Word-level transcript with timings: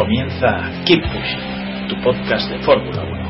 Comienza 0.00 0.64
Keep 0.86 1.02
Pushing, 1.12 1.88
tu 1.90 1.94
podcast 2.00 2.48
de 2.48 2.58
Fórmula 2.64 3.02
1. 3.02 3.20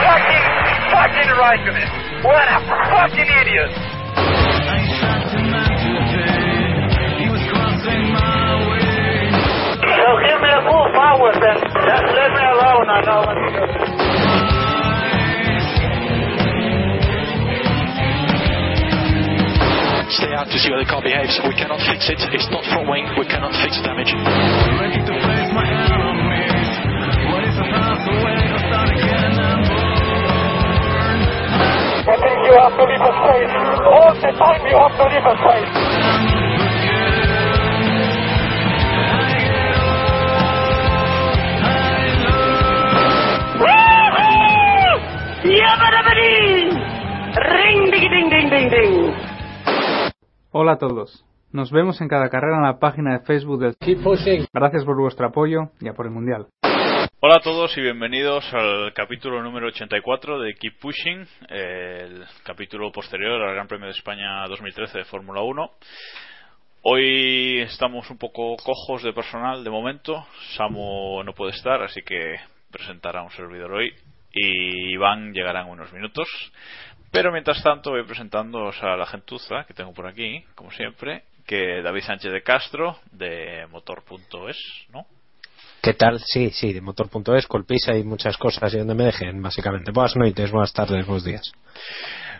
Fucking, 0.00 0.44
fucking 0.88 1.30
Raikkonen. 1.36 1.88
What 2.24 2.48
a 2.48 2.60
fucking 2.88 3.28
idiot. 3.42 3.70
So 9.84 10.08
give 10.24 10.40
me 10.40 10.50
a 10.56 10.62
full 10.64 10.88
power 10.96 11.32
then. 11.36 11.58
Just 11.84 12.06
let 12.16 12.32
me 12.32 12.44
alone, 12.48 12.88
I 12.88 13.00
know 13.04 13.20
what 13.20 13.36
to 13.36 13.48
do. 13.52 13.91
Stay 20.12 20.28
out 20.36 20.44
to 20.44 20.58
see 20.60 20.68
how 20.68 20.76
the 20.76 20.84
car 20.84 21.00
behaves. 21.00 21.40
We 21.48 21.56
cannot 21.56 21.80
fix 21.88 22.04
it. 22.12 22.20
It's 22.36 22.44
not 22.52 22.60
front 22.68 22.84
wing. 22.84 23.08
We 23.16 23.24
cannot 23.24 23.56
fix 23.64 23.80
the 23.80 23.88
damage. 23.88 24.12
I 24.12 24.20
think 32.20 32.38
you 32.44 32.52
have 32.60 32.76
to 32.76 32.84
leave 32.84 33.00
a 33.00 33.12
space. 33.24 33.56
All 33.88 34.12
the 34.12 34.36
time 34.36 34.60
you 34.68 34.76
have 34.76 34.92
to 35.00 35.04
leave 35.08 35.24
a 35.24 35.32
space. 35.40 35.72
Ring 47.34 47.90
ding 47.90 47.90
ding 47.90 47.90
ding 47.90 47.90
ding 47.90 48.10
ding. 48.10 48.11
Hola 50.54 50.72
a 50.72 50.76
todos. 50.78 51.24
Nos 51.50 51.70
vemos 51.70 51.98
en 52.02 52.08
cada 52.08 52.28
carrera 52.28 52.56
en 52.56 52.64
la 52.64 52.78
página 52.78 53.14
de 53.14 53.24
Facebook 53.24 53.58
del 53.58 53.74
Keep 53.80 54.02
pushing. 54.02 54.44
Gracias 54.52 54.84
por 54.84 55.00
vuestro 55.00 55.26
apoyo 55.26 55.70
y 55.80 55.88
a 55.88 55.94
por 55.94 56.04
el 56.04 56.12
Mundial. 56.12 56.46
Hola 57.20 57.36
a 57.36 57.40
todos 57.40 57.74
y 57.78 57.80
bienvenidos 57.80 58.44
al 58.52 58.92
capítulo 58.92 59.42
número 59.42 59.68
84 59.68 60.40
de 60.40 60.52
Keep 60.52 60.78
Pushing, 60.78 61.26
el 61.48 62.24
capítulo 62.44 62.92
posterior 62.92 63.40
al 63.40 63.54
Gran 63.54 63.66
Premio 63.66 63.86
de 63.86 63.92
España 63.92 64.46
2013 64.46 64.98
de 64.98 65.04
Fórmula 65.06 65.40
1. 65.40 65.70
Hoy 66.82 67.60
estamos 67.60 68.10
un 68.10 68.18
poco 68.18 68.56
cojos 68.56 69.02
de 69.02 69.14
personal 69.14 69.64
de 69.64 69.70
momento. 69.70 70.26
Samu 70.58 71.22
no 71.24 71.32
puede 71.32 71.52
estar, 71.52 71.82
así 71.82 72.02
que 72.02 72.34
presentará 72.70 73.22
un 73.22 73.30
servidor 73.30 73.72
hoy. 73.72 73.90
Y 74.34 74.92
Iván 74.92 75.32
llegará 75.32 75.62
en 75.62 75.70
unos 75.70 75.92
minutos. 75.94 76.28
Pero 77.12 77.30
mientras 77.30 77.62
tanto 77.62 77.90
voy 77.90 78.04
presentándoos 78.04 78.82
a 78.82 78.96
la 78.96 79.06
gentuza 79.06 79.64
que 79.66 79.74
tengo 79.74 79.92
por 79.92 80.06
aquí, 80.06 80.42
como 80.54 80.70
siempre, 80.70 81.24
que 81.46 81.82
David 81.82 82.02
Sánchez 82.02 82.32
de 82.32 82.42
Castro, 82.42 82.96
de 83.12 83.66
motor.es, 83.70 84.56
¿no? 84.92 85.06
¿Qué 85.82 85.92
tal? 85.94 86.20
Sí, 86.20 86.50
sí, 86.50 86.72
de 86.72 86.80
motor.es, 86.80 87.46
Colpisa 87.46 87.94
y 87.96 88.02
muchas 88.04 88.36
cosas 88.38 88.72
y 88.72 88.78
donde 88.78 88.94
me 88.94 89.04
dejen, 89.04 89.42
básicamente. 89.42 89.90
Buenas 89.92 90.16
noches, 90.16 90.50
buenas 90.50 90.72
tardes, 90.72 91.04
buenos 91.06 91.24
días. 91.24 91.52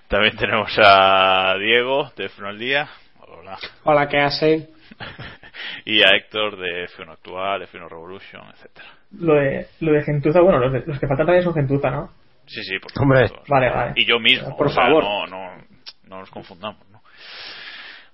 También 0.08 0.36
tenemos 0.36 0.70
a 0.82 1.54
Diego 1.58 2.10
de 2.16 2.30
F1 2.30 2.46
al 2.48 2.58
Día. 2.58 2.88
Hola. 3.28 3.58
Hola, 3.84 4.08
¿qué 4.08 4.20
hace? 4.20 4.70
y 5.84 6.02
a 6.02 6.16
Héctor 6.16 6.56
de 6.58 6.86
F1 6.88 7.12
Actual, 7.12 7.62
F1 7.69 7.88
Revolution, 7.91 8.42
etcétera. 8.54 8.86
Lo 9.19 9.34
de, 9.34 9.66
lo 9.80 9.92
de 9.92 10.02
gentuza, 10.02 10.41
bueno, 10.41 10.58
los, 10.60 10.72
de- 10.72 10.84
los 10.86 10.98
que 10.98 11.06
faltan 11.06 11.26
también 11.26 11.44
son 11.44 11.54
gentuza, 11.54 11.91
¿no? 11.91 12.10
Sí, 12.47 12.62
sí, 12.64 12.78
por 12.78 12.91
Hombre. 13.03 13.28
supuesto. 13.28 13.53
Vale, 13.53 13.70
vale. 13.70 13.92
Y 13.97 14.04
yo 14.04 14.19
mismo, 14.19 14.56
Por 14.56 14.66
o 14.66 14.70
sea, 14.70 14.84
favor. 14.84 15.04
no, 15.04 15.26
no, 15.26 15.56
no 16.04 16.19
nos 16.20 16.30
confundamos, 16.30 16.86
¿no? 16.91 17.03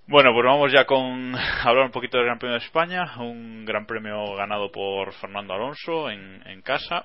Bueno, 0.07 0.31
pues 0.33 0.45
vamos 0.47 0.73
ya 0.73 0.85
con 0.85 1.35
hablar 1.65 1.87
un 1.87 1.91
poquito 1.93 2.17
del 2.17 2.27
Gran 2.27 2.39
Premio 2.39 2.59
de 2.59 2.65
España, 2.65 3.13
un 3.19 3.65
Gran 3.65 3.87
Premio 3.87 4.35
ganado 4.37 4.71
por 4.73 5.13
Fernando 5.15 5.55
Alonso 5.55 6.11
en, 6.11 6.43
en 6.47 6.63
casa, 6.63 7.05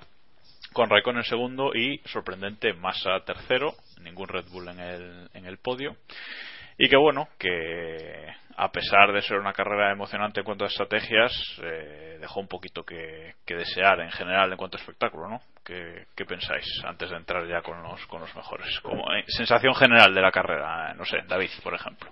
con 0.72 0.90
Raikkonen 0.90 1.24
segundo 1.24 1.74
y 1.76 2.00
sorprendente 2.06 2.74
Massa 2.74 3.20
tercero, 3.26 3.74
ningún 4.02 4.28
Red 4.28 4.46
Bull 4.52 4.70
en 4.70 4.80
el, 4.80 5.30
en 5.34 5.46
el 5.46 5.58
podio. 5.58 5.96
Y 6.78 6.90
que 6.90 6.98
bueno, 6.98 7.28
que 7.38 8.26
a 8.56 8.72
pesar 8.72 9.12
de 9.12 9.22
ser 9.22 9.38
una 9.38 9.54
carrera 9.54 9.92
emocionante 9.92 10.40
en 10.40 10.46
cuanto 10.46 10.64
a 10.64 10.68
estrategias, 10.68 11.32
eh, 11.62 12.18
dejó 12.20 12.40
un 12.40 12.48
poquito 12.48 12.84
que, 12.84 13.34
que 13.46 13.56
desear 13.56 14.00
en 14.00 14.12
general 14.12 14.52
en 14.52 14.58
cuanto 14.58 14.78
a 14.78 14.80
espectáculo, 14.80 15.28
¿no? 15.30 15.40
¿Qué, 15.66 16.08
qué 16.16 16.26
pensáis 16.26 16.66
antes 16.86 17.10
de 17.10 17.16
entrar 17.16 17.48
ya 17.48 17.62
con 17.62 17.82
los, 17.82 18.06
con 18.08 18.20
los 18.22 18.36
mejores? 18.36 18.80
Como 18.82 19.04
eh, 19.14 19.24
sensación 19.28 19.74
general 19.76 20.14
de 20.14 20.22
la 20.22 20.32
carrera, 20.32 20.92
eh, 20.92 20.96
no 20.98 21.06
sé, 21.06 21.18
David, 21.28 21.50
por 21.64 21.74
ejemplo. 21.74 22.12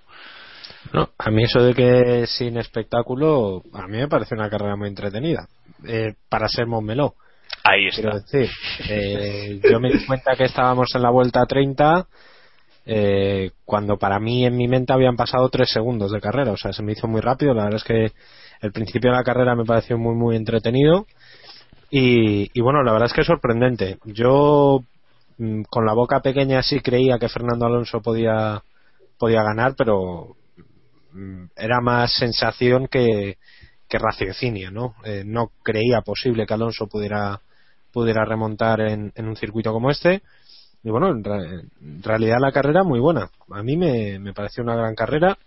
No, 0.94 1.10
a 1.18 1.30
mí 1.30 1.44
eso 1.44 1.62
de 1.62 1.74
que 1.74 2.26
sin 2.28 2.58
espectáculo, 2.58 3.62
a 3.74 3.88
mí 3.88 3.98
me 3.98 4.08
parece 4.08 4.36
una 4.36 4.50
carrera 4.50 4.76
muy 4.76 4.88
entretenida. 4.88 5.48
Eh, 5.88 6.14
para 6.30 6.48
ser 6.48 6.66
Montmeló, 6.68 7.16
Ahí 7.64 7.90
quiero 7.90 8.18
está. 8.18 8.38
decir. 8.38 8.50
Eh, 8.90 9.60
yo 9.70 9.80
me 9.80 9.92
di 9.92 10.06
cuenta 10.06 10.36
que 10.36 10.46
estábamos 10.46 10.88
en 10.96 11.02
la 11.02 11.10
vuelta 11.10 11.46
30 11.46 12.08
eh, 12.86 13.52
cuando 13.66 13.98
para 13.98 14.20
mí 14.20 14.46
en 14.46 14.58
mi 14.58 14.68
mente 14.68 14.94
habían 14.94 15.16
pasado 15.16 15.48
tres 15.50 15.70
segundos 15.72 16.12
de 16.12 16.22
carrera. 16.22 16.52
O 16.52 16.58
sea, 16.58 16.74
se 16.74 16.82
me 16.84 16.94
hizo 16.94 17.08
muy 17.08 17.22
rápido. 17.22 17.54
La 17.54 17.66
verdad 17.66 17.78
es 17.78 17.84
que 17.84 18.12
el 18.62 18.72
principio 18.72 19.12
de 19.12 19.18
la 19.18 19.24
carrera 19.24 19.56
me 19.56 19.66
pareció 19.66 19.98
muy, 19.98 20.16
muy 20.16 20.36
entretenido. 20.36 21.06
Y, 21.94 22.50
y 22.58 22.62
bueno, 22.62 22.84
la 22.84 22.94
verdad 22.94 23.08
es 23.08 23.14
que 23.14 23.22
es 23.22 23.28
sorprendente. 23.28 23.98
Yo 24.06 24.82
mm, 25.38 25.64
con 25.64 25.86
la 25.86 25.94
boca 25.94 26.22
pequeña 26.22 26.64
sí 26.64 26.80
creía 26.80 27.20
que 27.20 27.28
Fernando 27.28 27.66
Alonso 27.66 28.02
podía, 28.02 28.64
podía 29.20 29.44
ganar, 29.44 29.76
pero 29.78 30.38
mm, 31.12 31.44
era 31.58 31.82
más 31.82 32.14
sensación 32.14 32.88
que, 32.88 33.38
que 33.90 34.00
raciocinio, 34.00 34.72
¿no? 34.72 34.96
Eh, 35.04 35.24
no 35.26 35.52
creía 35.64 36.02
posible 36.02 36.46
que 36.46 36.54
Alonso 36.54 36.88
pudiera, 36.88 37.42
pudiera 37.92 38.24
remontar 38.24 38.80
en, 38.80 39.12
un 39.18 39.36
circuito 39.36 39.74
como 39.74 39.92
este. 39.92 40.22
Y 40.84 40.90
bueno, 40.90 41.10
en, 41.10 41.24
en 41.26 42.04
realidad 42.04 42.38
la 42.40 42.54
carrera 42.54 42.84
muy 42.84 43.02
buena. 43.02 43.30
A 43.52 43.64
mí 43.64 43.76
me, 43.76 44.18
me 44.18 44.34
pareció 44.34 44.64
una 44.64 44.78
gran 44.78 44.96
carrera. 44.96 45.38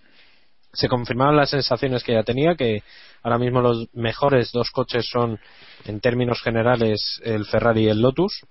Se 0.74 0.88
confirmaron 0.88 1.36
las 1.36 1.50
sensaciones 1.50 2.04
que 2.04 2.12
ya 2.12 2.22
tenía, 2.22 2.54
que 2.54 2.82
ahora 3.24 3.38
mismo 3.38 3.60
los 3.60 3.88
mejores 3.94 4.52
dos 4.52 4.70
coches 4.70 5.08
son, 5.10 5.40
en 5.86 6.00
términos 6.00 6.40
generales, 6.42 7.20
el 7.24 7.46
Ferrari 7.46 7.84
y 7.84 7.88
el 7.88 8.00
Lotus. 8.00 8.46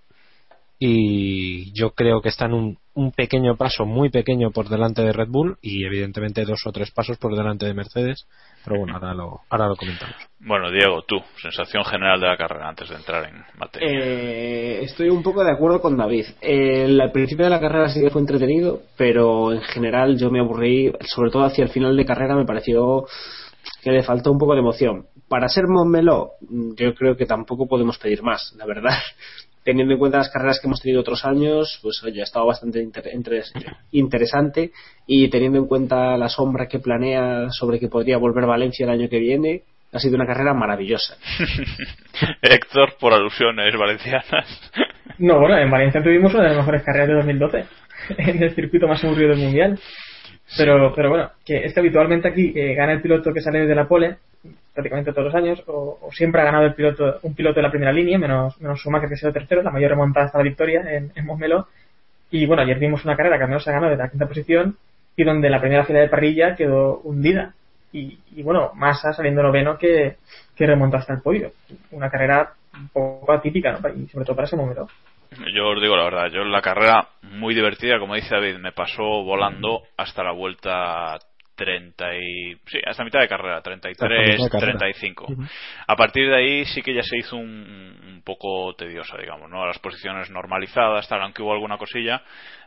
Y 0.79 1.71
yo 1.71 1.91
creo 1.91 2.21
que 2.21 2.27
están 2.27 2.53
un, 2.53 2.77
un 2.93 3.11
pequeño 3.11 3.55
paso, 3.55 3.85
muy 3.85 4.09
pequeño 4.09 4.51
por 4.51 4.67
delante 4.67 5.01
de 5.01 5.13
Red 5.13 5.29
Bull 5.29 5.57
y 5.61 5.85
evidentemente 5.85 6.43
dos 6.43 6.65
o 6.65 6.71
tres 6.71 6.91
pasos 6.91 7.17
por 7.17 7.35
delante 7.37 7.65
de 7.65 7.73
Mercedes. 7.73 8.27
Pero 8.65 8.79
bueno, 8.79 8.95
ahora 8.95 9.13
lo, 9.13 9.41
ahora 9.49 9.67
lo 9.67 9.75
comentamos. 9.75 10.15
Bueno, 10.39 10.71
Diego, 10.71 11.03
tú, 11.07 11.21
sensación 11.41 11.85
general 11.85 12.19
de 12.19 12.27
la 12.27 12.37
carrera 12.37 12.67
antes 12.67 12.89
de 12.89 12.95
entrar 12.95 13.29
en 13.29 13.43
materia. 13.57 13.87
Eh, 13.87 14.83
estoy 14.83 15.09
un 15.09 15.23
poco 15.23 15.43
de 15.43 15.51
acuerdo 15.51 15.79
con 15.79 15.95
David. 15.95 16.25
El, 16.41 16.99
al 16.99 17.11
principio 17.11 17.45
de 17.45 17.51
la 17.51 17.61
carrera 17.61 17.87
sí 17.87 18.01
que 18.01 18.09
fue 18.09 18.21
entretenido, 18.21 18.81
pero 18.97 19.53
en 19.53 19.61
general 19.61 20.17
yo 20.17 20.29
me 20.31 20.39
aburrí, 20.39 20.91
sobre 21.01 21.31
todo 21.31 21.45
hacia 21.45 21.63
el 21.63 21.69
final 21.69 21.95
de 21.95 22.05
carrera 22.05 22.35
me 22.35 22.45
pareció 22.45 23.05
que 23.83 23.91
le 23.91 24.03
faltó 24.03 24.31
un 24.31 24.37
poco 24.37 24.53
de 24.53 24.59
emoción. 24.61 25.05
Para 25.27 25.47
ser 25.49 25.67
Montmeló, 25.67 26.31
mm, 26.49 26.75
yo 26.75 26.93
creo 26.95 27.15
que 27.17 27.25
tampoco 27.25 27.67
podemos 27.67 27.97
pedir 27.97 28.21
más, 28.23 28.53
la 28.57 28.65
verdad. 28.65 28.91
Teniendo 29.63 29.93
en 29.93 29.99
cuenta 29.99 30.17
las 30.17 30.29
carreras 30.29 30.59
que 30.59 30.67
hemos 30.67 30.81
tenido 30.81 30.99
otros 31.01 31.23
años, 31.23 31.79
pues 31.81 32.03
oye, 32.03 32.19
ha 32.19 32.25
estado 32.25 32.45
bastante 32.45 32.81
inter- 32.81 33.09
interesante 33.91 34.71
y 35.07 35.29
teniendo 35.29 35.57
en 35.57 35.67
cuenta 35.67 36.17
la 36.17 36.27
sombra 36.27 36.67
que 36.67 36.79
planea 36.79 37.47
sobre 37.49 37.79
que 37.79 37.87
podría 37.87 38.17
volver 38.17 38.45
Valencia 38.45 38.83
el 38.83 38.89
año 38.89 39.07
que 39.09 39.19
viene, 39.19 39.63
ha 39.93 39.99
sido 39.99 40.15
una 40.15 40.25
carrera 40.25 40.53
maravillosa. 40.53 41.15
Héctor, 42.41 42.95
por 42.99 43.13
alusiones 43.13 43.73
valencianas. 43.77 44.71
No, 45.19 45.39
bueno, 45.39 45.57
en 45.57 45.69
Valencia 45.71 46.01
tuvimos 46.03 46.33
una 46.33 46.43
de 46.43 46.49
las 46.49 46.57
mejores 46.57 46.83
carreras 46.83 47.07
de 47.09 47.13
2012 47.15 47.65
en 48.17 48.43
el 48.43 48.55
circuito 48.55 48.87
más 48.87 49.03
aburrido 49.03 49.29
del 49.29 49.39
mundial. 49.39 49.79
Pero, 50.57 50.93
pero 50.95 51.09
bueno, 51.09 51.31
que 51.45 51.65
es 51.65 51.73
que 51.73 51.79
habitualmente 51.79 52.27
aquí 52.27 52.51
gana 52.75 52.93
el 52.93 53.01
piloto 53.01 53.33
que 53.33 53.41
sale 53.41 53.61
desde 53.61 53.75
la 53.75 53.87
pole, 53.87 54.17
prácticamente 54.73 55.11
todos 55.11 55.25
los 55.25 55.35
años, 55.35 55.63
o, 55.67 55.99
o 56.01 56.11
siempre 56.11 56.41
ha 56.41 56.45
ganado 56.45 56.65
el 56.65 56.73
piloto, 56.73 57.19
un 57.23 57.33
piloto 57.33 57.55
de 57.55 57.63
la 57.63 57.71
primera 57.71 57.91
línea, 57.91 58.17
menos, 58.17 58.59
menos 58.61 58.79
Schumacher 58.79 59.07
que 59.09 59.15
ha 59.15 59.17
sido 59.17 59.33
tercero, 59.33 59.63
la 59.63 59.71
mayor 59.71 59.91
remontada 59.91 60.27
hasta 60.27 60.37
la 60.37 60.43
victoria 60.43 60.81
en, 60.81 61.11
en. 61.15 61.27
Y 62.31 62.45
bueno, 62.45 62.63
ayer 62.63 62.79
vimos 62.79 63.05
una 63.05 63.15
carrera 63.15 63.37
que 63.37 63.43
al 63.43 63.49
menos 63.49 63.63
se 63.63 63.69
ha 63.69 63.73
ganado 63.73 63.91
desde 63.91 64.03
la 64.03 64.09
quinta 64.09 64.27
posición 64.27 64.75
y 65.15 65.23
donde 65.23 65.49
la 65.49 65.59
primera 65.59 65.85
fila 65.85 65.99
de 65.99 66.09
parrilla 66.09 66.55
quedó 66.55 66.99
hundida. 67.03 67.53
Y, 67.91 68.17
y 68.35 68.41
bueno, 68.41 68.71
Massa 68.73 69.13
saliendo 69.13 69.43
noveno 69.43 69.77
que, 69.77 70.17
que 70.55 70.65
remontó 70.65 70.97
hasta 70.97 71.13
el 71.13 71.21
podio. 71.21 71.51
Una 71.91 72.09
carrera 72.09 72.53
un 72.73 72.87
poco 72.89 73.31
atípica, 73.31 73.71
¿no? 73.71 73.89
Y 73.89 74.07
sobre 74.07 74.25
todo 74.25 74.35
para 74.35 74.47
ese 74.47 74.55
momento. 74.55 74.87
Yo 75.53 75.69
os 75.69 75.81
digo 75.81 75.95
la 75.95 76.03
verdad, 76.03 76.31
yo 76.31 76.43
la 76.43 76.61
carrera 76.61 77.07
muy 77.21 77.53
divertida, 77.53 77.99
como 77.99 78.15
dice 78.15 78.35
David, 78.35 78.57
me 78.57 78.71
pasó 78.71 79.03
volando 79.03 79.83
hasta 79.97 80.23
la 80.23 80.31
vuelta 80.31 81.17
30 81.55 82.15
y 82.15 82.55
sí, 82.65 82.79
hasta 82.85 83.03
mitad 83.03 83.19
de 83.19 83.27
carrera, 83.27 83.61
33, 83.61 84.49
35. 84.49 85.27
A 85.87 85.95
partir 85.95 86.27
de 86.29 86.35
ahí 86.35 86.65
sí 86.65 86.81
que 86.81 86.93
ya 86.93 87.03
se 87.03 87.17
hizo 87.17 87.35
un, 87.35 87.99
un, 88.07 88.21
poco 88.23 88.73
tediosa, 88.75 89.17
digamos, 89.17 89.49
¿no? 89.49 89.65
Las 89.65 89.79
posiciones 89.79 90.29
normalizadas, 90.31 91.07
tal, 91.07 91.21
aunque 91.21 91.41
hubo 91.41 91.53
alguna 91.53 91.77
cosilla, 91.77 92.21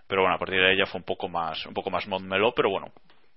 pero 0.07 0.23
bueno, 0.23 0.37
a 0.37 0.39
partir 0.39 0.61
de 0.61 0.71
ahí 0.71 0.79
ya 0.79 0.87
fue 0.87 1.01
un 1.01 1.05
poco 1.05 1.29
más 1.29 1.67
un 1.67 1.75
poco 1.75 1.91
más 1.91 2.07
Montmeló, 2.07 2.53
pero 2.55 2.71
bueno, 2.71 2.93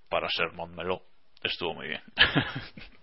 para 0.08 0.28
ser 0.28 0.52
Montmeló 0.52 1.02
estuvo 1.42 1.74
muy 1.74 1.88
bien. 1.88 2.02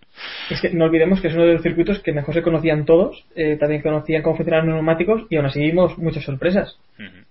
Es 0.50 0.60
que 0.60 0.70
no 0.70 0.86
olvidemos 0.86 1.20
que 1.20 1.28
es 1.28 1.34
uno 1.34 1.44
de 1.44 1.54
los 1.54 1.62
circuitos 1.62 2.00
que 2.00 2.12
mejor 2.12 2.34
se 2.34 2.42
conocían 2.42 2.84
todos, 2.84 3.24
eh, 3.34 3.56
también 3.58 3.82
conocían 3.82 4.22
cómo 4.22 4.36
funcionaban 4.36 4.66
los 4.66 4.76
neumáticos 4.76 5.26
y 5.30 5.36
aún 5.36 5.46
así 5.46 5.60
vimos 5.60 5.98
muchas 5.98 6.24
sorpresas. 6.24 6.78
Uh 6.98 7.02
-huh. 7.02 7.24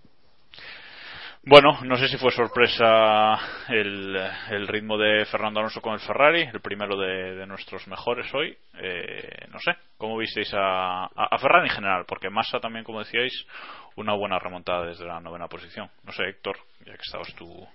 Bueno, 1.49 1.79
no 1.85 1.95
sé 1.95 2.09
si 2.09 2.17
fue 2.17 2.29
sorpresa 2.31 3.35
el, 3.69 4.17
el, 4.51 4.67
ritmo 4.67 4.97
de 4.97 5.23
Fernando 5.23 5.61
Alonso 5.61 5.79
con 5.79 5.93
el 5.93 6.01
Ferrari, 6.01 6.41
el 6.41 6.59
primero 6.59 6.97
de, 6.97 7.35
de 7.35 7.47
nuestros 7.47 7.87
mejores 7.87 8.27
hoy. 8.33 8.53
Eh, 8.81 9.45
no 9.49 9.57
sé, 9.59 9.71
¿cómo 9.97 10.17
visteis 10.17 10.53
a, 10.53 11.05
a, 11.05 11.09
a, 11.15 11.37
Ferrari 11.37 11.69
en 11.69 11.75
general? 11.75 12.03
Porque 12.05 12.29
Massa 12.29 12.59
también, 12.59 12.83
como 12.83 12.99
decíais, 12.99 13.47
una 13.95 14.13
buena 14.13 14.39
remontada 14.39 14.87
desde 14.87 15.05
la 15.05 15.21
novena 15.21 15.47
posición. 15.47 15.89
No 16.05 16.11
sé, 16.11 16.23
Héctor, 16.23 16.57
ya 16.85 16.91
que 16.91 17.01
estabas 17.01 17.33
tú. 17.35 17.65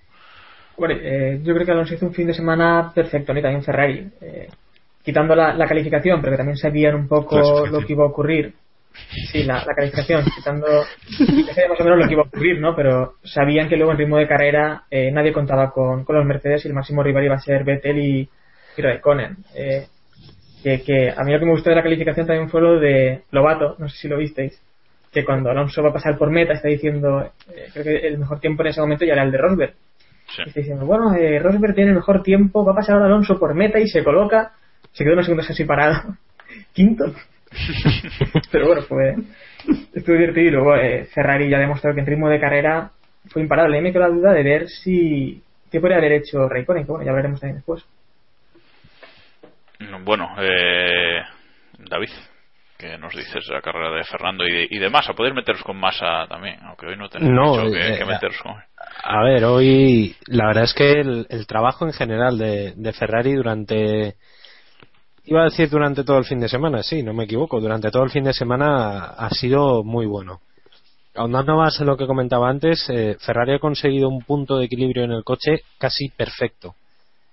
Bueno, 0.77 0.95
eh, 1.01 1.41
yo 1.43 1.55
creo 1.55 1.65
que 1.65 1.73
Alonso 1.73 1.95
hizo 1.95 2.05
un 2.05 2.15
fin 2.15 2.27
de 2.27 2.35
semana 2.35 2.93
perfecto, 2.95 3.33
y 3.33 3.41
también 3.41 3.65
Ferrari. 3.65 4.07
Eh, 4.21 4.49
quitando 5.03 5.35
la, 5.35 5.55
la, 5.55 5.67
calificación, 5.67 6.21
pero 6.21 6.33
que 6.33 6.37
también 6.39 6.57
sabían 6.57 6.95
un 6.95 7.09
poco 7.09 7.67
lo 7.67 7.81
que 7.81 7.93
iba 7.93 8.05
a 8.05 8.09
ocurrir. 8.09 8.55
Sí, 9.31 9.45
la, 9.45 9.65
la 9.65 9.75
calificación, 9.75 10.23
quitando 10.37 10.67
más 11.69 11.81
o 11.81 11.85
menos 11.85 11.99
lo 11.99 12.07
que 12.07 12.13
iba 12.13 12.23
a 12.23 12.27
ocurrir, 12.27 12.61
¿no? 12.61 12.77
Pero 12.77 13.15
sabían 13.25 13.69
que 13.69 13.77
luego 13.77 13.93
en 13.93 13.99
ritmo 13.99 14.19
de 14.19 14.29
carrera 14.29 14.85
eh, 14.91 15.11
nadie 15.11 15.33
contaba 15.33 15.71
con, 15.71 16.05
con, 16.05 16.17
los 16.17 16.27
Mercedes 16.27 16.65
y 16.65 16.69
el 16.69 16.75
máximo 16.75 17.03
rival 17.03 17.25
iba 17.25 17.37
a 17.37 17.41
ser 17.41 17.65
Vettel 17.65 17.99
y, 17.99 18.29
y 18.77 18.83
Raikkonen. 18.83 19.39
Eh, 19.55 19.87
que, 20.63 20.83
que 20.83 21.11
a 21.11 21.25
mí 21.25 21.33
lo 21.33 21.39
que 21.39 21.47
me 21.47 21.53
gustó 21.53 21.71
de 21.71 21.77
la 21.77 21.83
calificación 21.83 22.27
también 22.27 22.49
fue 22.49 22.61
lo 22.61 22.79
de 22.79 23.23
Lobato, 23.31 23.77
no 23.79 23.89
sé 23.89 23.97
si 23.97 24.09
lo 24.09 24.19
visteis, 24.19 24.61
que 25.11 25.25
cuando 25.25 25.51
Alonso 25.51 25.83
va 25.83 25.91
a 25.91 25.95
pasar 25.95 26.17
por 26.17 26.31
meta 26.31 26.55
está 26.55 26.69
diciendo, 26.69 27.33
eh, 27.55 27.69
creo 27.73 27.85
que 27.85 28.07
el 28.07 28.19
mejor 28.19 28.41
tiempo 28.41 28.63
en 28.63 28.69
ese 28.69 28.81
momento 28.81 29.05
ya 29.05 29.13
era 29.13 29.25
el 29.25 29.33
de 29.33 29.39
Rosberg. 29.39 29.75
Sí. 30.35 30.43
Está 30.47 30.61
diciendo, 30.61 30.87
bueno, 30.87 31.15
eh, 31.15 31.39
Rosberg 31.39 31.75
tiene 31.75 31.91
el 31.91 31.97
mejor 31.97 32.23
tiempo, 32.23 32.65
va 32.65 32.73
a 32.73 32.77
pasar 32.77 32.95
ahora 32.95 33.07
Alonso 33.07 33.39
por 33.39 33.55
meta 33.55 33.79
y 33.79 33.89
se 33.89 34.05
coloca 34.05 34.53
se 34.93 35.05
quedó 35.05 35.15
unos 35.15 35.27
segundos 35.27 35.51
así 35.51 35.65
parado. 35.65 36.17
Quinto. 36.73 37.15
Pero 38.51 38.67
bueno, 38.67 38.83
fue. 38.83 39.15
Estuvo 39.95 40.17
divertido 40.17 40.47
y 40.47 40.51
luego 40.51 40.77
eh, 40.77 41.05
Ferrari 41.07 41.49
ya 41.49 41.59
demostró 41.59 41.95
que 41.95 42.01
en 42.01 42.07
ritmo 42.07 42.29
de 42.29 42.41
carrera 42.41 42.91
fue 43.29 43.43
imparable. 43.43 43.79
Y 43.79 43.83
me 43.83 43.93
quedó 43.93 44.03
la 44.03 44.15
duda 44.15 44.33
de 44.33 44.43
ver 44.43 44.69
si. 44.69 45.43
¿Qué 45.71 45.81
podría 45.81 45.99
haber 45.99 46.13
hecho 46.13 46.49
Raikkonen? 46.49 46.85
Que 46.85 46.91
bueno, 46.91 47.05
ya 47.05 47.11
hablaremos 47.11 47.41
también 47.41 47.57
después. 47.57 47.85
Bueno, 50.05 50.35
eh, 50.39 51.23
David, 51.79 52.11
¿qué 52.79 52.99
nos 52.99 53.15
dices 53.15 53.47
de 53.49 53.55
la 53.55 53.63
carrera 53.63 53.91
de 53.91 54.05
Fernando 54.05 54.47
y 54.47 54.53
de, 54.53 54.67
y 54.71 54.79
de 54.79 54.91
Massa? 54.91 55.15
Podéis 55.15 55.35
meteros 55.35 55.63
con 55.63 55.77
Massa 55.77 56.27
también, 56.29 56.59
aunque 56.63 56.87
hoy 56.87 56.97
no 56.97 57.09
no, 57.21 57.55
mucho 57.55 57.73
que, 57.73 57.95
eh, 57.95 57.99
que 57.99 58.05
meteros 58.05 58.39
con 58.43 58.55
A 59.03 59.25
ver, 59.25 59.45
hoy 59.45 60.15
la 60.27 60.47
verdad 60.47 60.65
es 60.65 60.75
que 60.75 61.01
el, 61.01 61.27
el 61.31 61.47
trabajo 61.47 61.87
en 61.87 61.93
general 61.93 62.39
de, 62.39 62.75
de 62.77 62.93
Ferrari 62.93 63.35
durante 63.35 64.17
Iba 65.25 65.43
a 65.43 65.45
decir 65.45 65.71
durante 65.71 66.03
todo 66.03 66.19
el 66.19 66.25
fin 66.25 66.41
de 66.41 66.49
semana, 66.49 66.83
sí, 66.83 67.03
no 67.03 67.15
me 67.15 67.25
equivoco. 67.25 67.61
Durante 67.61 67.91
todo 67.91 68.03
el 68.03 68.11
fin 68.11 68.25
de 68.25 68.33
semana 68.33 69.05
ha 69.05 69.31
sido 69.31 69.85
muy 69.85 70.07
bueno. 70.07 70.41
Ahondando 71.15 71.57
más 71.57 71.79
en 71.81 71.87
lo 71.87 71.97
que 71.97 72.07
comentaba 72.07 72.49
antes, 72.49 72.89
eh, 72.89 73.17
Ferrari 73.21 73.55
ha 73.55 73.59
conseguido 73.59 74.09
un 74.09 74.23
punto 74.23 74.57
de 74.57 74.65
equilibrio 74.65 75.05
en 75.05 75.13
el 75.13 75.25
coche 75.25 75.61
casi 75.79 76.09
perfecto. 76.09 76.75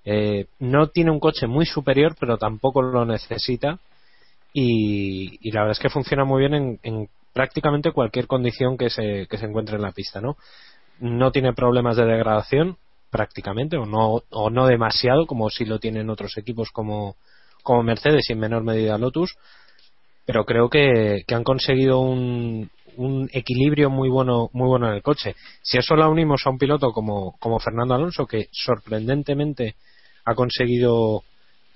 Eh, 0.06 0.48
no 0.60 0.88
tiene 0.88 1.12
un 1.12 1.20
coche 1.20 1.48
muy 1.48 1.66
superior, 1.66 2.16
pero 2.20 2.38
tampoco 2.38 2.82
lo 2.82 3.06
necesita. 3.06 3.80
Y, 4.54 5.38
y 5.48 5.52
la 5.52 5.62
verdad 5.62 5.78
es 5.78 5.80
que 5.80 5.90
funciona 5.90 6.26
muy 6.26 6.42
bien 6.42 6.54
en, 6.54 6.80
en, 6.84 7.10
prácticamente 7.34 7.92
cualquier 7.92 8.28
condición 8.28 8.78
que 8.78 8.90
se, 8.90 9.28
que 9.28 9.38
se 9.38 9.46
encuentre 9.46 9.78
en 9.78 9.84
la 9.84 9.92
pista, 9.92 10.20
¿no? 10.20 10.36
No 11.00 11.32
tiene 11.32 11.54
problemas 11.54 11.96
de 11.96 12.06
degradación, 12.06 12.78
prácticamente, 13.10 13.78
o 13.78 13.86
no, 13.86 14.24
o 14.30 14.50
no 14.50 14.68
demasiado, 14.68 15.26
como 15.26 15.50
si 15.50 15.66
lo 15.66 15.80
tienen 15.80 16.10
otros 16.10 16.38
equipos 16.38 16.72
como, 16.72 17.16
como 17.64 17.84
Mercedes 17.84 18.30
y 18.30 18.34
en 18.34 18.40
menor 18.40 18.64
medida 18.64 18.98
Lotus, 18.98 19.36
pero 20.26 20.46
creo 20.46 20.70
que, 20.70 21.24
que 21.28 21.36
han 21.36 21.44
conseguido 21.44 22.00
un, 22.00 22.70
equilibrio 23.32 23.90
muy 23.90 24.10
bueno, 24.10 24.50
muy 24.52 24.68
bueno 24.68 24.90
en 24.90 24.96
el 24.96 25.02
coche. 25.02 25.36
Si 25.62 25.78
eso 25.78 25.96
lo 25.96 26.10
unimos 26.10 26.42
a 26.46 26.50
un 26.50 26.58
piloto 26.58 26.92
como, 26.92 27.38
como 27.40 27.60
Fernando 27.60 27.96
Alonso, 27.96 28.28
que 28.28 28.50
sorprendentemente 28.52 29.76
ha 30.26 30.36
conseguido, 30.36 31.24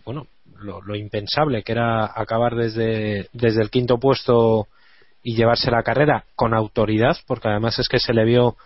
bueno, 0.03 0.27
lo, 0.59 0.81
lo 0.81 0.95
impensable, 0.95 1.63
que 1.63 1.71
era 1.71 2.06
acabar 2.06 2.56
desde, 2.56 3.29
desde 3.31 3.62
el 3.62 3.69
quinto 3.69 3.97
puesto 4.00 4.68
y 5.24 5.36
llevarse 5.36 5.71
la 5.71 5.81
carrera 5.81 6.25
con 6.36 6.53
autoridad, 6.53 7.15
porque 7.25 7.47
además 7.47 7.79
es 7.79 7.88
que 7.88 8.00
se 8.00 8.13
le 8.13 8.25
vio 8.25 8.57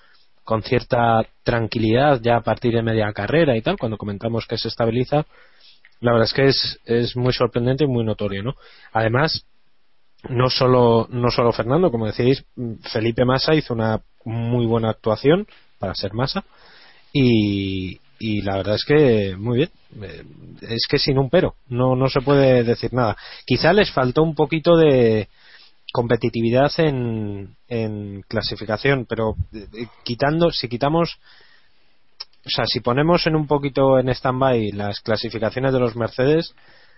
con 0.44 0.64
cierta 0.64 1.26
tranquilidad 1.44 2.20
ya 2.22 2.38
a 2.38 2.42
partir 2.42 2.74
de 2.74 2.82
media 2.82 3.12
carrera 3.14 3.56
y 3.56 3.62
tal, 3.62 3.78
cuando 3.78 3.98
comentamos 3.98 4.48
que 4.48 4.58
se 4.58 4.70
estabiliza, 4.70 5.26
la 6.00 6.12
verdad 6.12 6.28
es 6.28 6.34
que 6.34 6.48
es, 6.48 6.80
es 6.86 7.16
muy 7.16 7.34
sorprendente 7.34 7.84
y 7.84 7.88
muy 7.88 8.04
notorio, 8.04 8.44
¿no? 8.44 8.56
Además, 8.94 9.46
no 10.30 10.50
solo, 10.50 11.08
no 11.10 11.30
solo 11.32 11.52
Fernando, 11.52 11.92
como 11.92 12.08
decís, 12.08 12.44
Felipe 12.92 13.26
Massa 13.26 13.56
hizo 13.56 13.74
una 13.74 14.02
muy 14.26 14.66
buena 14.66 14.90
actuación 14.90 15.48
para 15.80 15.96
ser 15.96 16.14
Massa 16.14 16.44
y, 17.14 18.00
y 18.20 18.42
la 18.42 18.58
verdad 18.58 18.76
es 18.76 18.86
que 18.86 19.36
muy 19.38 19.58
bien. 19.58 19.70
Es 20.62 20.86
que 20.90 21.00
sin 21.00 21.18
un 21.18 21.30
pero, 21.30 21.56
no, 21.68 21.96
no 21.96 22.10
se 22.10 22.22
puede 22.22 22.64
decir 22.64 22.94
nada. 22.94 23.16
Quizá 23.46 23.74
les 23.74 23.92
faltó 23.92 24.24
un 24.24 24.36
poquito 24.36 24.76
de 24.76 25.30
competitividad 25.94 26.72
en, 26.78 27.56
en 27.68 28.22
clasificación, 28.28 29.06
pero 29.08 29.36
quitando, 30.04 30.52
si 30.52 30.68
quitamos 30.68 31.20
o 32.48 32.50
sea, 32.50 32.66
si 32.66 32.80
ponemos 32.80 33.28
en 33.28 33.36
un 33.36 33.46
poquito 33.46 34.00
en 34.00 34.08
stand-by 34.08 34.72
las 34.72 35.02
clasificaciones 35.02 35.74
de 35.74 35.80
los 35.80 35.98
Mercedes, 35.98 36.56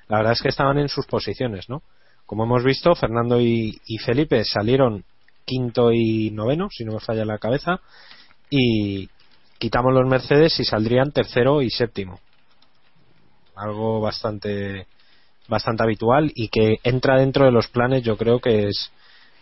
la 0.07 0.17
verdad 0.17 0.33
es 0.33 0.41
que 0.43 0.49
estaban 0.49 0.77
en 0.77 0.89
sus 0.89 1.07
posiciones, 1.07 1.69
¿no? 1.69 1.81
Como 2.27 2.43
hemos 2.43 2.63
visto, 2.63 2.93
Fernando 2.93 3.41
y, 3.41 3.79
Felipe 4.05 4.43
salieron 4.45 5.03
quinto 5.45 5.91
y 5.91 6.29
noveno, 6.29 6.67
si 6.69 6.85
no 6.85 6.93
me 6.93 6.99
falla 6.99 7.25
la 7.25 7.39
cabeza, 7.39 7.79
y 8.51 9.09
quitamos 9.57 9.91
los 9.91 10.07
Mercedes 10.07 10.59
y 10.59 10.65
saldrían 10.65 11.11
tercero 11.11 11.63
y 11.63 11.71
séptimo. 11.71 12.19
Algo 13.55 13.99
bastante 13.99 14.85
bastante 15.47 15.81
habitual 15.81 16.31
y 16.35 16.49
que 16.49 16.77
entra 16.83 17.17
dentro 17.17 17.45
de 17.45 17.51
los 17.51 17.67
planes, 17.69 18.03
yo 18.03 18.17
creo 18.17 18.39
que 18.39 18.67
es 18.67 18.91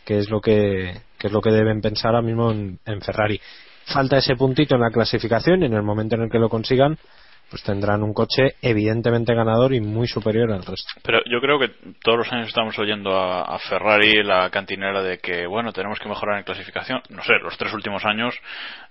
que 0.06 0.20
es 0.20 0.30
lo 0.30 0.40
que, 0.40 1.02
que 1.20 1.28
es 1.28 1.34
lo 1.34 1.42
que 1.42 1.52
deben 1.52 1.82
pensar 1.82 2.16
ahora 2.16 2.26
mismo 2.26 2.52
en 2.52 3.02
Ferrari 3.02 3.42
falta 3.88 4.18
ese 4.18 4.36
puntito 4.36 4.76
en 4.76 4.82
la 4.82 4.92
clasificación 4.92 5.64
y 5.64 5.66
en 5.66 5.74
el 5.74 5.84
momento 5.84 6.16
en 6.16 6.24
el 6.24 6.30
que 6.30 6.40
lo 6.40 6.50
consigan 6.50 6.98
pues 7.50 7.64
tendrán 7.64 8.04
un 8.04 8.14
coche 8.14 8.56
evidentemente 8.62 9.34
ganador 9.34 9.74
y 9.74 9.82
muy 9.82 10.08
superior 10.08 10.52
al 10.52 10.66
resto. 10.66 10.94
Pero 11.04 11.20
yo 11.26 11.40
creo 11.40 11.60
que 11.60 11.70
todos 12.04 12.18
los 12.18 12.34
años 12.34 12.48
estamos 12.48 12.78
oyendo 12.80 13.18
a, 13.18 13.44
a, 13.44 13.60
Ferrari 13.60 14.24
la 14.24 14.50
cantinera 14.50 15.02
de 15.02 15.20
que, 15.20 15.48
bueno, 15.48 15.72
tenemos 15.72 16.00
que 16.00 16.10
mejorar 16.10 16.38
en 16.38 16.44
clasificación. 16.44 17.02
No 17.10 17.24
sé, 17.24 17.34
los 17.42 17.58
tres 17.58 17.74
últimos 17.74 18.06
años 18.06 18.38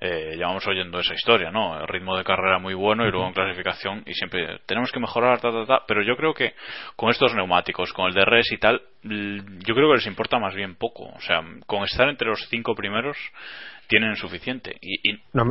eh, 0.01 0.35
llevamos 0.37 0.67
oyendo 0.67 0.99
esa 1.01 1.15
historia, 1.15 1.51
¿no? 1.51 1.79
El 1.81 1.89
ritmo 1.89 2.17
de 2.17 2.25
carrera 2.25 2.59
muy 2.59 2.75
bueno 2.75 3.07
y 3.07 3.11
luego 3.11 3.27
en 3.27 3.35
clasificación 3.35 4.03
y 4.07 4.15
siempre 4.15 4.61
tenemos 4.67 4.91
que 4.91 5.01
mejorar, 5.01 5.41
ta, 5.41 5.51
ta, 5.51 5.67
ta. 5.67 5.83
Pero 5.87 6.03
yo 6.03 6.17
creo 6.17 6.35
que 6.35 6.55
con 6.97 7.11
estos 7.11 7.35
neumáticos, 7.35 7.93
con 7.93 8.07
el 8.07 8.15
DRS 8.15 8.53
y 8.53 8.59
tal, 8.59 8.83
yo 9.03 9.75
creo 9.75 9.89
que 9.89 9.97
les 9.97 10.07
importa 10.07 10.39
más 10.39 10.55
bien 10.55 10.77
poco. 10.77 11.05
O 11.05 11.21
sea, 11.21 11.43
con 11.67 11.85
estar 11.85 12.09
entre 12.09 12.29
los 12.29 12.47
cinco 12.49 12.75
primeros 12.75 13.17
tienen 13.89 14.17
suficiente. 14.17 14.77
Y, 14.81 15.11
y... 15.11 15.21
No, 15.33 15.45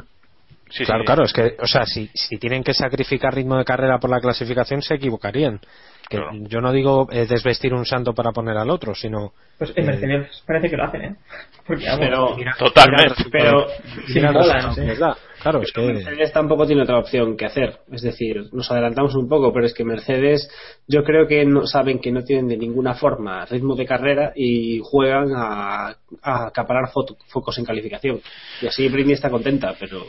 Sí, 0.70 0.84
claro, 0.84 1.02
sí. 1.02 1.06
claro, 1.06 1.24
es 1.24 1.34
que, 1.34 1.56
o 1.60 1.68
sea, 1.68 1.86
si, 1.86 2.10
si 2.14 2.38
tienen 2.38 2.64
que 2.64 2.74
sacrificar 2.74 3.34
ritmo 3.34 3.58
de 3.58 3.66
carrera 3.66 4.00
por 4.00 4.10
la 4.10 4.20
clasificación, 4.20 4.82
se 4.82 4.96
equivocarían. 4.96 5.60
Que 6.10 6.18
claro. 6.18 6.32
Yo 6.34 6.62
no 6.62 6.72
digo 6.72 7.08
eh, 7.12 7.26
desvestir 7.28 7.74
un 7.74 7.86
santo 7.86 8.14
para 8.14 8.32
poner 8.32 8.58
al 8.58 8.70
otro, 8.70 8.94
sino. 8.94 9.34
Pues 9.58 9.72
en 9.76 9.86
Mercedes 9.86 10.26
eh, 10.28 10.44
parece 10.46 10.70
que 10.70 10.78
lo 10.78 10.84
hacen, 10.84 11.02
¿eh? 11.04 11.16
Porque, 11.66 11.86
vamos, 11.86 12.00
pero, 12.00 12.36
mira, 12.36 12.56
totalmente. 12.60 13.14
Mira, 13.18 13.30
pero, 13.32 13.68
mira, 14.14 14.28
sin 14.32 14.34
bola, 14.34 14.62
no. 14.62 15.16
Claro, 15.42 15.62
es 15.62 15.72
que. 15.72 15.82
Mercedes 15.82 16.32
tampoco 16.34 16.68
tiene 16.68 16.84
otra 16.84 17.00
opción 17.00 17.36
que 17.38 17.46
hacer. 17.46 17.78
Es 17.92 18.02
decir, 18.02 18.44
nos 18.52 18.70
adelantamos 18.70 19.16
un 19.16 19.28
poco, 19.30 19.52
pero 19.54 19.66
es 19.66 19.74
que 19.74 19.84
Mercedes, 19.84 20.50
yo 20.88 21.04
creo 21.04 21.28
que 21.28 21.46
no 21.46 21.66
saben 21.66 22.00
que 22.00 22.12
no 22.12 22.24
tienen 22.24 22.48
de 22.48 22.58
ninguna 22.58 22.94
forma 22.96 23.46
ritmo 23.46 23.76
de 23.76 23.86
carrera 23.86 24.32
y 24.36 24.80
juegan 24.84 25.30
a, 25.36 25.96
a 26.22 26.48
acaparar 26.48 26.90
foto- 26.92 27.18
focos 27.30 27.58
en 27.58 27.66
calificación. 27.66 28.22
Y 28.62 28.68
así 28.68 28.88
Britney 28.90 29.14
está 29.14 29.30
contenta, 29.30 29.74
pero. 29.80 30.00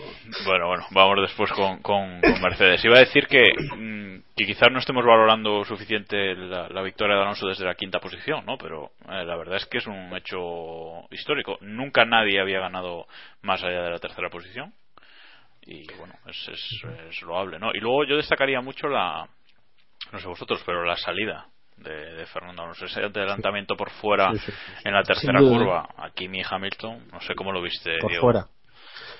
Bueno, 0.46 0.68
bueno, 0.68 0.84
vamos 0.90 1.16
después 1.22 1.50
con, 1.52 1.78
con, 1.78 2.20
con 2.20 2.42
Mercedes. 2.42 2.84
Iba 2.84 2.96
a 2.96 3.00
decir 3.00 3.26
que, 3.28 3.44
mm, 3.76 4.16
que 4.36 4.44
quizás 4.46 4.70
no 4.70 4.78
estemos 4.80 5.04
valorando 5.04 5.64
suficiente 5.64 6.34
la, 6.34 6.68
la 6.68 6.82
victoria 6.82 7.16
de 7.16 7.22
Alonso 7.22 7.48
desde 7.48 7.64
la 7.64 7.74
quinta 7.74 8.00
posición, 8.00 8.44
¿no? 8.44 8.58
Pero 8.58 8.90
eh, 9.08 9.24
la 9.24 9.34
verdad 9.36 9.56
es 9.56 9.64
que 9.66 9.78
es 9.78 9.86
un 9.86 10.14
hecho 10.14 11.08
histórico. 11.10 11.56
Nunca 11.62 12.04
nadie 12.04 12.38
había 12.40 12.60
ganado 12.60 13.06
más 13.42 13.62
allá 13.64 13.82
de 13.82 13.90
la 13.90 13.98
tercera 13.98 14.28
posición. 14.28 14.74
Y 15.62 15.86
bueno, 15.98 16.14
es, 16.26 16.48
es, 16.48 16.82
es 17.10 17.22
loable, 17.22 17.58
¿no? 17.58 17.70
Y 17.74 17.80
luego 17.80 18.04
yo 18.04 18.16
destacaría 18.16 18.60
mucho 18.60 18.88
la, 18.88 19.26
no 20.12 20.18
sé 20.20 20.28
vosotros, 20.28 20.62
pero 20.66 20.84
la 20.84 20.96
salida 20.96 21.46
de, 21.78 22.14
de 22.14 22.26
Fernando 22.26 22.62
Alonso, 22.62 22.84
ese 22.84 23.00
adelantamiento 23.00 23.74
por 23.74 23.90
fuera 23.90 24.32
Sí, 24.32 24.38
sí, 24.38 24.52
sí. 24.52 24.82
en 24.84 24.92
la 24.94 25.02
tercera 25.02 25.40
curva, 25.40 25.88
aquí 25.96 26.28
mi 26.28 26.42
Hamilton, 26.48 27.08
no 27.10 27.20
sé 27.22 27.34
cómo 27.34 27.52
lo 27.52 27.62
viste, 27.62 27.98
Por 28.00 28.10
Diego. 28.10 28.22
fuera. 28.22 28.46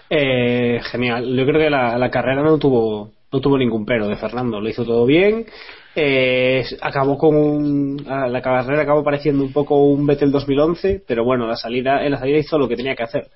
Eh, 0.09 0.81
genial. 0.91 1.27
Yo 1.37 1.45
creo 1.47 1.59
que 1.61 1.71
la, 1.71 1.99
la 1.99 2.11
carrera 2.11 2.43
no 2.43 2.59
tuvo 2.59 3.13
no 3.37 3.41
tuvo 3.41 3.59
ningún 3.59 3.85
pero 3.85 4.09
de 4.09 4.17
Fernando. 4.17 4.61
Lo 4.61 4.69
hizo 4.69 4.85
todo 4.85 5.05
bien. 5.07 5.47
Eh, 5.95 6.65
acabó 6.81 7.17
con 7.17 7.37
un, 7.37 8.07
ah, 8.09 8.29
la 8.29 8.43
carrera 8.43 8.83
acabó 8.83 9.03
pareciendo 9.05 9.43
un 9.45 9.53
poco 9.53 9.77
un 9.85 10.07
Vettel 10.07 10.31
2011, 10.31 11.03
pero 11.07 11.25
bueno, 11.25 11.47
la 11.47 11.57
salida 11.57 12.05
en 12.05 12.13
la 12.13 12.19
salida 12.19 12.39
hizo 12.39 12.59
lo 12.59 12.69
que 12.69 12.77
tenía 12.77 12.95
que 12.97 13.03
hacer. 13.03 13.29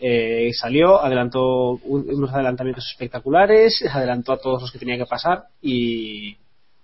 Eh, 0.00 0.50
salió, 0.52 1.00
adelantó 1.00 1.70
un- 1.84 2.06
unos 2.08 2.32
adelantamientos 2.32 2.84
espectaculares, 2.90 3.82
adelantó 3.92 4.32
a 4.32 4.38
todos 4.38 4.62
los 4.62 4.72
que 4.72 4.78
tenía 4.78 4.96
que 4.98 5.06
pasar 5.06 5.44
y 5.62 6.36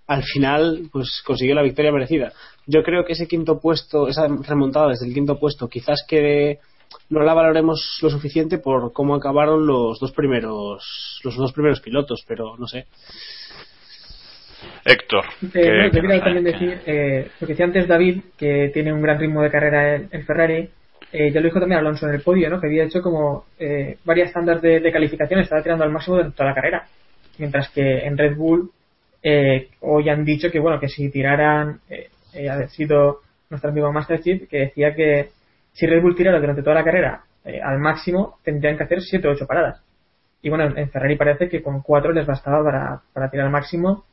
al 0.07 0.23
final 0.23 0.89
pues 0.91 1.21
consiguió 1.25 1.55
la 1.55 1.61
victoria 1.61 1.91
merecida. 1.91 2.31
Yo 2.67 2.83
creo 2.83 3.05
que 3.05 3.13
ese 3.13 3.27
quinto 3.27 3.59
puesto, 3.59 4.07
esa 4.07 4.27
remontada 4.27 4.89
desde 4.89 5.07
el 5.07 5.13
quinto 5.13 5.39
puesto, 5.39 5.67
quizás 5.67 6.03
quede 6.07 6.59
no 7.09 7.21
la 7.21 7.33
valoremos 7.33 7.99
lo 8.01 8.09
suficiente 8.09 8.57
por 8.57 8.91
cómo 8.93 9.15
acabaron 9.15 9.65
los 9.65 9.99
dos 9.99 10.11
primeros 10.11 11.19
los 11.23 11.35
dos 11.35 11.53
primeros 11.53 11.81
pilotos, 11.81 12.23
pero 12.27 12.55
no 12.57 12.67
sé. 12.67 12.85
Héctor. 14.85 15.25
Eh, 15.43 15.49
¿qué- 15.51 15.71
no, 15.71 15.85
yo 15.85 15.91
qué 15.91 16.01
quería 16.01 16.15
nos 16.15 16.23
también 16.23 16.43
decir, 16.43 16.81
eh, 16.85 17.27
lo 17.39 17.47
que 17.47 17.53
decía 17.53 17.65
antes 17.65 17.87
David, 17.87 18.21
que 18.37 18.69
tiene 18.73 18.93
un 18.93 19.01
gran 19.01 19.19
ritmo 19.19 19.41
de 19.41 19.49
carrera 19.51 19.95
en, 19.95 20.09
en 20.11 20.25
Ferrari, 20.25 20.69
eh, 21.11 21.31
ya 21.31 21.39
lo 21.41 21.47
dijo 21.47 21.59
también 21.59 21.79
Alonso 21.79 22.07
en 22.07 22.15
el 22.15 22.21
podio, 22.21 22.49
¿no? 22.49 22.59
que 22.61 22.67
había 22.67 22.83
hecho 22.83 23.01
como 23.01 23.45
eh, 23.59 23.97
varias 24.05 24.27
estándares 24.29 24.61
de, 24.61 24.79
de 24.79 24.91
calificación, 24.91 25.39
estaba 25.39 25.61
tirando 25.63 25.83
al 25.83 25.91
máximo 25.91 26.15
durante 26.17 26.37
toda 26.37 26.49
la 26.49 26.55
carrera. 26.55 26.87
Mientras 27.37 27.69
que 27.69 27.99
en 28.05 28.17
Red 28.17 28.35
Bull 28.35 28.69
eh, 29.23 29.69
hoy 29.81 30.09
han 30.09 30.23
dicho 30.25 30.49
que 30.51 30.59
bueno 30.59 30.79
que 30.79 30.89
si 30.89 31.09
tiraran, 31.09 31.79
eh, 31.89 32.09
eh, 32.33 32.49
ha 32.49 32.67
sido 32.69 33.21
nuestro 33.49 33.71
amigo 33.71 33.91
Master 33.91 34.21
Chief, 34.21 34.47
que 34.47 34.57
decía 34.59 34.95
que 34.95 35.29
si 35.73 35.87
Red 35.87 36.01
Bull 36.01 36.15
tirara 36.15 36.39
durante 36.39 36.61
toda 36.61 36.75
la 36.75 36.83
carrera 36.83 37.23
eh, 37.45 37.59
al 37.61 37.79
máximo, 37.79 38.37
tendrían 38.43 38.77
que 38.77 38.83
hacer 38.83 39.01
7 39.01 39.27
o 39.27 39.31
8 39.31 39.47
paradas. 39.47 39.81
Y 40.41 40.49
bueno, 40.49 40.75
en 40.75 40.89
Ferrari 40.89 41.15
parece 41.15 41.49
que 41.49 41.61
con 41.61 41.81
4 41.81 42.13
les 42.13 42.25
bastaba 42.25 42.63
para, 42.63 43.01
para 43.13 43.29
tirar 43.29 43.45
al 43.47 43.51
máximo 43.51 44.05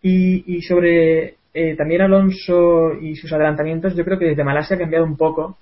y, 0.00 0.56
y 0.56 0.62
sobre 0.62 1.36
eh, 1.54 1.74
también 1.76 2.02
Alonso 2.02 2.94
y 3.00 3.16
sus 3.16 3.32
adelantamientos, 3.32 3.94
yo 3.96 4.04
creo 4.04 4.18
que 4.18 4.26
desde 4.26 4.44
Malasia 4.44 4.76
ha 4.76 4.78
cambiado 4.78 5.04
un 5.04 5.16
poco 5.16 5.56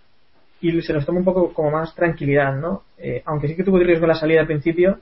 y 0.61 0.81
se 0.83 0.93
nos 0.93 1.05
toma 1.07 1.19
un 1.19 1.25
poco 1.25 1.53
como 1.53 1.71
más 1.71 1.95
tranquilidad, 1.95 2.55
¿no? 2.57 2.83
Eh, 2.99 3.23
aunque 3.25 3.49
sí 3.49 3.57
que 3.57 3.65
tuvo 3.65 3.79
riesgo 3.79 4.07
la 4.07 4.15
salida 4.15 4.41
al 4.41 4.47
principio, 4.47 4.99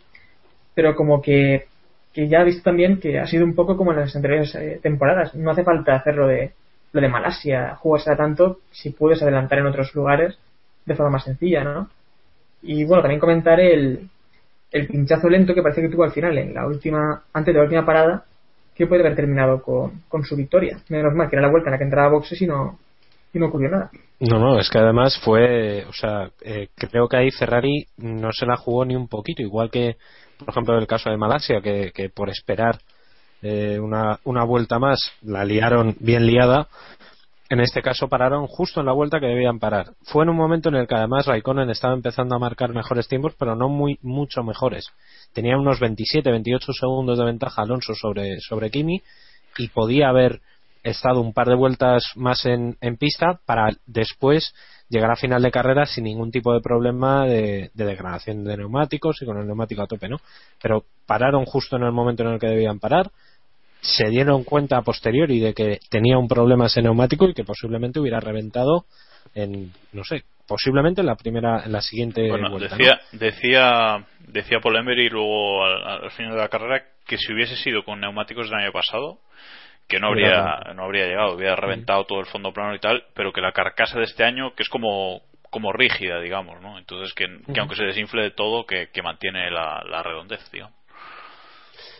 pero 0.75 0.95
como 0.95 1.23
que, 1.23 1.66
que 2.12 2.28
ya 2.28 2.40
ha 2.40 2.45
visto 2.45 2.62
también 2.62 2.99
que 2.99 3.19
ha 3.19 3.26
sido 3.26 3.45
un 3.45 3.54
poco 3.54 3.76
como 3.76 3.93
en 3.93 4.00
las 4.00 4.14
anteriores 4.16 4.57
temporadas. 4.83 5.35
No 5.35 5.50
hace 5.50 5.64
falta 5.64 5.95
hacerlo 5.95 6.26
de 6.26 6.52
lo 6.94 7.00
de 7.00 7.08
Malasia, 7.08 7.74
jugársela 7.74 8.16
tanto 8.16 8.60
si 8.70 8.90
puedes 8.90 9.20
adelantar 9.20 9.58
en 9.58 9.66
otros 9.66 9.92
lugares 9.94 10.38
de 10.86 10.94
forma 10.94 11.12
más 11.12 11.24
sencilla, 11.24 11.64
¿no? 11.64 11.90
Y 12.62 12.84
bueno, 12.84 13.02
también 13.02 13.20
comentar 13.20 13.58
el, 13.58 14.08
el 14.70 14.86
pinchazo 14.86 15.28
lento 15.28 15.54
que 15.54 15.62
parece 15.62 15.82
que 15.82 15.88
tuvo 15.88 16.04
al 16.04 16.12
final, 16.12 16.38
en 16.38 16.54
la 16.54 16.66
última, 16.66 17.24
antes 17.32 17.52
de 17.52 17.58
la 17.58 17.64
última 17.64 17.84
parada, 17.84 18.24
que 18.76 18.86
puede 18.86 19.02
haber 19.02 19.16
terminado 19.16 19.60
con, 19.60 20.02
con 20.08 20.24
su 20.24 20.36
victoria. 20.36 20.78
Menos 20.88 21.12
mal 21.14 21.28
que 21.28 21.36
era 21.36 21.44
la 21.44 21.50
vuelta 21.50 21.68
en 21.68 21.72
la 21.72 21.78
que 21.78 21.84
entraba 21.84 22.06
a 22.06 22.12
boxes 22.12 22.40
y 22.40 22.46
no, 22.46 22.78
y 23.32 23.40
no 23.40 23.46
ocurrió 23.46 23.70
nada. 23.70 23.90
No, 24.20 24.38
no, 24.38 24.60
es 24.60 24.70
que 24.70 24.78
además 24.78 25.20
fue, 25.22 25.84
o 25.86 25.92
sea, 25.92 26.30
eh, 26.42 26.68
creo 26.76 27.08
que 27.08 27.16
ahí 27.16 27.30
Ferrari 27.32 27.86
no 27.96 28.30
se 28.32 28.46
la 28.46 28.56
jugó 28.56 28.84
ni 28.84 28.94
un 28.94 29.08
poquito, 29.08 29.42
igual 29.42 29.68
que, 29.68 29.96
por 30.38 30.50
ejemplo, 30.50 30.78
el 30.78 30.86
caso 30.86 31.10
de 31.10 31.16
Malasia, 31.16 31.60
que, 31.60 31.90
que 31.92 32.08
por 32.08 32.30
esperar 32.30 32.78
eh, 33.46 33.78
una, 33.78 34.20
una 34.24 34.42
vuelta 34.42 34.78
más 34.78 34.98
la 35.20 35.44
liaron 35.44 35.96
bien 36.00 36.26
liada. 36.26 36.66
En 37.50 37.60
este 37.60 37.82
caso 37.82 38.08
pararon 38.08 38.46
justo 38.46 38.80
en 38.80 38.86
la 38.86 38.92
vuelta 38.92 39.20
que 39.20 39.26
debían 39.26 39.58
parar. 39.58 39.92
Fue 40.04 40.24
en 40.24 40.30
un 40.30 40.36
momento 40.36 40.70
en 40.70 40.76
el 40.76 40.86
que 40.86 40.94
además 40.94 41.26
Raikkonen 41.26 41.68
estaba 41.68 41.92
empezando 41.92 42.34
a 42.34 42.38
marcar 42.38 42.70
mejores 42.70 43.06
tiempos, 43.06 43.34
pero 43.38 43.54
no 43.54 43.68
muy 43.68 43.98
mucho 44.00 44.42
mejores. 44.42 44.86
Tenía 45.34 45.58
unos 45.58 45.78
27, 45.78 46.30
28 46.30 46.72
segundos 46.72 47.18
de 47.18 47.26
ventaja 47.26 47.60
Alonso 47.60 47.94
sobre, 47.94 48.40
sobre 48.40 48.70
Kimi 48.70 49.02
y 49.58 49.68
podía 49.68 50.08
haber 50.08 50.40
estado 50.82 51.20
un 51.20 51.34
par 51.34 51.48
de 51.48 51.54
vueltas 51.54 52.02
más 52.16 52.46
en, 52.46 52.78
en 52.80 52.96
pista 52.96 53.40
para 53.44 53.68
después 53.84 54.54
llegar 54.88 55.10
a 55.10 55.16
final 55.16 55.42
de 55.42 55.50
carrera 55.50 55.84
sin 55.84 56.04
ningún 56.04 56.30
tipo 56.30 56.54
de 56.54 56.60
problema 56.60 57.26
de, 57.26 57.70
de 57.74 57.84
degradación 57.84 58.42
de 58.44 58.56
neumáticos 58.56 59.20
y 59.20 59.26
con 59.26 59.38
el 59.38 59.46
neumático 59.46 59.82
a 59.82 59.86
tope, 59.86 60.08
¿no? 60.08 60.16
Pero 60.62 60.84
pararon 61.06 61.44
justo 61.44 61.76
en 61.76 61.82
el 61.82 61.92
momento 61.92 62.22
en 62.22 62.30
el 62.30 62.38
que 62.38 62.46
debían 62.46 62.78
parar, 62.78 63.10
se 63.85 64.09
dieron 64.09 64.45
cuenta 64.45 64.79
a 64.79 64.83
posteriori 64.83 65.41
de 65.41 65.53
que 65.53 65.79
tenía 65.91 66.17
un 66.17 66.26
problema 66.26 66.67
ese 66.67 66.81
neumático 66.81 67.29
y 67.29 67.35
que 67.35 67.45
posiblemente 67.45 68.00
hubiera 68.00 68.19
reventado 68.19 68.87
en, 69.35 69.73
no 69.93 70.05
sé, 70.05 70.25
posiblemente 70.49 71.03
en 71.03 71.07
la 71.07 71.17
primera, 71.17 71.62
en 71.64 71.73
la 71.73 71.83
siguiente 71.83 72.29
Bueno, 72.31 72.50
vuelta. 72.50 72.76
¿no? 72.76 72.79
decía, 72.79 73.00
decía, 73.12 74.07
decía 74.26 74.61
Paul 74.61 74.76
Emery 74.76 75.11
luego 75.11 75.64
al, 75.64 76.05
al 76.05 76.11
final 76.12 76.33
de 76.33 76.38
la 76.38 76.49
carrera 76.49 76.83
que 77.07 77.19
si 77.19 77.33
hubiese 77.33 77.57
sido 77.57 77.85
con 77.85 78.00
neumáticos 78.00 78.49
del 78.49 78.61
año 78.61 78.73
pasado, 78.73 79.19
que 79.87 79.99
no 80.00 80.09
habría, 80.09 80.73
no 80.75 80.85
habría 80.85 81.07
llegado, 81.07 81.35
hubiera 81.35 81.57
reventado 81.57 82.05
todo 82.05 82.21
el 82.21 82.26
fondo 82.26 82.53
plano 82.53 82.75
y 82.75 82.79
tal, 82.79 83.05
pero 83.14 83.33
que 83.33 83.43
la 83.43 83.53
carcasa 83.53 83.99
de 83.99 84.05
este 84.05 84.25
año, 84.25 84.55
que 84.55 84.62
es 84.62 84.71
como, 84.71 85.21
como 85.50 85.73
rígida, 85.73 86.21
digamos, 86.21 86.62
¿no? 86.62 86.79
Entonces 86.79 87.12
que, 87.12 87.26
aunque 87.61 87.76
se 87.76 87.85
desinfle 87.85 88.23
de 88.23 88.31
todo, 88.31 88.64
que, 88.64 88.88
que 88.88 89.03
mantiene 89.03 89.50
la, 89.50 89.85
la 89.87 90.03
redondez, 90.03 90.50
digamos. 90.50 90.75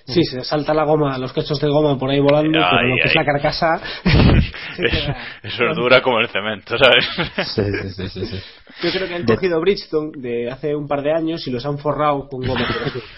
Sí, 0.07 0.23
se 0.23 0.45
salta 0.45 0.75
la 0.75 0.85
goma, 0.85 1.17
los 1.17 1.33
cachos 1.33 1.59
de 1.61 1.69
goma 1.69 1.99
por 1.99 2.11
ahí 2.11 2.21
volando, 2.21 2.59
Ay, 2.59 2.69
pero 2.71 2.89
lo 2.89 2.97
que 3.03 3.09
es 3.09 3.15
la 3.15 3.25
carcasa. 3.25 3.81
Eso, 4.77 5.15
eso 5.43 5.65
es 5.71 5.77
dura 5.77 6.03
como 6.03 6.19
el 6.19 6.29
cemento, 6.29 6.77
¿sabes? 6.77 7.09
Sí, 7.55 7.63
sí, 7.95 8.09
sí, 8.09 8.27
sí. 8.27 8.41
Yo 8.83 8.91
creo 8.91 9.07
que 9.07 9.15
han 9.15 9.25
cogido 9.25 9.61
Bridgestone 9.61 10.11
de 10.17 10.51
hace 10.51 10.75
un 10.75 10.89
par 10.89 11.03
de 11.03 11.13
años 11.13 11.47
y 11.47 11.53
los 11.53 11.65
han 11.65 11.79
forrado 11.79 12.29
con 12.29 12.45
goma. 12.45 12.67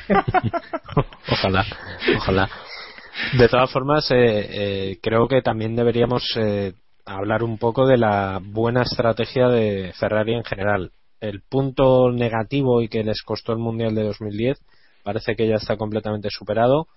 ojalá, 1.30 1.64
ojalá. 2.18 2.50
De 3.38 3.48
todas 3.48 3.70
formas, 3.72 4.10
eh, 4.10 4.16
eh, 4.18 4.98
creo 5.02 5.26
que 5.26 5.40
también 5.40 5.74
deberíamos 5.74 6.22
eh, 6.36 6.74
hablar 7.06 7.42
un 7.42 7.56
poco 7.56 7.86
de 7.86 7.96
la 7.96 8.38
buena 8.42 8.82
estrategia 8.82 9.48
de 9.48 9.94
Ferrari 9.98 10.34
en 10.34 10.44
general. 10.44 10.90
El 11.20 11.40
punto 11.40 12.12
negativo 12.12 12.82
y 12.82 12.88
que 12.88 13.02
les 13.02 13.22
costó 13.22 13.52
el 13.52 13.58
Mundial 13.58 13.94
de 13.94 14.02
2010 14.02 14.58
parece 15.06 15.36
que 15.36 15.46
ya 15.46 15.54
está 15.54 15.76
completamente 15.76 16.30
superado 16.30 16.88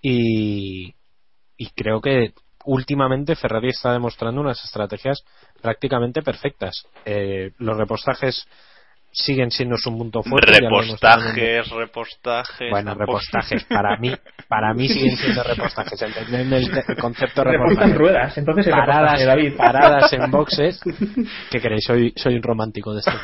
y, 0.00 0.94
y 1.56 1.70
creo 1.74 2.00
que 2.00 2.32
últimamente 2.64 3.34
Ferrari 3.34 3.70
está 3.70 3.92
demostrando 3.92 4.40
unas 4.40 4.62
estrategias 4.64 5.24
prácticamente 5.60 6.22
perfectas. 6.22 6.86
Eh, 7.04 7.50
los 7.58 7.76
repostajes 7.76 8.46
siguen 9.10 9.50
siendo 9.50 9.76
su 9.76 9.90
punto 9.90 10.22
fuerte. 10.22 10.60
Repostajes, 10.60 11.68
repostajes. 11.70 12.70
bueno, 12.70 12.94
repostajes. 12.94 13.64
Para 13.64 13.96
mí, 13.96 14.14
para 14.48 14.72
mí 14.74 14.88
siguen 14.88 15.16
siendo 15.16 15.42
repostajes. 15.42 16.00
Entendedme 16.00 16.56
el, 16.58 16.70
el 16.88 16.96
concepto 16.96 17.44
repostaje. 17.44 17.94
ruedas, 17.94 18.38
entonces 18.38 18.66
el 18.66 18.72
paradas, 18.72 19.24
David. 19.24 19.56
paradas 19.56 20.12
en 20.12 20.30
boxes. 20.30 20.80
¿Qué 21.50 21.60
queréis? 21.60 21.84
Soy, 21.84 22.12
soy 22.16 22.34
un 22.34 22.42
romántico 22.42 22.92
de 22.92 23.00
este. 23.00 23.12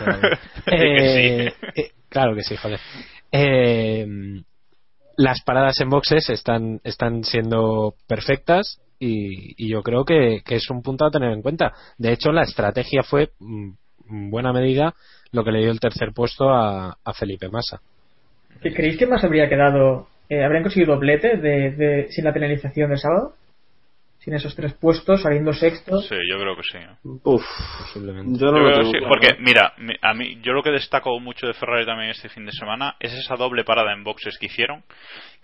Eh, 0.67 1.53
eh, 1.75 1.91
claro 2.09 2.35
que 2.35 2.43
sí, 2.43 2.57
joder. 2.57 2.79
Eh, 3.31 4.07
las 5.17 5.43
paradas 5.43 5.81
en 5.81 5.91
boxes 5.91 6.29
están, 6.31 6.81
están 6.85 7.25
siendo 7.25 7.95
perfectas 8.07 8.81
y, 8.99 9.55
y 9.63 9.71
yo 9.71 9.83
creo 9.83 10.05
que, 10.05 10.43
que 10.45 10.57
es 10.57 10.71
un 10.71 10.83
punto 10.83 11.05
a 11.05 11.11
tener 11.11 11.33
en 11.33 11.43
cuenta. 11.43 11.73
De 11.99 12.13
hecho, 12.13 12.33
la 12.33 12.43
estrategia 12.43 13.03
fue, 13.03 13.31
mm, 13.39 13.71
en 14.11 14.31
buena 14.31 14.53
medida, 14.53 14.95
lo 15.33 15.45
que 15.45 15.53
le 15.53 15.61
dio 15.61 15.71
el 15.71 15.81
tercer 15.81 16.13
puesto 16.15 16.51
a, 16.51 16.97
a 17.05 17.13
Felipe 17.13 17.49
Massa. 17.49 17.81
¿Que 18.63 18.73
¿Creéis 18.73 18.97
que 18.99 19.07
más 19.07 19.23
habría 19.25 19.49
quedado? 19.49 20.09
Eh, 20.29 20.45
¿Habrían 20.45 20.63
conseguido 20.65 20.95
doblete 20.95 21.37
de, 21.37 21.71
de- 21.73 22.07
sin 22.11 22.25
la 22.25 22.33
penalización 22.33 22.91
del 22.91 22.99
sábado? 22.99 23.37
Sin 24.25 24.35
esos 24.35 24.55
tres 24.57 24.73
puestos, 24.75 25.21
saliendo 25.23 25.53
sexto. 25.53 26.01
Sí, 26.01 26.17
yo 26.31 26.39
creo 26.39 26.57
que 26.57 26.63
sí. 26.63 26.79
Uf, 27.25 27.45
Posiblemente. 27.79 28.39
yo 28.39 28.47
no 28.51 28.59
Yo 28.59 28.65
lo 28.65 28.65
creo 28.65 28.69
que 28.69 28.79
tengo 28.81 28.93
sí, 28.93 28.99
claro. 28.99 29.15
porque 29.15 29.37
mira, 29.43 29.75
mi- 29.77 29.97
a 30.01 30.15
mí 30.15 30.39
yo 30.43 30.53
lo 30.55 30.63
que 30.63 30.71
destaco 30.71 31.21
mucho 31.21 31.47
de 31.47 31.53
Ferrari 31.55 31.85
también 31.85 32.11
este 32.11 32.31
fin 32.31 32.47
de 32.47 32.53
semana 32.53 32.97
es 33.01 33.13
esa 33.13 33.37
doble 33.37 33.65
parada 33.65 33.93
en 33.93 34.03
boxes 34.03 34.39
que 34.39 34.47
hicieron, 34.47 34.83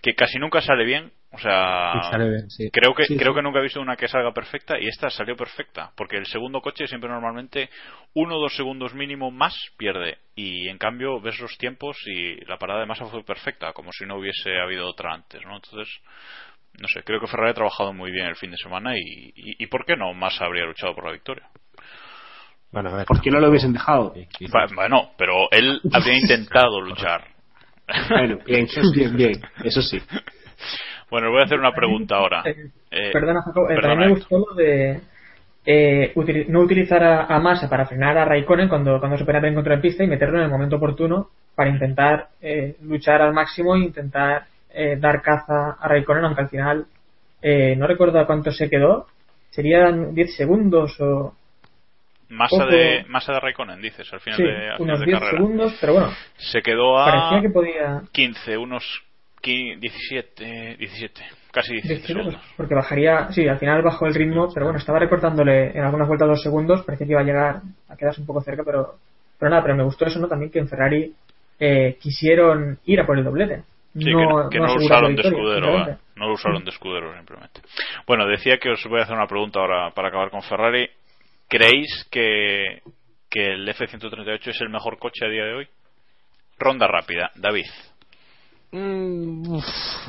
que 0.01 0.15
casi 0.15 0.39
nunca 0.39 0.61
sale 0.61 0.83
bien, 0.83 1.11
o 1.31 1.37
sea, 1.37 1.91
Y 1.93 2.09
sale 2.09 2.27
bien, 2.29 2.49
sí. 2.49 2.69
creo 2.71 2.95
que 2.95 3.05
Sí, 3.05 3.15
creo 3.17 3.33
sí. 3.33 3.35
que 3.35 3.41
nunca 3.43 3.59
he 3.59 3.63
visto 3.63 3.79
una 3.79 3.95
que 3.95 4.07
salga 4.07 4.33
perfecta 4.33 4.79
y 4.79 4.87
esta 4.87 5.11
salió 5.11 5.35
perfecta, 5.35 5.91
porque 5.95 6.17
el 6.17 6.25
segundo 6.25 6.59
coche 6.61 6.87
siempre 6.87 7.09
normalmente 7.09 7.69
uno 8.15 8.35
o 8.37 8.39
dos 8.41 8.55
segundos 8.55 8.95
mínimo 8.95 9.29
más 9.29 9.55
pierde 9.77 10.17
y 10.35 10.67
en 10.69 10.79
cambio 10.79 11.21
ves 11.21 11.39
los 11.39 11.55
tiempos 11.59 11.97
y 12.07 12.43
la 12.45 12.57
parada 12.57 12.79
de 12.79 12.87
masa 12.87 13.05
fue 13.05 13.23
perfecta, 13.23 13.73
como 13.73 13.91
si 13.93 14.05
no 14.05 14.17
hubiese 14.17 14.59
habido 14.59 14.87
otra 14.89 15.13
antes, 15.13 15.39
¿no? 15.45 15.55
Entonces 15.55 15.87
no 16.79 16.87
sé, 16.87 17.03
creo 17.03 17.19
que 17.19 17.27
Ferrari 17.27 17.51
ha 17.51 17.55
trabajado 17.55 17.93
muy 17.93 18.11
bien 18.11 18.27
el 18.27 18.35
fin 18.35 18.51
de 18.51 18.57
semana 18.57 18.95
y, 18.97 19.01
y, 19.35 19.63
y 19.63 19.67
¿por 19.67 19.85
qué 19.85 19.95
no 19.95 20.13
más 20.13 20.41
habría 20.41 20.65
luchado 20.65 20.95
por 20.95 21.05
la 21.05 21.11
victoria? 21.11 21.47
Bueno, 22.71 22.89
a 22.89 22.97
ver. 22.97 23.05
¿Por 23.05 23.21
qué 23.21 23.29
no 23.29 23.39
lo 23.39 23.49
hubiesen 23.49 23.73
dejado? 23.73 24.13
Bueno, 24.75 25.11
pero 25.17 25.49
él 25.51 25.81
habría 25.91 26.17
intentado 26.17 26.79
luchar. 26.85 27.25
Bueno, 28.09 28.39
bien, 28.45 28.67
bien, 28.95 29.17
bien, 29.17 29.41
eso 29.63 29.81
sí. 29.81 30.01
Bueno, 31.09 31.27
os 31.27 31.33
voy 31.33 31.41
a 31.41 31.45
hacer 31.45 31.59
una 31.59 31.73
pregunta 31.73 32.15
ahora. 32.15 32.41
Eh, 32.45 32.69
Eh, 32.91 33.09
Perdona, 33.11 33.41
Jacob, 33.41 33.65
eh, 33.69 33.75
perdona, 33.75 33.87
también 33.89 34.09
me 34.09 34.15
gustó 34.15 34.37
lo 34.37 34.55
de 34.55 35.01
eh, 35.65 36.13
no 36.47 36.61
utilizar 36.61 37.03
a, 37.03 37.25
a 37.25 37.39
Massa 37.39 37.69
para 37.69 37.85
frenar 37.85 38.17
a 38.17 38.25
Raikkonen 38.25 38.69
cuando, 38.69 38.99
cuando 38.99 39.17
se 39.17 39.25
ponía 39.25 39.41
en 39.47 39.55
contra 39.55 39.75
de 39.75 39.81
pista 39.81 40.03
y 40.03 40.07
meterlo 40.07 40.37
en 40.37 40.45
el 40.45 40.49
momento 40.49 40.77
oportuno 40.77 41.29
para 41.55 41.69
intentar 41.69 42.29
eh, 42.41 42.77
luchar 42.81 43.21
al 43.21 43.33
máximo 43.33 43.75
e 43.75 43.79
intentar 43.79 44.45
eh, 44.73 44.97
dar 44.99 45.21
caza 45.21 45.71
a 45.79 45.87
Raikkonen, 45.87 46.25
aunque 46.25 46.41
al 46.41 46.49
final 46.49 46.85
eh, 47.41 47.75
no 47.75 47.87
recuerdo 47.87 48.19
a 48.19 48.25
cuánto 48.27 48.51
se 48.51 48.69
quedó. 48.69 49.07
Serían 49.49 50.13
10 50.13 50.35
segundos 50.35 50.99
o. 51.01 51.35
Masa 52.29 52.55
Ojo. 52.63 52.65
de, 52.67 53.03
masa 53.09 53.33
de 53.33 53.39
Raikkonen, 53.41 53.81
dices, 53.81 54.07
al 54.13 54.21
final 54.21 54.37
Sí, 54.37 54.43
de, 54.43 54.69
al 54.69 54.77
final 54.77 54.79
unos 54.79 54.99
de 55.01 55.05
10 55.05 55.19
carrera. 55.19 55.37
segundos, 55.37 55.77
pero 55.81 55.93
bueno, 55.93 56.09
Se 56.37 56.61
quedó 56.61 56.97
a 56.97 57.05
parecía 57.11 57.41
que 57.41 57.49
podía. 57.49 58.01
15, 58.13 58.57
unos 58.57 59.03
qui- 59.43 59.77
17, 59.77 60.77
17, 60.77 61.21
casi 61.51 61.73
17 61.73 61.73
17, 61.73 62.13
pues, 62.13 62.25
segundos. 62.35 62.53
porque 62.55 62.73
bajaría, 62.75 63.31
sí, 63.33 63.45
al 63.49 63.59
final 63.59 63.81
bajó 63.81 64.05
el 64.05 64.13
ritmo, 64.15 64.47
pero 64.53 64.67
bueno, 64.67 64.79
estaba 64.79 64.99
recortándole 64.99 65.71
en 65.77 65.83
algunas 65.83 66.07
vueltas 66.07 66.29
dos 66.29 66.41
segundos, 66.41 66.85
parecía 66.85 67.05
que 67.05 67.11
iba 67.11 67.21
a 67.21 67.25
llegar 67.25 67.61
a 67.89 67.97
quedarse 67.97 68.21
un 68.21 68.27
poco 68.27 68.39
cerca, 68.41 68.63
pero, 68.63 68.95
pero 69.37 69.49
nada, 69.49 69.61
pero 69.63 69.75
me 69.75 69.83
gustó 69.83 70.05
eso, 70.05 70.19
¿no? 70.19 70.29
También 70.29 70.51
que 70.51 70.59
en 70.59 70.69
Ferrari 70.69 71.13
eh, 71.59 71.97
quisieron 71.99 72.79
ir 72.85 73.01
a 73.01 73.05
por 73.05 73.17
el 73.17 73.25
doblete. 73.25 73.63
Sí, 73.93 74.11
no, 74.11 74.49
que 74.49 74.59
no 74.59 74.67
lo 74.67 74.75
usaron 74.75 75.15
de 75.15 75.21
escudero, 75.21 75.65
simplemente. 75.65 75.91
¿eh? 75.91 75.97
no 76.15 76.27
lo 76.27 76.33
usaron 76.33 76.63
de 76.63 76.69
escudero 76.71 77.13
simplemente. 77.15 77.61
Bueno, 78.07 78.25
decía 78.25 78.57
que 78.57 78.69
os 78.69 78.83
voy 78.85 78.99
a 78.99 79.03
hacer 79.03 79.15
una 79.15 79.27
pregunta 79.27 79.59
ahora 79.59 79.91
para 79.91 80.07
acabar 80.07 80.29
con 80.29 80.41
Ferrari. 80.43 80.89
¿Creéis 81.49 82.07
que, 82.09 82.81
que 83.29 83.53
el 83.53 83.67
F-138 83.67 84.47
es 84.47 84.61
el 84.61 84.69
mejor 84.69 84.97
coche 84.97 85.25
a 85.25 85.29
día 85.29 85.43
de 85.43 85.53
hoy? 85.53 85.67
Ronda 86.57 86.87
rápida, 86.87 87.31
David. 87.35 87.65
Mm, 88.71 89.51
uf, 89.51 89.65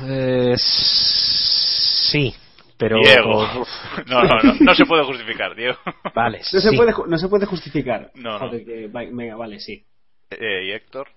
eh, 0.07 0.53
sí, 0.57 2.33
pero. 2.77 2.97
Diego. 3.03 3.41
uf, 3.61 3.67
No, 4.07 4.23
no, 4.23 4.39
no, 4.41 4.53
no 4.59 4.75
se 4.75 4.85
puede 4.85 5.03
justificar, 5.03 5.53
Diego. 5.55 5.77
vale, 6.15 6.39
No 6.53 6.59
se, 6.61 6.71
puede, 6.71 6.93
no 7.07 7.17
se 7.17 7.27
puede 7.27 7.45
justificar. 7.45 8.11
No, 8.15 8.39
no. 8.39 8.51
Que, 8.51 8.89
venga, 8.91 9.35
vale, 9.35 9.59
sí. 9.59 9.83
Eh, 10.29 10.67
¿Y 10.67 10.71
Héctor? 10.71 11.09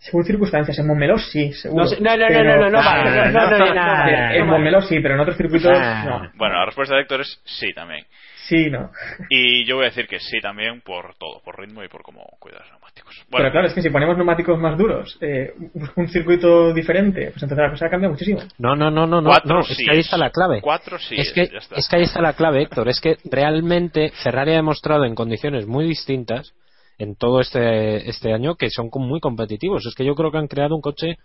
Según 0.00 0.24
circunstancias, 0.24 0.78
en 0.78 0.86
Montmeló 0.86 1.18
sí, 1.18 1.52
seguro. 1.52 1.84
No, 1.84 1.90
no, 1.90 2.16
no, 2.16 2.16
no, 2.16 2.26
Pero- 2.28 2.56
no, 2.56 2.64
no, 2.64 2.70
no, 2.70 2.78
Ah, 2.80 3.04
no, 3.04 3.10
no, 3.10 3.50
no, 3.50 3.58
no, 3.58 3.74
no, 3.74 4.08
Eh, 4.08 4.38
en 4.38 4.46
no, 4.46 4.52
Montmeló 4.52 4.80
sí, 4.82 5.00
pero 5.00 5.14
en 5.14 5.20
otros 5.20 5.36
circuitos 5.36 5.72
Ah. 5.76 6.04
no. 6.06 6.30
Bueno, 6.36 6.54
la 6.56 6.66
respuesta 6.66 6.94
de 6.94 7.02
Héctor 7.02 7.20
es 7.22 7.40
sí 7.44 7.72
también. 7.74 8.04
Sí, 8.46 8.70
no. 8.70 8.90
Y 9.28 9.66
yo 9.66 9.74
voy 9.76 9.84
a 9.84 9.88
decir 9.88 10.06
que 10.06 10.18
sí 10.20 10.40
también 10.40 10.80
por 10.80 11.14
todo, 11.18 11.42
por 11.44 11.58
ritmo 11.60 11.84
y 11.84 11.88
por 11.88 12.02
cómo 12.02 12.22
cuidas 12.38 12.60
los 12.62 12.70
neumáticos. 12.70 13.14
Bueno, 13.28 13.42
Pero 13.44 13.52
claro, 13.52 13.66
es 13.66 13.74
que 13.74 13.82
si 13.82 13.90
ponemos 13.90 14.16
neumáticos 14.16 14.58
más 14.58 14.78
duros, 14.78 15.18
eh, 15.20 15.52
un 15.96 16.08
circuito 16.08 16.72
diferente, 16.72 17.24
pues 17.32 17.42
entonces 17.42 17.58
la 17.58 17.70
cosa 17.70 17.90
cambia 17.90 18.08
muchísimo. 18.08 18.40
No, 18.56 18.74
no, 18.74 18.90
no, 18.90 19.06
no, 19.06 19.20
no, 19.20 19.28
Cuatro 19.28 19.54
no, 19.56 19.60
es 19.60 19.76
que 19.76 19.90
ahí 19.90 19.98
es. 19.98 20.06
está 20.06 20.16
la 20.16 20.30
clave. 20.30 20.62
Cuatro 20.62 20.98
sí 20.98 21.16
es 21.18 21.30
que, 21.34 21.42
es 21.76 21.88
que 21.88 21.96
ahí 21.96 22.04
está 22.04 22.22
la 22.22 22.32
clave, 22.32 22.62
Héctor. 22.62 22.88
Es 22.88 23.00
que 23.02 23.16
realmente 23.30 24.12
Ferrari 24.22 24.52
ha 24.52 24.56
demostrado 24.56 25.04
en 25.04 25.14
condiciones 25.14 25.66
muy 25.66 25.86
distintas 25.86 26.54
en 26.98 27.14
todo 27.14 27.40
este, 27.40 28.10
este 28.10 28.32
año 28.32 28.56
que 28.56 28.70
son 28.70 28.90
muy 28.92 29.20
competitivos. 29.20 29.86
Es 29.86 29.94
que 29.94 30.04
yo 30.04 30.14
creo 30.14 30.30
que 30.30 30.38
han 30.38 30.48
creado 30.48 30.74
un 30.74 30.82
coche, 30.82 31.16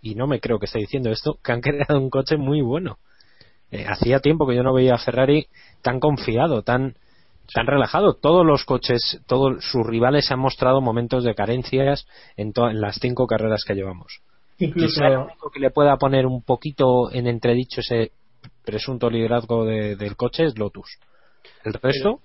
y 0.00 0.14
no 0.14 0.26
me 0.26 0.40
creo 0.40 0.58
que 0.58 0.66
esté 0.66 0.78
diciendo 0.78 1.10
esto, 1.10 1.38
que 1.44 1.52
han 1.52 1.60
creado 1.60 1.98
un 1.98 2.10
coche 2.10 2.36
muy 2.36 2.62
bueno. 2.62 2.98
Eh, 3.70 3.86
hacía 3.86 4.20
tiempo 4.20 4.46
que 4.46 4.56
yo 4.56 4.62
no 4.62 4.72
veía 4.74 4.94
a 4.94 4.98
Ferrari 4.98 5.46
tan 5.82 6.00
confiado, 6.00 6.62
tan, 6.62 6.96
tan 7.54 7.66
relajado. 7.66 8.14
Todos 8.14 8.44
los 8.44 8.64
coches, 8.64 9.20
todos 9.26 9.64
sus 9.64 9.86
rivales 9.86 10.30
han 10.32 10.40
mostrado 10.40 10.80
momentos 10.80 11.22
de 11.22 11.34
carencias 11.34 12.06
en, 12.36 12.52
las 12.80 12.98
cinco 13.00 13.26
carreras 13.26 13.64
que 13.64 13.74
llevamos. 13.74 14.20
Incluso 14.58 15.02
lo 15.02 15.24
único 15.24 15.50
que 15.50 15.60
le 15.60 15.70
pueda 15.70 15.96
poner 15.96 16.26
un 16.26 16.42
poquito 16.42 17.10
en 17.12 17.26
entredicho 17.26 17.80
ese 17.80 18.12
presunto 18.64 19.08
liderazgo 19.08 19.64
de- 19.64 19.96
del 19.96 20.16
coche 20.16 20.44
es 20.44 20.58
Lotus. 20.58 20.98
El 21.64 21.74
resto, 21.74 22.20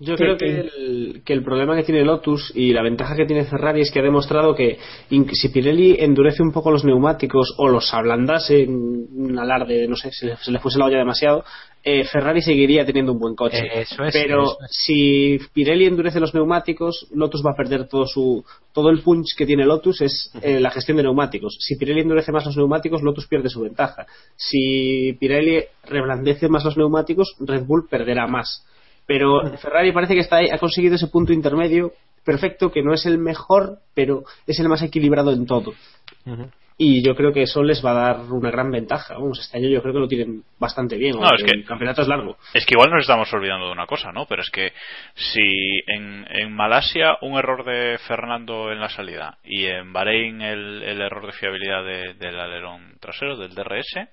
Yo 0.00 0.14
creo 0.14 0.36
que 0.36 0.46
el, 0.46 1.22
que 1.24 1.32
el 1.32 1.42
problema 1.42 1.74
que 1.74 1.82
tiene 1.82 2.04
Lotus 2.04 2.52
y 2.54 2.72
la 2.72 2.82
ventaja 2.82 3.16
que 3.16 3.26
tiene 3.26 3.44
Ferrari 3.44 3.80
es 3.80 3.90
que 3.90 3.98
ha 3.98 4.02
demostrado 4.02 4.54
que 4.54 4.78
si 5.32 5.48
Pirelli 5.48 5.96
endurece 5.98 6.42
un 6.42 6.52
poco 6.52 6.70
los 6.70 6.84
neumáticos 6.84 7.54
o 7.58 7.68
los 7.68 7.92
ablandase, 7.92 8.62
en 8.62 8.74
un 8.74 9.38
alarde, 9.38 9.88
no 9.88 9.96
sé, 9.96 10.12
se 10.12 10.26
le, 10.26 10.36
se 10.36 10.52
le 10.52 10.60
fuese 10.60 10.78
la 10.78 10.84
olla 10.84 10.98
demasiado, 10.98 11.44
eh, 11.82 12.04
Ferrari 12.04 12.42
seguiría 12.42 12.84
teniendo 12.84 13.12
un 13.12 13.18
buen 13.18 13.34
coche. 13.34 13.66
Eso 13.72 14.04
es, 14.04 14.12
Pero 14.12 14.42
eso 14.42 14.58
es. 14.64 14.70
si 14.70 15.38
Pirelli 15.52 15.86
endurece 15.86 16.20
los 16.20 16.34
neumáticos, 16.34 17.08
Lotus 17.14 17.42
va 17.44 17.52
a 17.52 17.56
perder 17.56 17.88
todo 17.88 18.06
su 18.06 18.44
todo 18.72 18.90
el 18.90 19.00
punch 19.00 19.34
que 19.36 19.46
tiene 19.46 19.64
Lotus 19.64 20.02
es 20.02 20.30
eh, 20.42 20.60
la 20.60 20.70
gestión 20.70 20.96
de 20.98 21.04
neumáticos. 21.04 21.56
Si 21.60 21.76
Pirelli 21.76 22.02
endurece 22.02 22.30
más 22.30 22.44
los 22.46 22.56
neumáticos, 22.56 23.02
Lotus 23.02 23.26
pierde 23.26 23.48
su 23.48 23.62
ventaja. 23.62 24.06
Si 24.36 25.16
Pirelli 25.18 25.64
reblandece 25.84 26.48
más 26.48 26.64
los 26.64 26.76
neumáticos, 26.76 27.34
Red 27.40 27.64
Bull 27.64 27.88
perderá 27.88 28.26
más. 28.26 28.64
Pero 29.08 29.40
Ferrari 29.58 29.90
parece 29.90 30.14
que 30.14 30.20
está 30.20 30.36
ahí, 30.36 30.48
ha 30.52 30.58
conseguido 30.58 30.94
ese 30.94 31.08
punto 31.08 31.32
intermedio 31.32 31.92
perfecto, 32.24 32.70
que 32.70 32.82
no 32.82 32.92
es 32.92 33.06
el 33.06 33.18
mejor, 33.18 33.78
pero 33.94 34.22
es 34.46 34.60
el 34.60 34.68
más 34.68 34.82
equilibrado 34.82 35.32
en 35.32 35.46
todo. 35.46 35.72
Y 36.80 37.02
yo 37.04 37.16
creo 37.16 37.32
que 37.32 37.42
eso 37.42 37.64
les 37.64 37.84
va 37.84 37.90
a 37.90 37.94
dar 38.14 38.20
una 38.30 38.52
gran 38.52 38.70
ventaja. 38.70 39.14
Vamos, 39.14 39.40
este 39.40 39.56
año 39.58 39.68
yo 39.68 39.80
creo 39.82 39.94
que 39.94 39.98
lo 39.98 40.06
tienen 40.06 40.42
bastante 40.60 40.96
bien. 40.96 41.16
No, 41.18 41.26
es 41.34 41.42
que- 41.42 41.50
el 41.58 41.64
campeonato 41.64 42.02
es 42.02 42.08
largo. 42.08 42.36
Es 42.54 42.64
que 42.64 42.74
igual 42.76 42.90
nos 42.90 43.00
estamos 43.00 43.32
olvidando 43.34 43.66
de 43.66 43.72
una 43.72 43.86
cosa, 43.86 44.12
¿no? 44.12 44.26
Pero 44.26 44.42
es 44.42 44.50
que 44.50 44.72
si 45.14 45.40
en, 45.88 46.24
en 46.30 46.52
Malasia 46.54 47.16
un 47.22 47.36
error 47.36 47.64
de 47.64 47.98
Fernando 48.06 48.70
en 48.70 48.78
la 48.78 48.90
salida 48.90 49.38
y 49.42 49.64
en 49.64 49.92
Bahrein 49.92 50.40
el, 50.40 50.82
el 50.84 51.00
error 51.00 51.26
de 51.26 51.32
fiabilidad 51.32 51.82
de- 51.84 52.14
del 52.14 52.38
alerón 52.38 52.92
trasero, 53.00 53.36
del 53.36 53.54
DRS, 53.56 54.06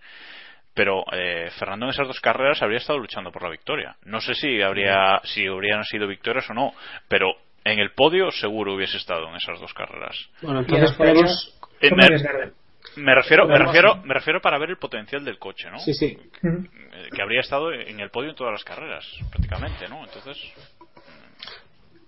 pero 0.76 1.04
eh, 1.12 1.50
Fernando 1.58 1.86
en 1.88 1.92
esas 1.92 2.08
dos 2.08 2.20
carreras 2.20 2.62
habría 2.62 2.78
estado 2.78 3.00
luchando 3.00 3.32
por 3.32 3.42
la 3.42 3.50
victoria. 3.50 3.96
No 4.04 4.22
sé 4.22 4.36
si 4.36 4.62
habría 4.62 5.20
si 5.24 5.48
habrían 5.48 5.84
sido 5.86 6.08
victorias 6.08 6.48
o 6.50 6.54
no, 6.54 6.74
pero 7.08 7.34
en 7.64 7.80
el 7.80 7.92
podio 7.94 8.30
seguro 8.32 8.76
hubiese 8.76 8.98
estado 8.98 9.28
en 9.30 9.36
esas 9.38 9.60
dos 9.60 9.74
carreras. 9.74 10.16
Bueno, 10.44 10.60
entonces 10.60 10.92
podemos... 10.98 11.58
Eh, 11.82 11.90
¿cómo 11.90 12.02
me- 12.98 13.16
refiero, 13.16 13.48
me 13.48 13.58
refiero, 13.58 13.96
me 14.04 14.14
refiero 14.14 14.42
para 14.42 14.60
ver 14.60 14.70
el 14.70 14.78
potencial 14.78 15.26
del 15.26 15.40
coche, 15.40 15.72
¿no? 15.72 15.80
Sí, 15.80 15.94
sí. 15.94 16.18
Eh, 16.44 17.10
que 17.14 17.22
habría 17.22 17.42
estado 17.42 17.74
en 17.74 18.00
el 18.00 18.12
podio 18.12 18.30
en 18.30 18.36
todas 18.36 18.54
las 18.54 18.64
carreras, 18.64 19.06
prácticamente, 19.32 19.88
¿no? 19.90 20.04
Entonces, 20.06 20.38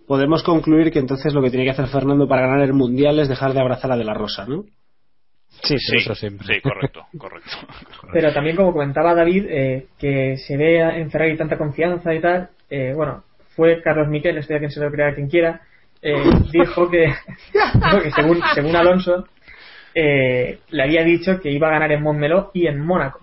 Podemos 0.07 0.41
concluir 0.41 0.89
que 0.91 0.99
entonces 0.99 1.33
lo 1.33 1.41
que 1.41 1.49
tiene 1.49 1.65
que 1.65 1.71
hacer 1.71 1.87
Fernando 1.87 2.27
para 2.29 2.43
ganar 2.43 2.61
el 2.61 2.71
Mundial 2.73 3.19
es 3.19 3.27
dejar 3.27 3.51
de 3.53 3.59
abrazar 3.59 3.91
a 3.91 3.97
De 3.97 4.05
La 4.05 4.13
Rosa, 4.13 4.45
¿no? 4.47 4.63
Sí, 5.63 5.77
sí, 5.79 5.95
eso 5.97 6.15
siempre. 6.15 6.55
sí, 6.55 6.61
correcto, 6.61 7.05
correcto. 7.17 7.49
Pero 8.13 8.33
también, 8.33 8.55
como 8.55 8.73
comentaba 8.73 9.13
David, 9.13 9.45
eh, 9.49 9.87
que 9.99 10.37
se 10.37 10.57
ve 10.57 10.79
en 10.79 11.09
Ferrari 11.11 11.37
tanta 11.37 11.57
confianza 11.57 12.13
y 12.13 12.19
tal, 12.21 12.49
eh, 12.69 12.93
bueno, 12.95 13.23
fue 13.55 13.81
Carlos 13.81 14.07
Miquel, 14.07 14.37
estoy 14.37 14.57
a 14.57 14.59
quien 14.59 14.71
se 14.71 14.79
lo 14.79 14.91
crea 14.91 15.13
quien 15.15 15.29
quiera, 15.29 15.61
eh, 16.01 16.13
dijo 16.51 16.89
que, 16.89 17.05
que 18.03 18.11
según, 18.11 18.39
según 18.53 18.75
Alonso, 18.75 19.27
eh, 19.95 20.59
le 20.69 20.83
había 20.83 21.03
dicho 21.03 21.39
que 21.41 21.49
iba 21.51 21.67
a 21.69 21.71
ganar 21.71 21.91
en 21.91 22.03
Montmeló 22.03 22.51
y 22.53 22.67
en 22.67 22.79
Mónaco. 22.85 23.19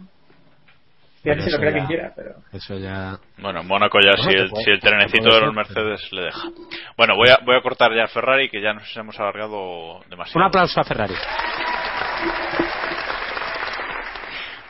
Ya 1.23 1.33
Bueno, 1.33 1.43
se 1.45 1.51
lo 1.53 1.59
crea 1.59 1.71
ya- 1.71 1.75
quien 1.77 1.87
quiera, 1.87 2.13
pero... 2.15 2.35
Eso 2.53 2.77
ya. 2.77 3.17
Bueno, 3.39 3.63
en 3.63 3.67
Mónaco 3.67 3.99
ya 3.99 4.13
si, 4.23 4.29
el, 4.35 4.51
si 4.63 4.71
el 4.73 4.79
trenecito 4.81 5.35
de 5.35 5.41
los 5.41 5.55
Mercedes 5.55 6.07
le 6.13 6.25
deja. 6.25 6.49
Bueno, 6.99 7.17
voy 7.17 7.31
a, 7.31 7.39
voy 7.47 7.57
a 7.57 7.63
cortar 7.63 7.93
ya 7.97 8.05
a 8.05 8.09
Ferrari, 8.09 8.51
que 8.51 8.61
ya 8.61 8.75
nos 8.75 8.95
hemos 8.95 9.19
alargado 9.19 10.01
demasiado. 10.11 10.39
Un 10.41 10.47
aplauso 10.49 10.81
a 10.81 10.85
Ferrari. 10.85 11.15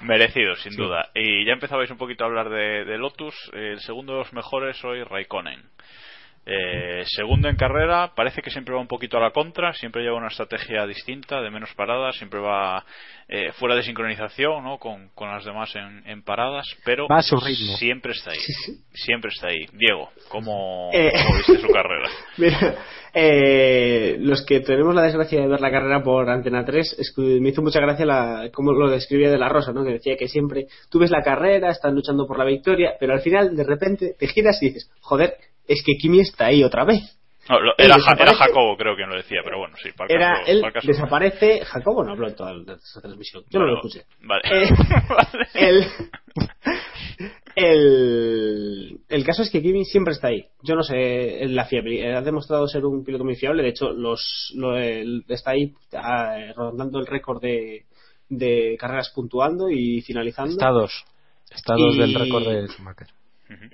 Merecido, 0.02 0.54
sin 0.56 0.76
duda. 0.76 1.10
Y 1.14 1.46
ya 1.46 1.54
empezabais 1.54 1.90
un 1.90 1.96
poquito 1.96 2.24
a 2.24 2.26
hablar 2.26 2.50
de, 2.50 2.84
de 2.84 2.98
Lotus. 2.98 3.34
El 3.54 3.80
segundo 3.80 4.12
de 4.12 4.18
los 4.18 4.32
mejores 4.34 4.84
hoy, 4.84 5.02
Raikkonen. 5.02 5.73
Eh, 6.46 7.04
segundo 7.06 7.48
en 7.48 7.56
carrera, 7.56 8.12
parece 8.14 8.42
que 8.42 8.50
siempre 8.50 8.74
va 8.74 8.80
un 8.80 8.86
poquito 8.86 9.16
a 9.16 9.20
la 9.20 9.30
contra, 9.30 9.72
siempre 9.72 10.02
lleva 10.02 10.16
una 10.18 10.28
estrategia 10.28 10.86
distinta, 10.86 11.40
de 11.40 11.50
menos 11.50 11.72
paradas, 11.74 12.16
siempre 12.16 12.38
va 12.40 12.84
eh, 13.28 13.52
fuera 13.52 13.74
de 13.74 13.82
sincronización 13.82 14.62
¿no? 14.62 14.78
con, 14.78 15.08
con 15.14 15.30
las 15.30 15.44
demás 15.44 15.74
en, 15.74 16.02
en 16.06 16.22
paradas, 16.22 16.66
pero 16.84 17.06
Va 17.08 17.18
a 17.18 17.22
su 17.22 17.36
ritmo. 17.36 17.76
siempre 17.78 18.12
está 18.12 18.32
ahí. 18.32 18.38
Siempre 18.92 19.30
está 19.34 19.48
ahí. 19.48 19.66
Diego, 19.72 20.10
¿cómo, 20.28 20.90
Eh. 20.92 21.12
cómo 21.14 21.36
viste 21.38 21.58
su 21.66 21.68
carrera? 21.72 22.08
Mira, 22.36 22.74
eh, 23.14 24.16
los 24.20 24.44
que 24.44 24.60
tenemos 24.60 24.94
la 24.94 25.02
desgracia 25.04 25.40
de 25.40 25.48
ver 25.48 25.60
la 25.60 25.70
carrera 25.70 26.02
por 26.02 26.28
Antena 26.28 26.64
3, 26.64 26.96
es 26.98 27.12
que 27.14 27.22
me 27.40 27.48
hizo 27.48 27.62
mucha 27.62 27.80
gracia 27.80 28.04
la, 28.04 28.50
como 28.52 28.72
lo 28.72 28.90
describía 28.90 29.30
de 29.30 29.38
la 29.38 29.48
Rosa, 29.48 29.72
¿no? 29.72 29.82
que 29.84 29.92
decía 29.92 30.16
que 30.18 30.28
siempre 30.28 30.66
tú 30.90 30.98
ves 30.98 31.10
la 31.10 31.22
carrera, 31.22 31.70
están 31.70 31.94
luchando 31.94 32.26
por 32.26 32.38
la 32.38 32.44
victoria, 32.44 32.92
pero 33.00 33.14
al 33.14 33.20
final 33.22 33.56
de 33.56 33.64
repente 33.64 34.14
te 34.18 34.26
giras 34.26 34.62
y 34.62 34.66
dices, 34.66 34.90
joder, 35.00 35.36
es 35.68 35.82
que 35.84 35.94
Kimi 35.96 36.20
está 36.20 36.46
ahí 36.46 36.62
otra 36.64 36.84
vez. 36.84 37.18
No, 37.48 37.60
lo- 37.60 37.72
Él 37.76 37.84
era, 37.86 37.94
Ja- 38.00 38.12
era 38.12 38.24
desaparece. 38.30 38.36
Jacobo, 38.38 38.76
creo 38.78 38.96
que 38.96 39.02
lo 39.06 39.16
decía, 39.16 39.40
pero 39.44 39.58
bueno, 39.58 39.76
sí, 39.82 39.90
para 39.94 40.14
Era 40.14 40.32
caso- 40.38 40.50
él 40.50 40.60
para 40.62 40.72
caso- 40.72 40.88
desaparece, 40.88 41.64
Jacobo 41.66 42.02
no 42.02 42.12
habló 42.12 42.28
en 42.28 42.34
toda 42.36 42.54
la- 42.54 42.72
esa 42.74 43.00
transmisión, 43.02 43.44
yo 43.50 43.58
no 43.60 43.66
lo 43.66 43.74
escuché. 43.76 44.04
Vale. 44.22 44.42
Eh, 44.50 44.68
el, 45.54 45.84
el, 47.56 49.00
el 49.08 49.24
caso 49.24 49.42
es 49.42 49.50
que 49.50 49.62
Kimi 49.62 49.84
siempre 49.84 50.12
está 50.14 50.28
ahí. 50.28 50.46
Yo 50.62 50.74
no 50.74 50.82
sé, 50.82 51.46
la 51.48 51.66
fiabilidad 51.66 52.16
ha 52.18 52.22
demostrado 52.22 52.66
ser 52.66 52.84
un 52.84 53.04
piloto 53.04 53.24
muy 53.24 53.36
fiable. 53.36 53.62
De 53.62 53.68
hecho, 53.70 53.90
los, 53.92 54.52
lo- 54.56 54.76
el- 54.76 55.24
está 55.28 55.52
ahí 55.52 55.72
ah, 55.94 56.36
rondando 56.56 56.98
el 56.98 57.06
récord 57.06 57.40
de, 57.40 57.84
de 58.28 58.76
carreras 58.78 59.10
puntuando 59.14 59.68
y 59.70 60.00
finalizando. 60.02 60.52
Estados. 60.52 61.04
Estados 61.50 61.94
Y- 61.94 61.98
del 61.98 62.14
récord 62.14 62.44
de 62.48 62.68
Schumacher. 62.68 63.08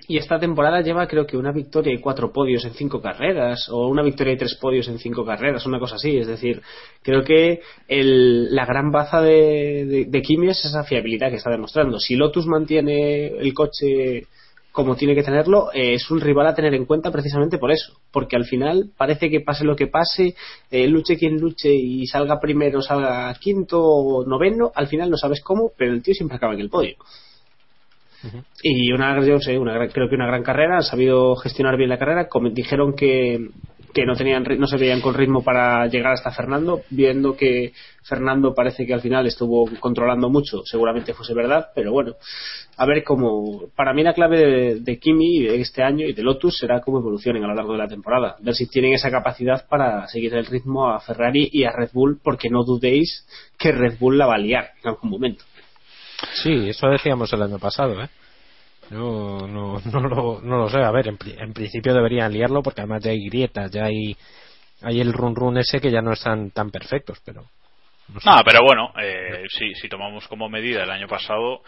Y 0.07 0.17
esta 0.17 0.39
temporada 0.39 0.81
lleva 0.81 1.07
creo 1.07 1.25
que 1.25 1.37
una 1.37 1.51
victoria 1.51 1.93
y 1.93 1.99
cuatro 1.99 2.31
podios 2.33 2.65
en 2.65 2.73
cinco 2.73 3.01
carreras, 3.01 3.69
o 3.69 3.87
una 3.87 4.03
victoria 4.03 4.33
y 4.33 4.37
tres 4.37 4.55
podios 4.55 4.87
en 4.89 4.99
cinco 4.99 5.25
carreras, 5.25 5.65
una 5.65 5.79
cosa 5.79 5.95
así. 5.95 6.17
Es 6.17 6.27
decir, 6.27 6.61
creo 7.01 7.23
que 7.23 7.61
el- 7.87 8.53
la 8.53 8.65
gran 8.65 8.91
baza 8.91 9.21
de, 9.21 10.07
de, 10.09 10.21
Kimi 10.21 10.49
es 10.49 10.65
esa 10.65 10.83
fiabilidad 10.83 11.29
que 11.29 11.37
está 11.37 11.49
demostrando. 11.49 11.99
Si 11.99 12.15
Lotus 12.15 12.47
mantiene 12.47 13.27
el 13.27 13.53
coche 13.53 14.25
como 14.71 14.95
tiene 14.95 15.15
que 15.15 15.23
tenerlo, 15.23 15.69
eh, 15.73 15.95
es 15.95 16.09
un 16.11 16.21
rival 16.21 16.47
a 16.47 16.55
tener 16.55 16.73
en 16.73 16.85
cuenta 16.85 17.11
precisamente 17.11 17.57
por 17.57 17.71
eso. 17.71 17.93
Porque 18.11 18.37
al 18.37 18.45
final 18.45 18.91
parece 18.97 19.29
que 19.29 19.41
pase 19.41 19.65
lo 19.65 19.75
que 19.75 19.87
pase, 19.87 20.35
eh, 20.69 20.87
luche 20.87 21.17
quien 21.17 21.37
luche 21.39 21.73
y 21.73 22.07
salga 22.07 22.39
primero, 22.39 22.81
salga 22.81 23.33
quinto 23.39 23.81
o 23.81 24.25
noveno, 24.25 24.71
al 24.75 24.87
final 24.87 25.09
no 25.09 25.17
sabes 25.17 25.41
cómo, 25.41 25.71
pero 25.77 25.91
el 25.93 26.01
tío 26.01 26.13
siempre 26.13 26.37
acaba 26.37 26.53
en 26.53 26.61
el 26.61 26.69
podio. 26.69 26.95
Y 28.63 28.91
una, 28.91 29.23
yo 29.25 29.39
sé, 29.39 29.57
una 29.57 29.73
gran- 29.73 29.89
creo 29.89 30.07
que 30.09 30.15
una 30.15 30.27
gran 30.27 30.43
carrera, 30.43 30.77
han 30.77 30.83
sabido 30.83 31.35
gestionar 31.35 31.77
bien 31.77 31.89
la 31.89 31.97
carrera. 31.97 32.27
Dijeron 32.53 32.93
que, 32.95 33.49
que 33.93 34.05
no 34.05 34.15
tenían 34.15 34.43
no 34.57 34.67
se 34.67 34.77
veían 34.77 35.01
con 35.01 35.13
ritmo 35.15 35.43
para 35.43 35.87
llegar 35.87 36.13
hasta 36.13 36.31
Fernando, 36.31 36.81
viendo 36.89 37.35
que 37.35 37.73
Fernando 38.03 38.53
parece 38.53 38.85
que 38.85 38.93
al 38.93 39.01
final 39.01 39.25
estuvo 39.27 39.69
controlando 39.79 40.29
mucho, 40.29 40.61
seguramente 40.65 41.13
fuese 41.13 41.33
verdad, 41.33 41.67
pero 41.75 41.91
bueno, 41.91 42.13
a 42.77 42.85
ver 42.85 43.03
cómo. 43.03 43.63
Para 43.75 43.93
mí 43.93 44.03
la 44.03 44.13
clave 44.13 44.37
de, 44.37 44.79
de 44.79 44.99
Kimi 44.99 45.45
este 45.47 45.83
año 45.83 46.05
y 46.07 46.13
de 46.13 46.23
Lotus 46.23 46.57
será 46.57 46.81
cómo 46.81 46.99
evolucionen 46.99 47.43
a 47.43 47.47
lo 47.47 47.55
largo 47.55 47.73
de 47.73 47.79
la 47.79 47.87
temporada, 47.87 48.37
ver 48.41 48.53
si 48.55 48.67
tienen 48.67 48.93
esa 48.93 49.11
capacidad 49.11 49.67
para 49.67 50.07
seguir 50.07 50.33
el 50.35 50.45
ritmo 50.45 50.89
a 50.89 50.99
Ferrari 50.99 51.49
y 51.51 51.63
a 51.63 51.71
Red 51.71 51.89
Bull, 51.93 52.19
porque 52.23 52.49
no 52.49 52.63
dudéis 52.63 53.25
que 53.57 53.71
Red 53.71 53.97
Bull 53.99 54.17
la 54.17 54.27
va 54.27 54.35
a 54.35 54.39
liar 54.39 54.69
en 54.83 54.89
algún 54.89 55.09
momento. 55.09 55.43
Sí, 56.43 56.69
eso 56.69 56.87
decíamos 56.87 57.31
el 57.33 57.41
año 57.43 57.59
pasado, 57.59 58.01
¿eh? 58.01 58.09
Yo 58.89 59.47
no, 59.47 59.79
no, 59.91 59.99
lo, 60.01 60.41
no 60.41 60.57
lo 60.57 60.69
sé. 60.69 60.79
A 60.79 60.91
ver, 60.91 61.07
en, 61.07 61.17
en 61.37 61.53
principio 61.53 61.93
deberían 61.93 62.31
liarlo 62.33 62.61
porque 62.61 62.81
además 62.81 63.03
ya 63.03 63.11
hay 63.11 63.25
grietas, 63.27 63.71
ya 63.71 63.85
hay, 63.85 64.15
hay 64.81 64.99
el 65.01 65.13
run 65.13 65.35
run 65.35 65.57
ese 65.57 65.79
que 65.79 65.91
ya 65.91 66.01
no 66.01 66.11
están 66.13 66.51
tan 66.51 66.71
perfectos, 66.71 67.21
pero. 67.25 67.43
No, 68.09 68.19
sé. 68.19 68.29
No, 68.29 68.41
pero 68.43 68.59
bueno, 68.65 68.91
eh, 69.01 69.45
si, 69.49 69.73
si 69.75 69.87
tomamos 69.87 70.27
como 70.27 70.49
medida 70.49 70.83
el 70.83 70.91
año 70.91 71.07
pasado, 71.07 71.61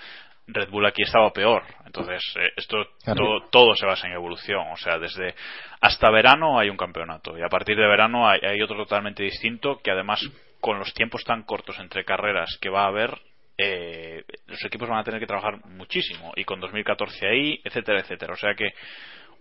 Red 0.48 0.70
Bull 0.70 0.86
aquí 0.86 1.04
estaba 1.04 1.32
peor. 1.32 1.64
Entonces, 1.86 2.22
eh, 2.38 2.50
esto 2.58 2.78
Claro. 3.04 3.24
todo, 3.24 3.50
todo 3.50 3.76
se 3.76 3.86
basa 3.86 4.08
en 4.08 4.14
evolución. 4.14 4.66
O 4.74 4.78
sea, 4.78 4.98
desde 5.00 5.36
hasta 5.80 6.10
verano 6.10 6.60
hay 6.60 6.70
un 6.70 6.76
campeonato 6.78 7.38
y 7.38 7.42
a 7.42 7.48
partir 7.50 7.78
de 7.78 7.88
verano 7.88 8.28
hay, 8.28 8.40
hay 8.42 8.62
otro 8.62 8.76
totalmente 8.76 9.24
distinto 9.24 9.80
que 9.82 9.92
además 9.92 10.22
con 10.60 10.80
los 10.80 10.94
tiempos 10.94 11.24
tan 11.24 11.44
cortos 11.44 11.80
entre 11.80 12.04
carreras 12.04 12.58
que 12.62 12.70
va 12.70 12.84
a 12.84 12.88
haber, 12.88 13.18
eh, 13.58 14.24
los 14.48 14.64
equipos 14.66 14.90
van 14.90 15.00
a 15.00 15.04
tener 15.04 15.20
que 15.20 15.28
trabajar 15.28 15.66
muchísimo 15.68 16.32
y 16.36 16.44
con 16.44 16.60
2014 16.60 17.28
ahí, 17.28 17.60
etcétera, 17.64 18.00
etcétera. 18.00 18.34
O 18.34 18.38
sea 18.38 18.56
que 18.56 18.70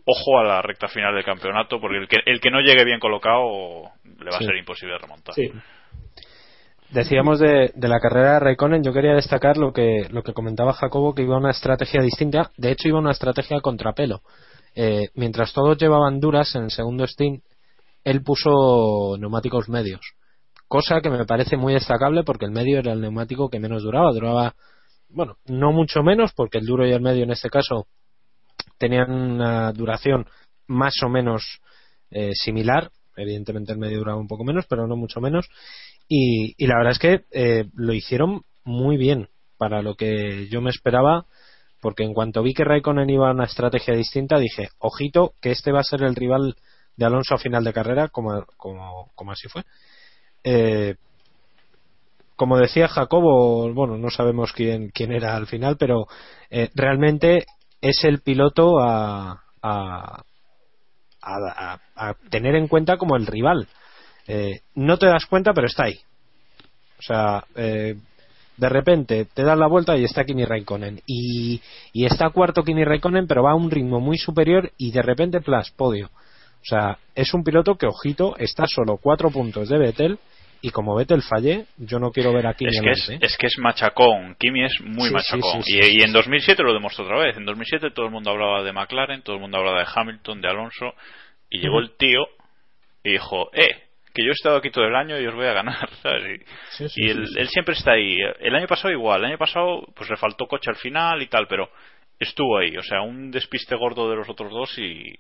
ojo 0.05 0.39
a 0.39 0.45
la 0.45 0.63
recta 0.63 0.89
final 0.89 1.15
del 1.15 1.25
campeonato 1.25 1.81
porque 1.81 1.99
el 1.99 2.09
que, 2.09 2.19
el 2.27 2.41
que 2.41 2.51
no 2.51 2.61
llegue 2.61 2.85
bien 2.85 2.99
colocado 2.99 3.91
le 4.05 4.25
va 4.31 4.39
Sí. 4.39 4.45
a 4.45 4.47
ser 4.49 4.57
imposible 4.57 4.99
remontar. 4.99 5.35
Sí. 5.35 5.51
Decíamos 6.91 7.39
de, 7.41 7.73
de 7.75 7.89
la 7.89 8.01
carrera 8.01 8.35
de 8.35 8.41
Raikkonen, 8.41 8.83
yo 8.85 8.93
quería 8.93 9.15
destacar 9.15 9.57
lo 9.57 9.73
que, 9.73 10.07
lo 10.11 10.23
que 10.23 10.35
comentaba 10.35 10.75
Jacobo, 10.75 11.15
que 11.15 11.23
iba 11.23 11.37
a 11.37 11.39
una 11.39 11.51
estrategia 11.53 12.03
distinta. 12.03 12.51
De 12.59 12.71
hecho, 12.71 12.89
iba 12.89 12.99
a 12.99 13.01
una 13.01 13.13
estrategia 13.13 13.61
contrapelo. 13.63 14.21
Eh, 14.75 15.09
mientras 15.15 15.55
todos 15.55 15.79
llevaban 15.79 16.21
duras 16.21 16.55
en 16.55 16.65
el 16.65 16.71
segundo 16.71 17.07
stint, 17.07 17.43
él 18.05 18.23
puso 18.23 19.17
neumáticos 19.19 19.71
medios. 19.71 20.01
Cosa 20.73 21.03
que 21.03 21.11
me 21.11 21.27
parece 21.27 21.59
muy 21.59 21.75
destacable 21.75 22.25
porque 22.25 22.47
el 22.47 22.51
medio 22.51 22.79
era 22.79 22.95
el 22.95 23.03
neumático 23.03 23.51
que 23.51 23.61
menos 23.61 23.83
duraba. 23.83 24.11
Duraba, 24.11 24.55
bueno, 25.11 25.37
no 25.45 25.71
mucho 25.71 26.03
menos 26.03 26.33
porque 26.35 26.57
el 26.57 26.65
duro 26.65 26.87
y 26.87 26.93
el 26.93 27.03
medio 27.03 27.25
en 27.25 27.31
este 27.31 27.51
caso 27.51 27.89
tenían 28.79 29.13
una 29.13 29.71
duración 29.75 30.27
más 30.69 30.95
o 31.03 31.11
menos 31.11 31.61
eh, 32.11 32.31
similar. 32.33 32.91
Evidentemente 33.17 33.73
el 33.73 33.79
medio 33.79 33.99
duraba 33.99 34.19
un 34.19 34.27
poco 34.27 34.45
menos, 34.45 34.65
pero 34.67 34.87
no 34.87 34.97
mucho 34.97 35.21
menos. 35.21 35.47
Y, 36.09 36.55
y 36.57 36.67
la 36.67 36.79
verdad 36.79 36.93
es 36.93 36.99
que 36.99 37.25
eh, 37.33 37.67
lo 37.75 37.93
hicieron 37.93 38.41
muy 38.65 38.97
bien 38.97 39.29
para 39.59 39.83
lo 39.83 39.95
que 39.95 40.49
yo 40.49 40.63
me 40.63 40.71
esperaba, 40.71 41.27
porque 41.83 42.05
en 42.05 42.15
cuanto 42.15 42.43
vi 42.43 42.55
que 42.55 42.65
Raikkonen 42.65 43.11
iba 43.11 43.29
a 43.29 43.35
una 43.35 43.45
estrategia 43.45 43.93
distinta, 43.93 44.39
dije, 44.39 44.71
ojito, 44.79 45.35
que 45.43 45.51
este 45.51 45.71
va 45.71 45.81
a 45.81 45.85
ser 45.85 46.03
el 46.03 46.17
rival 46.17 46.57
de 46.97 47.05
Alonso 47.05 47.35
a 47.35 47.39
final 47.39 47.63
de 47.63 47.75
carrera, 47.75 48.09
como, 48.09 48.47
como, 48.57 49.13
como 49.15 49.33
así 49.33 49.49
fue. 49.49 49.65
Eh, 50.45 50.95
como 52.37 52.59
decía 52.59 52.89
Jacobo, 52.89 53.73
bueno, 53.73 53.99
no 53.99 54.11
sabemos 54.11 54.53
quién, 54.53 54.89
quién 54.91 55.13
era 55.13 55.37
al 55.37 55.47
final, 55.47 55.77
pero 55.79 56.07
eh, 56.51 56.71
realmente 56.75 57.45
es 57.81 58.05
el 58.05 58.21
piloto 58.21 58.81
a, 58.81 59.43
a, 59.63 60.23
a, 61.23 61.79
a- 61.97 62.15
tener 62.31 62.57
en 62.57 62.69
cuenta 62.69 62.97
como 62.97 63.17
el 63.17 63.27
rival. 63.27 63.69
Eh, 64.27 64.61
no 64.75 64.99
te 64.99 65.07
das 65.07 65.27
cuenta, 65.27 65.53
pero 65.53 65.67
está 65.67 65.85
ahí. 65.85 66.01
O 66.99 67.03
sea, 67.03 67.45
eh, 67.57 67.97
de 68.57 68.69
repente 68.69 69.27
te 69.27 69.43
das 69.43 69.59
la 69.59 69.67
vuelta 69.67 69.97
y 69.97 70.05
está 70.05 70.25
Kimi 70.25 70.45
Raikkonen. 70.45 71.01
Y, 71.07 71.61
y 71.93 72.07
está 72.07 72.31
cuarto 72.31 72.63
Kimi 72.63 72.85
Raikkonen, 72.85 73.27
pero 73.27 73.43
va 73.43 73.53
a 73.53 73.57
un 73.57 73.71
ritmo 73.71 74.01
muy 74.01 74.19
superior 74.19 74.71
y 74.79 74.93
de 74.93 75.03
repente, 75.03 75.41
plas, 75.41 75.71
podio. 75.73 76.11
O 76.63 76.65
sea, 76.65 76.97
es 77.15 77.35
un 77.35 77.43
piloto 77.43 77.75
que, 77.75 77.87
ojito, 77.87 78.37
está 78.39 78.67
solo 78.67 78.97
cuatro 78.97 79.31
puntos 79.31 79.69
de 79.69 79.79
Vettel. 79.79 80.19
Y 80.65 80.71
como 80.71 80.95
Vettel 80.95 81.23
falle, 81.23 81.67
yo 81.77 81.99
no 81.99 82.13
quiero 82.13 82.33
ver 82.33 82.47
a 82.47 82.55
Kimi 82.55 82.71
es 82.71 82.81
que 82.81 83.19
es, 83.21 83.37
que 83.37 83.47
es 83.49 83.59
machacón. 83.59 84.37
Kimi 84.39 84.65
es 84.65 84.81
muy 84.81 85.09
Sí, 85.09 85.15
machacón. 85.15 85.63
sí, 85.65 85.81
sí, 85.83 85.97
y, 85.99 86.05
en 86.05 86.13
2007 86.13 86.63
lo 86.63 86.73
demostró 86.73 87.05
otra 87.05 87.19
vez. 87.19 87.37
En 87.37 87.45
2007 87.45 87.91
todo 87.91 88.07
el 88.07 88.13
mundo 88.13 88.31
hablaba 88.31 88.63
de 88.63 88.73
McLaren, 88.73 89.23
todo 89.23 89.35
el 89.35 89.43
mundo 89.43 89.59
hablaba 89.59 89.81
de 89.81 89.89
Hamilton, 89.93 90.41
de 90.41 90.49
Alonso. 90.49 90.95
Y 91.51 91.59
llegó 91.59 91.81
el 91.81 91.97
tío 91.97 92.21
y 93.03 93.11
dijo, 93.11 93.51
eh, 93.55 93.75
que 94.15 94.23
yo 94.23 94.29
he 94.29 94.35
estado 94.35 94.57
aquí 94.57 94.71
todo 94.71 94.85
el 94.85 94.95
año 94.95 95.19
y 95.19 95.27
os 95.27 95.35
voy 95.35 95.47
a 95.47 95.53
ganar. 95.53 95.91
¿sabes? 96.03 96.41
Y, 96.95 97.09
él, 97.09 97.27
él 97.37 97.49
siempre 97.49 97.75
está 97.75 97.95
ahí. 97.95 98.17
El 98.39 98.55
año 98.55 98.69
pasado 98.69 98.95
igual. 98.95 99.23
El 99.23 99.31
año 99.31 99.39
pasado 99.39 99.85
pues 99.97 100.09
le 100.11 100.17
faltó 100.17 100.47
coche 100.47 100.71
al 100.71 100.77
final 100.77 101.21
y 101.23 101.27
tal, 101.27 101.49
pero 101.49 101.71
estuvo 102.21 102.57
ahí. 102.59 102.77
O 102.77 102.83
sea, 102.85 103.03
un 103.03 103.33
despiste 103.33 103.75
gordo 103.75 104.09
de 104.09 104.15
los 104.15 104.29
otros 104.29 104.53
dos 104.53 104.79
y, 104.79 105.13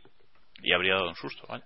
y 0.63 0.73
habría 0.73 0.95
dado 0.95 1.09
un 1.09 1.15
susto. 1.15 1.47
¿vale? 1.49 1.65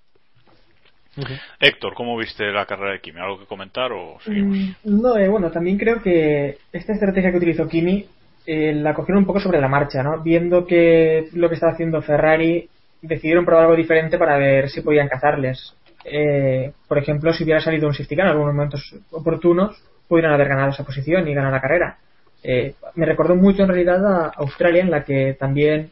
Héctor, 1.60 1.94
¿cómo 1.94 2.16
viste 2.16 2.44
la 2.52 2.66
carrera 2.66 2.92
de 2.92 3.00
Kimi? 3.00 3.20
¿Algo 3.20 3.38
que 3.38 3.46
comentar 3.46 3.90
o 3.92 4.18
seguimos? 4.20 4.56
Mm, 4.56 5.00
No, 5.02 5.16
eh, 5.16 5.28
bueno, 5.28 5.50
también 5.50 5.78
creo 5.78 6.02
que 6.02 6.58
esta 6.72 6.92
estrategia 6.92 7.30
que 7.30 7.38
utilizó 7.38 7.66
Kimi 7.68 8.06
eh, 8.46 8.74
la 8.74 8.94
cogieron 8.94 9.22
un 9.22 9.26
poco 9.26 9.40
sobre 9.40 9.60
la 9.60 9.68
marcha, 9.68 10.02
¿no? 10.02 10.22
Viendo 10.22 10.66
que 10.66 11.28
lo 11.32 11.48
que 11.48 11.54
estaba 11.54 11.72
haciendo 11.72 12.02
Ferrari, 12.02 12.68
decidieron 13.02 13.44
probar 13.44 13.64
algo 13.64 13.76
diferente 13.76 14.18
para 14.18 14.36
ver 14.38 14.68
si 14.68 14.82
podían 14.82 15.08
cazarles. 15.08 15.74
Eh, 16.04 16.72
por 16.86 16.98
ejemplo, 16.98 17.32
si 17.32 17.44
hubiera 17.44 17.60
salido 17.60 17.88
un 17.88 17.94
safety 17.94 18.16
car 18.16 18.26
en 18.26 18.32
algunos 18.32 18.54
momentos 18.54 18.94
oportunos, 19.10 19.76
pudieran 20.06 20.32
haber 20.32 20.48
ganado 20.48 20.70
esa 20.70 20.84
posición 20.84 21.26
y 21.26 21.34
ganar 21.34 21.52
la 21.52 21.60
carrera. 21.60 21.98
Eh, 22.42 22.74
me 22.94 23.06
recordó 23.06 23.34
mucho 23.34 23.62
en 23.62 23.68
realidad 23.68 24.04
a 24.06 24.28
Australia, 24.36 24.82
en 24.82 24.90
la 24.90 25.04
que 25.04 25.34
también 25.38 25.90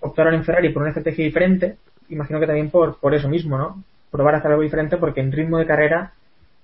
optaron 0.00 0.34
en 0.34 0.44
Ferrari 0.44 0.70
por 0.70 0.82
una 0.82 0.90
estrategia 0.90 1.24
diferente. 1.24 1.76
Imagino 2.14 2.38
que 2.38 2.46
también 2.46 2.70
por, 2.70 3.00
por 3.00 3.12
eso 3.12 3.28
mismo, 3.28 3.58
¿no? 3.58 3.82
Probar 4.12 4.36
a 4.36 4.38
hacer 4.38 4.52
algo 4.52 4.62
diferente 4.62 4.96
porque 4.98 5.20
en 5.20 5.32
ritmo 5.32 5.58
de 5.58 5.66
carrera 5.66 6.12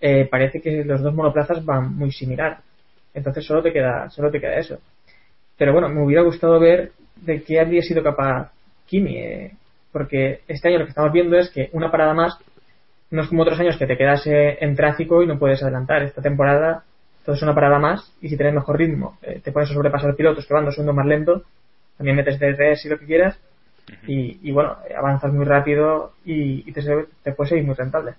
eh, 0.00 0.28
parece 0.30 0.62
que 0.62 0.84
los 0.84 1.02
dos 1.02 1.12
monoplazas 1.12 1.64
van 1.64 1.96
muy 1.96 2.12
similar. 2.12 2.58
Entonces 3.12 3.44
solo 3.44 3.60
te 3.60 3.72
queda, 3.72 4.08
solo 4.10 4.30
te 4.30 4.40
queda 4.40 4.54
eso. 4.54 4.78
Pero 5.58 5.72
bueno, 5.72 5.88
me 5.88 6.04
hubiera 6.04 6.22
gustado 6.22 6.60
ver 6.60 6.92
de 7.16 7.42
qué 7.42 7.58
habría 7.58 7.82
sido 7.82 8.02
capaz 8.02 8.52
Kimi. 8.86 9.18
eh. 9.18 9.52
porque 9.90 10.42
este 10.46 10.68
año 10.68 10.78
lo 10.78 10.84
que 10.84 10.90
estamos 10.90 11.12
viendo 11.12 11.36
es 11.36 11.50
que 11.50 11.68
una 11.72 11.90
parada 11.90 12.14
más 12.14 12.38
no 13.10 13.22
es 13.22 13.28
como 13.28 13.42
otros 13.42 13.58
años 13.58 13.76
que 13.76 13.88
te 13.88 13.96
quedas 13.96 14.24
eh, 14.28 14.56
en 14.60 14.76
tráfico 14.76 15.20
y 15.20 15.26
no 15.26 15.36
puedes 15.36 15.60
adelantar. 15.64 16.04
Esta 16.04 16.22
temporada 16.22 16.84
todo 17.24 17.34
es 17.34 17.42
una 17.42 17.56
parada 17.56 17.80
más 17.80 18.14
y 18.22 18.28
si 18.28 18.36
tienes 18.36 18.54
mejor 18.54 18.78
ritmo, 18.78 19.18
eh, 19.22 19.40
te 19.42 19.50
puedes 19.50 19.68
sobrepasar 19.68 20.14
pilotos 20.14 20.46
que 20.46 20.54
van 20.54 20.64
dos 20.64 20.76
segundos 20.76 20.94
más 20.94 21.06
lento, 21.06 21.42
también 21.96 22.16
metes 22.16 22.38
DRS 22.38 22.84
y 22.86 22.88
lo 22.88 22.98
que 23.00 23.06
quieras 23.06 23.36
y, 24.07 24.48
y 24.48 24.53
bueno, 24.53 24.76
avanzas 24.96 25.33
muy 25.33 25.44
rápido 25.44 26.12
y, 26.24 26.68
y 26.68 26.72
te, 26.72 26.83
te 27.22 27.33
puede 27.33 27.50
seguir 27.50 27.64
muy 27.64 27.74
rentable. 27.74 28.14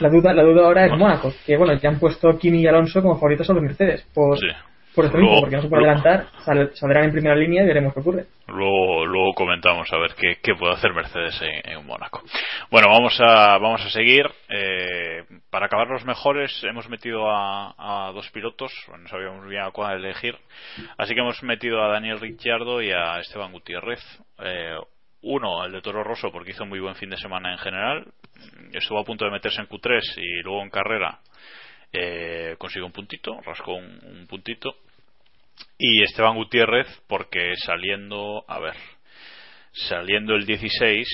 La 0.00 0.08
duda, 0.08 0.32
la 0.32 0.42
duda 0.42 0.66
ahora 0.66 0.86
es 0.86 0.92
Mónaco, 0.92 1.32
que 1.46 1.56
bueno, 1.56 1.74
ya 1.74 1.88
han 1.88 1.98
puesto 1.98 2.36
Kimi 2.38 2.60
y 2.60 2.66
Alonso 2.66 3.02
como 3.02 3.14
favoritos 3.14 3.48
a 3.50 3.52
los 3.52 3.62
Mercedes. 3.62 4.04
Sí. 4.40 4.46
Por 4.94 5.06
esto 5.06 5.16
mismo, 5.18 5.40
porque 5.40 5.56
no 5.56 5.62
se 5.62 5.68
puede 5.68 5.84
adelantar, 5.86 6.26
sal- 6.44 6.70
saldrán 6.74 7.04
en 7.04 7.12
primera 7.12 7.34
línea 7.34 7.62
y 7.62 7.66
veremos 7.66 7.94
qué 7.94 8.00
ocurre. 8.00 8.26
Luego, 8.48 9.06
luego 9.06 9.32
comentamos 9.34 9.90
a 9.92 9.98
ver 9.98 10.14
qué, 10.14 10.36
qué 10.42 10.54
puede 10.54 10.74
hacer 10.74 10.92
Mercedes 10.92 11.40
en, 11.40 11.72
en 11.72 11.86
Mónaco. 11.86 12.22
Bueno, 12.70 12.88
vamos 12.88 13.18
a, 13.20 13.56
vamos 13.58 13.80
a 13.84 13.90
seguir. 13.90 14.26
Eh, 14.50 15.24
para 15.50 15.66
acabar 15.66 15.88
los 15.88 16.04
mejores, 16.04 16.52
hemos 16.64 16.88
metido 16.88 17.30
a, 17.30 18.08
a 18.08 18.12
dos 18.12 18.28
pilotos, 18.30 18.72
no 18.98 19.08
sabíamos 19.08 19.46
bien 19.48 19.62
a 19.62 19.70
cuál 19.70 19.96
elegir. 20.04 20.36
Así 20.98 21.14
que 21.14 21.20
hemos 21.20 21.42
metido 21.42 21.82
a 21.82 21.88
Daniel 21.88 22.20
Ricciardo 22.20 22.82
y 22.82 22.90
a 22.92 23.18
Esteban 23.20 23.52
Gutiérrez. 23.52 24.00
Eh, 24.44 24.76
uno, 25.22 25.64
el 25.64 25.72
de 25.72 25.80
Toro 25.80 26.02
Rosso, 26.02 26.30
porque 26.32 26.50
hizo 26.50 26.64
un 26.64 26.68
muy 26.68 26.80
buen 26.80 26.96
fin 26.96 27.08
de 27.08 27.16
semana 27.16 27.52
en 27.52 27.58
general. 27.58 28.04
Estuvo 28.72 28.98
a 28.98 29.04
punto 29.04 29.24
de 29.24 29.30
meterse 29.30 29.60
en 29.60 29.68
Q3 29.68 30.00
y 30.18 30.42
luego 30.42 30.62
en 30.62 30.70
carrera 30.70 31.20
eh, 31.92 32.56
consiguió 32.58 32.86
un 32.86 32.92
puntito, 32.92 33.38
rascó 33.44 33.74
un, 33.74 34.00
un 34.04 34.26
puntito. 34.26 34.74
Y 35.78 36.02
Esteban 36.02 36.36
Gutiérrez, 36.36 36.86
porque 37.08 37.54
saliendo, 37.56 38.44
a 38.48 38.60
ver, 38.60 38.74
saliendo 39.72 40.34
el 40.34 40.46
16, 40.46 41.08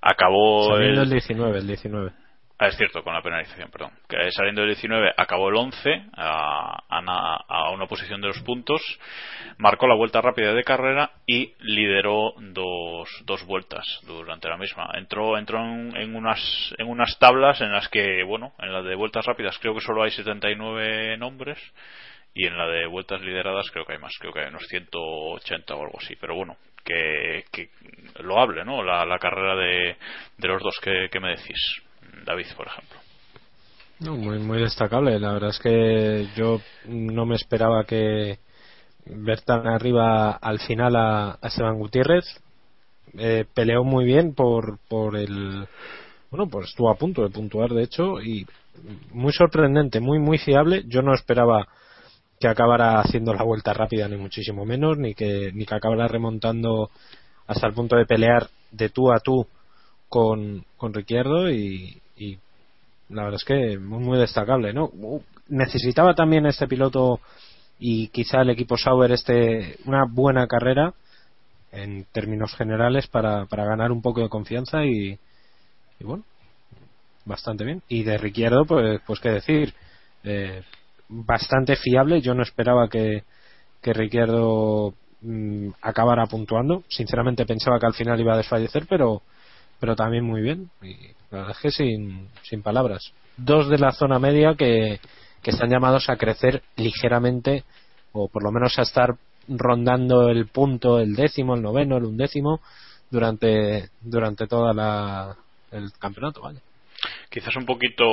acabó 0.00 0.74
Saliendo 0.74 1.02
el, 1.02 1.06
el 1.08 1.10
19, 1.12 1.58
el 1.58 1.66
19. 1.66 2.10
Ah, 2.56 2.68
es 2.68 2.76
cierto, 2.76 3.02
con 3.02 3.12
la 3.12 3.20
penalización, 3.20 3.68
perdón. 3.70 3.90
Que 4.08 4.30
saliendo 4.30 4.60
del 4.60 4.70
19 4.70 5.12
acabó 5.16 5.48
el 5.48 5.56
11 5.56 6.04
a, 6.16 6.84
a 6.88 7.00
na- 7.02 7.36
a 7.48 7.70
una 7.72 7.86
posición 7.86 8.20
de 8.20 8.28
los 8.28 8.40
puntos, 8.42 8.80
marcó 9.58 9.88
la 9.88 9.96
vuelta 9.96 10.20
rápida 10.20 10.54
de 10.54 10.62
carrera 10.62 11.10
y 11.26 11.52
lideró 11.58 12.32
dos, 12.38 13.08
dos 13.24 13.44
vueltas 13.44 13.84
durante 14.06 14.48
la 14.48 14.56
misma. 14.56 14.88
Entró, 14.94 15.36
entró 15.36 15.58
en, 15.64 15.96
en 15.96 16.14
unas, 16.14 16.72
en 16.78 16.86
unas 16.88 17.18
tablas 17.18 17.60
en 17.60 17.72
las 17.72 17.88
que, 17.88 18.22
bueno, 18.22 18.52
en 18.60 18.72
la 18.72 18.82
de 18.82 18.94
vueltas 18.94 19.26
rápidas 19.26 19.58
creo 19.58 19.74
que 19.74 19.80
solo 19.80 20.04
hay 20.04 20.12
79 20.12 21.16
nombres 21.16 21.58
y 22.34 22.46
en 22.46 22.58
la 22.58 22.66
de 22.66 22.86
vueltas 22.86 23.20
lideradas 23.20 23.70
creo 23.70 23.84
que 23.84 23.92
hay 23.94 23.98
más, 23.98 24.12
creo 24.18 24.32
que 24.32 24.40
hay 24.40 24.48
unos 24.48 24.66
180 24.68 25.74
o 25.74 25.82
algo 25.82 25.98
así, 26.00 26.16
pero 26.20 26.34
bueno, 26.34 26.56
que, 26.84 27.44
que 27.50 27.70
lo 28.20 28.38
hable, 28.38 28.64
¿no? 28.64 28.82
La, 28.82 29.04
la 29.06 29.18
carrera 29.18 29.56
de, 29.56 29.96
de 30.36 30.48
los 30.48 30.62
dos 30.62 30.78
que, 30.82 31.08
que 31.10 31.20
me 31.20 31.30
decís. 31.30 31.82
David, 32.24 32.46
por 32.56 32.66
ejemplo. 32.66 32.98
No, 34.00 34.16
muy, 34.16 34.38
muy 34.38 34.58
destacable. 34.58 35.18
La 35.18 35.32
verdad 35.32 35.50
es 35.50 35.58
que 35.58 36.28
yo 36.36 36.60
no 36.86 37.26
me 37.26 37.36
esperaba 37.36 37.84
que 37.84 38.38
ver 39.06 39.40
tan 39.42 39.66
arriba 39.66 40.32
al 40.32 40.58
final 40.60 40.96
a, 40.96 41.38
a 41.40 41.48
Esteban 41.48 41.78
Gutiérrez. 41.78 42.24
Eh, 43.16 43.44
peleó 43.54 43.84
muy 43.84 44.04
bien 44.04 44.34
por, 44.34 44.78
por 44.88 45.16
el. 45.16 45.66
Bueno, 46.30 46.48
pues 46.48 46.68
estuvo 46.70 46.90
a 46.90 46.96
punto 46.96 47.22
de 47.22 47.30
puntuar, 47.30 47.70
de 47.70 47.84
hecho, 47.84 48.20
y 48.20 48.44
muy 49.12 49.32
sorprendente, 49.32 50.00
muy, 50.00 50.18
muy 50.18 50.38
fiable. 50.38 50.82
Yo 50.88 51.00
no 51.00 51.14
esperaba 51.14 51.68
que 52.44 52.48
acabara 52.50 53.00
haciendo 53.00 53.32
la 53.32 53.42
vuelta 53.42 53.72
rápida, 53.72 54.06
ni 54.06 54.18
muchísimo 54.18 54.66
menos, 54.66 54.98
ni 54.98 55.14
que, 55.14 55.50
ni 55.54 55.64
que 55.64 55.74
acabara 55.74 56.08
remontando 56.08 56.90
hasta 57.46 57.66
el 57.66 57.72
punto 57.72 57.96
de 57.96 58.04
pelear 58.04 58.50
de 58.70 58.90
tú 58.90 59.10
a 59.10 59.20
tú 59.20 59.46
con, 60.10 60.62
con 60.76 60.92
Ricciardo 60.92 61.50
y, 61.50 62.02
y 62.18 62.38
la 63.08 63.22
verdad 63.22 63.40
es 63.40 63.44
que 63.44 63.78
muy, 63.78 64.04
muy 64.04 64.18
destacable, 64.18 64.74
¿no? 64.74 64.90
Necesitaba 65.48 66.14
también 66.14 66.44
este 66.44 66.68
piloto 66.68 67.18
y 67.78 68.08
quizá 68.08 68.42
el 68.42 68.50
equipo 68.50 68.76
Sauber 68.76 69.12
este 69.12 69.78
una 69.86 70.04
buena 70.04 70.46
carrera 70.46 70.92
en 71.72 72.04
términos 72.12 72.54
generales 72.56 73.06
para, 73.06 73.46
para 73.46 73.64
ganar 73.64 73.90
un 73.90 74.02
poco 74.02 74.20
de 74.20 74.28
confianza 74.28 74.84
y, 74.84 75.18
y 75.98 76.04
bueno, 76.04 76.24
bastante 77.24 77.64
bien. 77.64 77.82
Y 77.88 78.02
de 78.02 78.18
Ricciardo, 78.18 78.66
pues, 78.66 79.00
pues 79.06 79.18
qué 79.20 79.30
decir, 79.30 79.72
eh, 80.24 80.62
bastante 81.08 81.76
fiable. 81.76 82.20
Yo 82.20 82.34
no 82.34 82.42
esperaba 82.42 82.88
que, 82.88 83.24
que 83.82 83.92
Ricciardo 83.92 84.94
mm, 85.22 85.68
acabara 85.82 86.26
puntuando. 86.26 86.84
Sinceramente 86.88 87.46
pensaba 87.46 87.78
que 87.78 87.86
al 87.86 87.94
final 87.94 88.20
iba 88.20 88.34
a 88.34 88.38
desfallecer, 88.38 88.86
pero 88.88 89.22
pero 89.84 89.96
también 89.96 90.24
muy 90.24 90.40
bien. 90.40 90.70
Y 90.82 90.96
la 91.30 91.38
verdad 91.38 91.50
es 91.50 91.58
que 91.58 91.70
sin, 91.70 92.28
sin 92.42 92.62
palabras. 92.62 93.12
Dos 93.36 93.68
de 93.68 93.78
la 93.78 93.92
zona 93.92 94.18
media 94.18 94.54
que, 94.54 95.00
que 95.42 95.50
están 95.50 95.68
llamados 95.68 96.08
a 96.08 96.16
crecer 96.16 96.62
ligeramente, 96.76 97.64
o 98.12 98.28
por 98.28 98.42
lo 98.42 98.50
menos 98.50 98.78
a 98.78 98.82
estar 98.82 99.16
rondando 99.46 100.30
el 100.30 100.46
punto, 100.46 100.98
el 100.98 101.14
décimo, 101.14 101.54
el 101.54 101.62
noveno, 101.62 101.98
el 101.98 102.04
undécimo, 102.04 102.60
durante, 103.10 103.90
durante 104.00 104.46
toda 104.46 104.72
la, 104.72 105.36
el 105.70 105.92
campeonato, 105.98 106.40
¿vale? 106.40 106.60
Quizás 107.34 107.56
un 107.56 107.66
poquito 107.66 108.06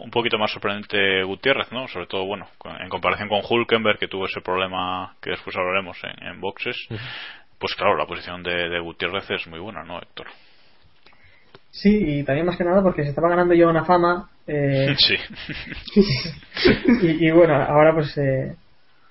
un 0.00 0.10
poquito 0.10 0.36
más 0.36 0.52
sorprendente 0.52 1.22
Gutiérrez, 1.24 1.72
¿no? 1.72 1.88
Sobre 1.88 2.06
todo, 2.06 2.26
bueno, 2.26 2.46
en 2.78 2.90
comparación 2.90 3.26
con 3.26 3.40
Hulkenberg, 3.48 3.98
que 3.98 4.06
tuvo 4.06 4.26
ese 4.26 4.42
problema 4.42 5.14
que 5.22 5.30
después 5.30 5.56
hablaremos 5.56 5.96
en, 6.04 6.26
en 6.26 6.40
boxes. 6.42 6.76
Pues 7.58 7.74
claro, 7.74 7.96
la 7.96 8.04
posición 8.04 8.42
de, 8.42 8.68
de 8.68 8.78
Gutiérrez 8.80 9.30
es 9.30 9.46
muy 9.46 9.60
buena, 9.60 9.82
¿no, 9.82 9.96
Héctor? 9.98 10.26
Sí, 11.70 12.18
y 12.20 12.22
también 12.22 12.44
más 12.44 12.58
que 12.58 12.64
nada 12.64 12.82
porque 12.82 13.02
se 13.02 13.08
estaba 13.08 13.30
ganando 13.30 13.54
ya 13.54 13.66
una 13.66 13.86
fama. 13.86 14.28
eh, 14.46 14.94
Sí. 14.98 15.16
y, 17.00 17.28
y 17.28 17.30
bueno, 17.30 17.54
ahora 17.54 17.94
pues 17.94 18.14
eh, 18.18 18.56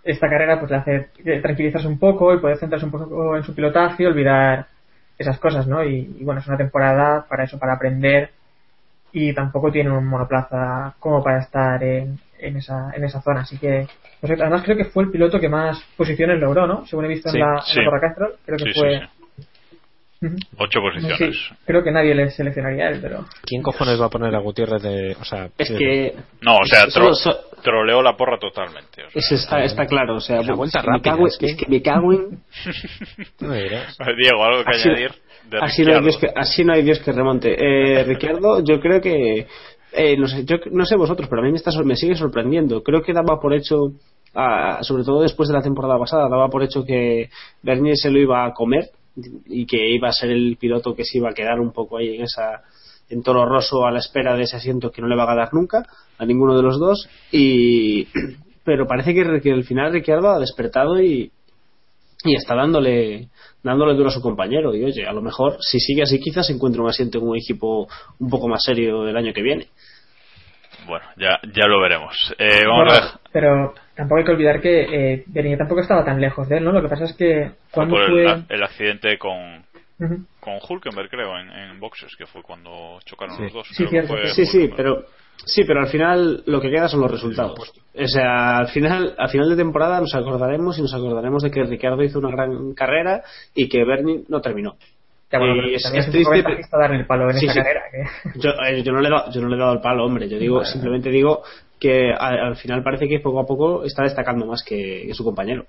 esta 0.04 0.30
carrera 0.30 0.60
pues 0.60 0.70
le 0.70 0.78
hace 0.78 1.10
tranquilizarse 1.42 1.88
un 1.88 1.98
poco 1.98 2.36
y 2.36 2.40
poder 2.40 2.58
centrarse 2.58 2.86
un 2.86 2.92
poco 2.92 3.36
en 3.36 3.42
su 3.42 3.56
pilotaje 3.56 4.04
y 4.04 4.06
olvidar 4.06 4.68
esas 5.18 5.40
cosas, 5.40 5.66
¿no? 5.66 5.84
Y, 5.84 6.18
y 6.20 6.24
bueno, 6.24 6.40
es 6.42 6.46
una 6.48 6.58
temporada 6.58 7.26
para 7.28 7.46
eso, 7.46 7.58
para 7.58 7.74
aprender 7.74 8.30
y 9.18 9.34
tampoco 9.34 9.72
tiene 9.72 9.90
un 9.92 10.06
monoplaza 10.06 10.94
como 11.00 11.24
para 11.24 11.40
estar 11.40 11.82
en, 11.82 12.20
en 12.38 12.58
esa 12.58 12.92
en 12.94 13.06
esa 13.06 13.22
zona, 13.22 13.42
así 13.42 13.58
que 13.58 13.88
no 14.22 14.28
sé, 14.28 14.34
además 14.34 14.62
creo 14.64 14.76
que 14.76 14.86
fue 14.86 15.04
el 15.06 15.10
piloto 15.12 15.40
que 15.40 15.48
más 15.48 15.82
posiciones 15.96 16.38
logró, 16.40 16.68
¿no? 16.68 16.86
Según 16.86 17.06
he 17.06 17.08
visto 17.08 17.30
Sí, 17.30 17.38
en 17.38 17.44
la, 17.44 17.62
sí. 17.62 17.80
en 17.80 17.86
la 17.86 18.00
Castro, 18.02 18.32
creo 18.46 18.58
que 18.58 18.66
Sí, 18.66 18.74
fue. 18.78 19.02
Ocho 20.58 20.80
posiciones. 20.82 21.18
Sí, 21.18 21.56
creo 21.66 21.84
que 21.84 21.92
nadie 21.92 22.16
le 22.16 22.32
seleccionaría 22.32 22.86
a 22.86 22.90
él, 22.90 23.00
pero 23.02 23.26
¿Quién 23.44 23.62
cojones 23.62 24.02
va 24.02 24.06
a 24.08 24.10
poner 24.10 24.34
a 24.34 24.40
Gutiérrez 24.40 24.82
de.? 24.82 25.16
O 25.22 25.24
sea, 25.26 25.50
Es 25.58 25.70
que 25.70 26.16
No, 26.42 26.56
o 26.58 26.66
sea, 26.66 26.86
tro- 26.88 27.14
troleó 27.66 28.02
la 28.02 28.16
porra 28.16 28.40
totalmente. 28.40 29.04
o 29.04 29.10
sea. 29.10 29.20
eso 29.20 29.36
está, 29.36 29.64
está 29.66 29.86
claro. 29.86 30.16
O 30.16 30.20
sea, 30.22 30.42
La 30.42 30.54
vuelta 30.56 30.80
es 30.80 30.86
que 30.86 30.90
me 30.92 30.98
rápida, 30.98 31.12
cago- 31.12 31.28
es 31.28 31.38
que- 31.38 31.46
es 31.48 31.56
que 31.58 31.66
me 31.68 31.82
cago 31.82 32.14
en. 32.14 32.40
Diego, 33.40 34.44
algo 34.44 34.64
que 34.64 34.72
Así- 34.72 34.90
añadir. 34.90 35.12
De 35.50 35.58
así 35.62 35.84
no, 35.84 35.94
hay. 35.96 36.02
Dios 36.02 36.18
que, 36.18 36.28
así 36.36 36.64
no 36.64 36.74
hay 36.74 36.82
Dios 36.84 37.00
que 37.00 37.12
remonte. 37.12 37.54
Eh, 37.54 38.04
Ricardo, 38.08 38.64
yo 38.64 38.80
creo 38.80 39.02
que. 39.02 39.46
eh, 39.94 40.18
no, 40.18 40.28
sé, 40.28 40.44
yo 40.46 40.58
no 40.72 40.86
sé 40.86 40.96
vosotros, 40.96 41.28
pero 41.30 41.42
a 41.42 41.46
mí 41.46 41.52
me, 41.52 41.58
está, 41.58 41.72
sor- 41.72 41.86
me 41.86 41.96
sigue 41.96 42.16
sorprendiendo. 42.16 42.82
Creo 42.84 43.02
que 43.04 43.14
daba 43.14 43.40
por 43.40 43.54
hecho, 43.54 43.92
ah, 44.34 44.80
sobre 44.82 45.04
todo 45.04 45.22
después 45.22 45.48
de 45.50 45.54
la 45.56 45.62
temporada 45.62 46.00
pasada, 46.00 46.30
daba 46.30 46.48
por 46.50 46.64
hecho 46.64 46.84
que 46.84 47.30
Bernier 47.62 47.96
se 47.98 48.10
lo 48.10 48.20
iba 48.20 48.46
a 48.46 48.54
comer 48.54 48.86
y 49.46 49.66
que 49.66 49.90
iba 49.92 50.10
a 50.10 50.14
ser 50.14 50.32
el 50.32 50.58
piloto 50.60 50.96
que 50.96 51.06
se 51.06 51.20
iba 51.20 51.30
a 51.30 51.34
quedar 51.34 51.60
un 51.60 51.72
poco 51.72 51.98
ahí 51.98 52.16
en 52.16 52.24
esa 52.24 52.64
en 53.10 53.22
toro 53.24 53.46
roso 53.46 53.86
a 53.86 53.92
la 53.92 54.00
espera 54.00 54.36
de 54.36 54.44
ese 54.44 54.56
asiento 54.58 54.92
que 54.92 55.02
no 55.02 55.08
le 55.08 55.16
va 55.16 55.24
a 55.24 55.28
ganar 55.36 55.54
nunca 55.54 55.84
a 56.18 56.26
ninguno 56.26 56.56
de 56.56 56.64
los 56.64 56.80
dos 56.80 57.08
y 57.32 58.08
pero 58.64 58.88
parece 58.88 59.14
que, 59.14 59.42
que 59.42 59.52
al 59.52 59.64
final 59.64 59.92
Ricciardo 59.94 60.30
ha 60.32 60.40
despertado 60.40 61.00
y, 61.02 61.32
y 62.24 62.36
está 62.36 62.56
dándole 62.56 63.30
dándole 63.64 63.94
duro 63.96 64.10
a 64.10 64.12
su 64.12 64.22
compañero 64.22 64.74
y 64.76 64.84
oye 64.84 65.06
a 65.06 65.14
lo 65.14 65.22
mejor 65.22 65.58
si 65.60 65.80
sigue 65.80 66.02
así 66.04 66.20
quizás 66.20 66.50
encuentre 66.50 66.82
un 66.82 66.90
asiento 66.90 67.20
en 67.20 67.28
un 67.28 67.38
equipo 67.38 67.88
un 68.20 68.30
poco 68.30 68.48
más 68.48 68.64
serio 68.64 69.08
el 69.08 69.16
año 69.18 69.34
que 69.34 69.42
viene 69.44 69.68
Bueno, 70.88 71.06
ya, 71.18 71.40
ya 71.54 71.68
lo 71.68 71.80
veremos. 71.82 72.34
Eh, 72.38 72.62
vamos 72.66 72.86
Bueno, 72.86 72.92
a 72.94 72.94
ver. 72.94 73.20
pero 73.32 73.74
tampoco 73.96 74.20
hay 74.20 74.26
que 74.26 74.32
olvidar 74.32 74.62
que 74.62 75.16
eh, 75.16 75.56
tampoco 75.58 75.82
estaba 75.82 76.06
tan 76.06 76.22
lejos 76.22 76.48
de 76.48 76.58
él, 76.58 76.64
¿no? 76.64 76.72
Lo 76.72 76.82
que 76.82 76.90
pasa 76.90 77.06
es 77.06 77.14
que 77.14 77.52
Fue 77.74 77.88
cuando 77.88 77.96
por 77.96 78.06
fue... 78.08 78.24
el, 78.24 78.46
el 78.50 78.64
accidente 78.64 79.18
con. 79.18 79.66
Con 80.46 80.54
Hulkenberg, 80.70 81.10
creo, 81.10 81.38
en, 81.38 81.50
en 81.50 81.80
boxes, 81.80 82.16
que 82.16 82.26
fue 82.26 82.42
cuando 82.44 83.00
chocaron 83.04 83.36
Sí. 83.36 83.44
los 83.44 83.54
dos. 83.54 83.68
Sí, 83.74 83.86
cierto. 83.88 84.16
sí 84.34 84.46
sí 84.46 84.72
pero 84.78 85.04
sí 85.44 85.64
pero 85.66 85.82
al 85.82 85.88
final 85.88 86.44
lo 86.46 86.62
que 86.62 86.70
queda 86.72 86.88
son 86.88 87.02
los 87.02 87.12
resultados 87.12 87.60
o 87.94 88.08
sea 88.08 88.58
al 88.60 88.68
final 88.70 89.14
al 89.18 89.30
final 89.30 89.50
de 89.50 89.56
temporada 89.58 90.00
nos 90.00 90.16
acordaremos 90.16 90.78
y 90.78 90.82
nos 90.82 90.94
acordaremos 90.94 91.44
de 91.44 91.52
que 91.52 91.64
Ricardo 91.66 92.02
hizo 92.04 92.20
una 92.20 92.30
gran 92.32 92.74
carrera 92.74 93.22
y 93.54 93.68
que 93.68 93.84
Bernie 93.84 94.24
no 94.30 94.40
terminó 94.40 94.78
Ya, 95.32 95.40
bueno, 95.40 95.56
Y 95.56 95.58
pero 95.62 95.76
es- 95.76 95.86
es 95.94 96.10
triste, 96.12 96.32
ventajista 96.32 96.78
darle 96.78 96.98
el 97.00 97.06
palo 97.08 97.30
en 97.32 97.38
Sí, 97.38 97.46
esa 97.48 97.54
sí. 97.54 97.60
carrera. 97.60 97.82
Yo, 98.36 98.50
eh, 98.66 98.84
yo 98.84 98.92
no 98.94 99.02
le 99.02 99.08
he 99.10 99.12
dado, 99.12 99.32
yo 99.32 99.42
no 99.42 99.50
le 99.50 99.56
he 99.56 99.60
dado 99.60 99.74
el 99.74 99.82
palo, 99.82 100.06
hombre. 100.06 100.30
Yo 100.30 100.38
digo, 100.38 100.58
Vale. 100.58 100.68
simplemente 100.70 101.10
digo 101.10 101.42
que 101.80 102.14
al, 102.14 102.56
final 102.56 102.82
parece 102.84 103.08
que 103.10 103.20
poco 103.20 103.40
a 103.42 103.46
poco 103.46 103.84
está 103.84 104.04
destacando 104.04 104.46
más 104.46 104.64
que, 104.64 105.04
que 105.08 105.14
su 105.14 105.24
compañero. 105.26 105.66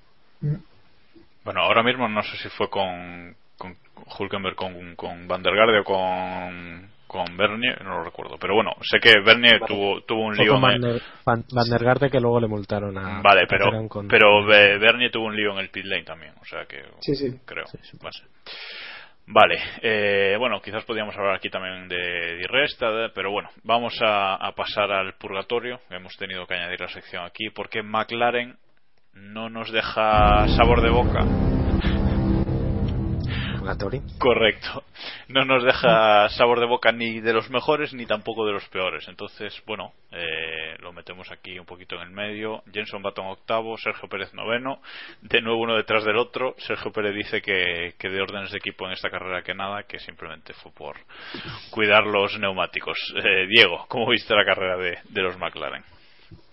Bueno, 1.44 1.60
ahora 1.62 1.82
mismo 1.82 2.08
no 2.08 2.22
sé 2.22 2.36
si 2.36 2.48
fue 2.50 2.68
con, 2.68 3.34
con 3.56 3.76
Hulkenberg 4.18 4.56
con, 4.56 4.96
con 4.96 5.26
Van 5.28 5.42
der 5.42 5.54
Garde 5.54 5.80
o 5.80 5.84
con 5.84 6.96
con 7.06 7.36
Bernier, 7.36 7.82
no 7.84 7.98
lo 7.98 8.04
recuerdo, 8.04 8.36
pero 8.38 8.54
bueno, 8.54 8.72
sé 8.82 8.98
que 8.98 9.20
Bernier 9.24 9.60
tuvo, 9.66 10.02
tuvo 10.02 10.26
un 10.26 10.36
lío. 10.36 10.60
Van, 10.60 10.80
der, 10.80 11.00
Van, 11.24 11.44
Van 11.52 11.70
der 11.70 11.84
Garde 11.84 12.10
que 12.10 12.20
luego 12.20 12.40
le 12.40 12.48
multaron 12.48 12.98
a. 12.98 13.22
Vale, 13.22 13.46
pero, 13.48 13.88
con... 13.88 14.08
pero 14.08 14.44
Bernier 14.44 15.10
tuvo 15.10 15.26
un 15.26 15.36
lío 15.36 15.52
en 15.52 15.58
el 15.58 15.70
pit 15.70 15.84
lane 15.84 16.02
también, 16.02 16.34
o 16.40 16.44
sea 16.44 16.66
que. 16.66 16.82
Sí, 17.00 17.14
sí. 17.14 17.38
Creo. 17.44 17.66
Sí, 17.66 17.78
sí. 17.82 17.96
Vale, 19.28 19.58
eh, 19.82 20.36
bueno, 20.38 20.60
quizás 20.60 20.84
podríamos 20.84 21.16
hablar 21.16 21.34
aquí 21.34 21.48
también 21.48 21.88
de 21.88 22.36
Diresta, 22.36 23.10
pero 23.12 23.32
bueno, 23.32 23.48
vamos 23.64 23.94
a, 24.00 24.34
a, 24.36 24.52
pasar 24.52 24.92
al 24.92 25.14
purgatorio. 25.14 25.80
Hemos 25.90 26.16
tenido 26.16 26.46
que 26.46 26.54
añadir 26.54 26.80
la 26.80 26.88
sección 26.88 27.24
aquí 27.24 27.50
porque 27.50 27.82
McLaren 27.82 28.56
no 29.14 29.48
nos 29.48 29.72
deja 29.72 30.46
sabor 30.48 30.80
de 30.80 30.90
boca 30.90 31.24
Correcto. 34.18 34.84
No 35.28 35.44
nos 35.44 35.64
deja 35.64 36.28
sabor 36.30 36.60
de 36.60 36.66
boca 36.66 36.92
ni 36.92 37.20
de 37.20 37.32
los 37.32 37.50
mejores 37.50 37.92
ni 37.92 38.06
tampoco 38.06 38.46
de 38.46 38.52
los 38.52 38.68
peores. 38.68 39.06
Entonces, 39.08 39.62
bueno, 39.66 39.92
eh, 40.12 40.76
lo 40.80 40.92
metemos 40.92 41.30
aquí 41.30 41.58
un 41.58 41.66
poquito 41.66 41.96
en 41.96 42.02
el 42.02 42.10
medio. 42.10 42.62
Jenson 42.72 43.02
Baton 43.02 43.26
octavo, 43.26 43.76
Sergio 43.76 44.08
Pérez 44.08 44.32
noveno. 44.34 44.80
De 45.22 45.40
nuevo 45.40 45.60
uno 45.60 45.76
detrás 45.76 46.04
del 46.04 46.16
otro. 46.16 46.54
Sergio 46.58 46.92
Pérez 46.92 47.14
dice 47.14 47.42
que, 47.42 47.94
de 47.98 48.22
órdenes 48.22 48.52
de 48.52 48.58
equipo 48.58 48.86
en 48.86 48.92
esta 48.92 49.10
carrera 49.10 49.42
que 49.42 49.54
nada, 49.54 49.82
que 49.82 49.98
simplemente 49.98 50.52
fue 50.54 50.72
por 50.72 50.96
cuidar 51.70 52.04
los 52.06 52.38
neumáticos. 52.38 52.96
Eh, 53.16 53.46
Diego, 53.48 53.86
¿cómo 53.88 54.08
viste 54.08 54.34
la 54.34 54.44
carrera 54.44 54.76
de 54.76 55.22
los 55.22 55.36
McLaren? 55.38 55.95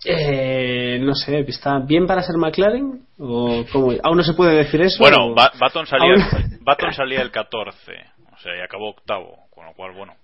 Eh, 0.04 0.98
no 1.00 1.14
sé, 1.14 1.40
¿está 1.48 1.78
bien 1.78 2.06
para 2.06 2.22
ser 2.22 2.36
McLaren? 2.36 3.06
¿O 3.18 3.64
cómo? 3.72 3.92
¿Aún 4.02 4.18
no 4.18 4.22
se 4.22 4.34
puede 4.34 4.56
decir 4.56 4.82
eso? 4.82 4.98
Bueno, 4.98 5.28
o... 5.28 5.34
Baton, 5.34 5.86
salía, 5.86 6.14
Baton 6.60 6.92
salía 6.92 7.22
el 7.22 7.30
14, 7.30 7.92
o 8.32 8.38
sea, 8.38 8.56
y 8.56 8.60
acabó 8.60 8.90
octavo, 8.90 9.38
con 9.50 9.64
lo 9.66 9.72
cual, 9.72 9.92
bueno. 9.96 10.14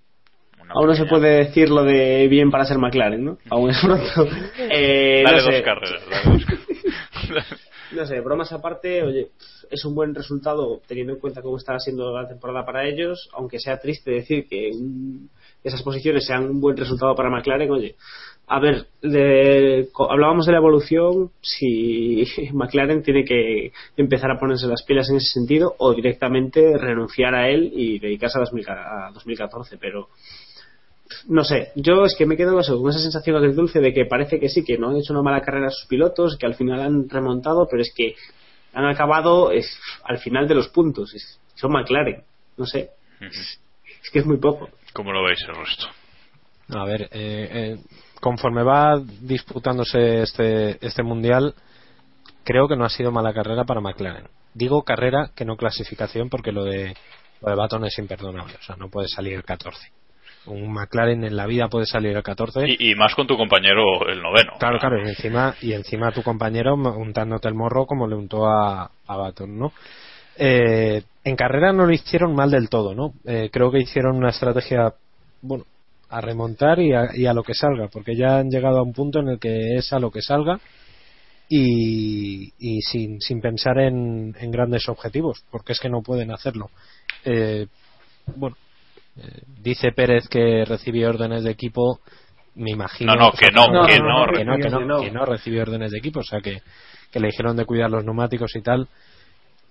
Aún 0.69 0.87
no 0.87 0.95
se 0.95 1.07
puede 1.07 1.45
decir 1.45 1.69
lo 1.71 1.83
de 1.83 2.29
bien 2.29 2.51
para 2.51 2.65
ser 2.65 2.79
McLaren, 2.79 3.25
¿no? 3.25 3.39
Aún 3.49 3.71
es 3.71 3.79
pronto. 3.83 4.31
Eh, 4.59 5.23
dale 5.25 5.39
no 5.39 5.45
dos 5.45 5.55
sé. 5.55 5.63
carreras, 5.63 6.03
dale 6.09 6.39
dos 7.35 7.45
no 7.93 8.07
sé, 8.07 8.21
bromas 8.21 8.53
aparte, 8.53 9.03
oye, 9.03 9.31
es 9.71 9.85
un 9.85 9.95
buen 9.95 10.15
resultado 10.15 10.81
teniendo 10.87 11.15
en 11.15 11.19
cuenta 11.19 11.43
cómo 11.43 11.57
está 11.57 11.79
siendo 11.79 12.15
la 12.15 12.29
temporada 12.29 12.65
para 12.65 12.87
ellos, 12.87 13.29
aunque 13.33 13.59
sea 13.59 13.79
triste 13.79 14.11
decir 14.11 14.47
que 14.49 14.71
esas 15.65 15.83
posiciones 15.83 16.27
sean 16.27 16.45
un 16.45 16.61
buen 16.61 16.77
resultado 16.77 17.15
para 17.15 17.31
McLaren, 17.31 17.71
oye, 17.71 17.97
a 18.53 18.59
ver, 18.59 18.89
de, 19.01 19.89
hablábamos 20.11 20.45
de 20.45 20.51
la 20.51 20.59
evolución, 20.59 21.31
si 21.41 22.25
McLaren 22.53 23.01
tiene 23.01 23.25
que 23.25 23.71
empezar 23.97 24.29
a 24.33 24.41
ponerse 24.41 24.67
las 24.67 24.83
pilas 24.83 25.09
en 25.09 25.19
ese 25.19 25.35
sentido 25.35 25.77
o 25.79 25.95
directamente 25.95 26.77
renunciar 26.77 27.37
a 27.37 27.49
él 27.49 27.71
y 27.73 28.01
dedicarse 28.01 28.39
a, 28.39 29.11
2014, 29.13 29.79
pero 29.79 30.09
no 31.29 31.45
sé, 31.45 31.71
yo 31.77 32.05
es 32.05 32.17
que 32.19 32.27
me 32.27 32.37
quedo 32.37 32.55
con 32.55 32.91
esa 32.91 32.99
sensación 32.99 33.37
agridulce 33.37 33.79
de 33.79 33.93
que 33.93 34.07
parece 34.07 34.41
que 34.41 34.49
sí, 34.49 34.65
que 34.65 34.79
no 34.79 34.91
han 34.91 34.97
hecho 34.97 35.13
una 35.13 35.23
mala 35.23 35.43
carrera 35.43 35.71
sus 35.71 35.87
pilotos, 35.87 36.37
que 36.37 36.47
al 36.47 36.57
final 36.57 36.81
han 36.81 37.09
remontado, 37.09 37.69
pero 37.71 37.83
es 37.83 37.95
que 37.95 38.17
han 38.75 38.85
acabado 38.85 39.53
es, 39.53 39.79
al 40.03 40.19
final 40.19 40.49
de 40.49 40.57
los 40.57 40.71
puntos, 40.71 41.15
es, 41.15 41.39
son 41.55 41.71
McLaren, 41.71 42.25
no 42.57 42.67
sé, 42.67 42.91
es 43.21 44.11
que 44.13 44.19
es 44.19 44.27
muy 44.27 44.39
poco. 44.39 44.71
¿Cómo 44.93 45.13
lo 45.13 45.23
veis 45.23 45.39
el 45.47 45.55
resto? 45.55 45.87
A 46.73 46.85
ver, 46.85 47.03
eh, 47.03 47.09
eh, 47.13 47.79
conforme 48.21 48.63
va 48.63 49.01
disputándose 49.21 50.23
este, 50.23 50.85
este 50.85 51.03
mundial, 51.03 51.55
creo 52.45 52.69
que 52.69 52.77
no 52.77 52.85
ha 52.85 52.91
sido 52.91 53.11
mala 53.11 53.33
carrera 53.33 53.65
para 53.65 53.81
McLaren. 53.81 54.29
Digo 54.55 54.83
carrera 54.83 55.31
que 55.35 55.45
no 55.45 55.57
clasificación 55.57 56.29
porque 56.29 56.53
lo 56.53 56.65
de, 56.65 56.95
lo 57.41 57.51
de 57.51 57.57
Baton 57.57 57.85
es 57.85 57.99
imperdonable. 57.99 58.55
O 58.61 58.63
sea, 58.63 58.77
no 58.77 58.89
puede 58.89 59.09
salir 59.09 59.35
el 59.35 59.45
14. 59.45 59.79
Un 60.47 60.73
McLaren 60.73 61.23
en 61.25 61.37
la 61.37 61.47
vida 61.47 61.69
puede 61.69 61.87
salir 61.87 62.17
el 62.17 62.23
14. 62.23 62.65
Y, 62.67 62.91
y 62.91 62.95
más 62.95 63.15
con 63.15 63.27
tu 63.27 63.37
compañero 63.37 64.09
el 64.09 64.23
noveno. 64.23 64.53
Claro, 64.59 64.79
claro. 64.79 64.99
Y 65.05 65.09
encima, 65.09 65.55
y 65.61 65.73
encima 65.73 66.13
tu 66.13 66.23
compañero 66.23 66.75
untándote 66.75 67.49
el 67.49 67.55
morro 67.55 67.87
como 67.87 68.07
le 68.07 68.17
untó 68.17 68.47
a, 68.47 68.91
a 69.07 69.17
Baton, 69.17 69.59
¿no? 69.59 69.73
Eh, 70.37 71.03
en 71.23 71.37
carrera 71.37 71.73
no 71.73 71.85
lo 71.85 71.93
hicieron 71.93 72.35
mal 72.35 72.51
del 72.51 72.71
todo, 72.71 72.95
¿no? 72.95 73.13
Eh, 73.27 73.51
creo 73.53 73.71
que 73.71 73.81
hicieron 73.81 74.17
una 74.17 74.31
estrategia, 74.31 74.95
bueno, 75.43 75.65
a 76.11 76.21
remontar 76.21 76.81
y 76.81 76.93
a, 76.93 77.33
lo 77.33 77.43
que 77.45 77.55
salga, 77.55 77.89
porque 77.89 78.17
ya 78.17 78.39
han 78.39 78.51
llegado 78.51 78.79
a 78.79 78.83
un 78.83 78.93
punto 78.93 79.21
en 79.21 79.29
el 79.29 79.39
que 79.39 79.77
es 79.77 79.93
a 79.93 80.01
lo 80.01 80.11
que 80.11 80.23
salga 80.23 80.59
y, 81.49 82.53
y 82.59 82.81
sin, 82.83 83.21
sin 83.21 83.41
pensar 83.41 83.79
en, 83.79 84.35
en, 84.39 84.51
grandes 84.51 84.89
objetivos, 84.89 85.45
porque 85.51 85.73
es 85.73 85.81
que 85.81 85.89
no 85.89 86.03
pueden 86.03 86.33
hacerlo. 86.33 86.71
Eh, 87.25 87.67
bueno, 88.37 88.57
eh, 89.17 89.43
dice 89.63 89.93
Pérez 89.93 90.29
que 90.29 90.65
recibió 90.65 91.11
órdenes 91.11 91.45
de 91.45 91.53
equipo, 91.53 92.01
me 92.57 92.73
imagino. 92.73 93.15
No, 93.15 93.27
no, 93.27 93.33
que 93.33 93.51
no, 93.53 93.63
que 93.87 93.99
no, 94.01 94.27
que 94.27 94.45
no, 94.45 94.57
que 94.59 94.71
no, 94.85 95.01
que 95.01 95.11
no 95.13 95.25
recibió 95.25 95.63
órdenes 95.63 95.93
de 95.93 95.99
equipo, 95.99 96.21
o 96.21 96.25
sea 96.25 96.41
que, 96.41 96.61
que 97.13 97.21
le 97.21 97.29
dijeron 97.29 97.57
de 97.57 97.65
cuidar 97.67 97.91
los 97.91 98.05
neumáticos 98.05 98.55
y 98.57 98.63
tal. 98.63 98.89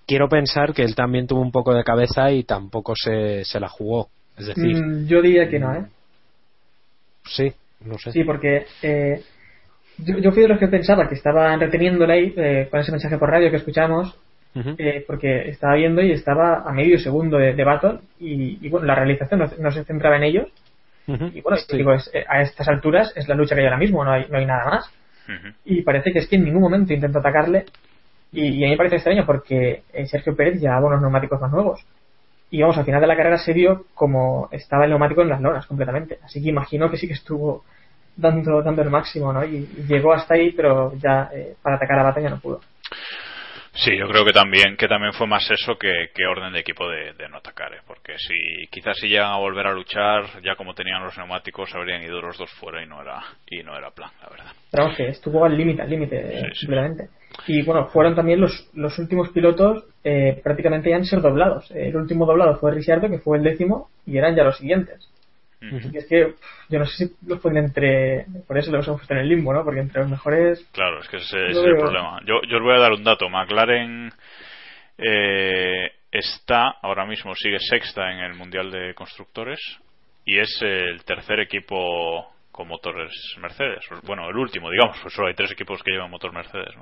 Quiero 0.06 0.28
pensar 0.28 0.72
que 0.72 0.82
él 0.82 0.94
también 0.94 1.26
tuvo 1.26 1.42
un 1.42 1.52
poco 1.52 1.74
de 1.74 1.84
cabeza 1.84 2.32
y 2.32 2.44
tampoco 2.44 2.94
se, 2.96 3.44
se 3.44 3.60
la 3.60 3.68
jugó. 3.68 4.08
Es 4.38 4.46
decir, 4.46 4.82
mm, 4.82 5.06
yo 5.06 5.20
diría 5.20 5.48
que 5.48 5.58
no, 5.58 5.74
¿eh? 5.74 5.86
Sí, 7.24 7.52
no 7.84 7.98
sé. 7.98 8.12
Sí, 8.12 8.24
porque 8.24 8.66
eh, 8.82 9.22
yo, 9.98 10.18
yo, 10.18 10.32
fui 10.32 10.42
de 10.42 10.48
los 10.48 10.58
que 10.58 10.68
pensaba 10.68 11.08
que 11.08 11.14
estaban 11.14 11.60
reteniéndole 11.60 12.12
ahí 12.12 12.34
eh, 12.36 12.68
con 12.70 12.80
ese 12.80 12.92
mensaje 12.92 13.18
por 13.18 13.30
radio 13.30 13.50
que 13.50 13.56
escuchamos, 13.56 14.16
eh, 14.54 15.04
porque 15.06 15.48
estaba 15.48 15.74
viendo 15.74 16.02
y 16.02 16.10
estaba 16.10 16.62
a 16.66 16.72
medio 16.72 16.98
segundo 16.98 17.38
de, 17.38 17.54
de 17.54 17.64
Battle 17.64 18.00
y, 18.18 18.66
y, 18.66 18.68
bueno, 18.68 18.86
la 18.86 18.96
realización 18.96 19.48
no, 19.58 19.70
se 19.70 19.84
centraba 19.84 20.16
en 20.16 20.24
ellos. 20.24 20.48
Y 21.06 21.40
bueno, 21.40 21.58
digo, 21.72 21.92
es, 21.92 22.08
eh, 22.14 22.24
a 22.28 22.40
estas 22.40 22.68
alturas 22.68 23.12
es 23.16 23.28
la 23.28 23.34
lucha 23.34 23.54
que 23.54 23.62
hay 23.62 23.66
ahora 23.66 23.78
mismo, 23.78 24.04
no 24.04 24.12
hay, 24.12 24.26
no 24.28 24.38
hay 24.38 24.46
nada 24.46 24.64
más. 24.64 24.90
Y 25.64 25.82
parece 25.82 26.12
que 26.12 26.20
es 26.20 26.28
que 26.28 26.36
en 26.36 26.44
ningún 26.44 26.62
momento 26.62 26.92
intenta 26.92 27.18
atacarle. 27.18 27.66
Y, 28.32 28.48
y, 28.48 28.64
a 28.64 28.66
mí 28.66 28.70
me 28.70 28.76
parece 28.76 28.96
extraño 28.96 29.26
porque 29.26 29.82
Sergio 30.06 30.36
Pérez 30.36 30.60
llevaba 30.60 30.86
unos 30.86 31.00
neumáticos 31.00 31.40
más 31.40 31.50
nuevos 31.50 31.84
y 32.50 32.60
vamos, 32.60 32.76
al 32.78 32.84
final 32.84 33.00
de 33.00 33.06
la 33.06 33.16
carrera 33.16 33.38
se 33.38 33.52
vio 33.52 33.86
como 33.94 34.48
estaba 34.50 34.84
el 34.84 34.90
neumático 34.90 35.22
en 35.22 35.28
las 35.28 35.40
lonas 35.40 35.66
completamente. 35.66 36.18
Así 36.24 36.42
que 36.42 36.48
imagino 36.48 36.90
que 36.90 36.96
sí 36.96 37.06
que 37.06 37.14
estuvo 37.14 37.64
dando, 38.16 38.62
dando 38.62 38.82
el 38.82 38.90
máximo, 38.90 39.32
¿no? 39.32 39.44
Y, 39.44 39.66
llegó 39.88 40.12
hasta 40.12 40.34
ahí, 40.34 40.50
pero 40.52 40.92
ya 40.96 41.30
eh, 41.32 41.54
para 41.62 41.76
atacar 41.76 41.98
a 42.00 42.04
batalla 42.04 42.30
no 42.30 42.40
pudo. 42.40 42.60
Sí, 43.72 43.96
yo 43.96 44.08
creo 44.08 44.24
que 44.24 44.32
también 44.32 44.76
que 44.76 44.88
también 44.88 45.12
fue 45.12 45.28
más 45.28 45.48
eso 45.48 45.78
que, 45.78 46.10
que 46.12 46.26
orden 46.26 46.52
de 46.52 46.58
equipo 46.58 46.88
de, 46.88 47.12
de, 47.12 47.28
no 47.28 47.36
atacar, 47.38 47.72
¿eh? 47.72 47.80
porque 47.86 48.18
si 48.18 48.66
quizás 48.68 48.98
si 48.98 49.08
llegan 49.08 49.30
a 49.30 49.38
volver 49.38 49.68
a 49.68 49.72
luchar, 49.72 50.24
ya 50.42 50.56
como 50.56 50.74
tenían 50.74 51.04
los 51.04 51.16
neumáticos, 51.16 51.72
habrían 51.74 52.02
ido 52.02 52.20
los 52.20 52.36
dos 52.36 52.50
fuera 52.50 52.82
y 52.82 52.86
no 52.86 53.00
era 53.00 53.22
y 53.46 53.62
no 53.62 53.76
era 53.78 53.92
plan, 53.92 54.10
la 54.20 54.28
verdad. 54.28 54.52
Pero 54.72 54.94
que 54.96 55.08
estuvo 55.08 55.44
al 55.44 55.56
límite, 55.56 55.82
al 55.82 55.88
límite, 55.88 56.40
sí, 56.40 56.60
simplemente. 56.60 57.10
Y 57.46 57.62
bueno, 57.62 57.86
fueron 57.86 58.14
también 58.14 58.40
los, 58.40 58.70
los 58.74 58.98
últimos 58.98 59.30
pilotos 59.30 59.84
eh, 60.04 60.40
prácticamente 60.42 60.90
ya 60.90 60.96
han 60.96 61.04
ser 61.04 61.20
doblados. 61.20 61.70
El 61.70 61.96
último 61.96 62.26
doblado 62.26 62.58
fue 62.58 62.72
Ricciardo, 62.72 63.08
que 63.08 63.18
fue 63.18 63.38
el 63.38 63.44
décimo, 63.44 63.88
y 64.06 64.18
eran 64.18 64.34
ya 64.34 64.44
los 64.44 64.58
siguientes. 64.58 65.08
Y 65.60 65.98
es 65.98 66.06
que 66.06 66.34
yo 66.70 66.78
no 66.78 66.86
sé 66.86 67.06
si 67.06 67.14
los 67.26 67.38
ponen 67.40 67.64
entre. 67.64 68.24
Por 68.46 68.56
eso 68.56 68.72
los 68.72 68.86
hemos 68.86 69.00
puesto 69.00 69.12
en 69.12 69.20
el 69.20 69.28
limbo, 69.28 69.52
¿no? 69.52 69.62
Porque 69.62 69.80
entre 69.80 70.00
los 70.00 70.10
mejores. 70.10 70.66
Claro, 70.72 71.00
es 71.00 71.08
que 71.08 71.18
ese, 71.18 71.36
ese 71.48 71.60
es 71.60 71.66
el 71.66 71.76
problema. 71.76 72.18
Yo, 72.24 72.40
yo 72.48 72.56
os 72.56 72.62
voy 72.62 72.74
a 72.74 72.80
dar 72.80 72.92
un 72.92 73.04
dato. 73.04 73.28
McLaren 73.28 74.10
eh, 74.96 75.90
está, 76.10 76.76
ahora 76.82 77.04
mismo 77.04 77.34
sigue 77.34 77.58
sexta 77.58 78.10
en 78.10 78.20
el 78.20 78.34
Mundial 78.34 78.70
de 78.70 78.94
Constructores 78.94 79.60
y 80.24 80.38
es 80.38 80.60
el 80.62 81.04
tercer 81.04 81.40
equipo 81.40 82.32
con 82.60 82.68
motores 82.68 83.10
Mercedes. 83.38 83.82
Bueno, 84.02 84.28
el 84.28 84.36
último, 84.36 84.70
digamos, 84.70 84.98
pues 85.00 85.14
solo 85.14 85.28
hay 85.28 85.34
tres 85.34 85.50
equipos 85.52 85.82
que 85.82 85.92
llevan 85.92 86.10
motor 86.10 86.30
Mercedes. 86.30 86.74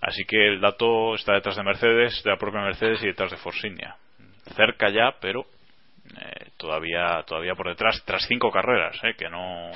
Así 0.00 0.24
que 0.24 0.46
el 0.46 0.60
dato 0.60 1.16
está 1.16 1.32
detrás 1.32 1.56
de 1.56 1.64
Mercedes, 1.64 2.22
de 2.22 2.30
la 2.30 2.36
propia 2.36 2.60
Mercedes 2.60 3.02
y 3.02 3.06
detrás 3.06 3.32
de 3.32 3.36
Force 3.36 3.66
India. 3.66 3.96
Cerca 4.54 4.90
ya, 4.90 5.16
pero 5.20 5.44
eh, 6.20 6.50
todavía 6.56 7.20
todavía 7.26 7.56
por 7.56 7.68
detrás 7.68 8.00
tras 8.04 8.24
cinco 8.28 8.52
carreras 8.52 8.96
eh, 9.02 9.14
que 9.18 9.28
no 9.28 9.72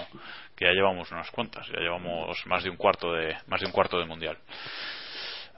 que 0.57 0.67
ya 0.67 0.73
llevamos 0.73 1.11
unas 1.13 1.31
cuantas 1.31 1.67
ya 1.69 1.79
llevamos 1.79 2.45
más 2.47 2.65
de 2.65 2.71
un 2.71 2.77
cuarto 2.77 3.13
de 3.13 3.37
más 3.47 3.61
de 3.61 3.67
un 3.67 3.73
cuarto 3.73 3.99
de 3.99 4.07
mundial 4.07 4.37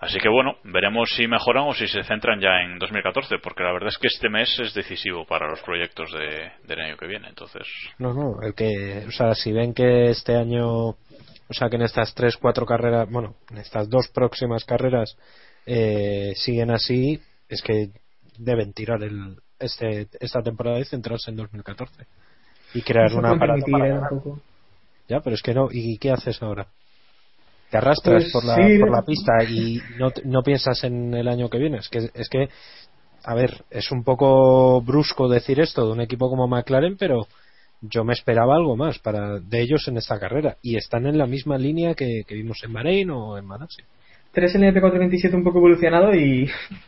así 0.00 0.18
que 0.18 0.28
bueno 0.28 0.56
veremos 0.64 1.10
si 1.16 1.26
mejoran 1.26 1.64
o 1.64 1.74
si 1.74 1.88
se 1.88 2.02
centran 2.04 2.40
ya 2.40 2.62
en 2.62 2.78
2014 2.78 3.38
porque 3.42 3.62
la 3.62 3.72
verdad 3.72 3.88
es 3.88 3.98
que 3.98 4.08
este 4.08 4.28
mes 4.28 4.58
es 4.60 4.74
decisivo 4.74 5.24
para 5.26 5.48
los 5.48 5.60
proyectos 5.60 6.12
de, 6.12 6.52
del 6.66 6.80
año 6.80 6.96
que 6.96 7.06
viene 7.06 7.28
entonces. 7.28 7.66
No 7.98 8.14
no 8.14 8.40
el 8.42 8.54
que 8.54 9.04
o 9.06 9.10
sea 9.10 9.34
si 9.34 9.52
ven 9.52 9.74
que 9.74 10.10
este 10.10 10.36
año 10.36 10.88
o 10.88 11.52
sea 11.52 11.68
que 11.68 11.76
en 11.76 11.82
estas 11.82 12.14
tres 12.14 12.36
cuatro 12.36 12.64
carreras 12.66 13.08
bueno 13.10 13.34
en 13.50 13.58
estas 13.58 13.88
dos 13.88 14.08
próximas 14.08 14.64
carreras 14.64 15.16
eh, 15.66 16.32
siguen 16.34 16.70
así 16.70 17.20
es 17.48 17.62
que 17.62 17.90
deben 18.38 18.72
tirar 18.72 19.02
el, 19.02 19.36
este, 19.58 20.08
esta 20.20 20.42
temporada 20.42 20.78
y 20.78 20.84
centrarse 20.84 21.30
en 21.30 21.36
2014 21.36 22.06
y 22.74 22.82
crear 22.82 23.12
una 23.14 23.36
para 23.38 23.56
ya 25.08 25.20
pero 25.20 25.34
es 25.34 25.42
que 25.42 25.54
no 25.54 25.68
y 25.70 25.98
qué 25.98 26.12
haces 26.12 26.42
ahora 26.42 26.68
te 27.70 27.78
arrastras 27.78 28.24
pues 28.24 28.32
por, 28.32 28.44
la, 28.44 28.56
sí, 28.56 28.78
por 28.78 28.90
la 28.90 29.02
pista 29.02 29.44
y 29.44 29.80
no, 29.98 30.10
no 30.24 30.42
piensas 30.42 30.84
en 30.84 31.12
el 31.14 31.28
año 31.28 31.50
que 31.50 31.58
viene 31.58 31.78
es 31.78 31.88
que 31.88 32.10
es 32.14 32.28
que 32.28 32.48
a 33.24 33.34
ver, 33.34 33.64
es 33.70 33.90
un 33.90 34.04
poco 34.04 34.80
brusco 34.80 35.28
decir 35.28 35.60
esto 35.60 35.84
de 35.86 35.92
un 35.92 36.00
equipo 36.00 36.30
como 36.30 36.48
McLaren, 36.48 36.96
pero 36.96 37.26
yo 37.80 38.04
me 38.04 38.12
esperaba 38.12 38.56
algo 38.56 38.76
más 38.76 38.98
para 38.98 39.38
de 39.38 39.60
ellos 39.60 39.86
en 39.88 39.96
esta 39.98 40.18
carrera 40.18 40.56
y 40.62 40.76
están 40.76 41.06
en 41.06 41.18
la 41.18 41.26
misma 41.26 41.58
línea 41.58 41.94
que, 41.94 42.22
que 42.26 42.34
vimos 42.34 42.58
en 42.64 42.72
Bahrein 42.72 43.10
o 43.10 43.38
en 43.38 43.44
Malasia. 43.44 43.84
3 44.32 44.56
LMP427 44.56 45.34
un 45.34 45.44
poco 45.44 45.58
evolucionado 45.58 46.14
y 46.14 46.46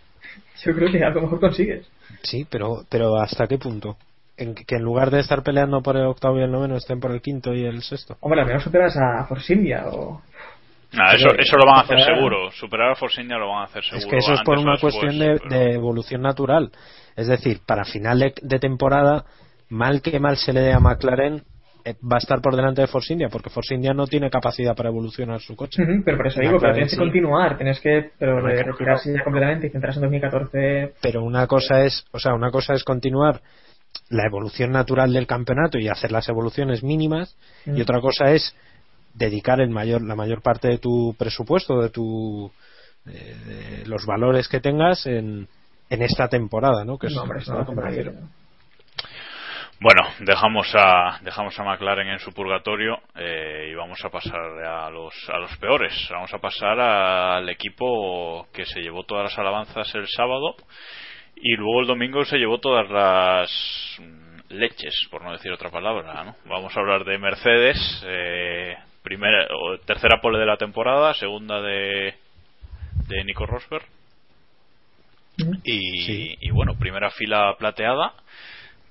yo 0.64 0.74
creo 0.74 0.90
que 0.90 1.04
a 1.04 1.10
lo 1.10 1.22
mejor 1.22 1.40
consigues. 1.40 1.86
Sí, 2.22 2.46
pero, 2.50 2.84
pero 2.88 3.16
¿hasta 3.16 3.46
qué 3.46 3.58
punto? 3.58 3.96
En 4.36 4.54
que 4.54 4.76
en 4.76 4.82
lugar 4.82 5.10
de 5.10 5.20
estar 5.20 5.42
peleando 5.42 5.82
por 5.82 5.96
el 5.96 6.06
octavo 6.06 6.38
y 6.38 6.42
el 6.42 6.50
noveno 6.50 6.76
estén 6.76 7.00
por 7.00 7.12
el 7.12 7.20
quinto 7.20 7.52
y 7.52 7.64
el 7.64 7.82
sexto. 7.82 8.16
Hombre, 8.20 8.40
al 8.40 8.46
menos 8.46 8.62
superas 8.62 8.96
a 8.96 9.26
Force 9.26 9.52
India 9.52 9.86
o... 9.88 10.22
Nah, 10.92 11.12
eso, 11.14 11.28
eso 11.38 11.56
lo 11.56 11.66
van 11.66 11.78
a 11.78 11.80
hacer 11.82 12.00
seguro. 12.02 12.50
Superar 12.50 12.90
a 12.92 12.94
Force 12.96 13.20
India 13.20 13.36
lo 13.38 13.48
van 13.48 13.62
a 13.62 13.64
hacer 13.64 13.84
seguro. 13.84 13.98
Es 13.98 14.06
que 14.06 14.16
eso 14.18 14.32
es 14.34 14.40
por 14.42 14.58
una 14.58 14.72
después, 14.72 14.94
cuestión 14.94 15.18
de, 15.18 15.38
pero- 15.38 15.48
de 15.56 15.72
evolución 15.74 16.22
natural. 16.22 16.70
Es 17.16 17.28
decir, 17.28 17.60
para 17.66 17.84
final 17.84 18.18
de, 18.18 18.34
de 18.42 18.58
temporada, 18.58 19.24
mal 19.68 20.02
que 20.02 20.18
mal 20.18 20.36
se 20.36 20.52
le 20.52 20.60
dé 20.60 20.72
a 20.72 20.80
McLaren, 20.80 21.42
eh, 21.84 21.94
va 22.02 22.16
a 22.16 22.18
estar 22.18 22.40
por 22.42 22.56
delante 22.56 22.82
de 22.82 22.86
Force 22.88 23.12
India, 23.12 23.28
porque 23.30 23.48
Force 23.50 23.74
India 23.74 23.94
no 23.94 24.06
tiene 24.06 24.28
capacidad 24.30 24.74
para 24.76 24.88
evolucionar 24.90 25.40
su 25.40 25.56
coche. 25.56 25.82
Pero 26.04 26.16
por 26.16 26.26
eso 26.26 26.40
digo, 26.40 26.58
pero 26.60 26.74
tienes 26.74 26.90
que 26.92 26.98
continuar, 26.98 27.56
tienes 27.56 27.80
que 27.80 28.10
pero 28.18 28.40
retirarse 28.40 29.14
ya 29.14 29.22
completamente 29.24 29.68
y 29.68 29.70
centrarse 29.70 29.98
en 29.98 30.02
2014. 30.02 30.94
pero 31.00 31.22
una 31.22 31.46
cosa 31.46 31.84
es, 31.84 32.04
o 32.12 32.18
sea, 32.18 32.34
una 32.34 32.50
cosa 32.50 32.74
es 32.74 32.84
continuar 32.84 33.40
la 34.10 34.24
evolución 34.26 34.72
natural 34.72 35.12
del 35.12 35.26
campeonato 35.26 35.78
y 35.78 35.88
hacer 35.88 36.12
las 36.12 36.28
evoluciones 36.28 36.82
mínimas 36.82 37.36
y 37.66 37.80
otra 37.80 38.00
cosa 38.00 38.32
es 38.32 38.54
dedicar 39.14 39.60
el 39.60 39.70
mayor 39.70 40.02
la 40.02 40.14
mayor 40.14 40.42
parte 40.42 40.68
de 40.68 40.78
tu 40.78 41.14
presupuesto, 41.18 41.80
de 41.80 41.90
tu 41.90 42.50
eh, 43.06 43.36
de 43.82 43.86
los 43.86 44.06
valores 44.06 44.48
que 44.48 44.60
tengas 44.60 45.06
en, 45.06 45.48
en 45.88 46.02
esta 46.02 46.28
temporada, 46.28 46.84
¿no? 46.84 46.98
Que 46.98 47.08
es, 47.08 47.14
No, 47.14 47.22
hombre, 47.22 47.40
no. 47.44 48.30
Bueno, 49.82 50.02
dejamos 50.18 50.70
a, 50.74 51.20
dejamos 51.22 51.58
a 51.58 51.64
McLaren 51.64 52.08
en 52.08 52.18
su 52.18 52.34
purgatorio 52.34 52.98
eh, 53.16 53.70
y 53.72 53.74
vamos 53.74 54.04
a 54.04 54.10
pasar 54.10 54.38
a 54.38 54.90
los, 54.90 55.14
a 55.30 55.38
los 55.38 55.56
peores. 55.56 55.94
Vamos 56.10 56.34
a 56.34 56.38
pasar 56.38 56.78
al 56.78 57.48
equipo 57.48 58.46
que 58.52 58.66
se 58.66 58.80
llevó 58.80 59.04
todas 59.04 59.24
las 59.24 59.38
alabanzas 59.38 59.94
el 59.94 60.06
sábado 60.06 60.54
y 61.34 61.56
luego 61.56 61.80
el 61.80 61.86
domingo 61.86 62.22
se 62.26 62.36
llevó 62.36 62.58
todas 62.58 62.90
las 62.90 63.50
leches, 64.50 65.08
por 65.10 65.22
no 65.24 65.32
decir 65.32 65.50
otra 65.50 65.70
palabra. 65.70 66.24
¿no? 66.24 66.36
Vamos 66.44 66.76
a 66.76 66.80
hablar 66.80 67.04
de 67.04 67.16
Mercedes, 67.16 68.04
eh, 68.06 68.74
primera, 69.02 69.46
o 69.54 69.78
tercera 69.78 70.20
pole 70.20 70.38
de 70.38 70.46
la 70.46 70.56
temporada, 70.56 71.14
segunda 71.14 71.60
de, 71.60 72.14
de 73.08 73.24
Nico 73.24 73.46
Rosberg 73.46 73.84
y, 75.64 76.36
y 76.40 76.50
bueno, 76.50 76.74
primera 76.78 77.10
fila 77.10 77.54
plateada, 77.58 78.12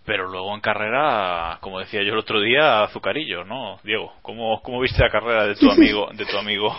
pero 0.06 0.28
luego 0.28 0.56
en 0.56 0.62
carrera, 0.62 1.60
como 1.62 1.80
decía 1.80 2.02
yo 2.02 2.14
el 2.14 2.20
otro 2.20 2.42
día, 2.42 2.82
azucarillo, 2.84 3.44
¿no? 3.44 3.80
Diego, 3.84 4.14
¿cómo, 4.24 4.60
cómo 4.64 4.82
viste 4.82 5.04
la 5.04 5.12
carrera 5.12 5.46
de 5.46 5.56
tu 5.56 5.70
amigo, 5.72 6.10
de 6.14 6.26
tu 6.26 6.38
amigo, 6.38 6.74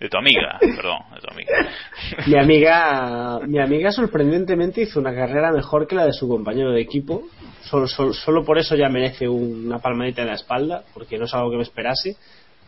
de 0.00 0.08
tu 0.08 0.16
amiga, 0.16 0.58
perdón, 0.60 1.00
de 1.14 1.20
tu 1.20 1.30
amiga? 1.30 1.52
Mi 2.26 2.38
amiga, 2.38 3.40
mi 3.46 3.60
amiga 3.60 3.92
sorprendentemente 3.92 4.80
hizo 4.82 4.98
una 5.00 5.14
carrera 5.14 5.52
mejor 5.52 5.86
que 5.86 5.94
la 5.94 6.06
de 6.06 6.12
su 6.12 6.28
compañero 6.28 6.72
de 6.72 6.80
equipo. 6.80 7.24
Solo, 7.62 7.86
solo, 7.86 8.14
solo 8.14 8.44
por 8.44 8.58
eso 8.58 8.74
ya 8.74 8.88
merece 8.88 9.28
una 9.28 9.78
palmadita 9.78 10.22
en 10.22 10.28
la 10.28 10.34
espalda, 10.34 10.82
porque 10.94 11.18
no 11.18 11.26
es 11.26 11.34
algo 11.34 11.50
que 11.50 11.58
me 11.58 11.62
esperase. 11.62 12.16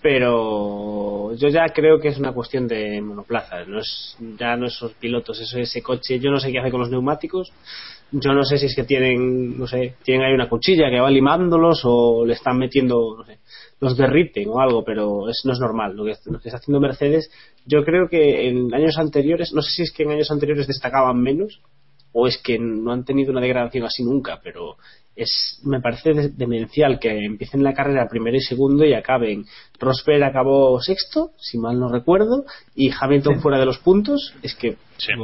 Pero 0.03 1.35
yo 1.37 1.49
ya 1.49 1.67
creo 1.69 2.01
que 2.01 2.09
es 2.09 2.19
una 2.19 2.33
cuestión 2.33 2.67
de 2.67 3.01
monoplaza. 3.01 3.65
No 3.65 3.79
es, 3.79 4.17
ya 4.39 4.57
no 4.57 4.67
esos 4.67 4.93
pilotos, 4.95 5.41
eso 5.41 5.59
ese 5.59 5.81
coche. 5.81 6.19
Yo 6.19 6.31
no 6.31 6.41
sé 6.41 6.51
qué 6.51 6.59
hace 6.59 6.71
con 6.71 6.81
los 6.81 6.91
neumáticos. 6.91 7.53
Yo 8.11 8.35
no 8.35 8.45
sé 8.45 8.59
si 8.59 8.67
es 8.67 8.75
que 8.77 8.85
tienen, 8.85 9.59
no 9.59 9.67
sé, 9.67 9.95
tienen 10.03 10.27
ahí 10.27 10.35
una 10.35 10.49
cuchilla 10.49 10.91
que 10.91 11.01
va 11.01 11.11
limándolos 11.11 11.81
o 11.85 12.27
le 12.27 12.35
están 12.35 12.59
metiendo, 12.59 13.17
no 13.17 13.25
sé, 13.25 13.39
los 13.81 13.97
derriten 13.97 14.49
o 14.51 14.61
algo, 14.61 14.85
pero 14.85 15.31
es, 15.31 15.41
no 15.45 15.53
es 15.53 15.61
normal 15.61 15.97
lo 15.97 16.05
que, 16.05 16.15
lo 16.27 16.39
que 16.39 16.49
está 16.49 16.59
haciendo 16.59 16.81
Mercedes. 16.81 17.31
Yo 17.65 17.85
creo 17.85 18.09
que 18.09 18.49
en 18.49 18.75
años 18.75 18.99
anteriores, 18.99 19.55
no 19.55 19.63
sé 19.63 19.71
si 19.71 19.83
es 19.83 19.93
que 19.93 20.03
en 20.03 20.11
años 20.11 20.31
anteriores 20.31 20.67
destacaban 20.67 21.23
menos 21.23 21.63
o 22.13 22.27
es 22.27 22.39
que 22.39 22.59
no 22.59 22.93
han 22.93 23.05
tenido 23.05 23.33
una 23.33 23.41
degradación 23.41 23.85
así 23.85 24.03
nunca, 24.05 24.41
pero 24.43 24.77
es 25.15 25.61
me 25.65 25.81
parece 25.81 26.15
de- 26.15 26.29
demencial 26.31 26.99
que 26.99 27.11
empiecen 27.27 27.63
la 27.63 27.75
carrera 27.75 28.09
primero 28.09 28.37
y 28.37 28.41
segundo 28.41 28.85
y 28.85 28.95
acaben. 28.95 29.45
Rosberg 29.79 30.25
acabó 30.25 30.81
sexto, 30.81 31.33
si 31.39 31.59
mal 31.59 31.79
no 31.79 31.89
recuerdo, 31.91 32.45
y 32.75 32.91
Hamilton 32.99 33.41
fuera 33.41 33.59
de 33.59 33.67
los 33.67 33.79
puntos. 33.79 34.35
Es 34.43 34.55
que 34.55 34.77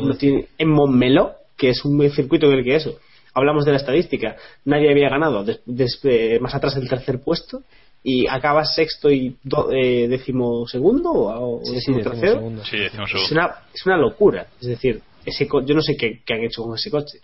no 0.09 0.15
tiene, 0.19 0.47
en 0.59 0.69
Montmeló, 0.71 1.33
que 1.57 1.71
es 1.71 1.85
un 1.85 1.99
circuito 2.11 2.47
en 2.47 2.59
el 2.59 2.65
que 2.65 2.77
eso. 2.77 2.99
Hablamos 3.35 3.65
de 3.65 3.71
la 3.73 3.79
estadística, 3.79 4.37
nadie 4.65 4.91
había 4.91 5.09
ganado 5.09 5.45
des- 5.45 5.61
des- 5.65 6.01
eh, 6.05 6.39
más 6.41 6.55
atrás 6.55 6.75
del 6.75 6.89
tercer 6.89 7.21
puesto 7.21 7.63
y 8.03 8.27
acaba 8.27 8.65
sexto 8.65 9.11
y 9.11 9.37
do, 9.43 9.71
eh, 9.73 10.07
décimo 10.09 10.67
segundo 10.67 11.11
o, 11.11 11.61
o 11.61 11.65
sí, 11.65 11.75
décimo 11.75 11.97
décimo 11.99 12.13
tercero. 12.15 12.33
segundo. 12.41 12.65
Sí, 12.65 12.77
decimos 12.79 13.11
Es 13.15 13.33
una, 13.33 13.55
es 13.75 13.87
una 13.87 13.97
locura. 13.97 14.47
Es 14.61 14.69
decir, 14.69 15.01
ese 15.25 15.47
co- 15.47 15.65
yo 15.65 15.75
no 15.75 15.83
sé 15.83 15.97
qué, 15.97 16.21
qué 16.25 16.35
han 16.35 16.45
hecho 16.45 16.63
con 16.63 16.75
ese 16.77 16.91
coche. 16.91 17.19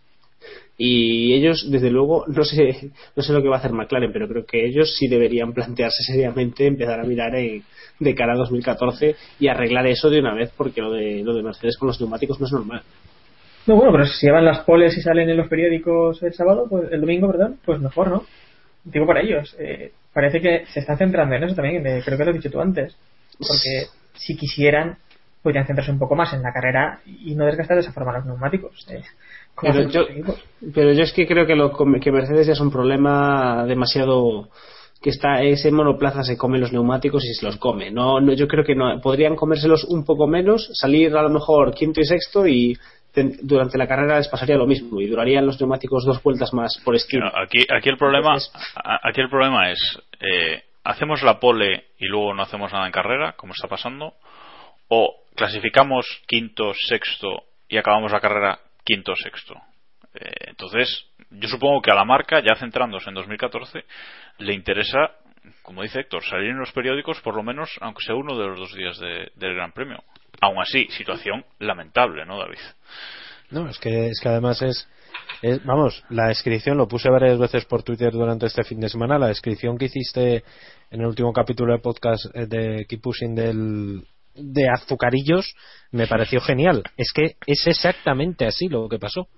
Y 0.76 1.32
ellos, 1.34 1.70
desde 1.70 1.90
luego, 1.90 2.24
no 2.26 2.44
sé, 2.44 2.90
no 3.14 3.22
sé 3.22 3.32
lo 3.32 3.40
que 3.42 3.48
va 3.48 3.56
a 3.56 3.58
hacer 3.60 3.72
McLaren, 3.72 4.12
pero 4.12 4.26
creo 4.28 4.44
que 4.44 4.66
ellos 4.66 4.96
sí 4.98 5.06
deberían 5.06 5.52
plantearse 5.52 6.02
seriamente 6.02 6.66
empezar 6.66 6.98
a 7.00 7.04
mirar 7.04 7.34
en- 7.36 7.62
de 8.00 8.14
cara 8.14 8.32
a 8.34 8.36
2014 8.36 9.14
y 9.38 9.46
arreglar 9.46 9.86
eso 9.86 10.10
de 10.10 10.18
una 10.18 10.34
vez, 10.34 10.50
porque 10.56 10.80
lo 10.80 10.90
de, 10.90 11.22
lo 11.22 11.32
de 11.34 11.42
Mercedes 11.44 11.76
con 11.78 11.86
los 11.86 12.00
neumáticos 12.00 12.40
no 12.40 12.46
es 12.46 12.52
normal. 12.52 12.82
No, 13.66 13.76
bueno, 13.76 13.92
pero 13.92 14.04
si 14.06 14.26
llevan 14.26 14.44
las 14.44 14.60
poles 14.64 14.96
y 14.98 15.00
salen 15.00 15.30
en 15.30 15.36
los 15.36 15.48
periódicos 15.48 16.22
el 16.22 16.34
sábado, 16.34 16.66
pues 16.68 16.90
el 16.90 17.00
domingo, 17.00 17.28
perdón, 17.30 17.58
pues 17.64 17.80
mejor, 17.80 18.08
¿no? 18.10 18.24
Digo 18.84 19.06
para 19.06 19.22
ellos. 19.22 19.54
eh, 19.58 19.92
parece 20.12 20.40
que 20.40 20.66
se 20.66 20.80
están 20.80 20.98
centrando 20.98 21.34
en 21.36 21.44
eso 21.44 21.54
también, 21.54 21.86
eh, 21.86 22.02
creo 22.04 22.18
que 22.18 22.24
lo 22.24 22.30
has 22.30 22.36
dicho 22.36 22.50
tú 22.50 22.60
antes. 22.60 22.94
Porque 23.38 23.86
si 24.14 24.36
quisieran, 24.36 24.98
podrían 25.44 25.66
centrarse 25.66 25.92
un 25.92 25.98
poco 26.00 26.16
más 26.16 26.32
en 26.32 26.42
la 26.42 26.52
carrera 26.52 27.00
y 27.06 27.34
no 27.36 27.44
desgastar 27.44 27.76
de 27.76 27.82
esa 27.82 27.92
forma 27.92 28.14
los 28.14 28.24
neumáticos. 28.24 28.86
eh, 28.90 29.02
Pero 29.60 29.88
yo, 29.90 30.06
pero 30.74 30.90
es 30.90 31.12
que 31.12 31.26
creo 31.28 31.46
que, 31.46 31.54
lo, 31.54 31.70
que 32.00 32.10
Mercedes 32.10 32.46
ya 32.48 32.54
es 32.54 32.60
un 32.60 32.72
problema 32.72 33.64
demasiado 33.66 34.48
que 35.02 35.10
está 35.10 35.42
ese 35.42 35.70
monoplaza 35.70 36.22
se 36.24 36.38
come 36.38 36.58
los 36.58 36.72
neumáticos 36.72 37.22
y 37.26 37.34
se 37.34 37.44
los 37.44 37.58
come. 37.58 37.90
No, 37.90 38.20
no 38.22 38.32
yo 38.32 38.48
creo 38.48 38.64
que 38.64 38.74
no 38.74 38.98
podrían 39.02 39.36
comérselos 39.36 39.84
un 39.84 40.02
poco 40.06 40.26
menos, 40.26 40.70
salir 40.72 41.14
a 41.14 41.22
lo 41.22 41.28
mejor 41.28 41.74
quinto 41.74 42.00
y 42.00 42.04
sexto 42.06 42.46
y 42.46 42.78
ten- 43.12 43.36
durante 43.42 43.76
la 43.76 43.86
carrera 43.86 44.16
les 44.16 44.28
pasaría 44.28 44.56
lo 44.56 44.66
mismo 44.66 44.98
y 45.02 45.06
durarían 45.06 45.44
los 45.44 45.60
neumáticos 45.60 46.06
dos 46.06 46.22
vueltas 46.22 46.54
más 46.54 46.80
por 46.82 46.94
esquina. 46.94 47.26
No, 47.26 47.42
aquí, 47.42 47.66
aquí 47.70 47.90
el 47.90 47.98
problema, 47.98 48.34
a- 48.76 49.00
aquí 49.06 49.20
el 49.20 49.28
problema 49.28 49.70
es, 49.70 49.78
eh, 50.20 50.62
hacemos 50.84 51.22
la 51.22 51.38
pole 51.38 51.84
y 51.98 52.06
luego 52.06 52.32
no 52.32 52.42
hacemos 52.42 52.72
nada 52.72 52.86
en 52.86 52.92
carrera, 52.92 53.34
como 53.36 53.52
está 53.52 53.68
pasando, 53.68 54.14
o 54.88 55.22
clasificamos 55.34 56.06
quinto, 56.26 56.72
sexto 56.88 57.44
y 57.68 57.76
acabamos 57.76 58.12
la 58.12 58.20
carrera 58.20 58.58
quinto, 58.84 59.14
sexto. 59.16 59.54
Eh, 60.14 60.30
entonces, 60.48 61.06
yo 61.30 61.48
supongo 61.48 61.82
que 61.82 61.90
a 61.90 61.94
la 61.94 62.04
marca, 62.04 62.40
ya 62.40 62.54
centrándose 62.54 63.08
en 63.08 63.14
2014, 63.16 63.84
le 64.38 64.54
interesa, 64.54 65.10
como 65.62 65.82
dice 65.82 66.00
Héctor, 66.00 66.22
salir 66.24 66.50
en 66.50 66.58
los 66.58 66.70
periódicos 66.72 67.20
por 67.20 67.34
lo 67.34 67.42
menos, 67.42 67.70
aunque 67.80 68.04
sea 68.04 68.14
uno 68.14 68.38
de 68.38 68.46
los 68.46 68.58
dos 68.58 68.74
días 68.74 68.98
de- 68.98 69.32
del 69.34 69.54
Gran 69.54 69.72
Premio. 69.72 70.02
Aún 70.40 70.60
así, 70.60 70.86
situación 70.90 71.44
lamentable, 71.58 72.24
¿no, 72.26 72.38
David? 72.38 72.58
No, 73.50 73.68
es 73.68 73.78
que, 73.78 74.08
es 74.08 74.20
que 74.20 74.28
además 74.28 74.60
es, 74.62 74.88
es- 75.42 75.64
Vamos, 75.64 76.04
la 76.10 76.28
descripción, 76.28 76.76
lo 76.76 76.86
puse 76.88 77.08
varias 77.10 77.38
veces 77.38 77.64
por 77.64 77.82
Twitter 77.82 78.12
durante 78.12 78.46
este 78.46 78.64
fin 78.64 78.80
de 78.80 78.88
semana, 78.88 79.18
la 79.18 79.28
descripción 79.28 79.76
que 79.78 79.86
hiciste 79.86 80.44
en 80.90 81.00
el 81.00 81.06
último 81.06 81.32
capítulo 81.32 81.72
del 81.72 81.80
podcast 81.82 82.24
eh, 82.34 82.46
de 82.46 82.84
Keep 82.88 83.00
Pushing 83.00 83.34
del, 83.34 84.06
de 84.34 84.68
Azucarillos 84.68 85.54
me 85.92 86.06
pareció 86.06 86.40
genial. 86.40 86.82
Es 86.96 87.12
que 87.12 87.36
es 87.46 87.66
exactamente 87.66 88.46
así 88.46 88.68
lo 88.68 88.88
que 88.88 88.98
pasó. 88.98 89.28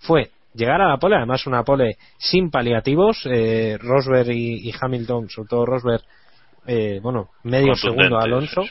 Fue 0.00 0.30
llegar 0.54 0.80
a 0.80 0.88
la 0.88 0.98
pole, 0.98 1.16
además 1.16 1.46
una 1.46 1.62
pole 1.62 1.96
sin 2.18 2.50
paliativos, 2.50 3.26
eh, 3.26 3.78
Rosberg 3.80 4.30
y, 4.30 4.68
y 4.68 4.74
Hamilton, 4.78 5.28
sobre 5.28 5.48
todo 5.48 5.66
Rosberg, 5.66 6.02
eh, 6.66 7.00
bueno, 7.02 7.30
medio 7.44 7.74
segundo 7.74 8.18
a 8.18 8.24
Alonso. 8.24 8.62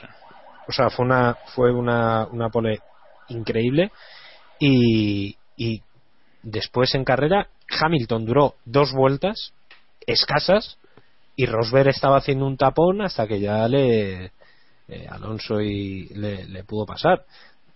O 0.67 0.71
sea, 0.71 0.89
fue 0.89 1.05
una, 1.05 1.36
fue 1.55 1.71
una, 1.71 2.27
una 2.27 2.49
pole 2.49 2.80
increíble. 3.30 3.91
Y, 4.59 5.38
y 5.55 5.82
después 6.43 6.93
en 6.95 7.05
carrera, 7.05 7.47
Hamilton 7.80 8.25
duró 8.25 8.55
dos 8.65 8.91
vueltas 8.93 9.53
escasas 10.05 10.77
y 11.36 11.45
Rosberg 11.45 11.89
estaba 11.89 12.17
haciendo 12.17 12.45
un 12.45 12.57
tapón 12.57 13.01
hasta 13.01 13.27
que 13.27 13.39
ya 13.39 13.67
le 13.67 14.32
eh, 14.89 15.07
Alonso 15.09 15.61
y 15.61 16.09
le, 16.15 16.45
le 16.45 16.63
pudo 16.63 16.85
pasar. 16.85 17.23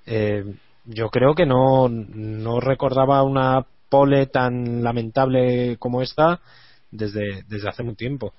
Eh, 0.05 0.43
yo 0.85 1.09
creo 1.09 1.33
que 1.33 1.45
no, 1.45 1.87
no 1.89 2.59
recordaba 2.59 3.23
una 3.23 3.65
pole 3.89 4.27
tan 4.27 4.83
lamentable 4.83 5.77
como 5.77 6.01
esta 6.01 6.39
desde, 6.91 7.43
desde 7.47 7.69
hace 7.69 7.83
mucho 7.83 7.97
tiempo. 7.97 8.33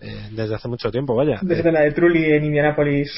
Eh, 0.00 0.28
desde 0.30 0.54
hace 0.54 0.68
mucho 0.68 0.90
tiempo, 0.90 1.16
vaya. 1.16 1.40
Desde 1.42 1.72
la 1.72 1.80
de 1.80 1.92
Trulli 1.92 2.24
en 2.24 2.44
Indianapolis 2.44 3.10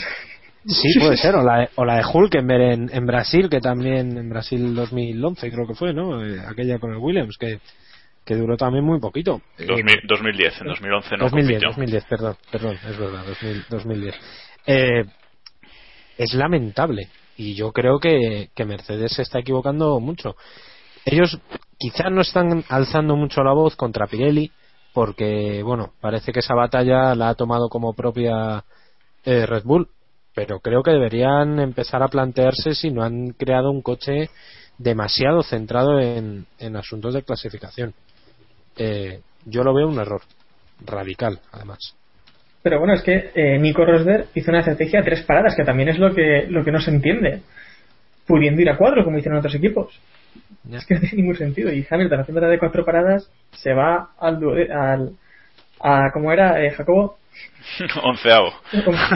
Sí, 0.67 0.99
puede 0.99 1.17
ser, 1.17 1.35
o 1.37 1.43
la, 1.43 1.61
de, 1.61 1.69
o 1.77 1.85
la 1.87 1.97
de 1.97 2.03
Hulkenberg 2.13 2.63
en, 2.63 2.91
en 2.93 3.07
Brasil, 3.07 3.49
que 3.49 3.61
también 3.61 4.19
en 4.19 4.29
Brasil 4.29 4.75
2011 4.75 5.51
creo 5.51 5.67
que 5.67 5.75
fue, 5.75 5.95
¿no? 5.95 6.23
Eh, 6.23 6.39
aquella 6.47 6.79
con 6.79 6.93
el 6.93 6.99
Williams, 6.99 7.39
que, 7.39 7.61
que 8.27 8.35
duró 8.35 8.59
también 8.59 8.85
muy 8.85 9.01
poquito. 9.01 9.41
Eh, 9.59 9.65
2000 9.67 10.03
2010, 10.07 10.61
en 10.61 10.67
2011 10.67 11.17
no 11.17 11.25
2010, 11.25 11.63
compitió. 11.65 11.69
2010, 11.69 12.05
perdón, 12.05 12.37
perdón, 12.53 12.77
es 12.87 12.99
verdad, 12.99 13.25
2000, 13.27 13.65
2010. 13.71 14.15
Eh, 14.67 15.05
es 16.19 16.35
lamentable 16.35 17.09
y 17.37 17.55
yo 17.55 17.73
creo 17.73 17.99
que, 17.99 18.51
que 18.55 18.65
Mercedes 18.65 19.13
se 19.13 19.23
está 19.23 19.39
equivocando 19.39 19.99
mucho. 20.01 20.37
Ellos 21.05 21.39
quizás 21.79 22.13
no 22.13 22.21
están 22.21 22.65
alzando 22.69 23.17
mucho 23.17 23.43
la 23.43 23.53
voz 23.53 23.75
contra 23.77 24.07
Pirelli 24.07 24.53
porque, 24.93 25.63
bueno, 25.63 25.93
parece 26.01 26.33
que 26.33 26.41
esa 26.41 26.55
batalla 26.55 27.15
la 27.15 27.31
ha 27.31 27.35
tomado 27.35 27.69
como 27.69 27.95
propia 27.95 28.65
eh, 29.25 29.47
Red 29.47 29.63
Bull, 29.65 29.89
pero 30.35 30.61
creo 30.61 30.83
que 30.83 30.91
deberían 30.91 31.59
empezar 31.61 32.03
a 32.03 32.09
plantearse 32.09 32.75
si 32.75 32.91
no 32.91 33.03
han 33.03 33.31
creado 33.31 33.71
un 33.71 33.83
coche 33.83 34.29
demasiado 34.79 35.43
centrado 35.43 36.01
en, 36.01 36.47
en 36.59 36.77
asuntos 36.77 37.15
de 37.15 37.23
clasificación. 37.23 37.95
Eh, 38.77 39.21
yo 39.45 39.63
lo 39.63 39.75
veo 39.75 39.89
un 39.89 39.99
error 39.99 40.23
radical, 40.85 41.41
además. 41.53 41.95
Pero 42.63 42.79
bueno, 42.79 42.95
es 42.95 43.03
que 43.03 43.31
eh, 43.35 43.59
Nico 43.59 43.85
Rosberg 43.85 44.27
hizo 44.35 44.51
una 44.51 44.61
estrategia 44.61 45.01
a 45.01 45.05
tres 45.05 45.23
paradas, 45.23 45.55
que 45.57 45.65
también 45.65 45.89
es 45.89 45.99
lo 45.99 46.15
que, 46.15 46.47
lo 46.49 46.63
que 46.65 46.71
no 46.73 46.81
se 46.81 46.91
entiende. 46.91 47.41
Pudiendo 48.27 48.61
ir 48.61 48.69
a 48.71 48.77
cuatro, 48.77 49.03
como 49.05 49.17
hicieron 49.19 49.39
otros 49.39 49.55
equipos. 49.55 49.99
Es 50.71 50.85
que 50.87 50.95
no 50.95 51.01
tiene 51.01 51.17
ningún 51.17 51.37
sentido. 51.37 51.73
Y 51.73 51.87
Hamilton, 51.91 52.21
haciendo 52.21 52.41
la 52.43 52.49
de 52.49 52.59
cuatro 52.59 52.85
paradas, 52.85 53.31
se 53.53 53.73
va 53.73 54.11
al. 54.21 54.39
due- 54.39 54.71
al 54.71 55.13
a, 55.81 56.11
¿Cómo 56.13 56.31
era, 56.31 56.63
eh, 56.63 56.71
Jacobo? 56.73 57.19
Onceavo. 58.03 58.53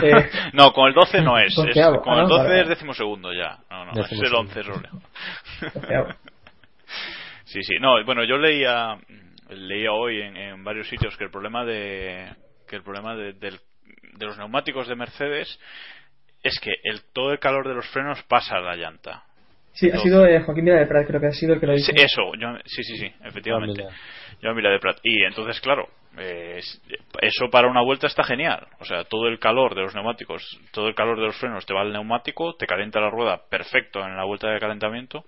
Eh, 0.02 0.30
no, 0.54 0.72
con 0.72 0.88
el 0.88 0.94
12 0.94 1.20
no 1.20 1.38
es. 1.38 1.48
es 1.48 1.54
con 1.56 1.68
Ah, 2.14 2.22
el 2.22 2.22
no, 2.22 2.28
12 2.28 2.42
vale. 2.48 2.62
es 2.62 2.68
decimosegundo 2.68 3.32
ya. 3.34 3.58
No, 3.70 3.84
no, 3.84 3.90
es 3.92 4.10
el 4.10 4.18
Decimosegundo. 4.20 4.50
11 4.54 4.62
solo. 4.62 4.82
Onceavo. 5.74 6.08
Sí, 7.44 7.60
sí. 7.62 7.74
No, 7.80 8.02
bueno, 8.04 8.24
yo 8.24 8.36
leía 8.36 8.96
leía 9.50 9.92
hoy 9.92 10.20
en, 10.22 10.36
en 10.36 10.64
varios 10.64 10.88
sitios 10.88 11.16
que 11.16 11.24
el 11.24 11.30
problema 11.30 11.64
de 11.64 12.26
que 12.74 12.78
el 12.78 12.82
problema 12.82 13.14
de, 13.14 13.32
del- 13.34 13.60
de 14.18 14.26
los 14.26 14.36
neumáticos 14.36 14.88
de 14.88 14.96
Mercedes 14.96 15.58
es 16.42 16.58
que 16.60 16.72
el 16.82 17.02
todo 17.12 17.30
el 17.32 17.38
calor 17.38 17.68
de 17.68 17.74
los 17.74 17.86
frenos 17.88 18.20
pasa 18.24 18.56
a 18.56 18.60
la 18.60 18.74
llanta. 18.76 19.22
Sí, 19.72 19.90
ha 19.90 19.98
sido 19.98 20.26
eh, 20.26 20.40
Joaquín 20.40 20.64
Mira 20.64 20.78
de 20.78 20.86
Prat, 20.86 21.06
creo 21.06 21.20
que 21.20 21.26
ha 21.28 21.32
sido 21.32 21.54
el 21.54 21.60
que 21.60 21.66
lo 21.66 21.72
dijo. 21.74 21.86
Sí, 21.86 21.92
eso, 21.96 22.32
yo- 22.38 22.58
sí, 22.64 22.82
sí, 22.84 22.96
sí, 22.98 23.12
efectivamente. 23.24 23.82
Mira. 23.82 23.94
Y 25.02 25.24
entonces, 25.24 25.60
claro, 25.60 25.88
eh, 26.18 26.56
es- 26.58 26.82
eso 27.20 27.50
para 27.50 27.68
una 27.68 27.82
vuelta 27.82 28.06
está 28.06 28.22
genial. 28.24 28.66
O 28.80 28.84
sea, 28.84 29.04
todo 29.04 29.28
el 29.28 29.38
calor 29.38 29.74
de 29.74 29.82
los 29.82 29.94
neumáticos, 29.94 30.42
todo 30.72 30.88
el 30.88 30.94
calor 30.94 31.18
de 31.18 31.26
los 31.26 31.36
frenos 31.38 31.66
te 31.66 31.74
va 31.74 31.80
al 31.82 31.92
neumático, 31.92 32.54
te 32.56 32.66
calienta 32.66 33.00
la 33.00 33.10
rueda 33.10 33.40
perfecto 33.50 34.00
en 34.04 34.16
la 34.16 34.24
vuelta 34.24 34.50
de 34.50 34.60
calentamiento 34.60 35.24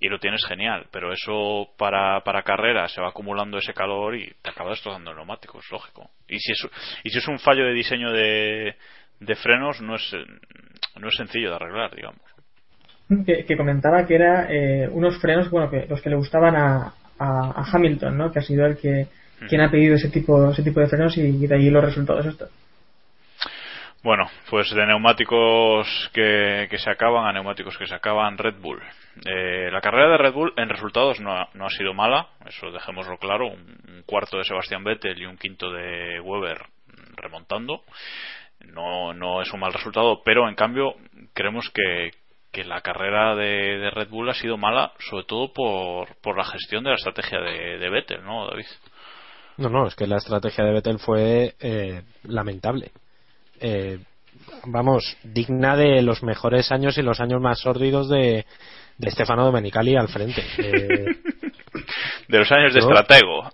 y 0.00 0.08
lo 0.08 0.18
tienes 0.18 0.44
genial. 0.46 0.86
Pero 0.90 1.12
eso 1.12 1.68
para, 1.78 2.20
para 2.22 2.42
carrera 2.42 2.88
se 2.88 3.00
va 3.00 3.08
acumulando 3.08 3.58
ese 3.58 3.72
calor 3.74 4.14
y 4.16 4.30
te 4.42 4.50
acaba 4.50 4.70
destrozando 4.70 5.10
el 5.10 5.16
neumático, 5.16 5.58
es 5.58 5.70
lógico. 5.70 6.10
Y 6.28 6.38
si 6.38 6.52
es, 6.52 6.68
y 7.04 7.10
si 7.10 7.18
es 7.18 7.28
un 7.28 7.38
fallo 7.38 7.64
de 7.64 7.72
diseño 7.72 8.10
de, 8.12 8.76
de 9.20 9.34
frenos, 9.36 9.80
no 9.80 9.94
es, 9.94 10.14
no 11.00 11.08
es 11.08 11.14
sencillo 11.16 11.50
de 11.50 11.56
arreglar, 11.56 11.94
digamos. 11.94 12.20
que, 13.24 13.44
que 13.46 13.56
comentaba 13.56 14.04
que 14.06 14.14
era 14.16 14.46
eh, 14.52 14.88
unos 14.90 15.18
frenos, 15.20 15.50
bueno, 15.50 15.70
que 15.70 15.86
los 15.88 16.02
que 16.02 16.10
le 16.10 16.16
gustaban 16.16 16.56
a, 16.56 16.92
a, 17.18 17.60
a 17.60 17.64
Hamilton, 17.72 18.16
¿no? 18.16 18.32
Que 18.32 18.40
ha 18.40 18.42
sido 18.42 18.66
el 18.66 18.76
que 18.76 19.08
quien 19.48 19.60
ha 19.60 19.70
pedido 19.70 19.96
ese 19.96 20.08
tipo 20.08 20.50
ese 20.50 20.62
tipo 20.62 20.80
de 20.80 20.88
frenos 20.88 21.16
y 21.16 21.46
de 21.46 21.54
ahí 21.54 21.70
los 21.70 21.84
resultados 21.84 22.24
estos. 22.26 22.50
Bueno, 24.06 24.30
pues 24.50 24.70
de 24.70 24.86
neumáticos 24.86 26.10
que, 26.12 26.68
que 26.70 26.78
se 26.78 26.90
acaban 26.90 27.26
a 27.26 27.32
neumáticos 27.32 27.76
que 27.76 27.88
se 27.88 27.94
acaban 27.94 28.38
Red 28.38 28.54
Bull. 28.60 28.80
Eh, 29.24 29.68
la 29.72 29.80
carrera 29.80 30.10
de 30.10 30.18
Red 30.18 30.32
Bull 30.32 30.52
en 30.56 30.68
resultados 30.68 31.18
no 31.18 31.32
ha, 31.32 31.48
no 31.54 31.66
ha 31.66 31.70
sido 31.70 31.92
mala, 31.92 32.28
eso 32.46 32.70
dejémoslo 32.70 33.18
claro. 33.18 33.48
Un, 33.48 34.04
cuarto 34.06 34.38
de 34.38 34.44
Sebastián 34.44 34.84
Vettel 34.84 35.20
y 35.20 35.26
un 35.26 35.36
quinto 35.36 35.72
de 35.72 36.20
Weber 36.20 36.58
remontando. 37.16 37.82
No, 38.66 39.12
no 39.12 39.42
es 39.42 39.52
un 39.52 39.58
mal 39.58 39.72
resultado, 39.72 40.22
pero 40.24 40.48
en 40.48 40.54
cambio 40.54 40.94
creemos 41.34 41.68
que, 41.70 42.12
que 42.56 42.64
la 42.64 42.80
carrera 42.80 43.36
de, 43.36 43.76
de 43.76 43.90
Red 43.90 44.08
Bull 44.08 44.30
ha 44.30 44.34
sido 44.34 44.56
mala, 44.56 44.92
sobre 45.10 45.24
todo 45.24 45.52
por, 45.52 46.16
por 46.22 46.38
la 46.38 46.44
gestión 46.44 46.84
de 46.84 46.88
la 46.88 46.96
estrategia 46.96 47.38
de, 47.38 47.76
de 47.76 47.90
Vettel, 47.90 48.24
¿no, 48.24 48.46
David? 48.46 48.64
No, 49.58 49.68
no, 49.68 49.86
es 49.86 49.94
que 49.94 50.06
la 50.06 50.16
estrategia 50.16 50.64
de 50.64 50.72
Vettel 50.72 50.98
fue 50.98 51.54
eh, 51.60 52.02
lamentable. 52.22 52.92
Eh, 53.60 53.98
vamos, 54.68 55.18
digna 55.22 55.76
de 55.76 56.00
los 56.00 56.22
mejores 56.22 56.72
años 56.72 56.96
y 56.96 57.02
los 57.02 57.20
años 57.20 57.42
más 57.42 57.60
sórdidos 57.60 58.08
de, 58.08 58.46
de 58.96 59.10
Stefano 59.10 59.44
Domenicali 59.44 59.94
al 59.94 60.08
frente. 60.08 60.42
Eh, 60.58 61.04
De 62.28 62.38
los 62.38 62.50
años 62.52 62.72
de 62.74 62.80
estratego. 62.80 63.50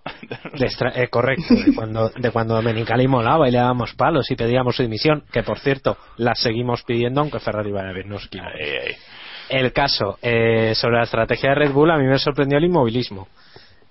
de 0.59 0.67
estra- 0.67 0.93
eh, 0.95 1.09
correcto, 1.09 1.55
de 1.55 1.75
cuando, 1.75 2.09
de 2.11 2.31
cuando 2.31 2.55
Domenicali 2.55 3.07
molaba 3.09 3.49
y 3.49 3.53
le 3.53 3.59
dábamos 3.59 3.95
palos 3.95 4.31
y 4.31 4.37
pedíamos 4.37 4.77
su 4.77 4.83
dimisión, 4.83 5.25
que 5.33 5.43
por 5.43 5.59
cierto, 5.59 5.97
la 6.17 6.35
seguimos 6.35 6.83
pidiendo 6.85 7.21
aunque 7.21 7.39
Ferrari 7.41 7.71
vaya 7.73 7.93
bien, 7.93 8.09
no 8.09 8.17
os 8.17 8.27
equivoquéis. 8.27 8.55
Ahí, 8.61 8.89
ahí. 8.89 8.95
El 9.49 9.73
caso, 9.73 10.19
eh, 10.23 10.75
sobre 10.75 10.97
la 10.97 11.03
estrategia 11.05 11.51
de 11.51 11.55
Red 11.57 11.73
Bull, 11.73 11.91
a 11.91 11.99
mí 11.99 12.05
me 12.07 12.19
sorprendió 12.19 12.59
el 12.59 12.65
inmovilismo. 12.65 13.29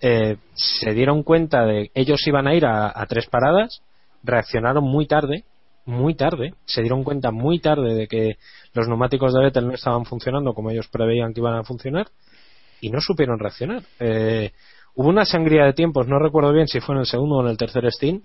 Eh, 0.01 0.37
se 0.53 0.93
dieron 0.93 1.21
cuenta 1.23 1.63
de 1.65 1.91
ellos 1.93 2.25
iban 2.25 2.47
a 2.47 2.55
ir 2.55 2.65
a, 2.65 2.87
a 2.93 3.05
tres 3.05 3.27
paradas, 3.27 3.83
reaccionaron 4.23 4.83
muy 4.83 5.05
tarde, 5.05 5.43
muy 5.85 6.15
tarde, 6.15 6.53
se 6.65 6.81
dieron 6.81 7.03
cuenta 7.03 7.31
muy 7.31 7.59
tarde 7.59 7.93
de 7.93 8.07
que 8.07 8.37
los 8.73 8.87
neumáticos 8.87 9.33
de 9.33 9.41
Vettel 9.41 9.67
no 9.67 9.73
estaban 9.73 10.05
funcionando 10.05 10.53
como 10.53 10.71
ellos 10.71 10.87
preveían 10.87 11.33
que 11.33 11.41
iban 11.41 11.55
a 11.55 11.63
funcionar 11.63 12.07
y 12.81 12.89
no 12.89 12.99
supieron 12.99 13.39
reaccionar. 13.39 13.83
Eh, 13.99 14.51
hubo 14.95 15.07
una 15.09 15.25
sangría 15.25 15.65
de 15.65 15.73
tiempos, 15.73 16.07
no 16.07 16.19
recuerdo 16.19 16.51
bien 16.51 16.67
si 16.67 16.79
fue 16.81 16.95
en 16.95 16.99
el 17.01 17.05
segundo 17.07 17.37
o 17.37 17.41
en 17.43 17.49
el 17.49 17.57
tercer 17.57 17.89
Steam, 17.91 18.21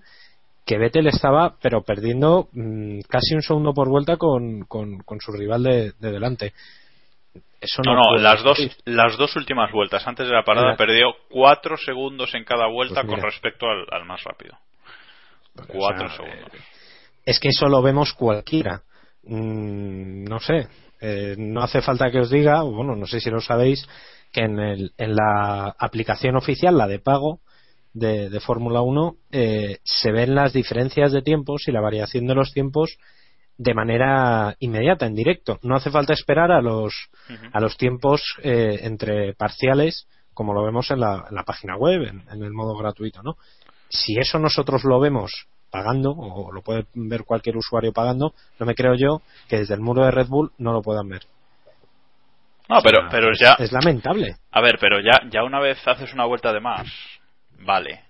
que 0.65 0.77
Vettel 0.77 1.07
estaba 1.07 1.55
pero 1.61 1.81
perdiendo 1.83 2.49
mm, 2.51 2.99
casi 3.07 3.35
un 3.35 3.41
segundo 3.41 3.73
por 3.73 3.87
vuelta 3.87 4.17
con, 4.17 4.65
con, 4.65 4.99
con 4.99 5.19
su 5.21 5.31
rival 5.31 5.63
de, 5.63 5.93
de 5.99 6.11
delante. 6.11 6.53
Eso 7.61 7.81
No, 7.83 7.95
no, 7.95 8.17
las 8.17 8.43
dos, 8.43 8.57
las 8.85 9.17
dos 9.17 9.35
últimas 9.35 9.71
vueltas 9.71 10.05
antes 10.07 10.27
de 10.27 10.33
la 10.33 10.43
parada 10.43 10.67
Mira. 10.71 10.77
perdió 10.77 11.07
cuatro 11.29 11.77
segundos 11.77 12.35
en 12.35 12.43
cada 12.43 12.67
vuelta 12.67 13.01
Pues 13.01 13.13
con 13.13 13.21
respecto 13.21 13.65
al, 13.67 13.85
al 13.89 14.05
más 14.05 14.23
rápido. 14.23 14.57
Cuatro 15.67 16.07
sea, 16.09 16.17
segundos. 16.17 16.51
es 17.25 17.39
que 17.39 17.49
eso 17.49 17.67
lo 17.67 17.81
vemos 17.81 18.13
cualquiera. 18.13 18.81
Mm, 19.23 20.25
no 20.25 20.39
sé, 20.39 20.67
eh, 21.01 21.35
no 21.37 21.61
hace 21.63 21.81
falta 21.81 22.11
que 22.11 22.19
os 22.19 22.29
diga, 22.29 22.61
bueno, 22.61 22.95
no 22.95 23.07
sé 23.07 23.19
si 23.19 23.29
lo 23.29 23.41
sabéis, 23.41 23.87
que 24.37 24.43
en, 24.43 24.59
el, 24.59 24.93
en 24.99 25.15
la 25.15 25.75
aplicación 25.79 26.35
oficial, 26.35 26.77
la 26.77 26.85
de 26.85 26.99
pago 26.99 27.39
de, 27.93 28.29
de 28.29 28.39
Fórmula 28.39 28.81
1, 28.81 29.15
eh, 29.31 29.79
se 29.83 30.11
ven 30.11 30.35
las 30.35 30.53
diferencias 30.53 31.11
de 31.11 31.23
tiempos 31.23 31.63
y 31.67 31.71
la 31.71 31.81
variación 31.81 32.27
de 32.27 32.35
los 32.35 32.53
tiempos 32.53 32.99
de 33.57 33.73
manera 33.73 34.55
inmediata, 34.59 35.07
en 35.07 35.15
directo. 35.15 35.57
No 35.63 35.75
hace 35.75 35.89
falta 35.89 36.13
esperar 36.13 36.51
a 36.51 36.61
los, 36.61 37.09
a 37.51 37.59
los 37.59 37.77
tiempos 37.77 38.21
eh, 38.43 38.81
entre 38.83 39.33
parciales, 39.33 40.07
como 40.35 40.53
lo 40.53 40.63
vemos 40.63 40.91
en 40.91 40.99
la, 40.99 41.25
en 41.27 41.35
la 41.35 41.43
página 41.43 41.75
web, 41.75 42.03
en, 42.03 42.23
en 42.31 42.43
el 42.43 42.53
modo 42.53 42.77
gratuito, 42.77 43.23
¿no? 43.23 43.37
Si 43.89 44.19
eso 44.19 44.37
nosotros 44.37 44.83
lo 44.83 44.99
vemos 44.99 45.47
pagando, 45.71 46.11
o 46.11 46.51
lo 46.51 46.61
puede 46.61 46.85
ver 46.93 47.23
cualquier 47.23 47.57
usuario 47.57 47.91
pagando, 47.91 48.35
no 48.59 48.67
me 48.67 48.75
creo 48.75 48.93
yo 48.93 49.23
que 49.49 49.57
desde 49.57 49.73
el 49.73 49.81
muro 49.81 50.05
de 50.05 50.11
Red 50.11 50.27
Bull 50.27 50.51
no 50.59 50.73
lo 50.73 50.83
puedan 50.83 51.09
ver. 51.09 51.23
No, 52.69 52.81
pero, 52.83 53.07
pero 53.09 53.31
es- 53.31 53.39
ya, 53.39 53.53
Es 53.59 53.71
lamentable. 53.71 54.35
a 54.51 54.61
ver, 54.61 54.77
pero 54.79 54.99
ya, 54.99 55.21
ya 55.29 55.43
una 55.43 55.59
vez 55.59 55.77
haces 55.87 56.13
una 56.13 56.25
vuelta 56.25 56.51
de 56.53 56.59
más, 56.59 56.87
vale. 57.59 58.01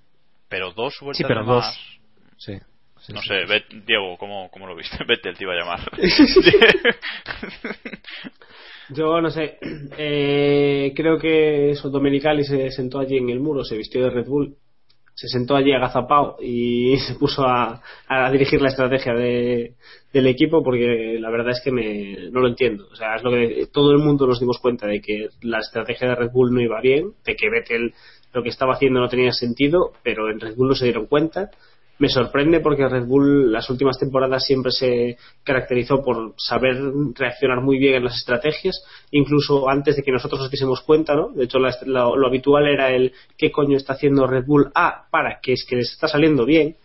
Pero 0.50 0.72
dos 0.72 0.96
vueltas 1.02 1.18
Sí, 1.18 1.24
pero 1.28 1.42
de 1.42 1.46
dos. 1.48 1.64
más, 1.66 1.80
Sí. 2.38 2.58
sí, 3.00 3.14
no 3.14 3.22
sí. 3.22 3.28
sé, 3.28 3.46
Bet- 3.46 3.86
Diego, 3.86 4.18
¿cómo, 4.18 4.50
¿cómo 4.50 4.66
lo 4.68 4.76
viste? 4.76 4.98
Vettel 5.08 5.38
te 5.38 5.44
iba 5.44 5.54
a 5.54 5.58
llamar. 5.58 5.80
Yo 8.90 9.20
no 9.20 9.30
sé, 9.30 9.58
eh, 9.98 10.94
creo 10.96 11.18
que 11.20 11.72
eso, 11.72 11.90
Domenicali 11.90 12.46
se 12.46 12.72
sentó 12.72 13.00
allí 13.00 13.18
en 13.18 13.30
el 13.30 13.42
muro, 13.42 13.64
se 13.66 13.76
vistió 13.76 14.02
de 14.02 14.10
Red 14.12 14.28
Bull, 14.28 14.56
se 15.18 15.28
sentó 15.28 15.56
allí 15.56 15.74
agazapado 15.74 16.38
y 16.40 16.96
se 17.08 17.16
puso 17.16 17.44
a, 17.44 17.82
dirigir 18.32 18.62
la 18.62 18.70
estrategia 18.70 19.14
de, 19.14 19.74
del 20.14 20.28
equipo 20.28 20.64
porque 20.64 21.18
la 21.20 21.32
verdad 21.32 21.54
es 21.54 21.62
que 21.64 21.72
me, 21.72 22.30
no 22.30 22.40
lo 22.40 22.48
entiendo. 22.48 22.88
O 22.92 22.96
sea, 22.96 23.16
es 23.16 23.24
lo 23.24 23.32
que 23.32 23.68
todo 23.74 23.92
el 23.92 23.98
mundo 23.98 24.28
nos 24.28 24.40
dimos 24.40 24.60
cuenta 24.60 24.86
de 24.86 25.02
que 25.02 25.30
la 25.42 25.58
estrategia 25.58 26.10
de 26.10 26.16
Red 26.16 26.32
Bull 26.32 26.54
no 26.54 26.62
iba 26.62 26.80
bien, 26.82 27.14
de 27.26 27.36
que 27.36 27.50
Vettel 27.50 27.94
lo 28.32 28.44
que 28.44 28.50
estaba 28.50 28.74
haciendo 28.74 29.00
no 29.00 29.10
tenía 29.10 29.32
sentido, 29.32 29.94
pero 30.04 30.30
en 30.30 30.40
Red 30.40 30.56
Bull 30.56 30.70
no 30.70 30.76
se 30.76 30.86
dieron 30.86 31.08
cuenta. 31.08 31.50
Me 32.00 32.10
sorprende 32.10 32.60
porque 32.60 32.88
Red 32.88 33.06
Bull 33.06 33.52
las 33.52 33.70
últimas 33.70 33.98
temporadas 33.98 34.46
siempre 34.46 34.72
se 34.72 35.18
caracterizó 35.44 36.04
por 36.04 36.34
saber 36.38 36.78
reaccionar 37.16 37.62
muy 37.62 37.80
bien 37.80 37.96
en 37.96 38.04
las 38.04 38.18
estrategias, 38.18 38.84
incluso 39.12 39.68
antes 39.68 39.96
de 39.96 40.04
que 40.04 40.12
nosotros 40.12 40.42
nos 40.42 40.52
diésemos 40.52 40.82
cuenta, 40.82 41.16
¿no? 41.16 41.30
De 41.30 41.46
hecho, 41.46 41.58
la- 41.58 41.76
lo, 41.86 42.16
lo 42.16 42.28
habitual 42.28 42.68
era 42.68 42.92
el 42.92 43.14
¿qué 43.38 43.52
coño 43.52 43.78
está 43.78 43.94
haciendo 43.94 44.28
Red 44.28 44.46
Bull? 44.46 44.70
Ah, 44.76 45.06
para, 45.10 45.40
que 45.42 45.54
es 45.54 45.66
que 45.68 45.76
les 45.78 45.92
está 45.92 46.08
saliendo 46.08 46.46
bien. 46.46 46.76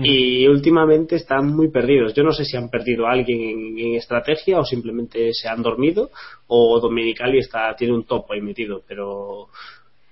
y 0.00 0.46
últimamente 0.46 1.16
están 1.16 1.48
muy 1.48 1.70
perdidos. 1.72 2.14
Yo 2.14 2.22
no 2.22 2.32
sé 2.32 2.44
si 2.44 2.56
han 2.56 2.68
perdido 2.68 3.06
a 3.06 3.12
alguien 3.12 3.40
en, 3.40 3.78
en 3.80 3.94
estrategia 3.96 4.60
o 4.60 4.64
simplemente 4.64 5.32
se 5.32 5.48
han 5.48 5.60
dormido 5.60 6.10
o 6.46 6.78
Dominicali 6.78 7.38
está 7.38 7.74
tiene 7.74 7.94
un 7.94 8.04
topo 8.04 8.32
ahí 8.32 8.40
metido, 8.40 8.82
pero 8.86 9.48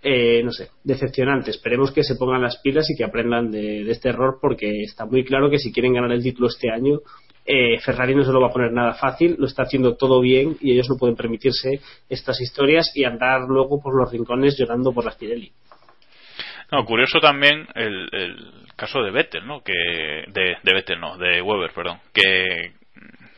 eh, 0.09 0.41
no 0.45 0.53
sé, 0.53 0.69
decepcionante. 0.85 1.51
Esperemos 1.51 1.91
que 1.91 2.05
se 2.05 2.15
pongan 2.15 2.41
las 2.41 2.59
pilas 2.59 2.89
y 2.89 2.97
que 2.97 3.03
aprendan 3.03 3.51
de, 3.51 3.91
este 3.91 4.11
error 4.11 4.39
porque 4.41 4.83
está 4.83 5.05
muy 5.05 5.25
claro 5.25 5.51
que 5.51 5.59
si 5.59 5.73
quieren 5.73 5.95
ganar 5.95 6.13
el 6.13 6.23
título 6.23 6.47
este 6.47 6.71
año 6.71 7.01
eh, 7.45 7.81
Ferrari 7.81 8.15
no 8.15 8.25
se 8.25 8.31
lo 8.31 8.41
va 8.41 8.47
a 8.47 8.53
poner 8.53 8.71
nada 8.73 8.95
fácil, 8.95 9.35
lo 9.37 9.47
está 9.47 9.65
haciendo 9.65 9.97
todo 9.97 10.21
bien 10.21 10.57
y 10.61 10.73
ellos 10.73 10.89
no 10.89 10.97
pueden 10.97 11.17
permitirse 11.17 11.81
estas 12.09 12.41
historias 12.41 12.93
y 12.95 13.03
andar 13.03 13.43
luego 13.49 13.81
por 13.83 13.97
los 13.97 14.13
rincones 14.13 14.57
llorando 14.57 14.93
por 14.93 15.05
las 15.05 15.17
Pirelli. 15.17 15.51
No, 16.71 16.85
curioso 16.85 17.19
también 17.19 17.67
el, 17.75 18.09
el 18.13 18.37
caso 18.77 19.03
de 19.03 19.11
Vettel, 19.11 19.45
¿no? 19.45 19.63
Que 19.63 19.73
de, 19.73 20.57
Vettel 20.63 21.01
no, 21.01 21.19
de 21.19 21.43
Weber, 21.43 21.73
perdón, 21.73 21.99
que 22.13 22.75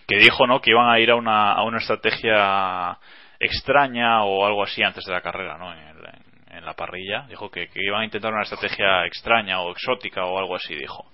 que 0.06 0.18
dijo, 0.18 0.46
¿no? 0.46 0.60
Que 0.60 0.70
iban 0.70 0.90
a 0.90 1.00
ir 1.00 1.10
a 1.10 1.16
una 1.16 1.52
a 1.52 1.62
una 1.64 1.78
estrategia 1.78 2.98
extraña 3.40 4.24
o 4.24 4.44
algo 4.44 4.62
así 4.62 4.82
antes 4.82 5.04
de 5.04 5.12
la 5.12 5.20
carrera, 5.20 5.56
¿no? 5.58 5.72
La 6.68 6.74
parrilla 6.74 7.26
dijo 7.28 7.50
que, 7.50 7.68
que 7.68 7.82
iban 7.84 8.02
a 8.02 8.04
intentar 8.04 8.32
una 8.32 8.42
estrategia 8.42 9.04
extraña 9.06 9.60
o 9.60 9.70
exótica 9.72 10.24
o 10.24 10.38
algo 10.38 10.54
así, 10.56 10.74
dijo. 10.74 11.04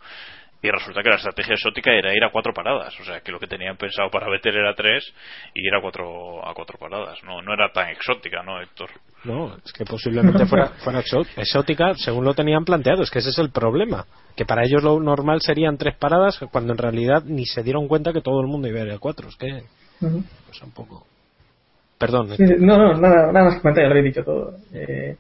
Y 0.63 0.71
resulta 0.71 1.03
que 1.03 1.11
la 1.11 1.17
estrategia 1.17 1.55
exótica 1.55 1.93
era 1.93 2.15
ir 2.17 2.25
a 2.25 2.31
cuatro 2.31 2.55
paradas, 2.55 2.99
o 2.99 3.05
sea 3.05 3.21
que 3.21 3.31
lo 3.31 3.39
que 3.39 3.47
tenían 3.47 3.77
pensado 3.77 4.09
para 4.11 4.31
Vettel 4.31 4.57
era 4.57 4.75
tres 4.75 5.05
y 5.55 5.61
ir 5.61 5.75
a 5.75 5.81
cuatro 5.83 6.47
a 6.49 6.55
cuatro 6.55 6.79
paradas. 6.79 7.19
No, 7.23 7.43
no 7.43 7.53
era 7.53 7.71
tan 7.71 7.91
exótica, 7.91 8.43
¿no, 8.43 8.63
Héctor? 8.63 8.89
No, 9.25 9.55
es 9.63 9.73
que 9.75 9.85
posiblemente 9.85 10.47
fuera, 10.47 10.69
fuera 10.83 11.01
exó- 11.01 11.27
exótica 11.37 11.93
según 11.97 12.25
lo 12.25 12.33
tenían 12.33 12.65
planteado. 12.65 13.03
Es 13.03 13.11
que 13.11 13.19
ese 13.19 13.29
es 13.29 13.39
el 13.39 13.51
problema. 13.51 14.07
Que 14.37 14.47
para 14.47 14.65
ellos 14.65 14.83
lo 14.83 14.99
normal 15.01 15.41
serían 15.43 15.77
tres 15.77 15.97
paradas 15.99 16.39
cuando 16.51 16.73
en 16.73 16.79
realidad 16.79 17.23
ni 17.27 17.45
se 17.45 17.63
dieron 17.63 17.87
cuenta 17.87 18.15
que 18.15 18.23
todo 18.23 18.41
el 18.41 18.47
mundo 18.47 18.67
iba 18.67 18.81
a 18.81 18.85
ir 18.87 18.93
a 18.93 18.99
cuatro. 18.99 19.29
Es 19.29 19.37
que 19.37 19.65
Ujú. 20.01 20.25
pues, 20.47 20.63
un 20.63 20.73
poco. 20.73 21.07
Perdón. 21.99 22.37
Sí, 22.39 22.43
no, 22.59 22.77
no, 22.79 22.95
nada, 22.95 23.31
nada 23.33 23.45
más 23.45 23.55
que 23.57 23.61
comentar, 23.61 23.85
ya 23.85 23.89
lo 23.89 23.99
habéis 23.99 24.15
dicho 24.15 24.25
todo. 24.25 24.55
Eh, 24.73 25.17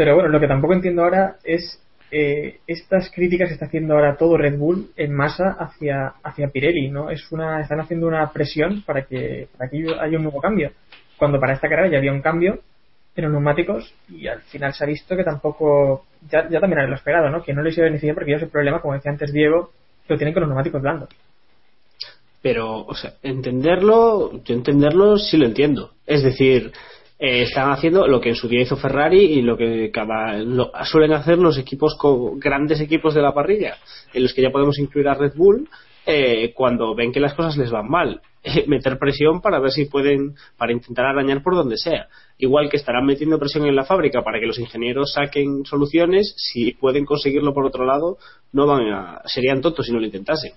pero 0.00 0.14
bueno, 0.14 0.30
lo 0.30 0.40
que 0.40 0.48
tampoco 0.48 0.72
entiendo 0.72 1.02
ahora 1.02 1.36
es 1.44 1.78
eh, 2.10 2.60
estas 2.66 3.10
críticas 3.10 3.48
que 3.48 3.52
está 3.52 3.66
haciendo 3.66 3.92
ahora 3.92 4.16
todo 4.16 4.38
Red 4.38 4.56
Bull 4.56 4.92
en 4.96 5.14
masa 5.14 5.54
hacia, 5.58 6.14
hacia 6.22 6.48
Pirelli, 6.48 6.88
¿no? 6.88 7.10
Es 7.10 7.30
una, 7.30 7.60
están 7.60 7.80
haciendo 7.80 8.06
una 8.06 8.32
presión 8.32 8.82
para 8.86 9.02
que, 9.02 9.48
para 9.58 9.68
que 9.68 9.84
haya 10.00 10.16
un 10.16 10.22
nuevo 10.22 10.40
cambio. 10.40 10.72
Cuando 11.18 11.38
para 11.38 11.52
esta 11.52 11.68
carrera 11.68 11.90
ya 11.90 11.98
había 11.98 12.14
un 12.14 12.22
cambio 12.22 12.60
en 13.14 13.24
los 13.24 13.30
neumáticos 13.30 13.92
y 14.08 14.26
al 14.26 14.40
final 14.40 14.72
se 14.72 14.84
ha 14.84 14.86
visto 14.86 15.14
que 15.14 15.22
tampoco, 15.22 16.06
ya, 16.30 16.48
también 16.48 16.88
lo 16.88 16.96
esperado, 16.96 17.28
¿no? 17.28 17.42
Que 17.42 17.52
no 17.52 17.60
les 17.60 17.76
iba 17.76 17.84
a 17.84 17.90
beneficiar 17.90 18.14
porque 18.14 18.30
ellos 18.30 18.44
el 18.44 18.48
problema, 18.48 18.80
como 18.80 18.94
decía 18.94 19.12
antes 19.12 19.34
Diego, 19.34 19.70
lo 20.08 20.16
tienen 20.16 20.32
con 20.32 20.40
los 20.40 20.48
neumáticos 20.48 20.80
blandos. 20.80 21.10
Pero, 22.40 22.86
o 22.86 22.94
sea, 22.94 23.12
entenderlo, 23.22 24.42
yo 24.44 24.54
entenderlo 24.54 25.18
sí 25.18 25.36
lo 25.36 25.44
entiendo. 25.44 25.92
Es 26.06 26.22
decir, 26.22 26.72
eh, 27.20 27.42
están 27.42 27.70
haciendo 27.70 28.06
lo 28.08 28.20
que 28.20 28.30
en 28.30 28.34
su 28.34 28.48
día 28.48 28.62
hizo 28.62 28.76
Ferrari 28.76 29.22
y 29.22 29.42
lo 29.42 29.56
que 29.56 29.90
cada, 29.92 30.38
lo- 30.38 30.72
suelen 30.84 31.12
hacer 31.12 31.38
los 31.38 31.58
equipos, 31.58 31.94
co- 31.98 32.32
grandes 32.36 32.80
equipos 32.80 33.14
de 33.14 33.22
la 33.22 33.34
parrilla, 33.34 33.76
en 34.14 34.22
los 34.22 34.32
que 34.34 34.42
ya 34.42 34.50
podemos 34.50 34.78
incluir 34.78 35.06
a 35.08 35.14
Red 35.14 35.34
Bull, 35.36 35.68
eh, 36.06 36.52
cuando 36.54 36.94
ven 36.94 37.12
que 37.12 37.20
las 37.20 37.34
cosas 37.34 37.56
les 37.58 37.70
van 37.70 37.88
mal. 37.88 38.20
Meter 38.66 38.98
presión 38.98 39.42
para 39.42 39.60
ver 39.60 39.70
si 39.70 39.84
pueden, 39.84 40.34
para 40.56 40.72
intentar 40.72 41.04
arañar 41.04 41.42
por 41.42 41.54
donde 41.54 41.76
sea. 41.76 42.08
Igual 42.38 42.70
que 42.70 42.78
estarán 42.78 43.04
metiendo 43.04 43.38
presión 43.38 43.66
en 43.66 43.76
la 43.76 43.84
fábrica 43.84 44.22
para 44.22 44.40
que 44.40 44.46
los 44.46 44.58
ingenieros 44.58 45.12
saquen 45.12 45.66
soluciones, 45.66 46.32
si 46.38 46.72
pueden 46.72 47.04
conseguirlo 47.04 47.52
por 47.52 47.66
otro 47.66 47.84
lado, 47.84 48.16
no 48.52 48.66
van 48.66 48.88
a, 48.90 49.20
serían 49.26 49.60
tontos 49.60 49.84
si 49.86 49.92
no 49.92 50.00
lo 50.00 50.06
intentasen 50.06 50.52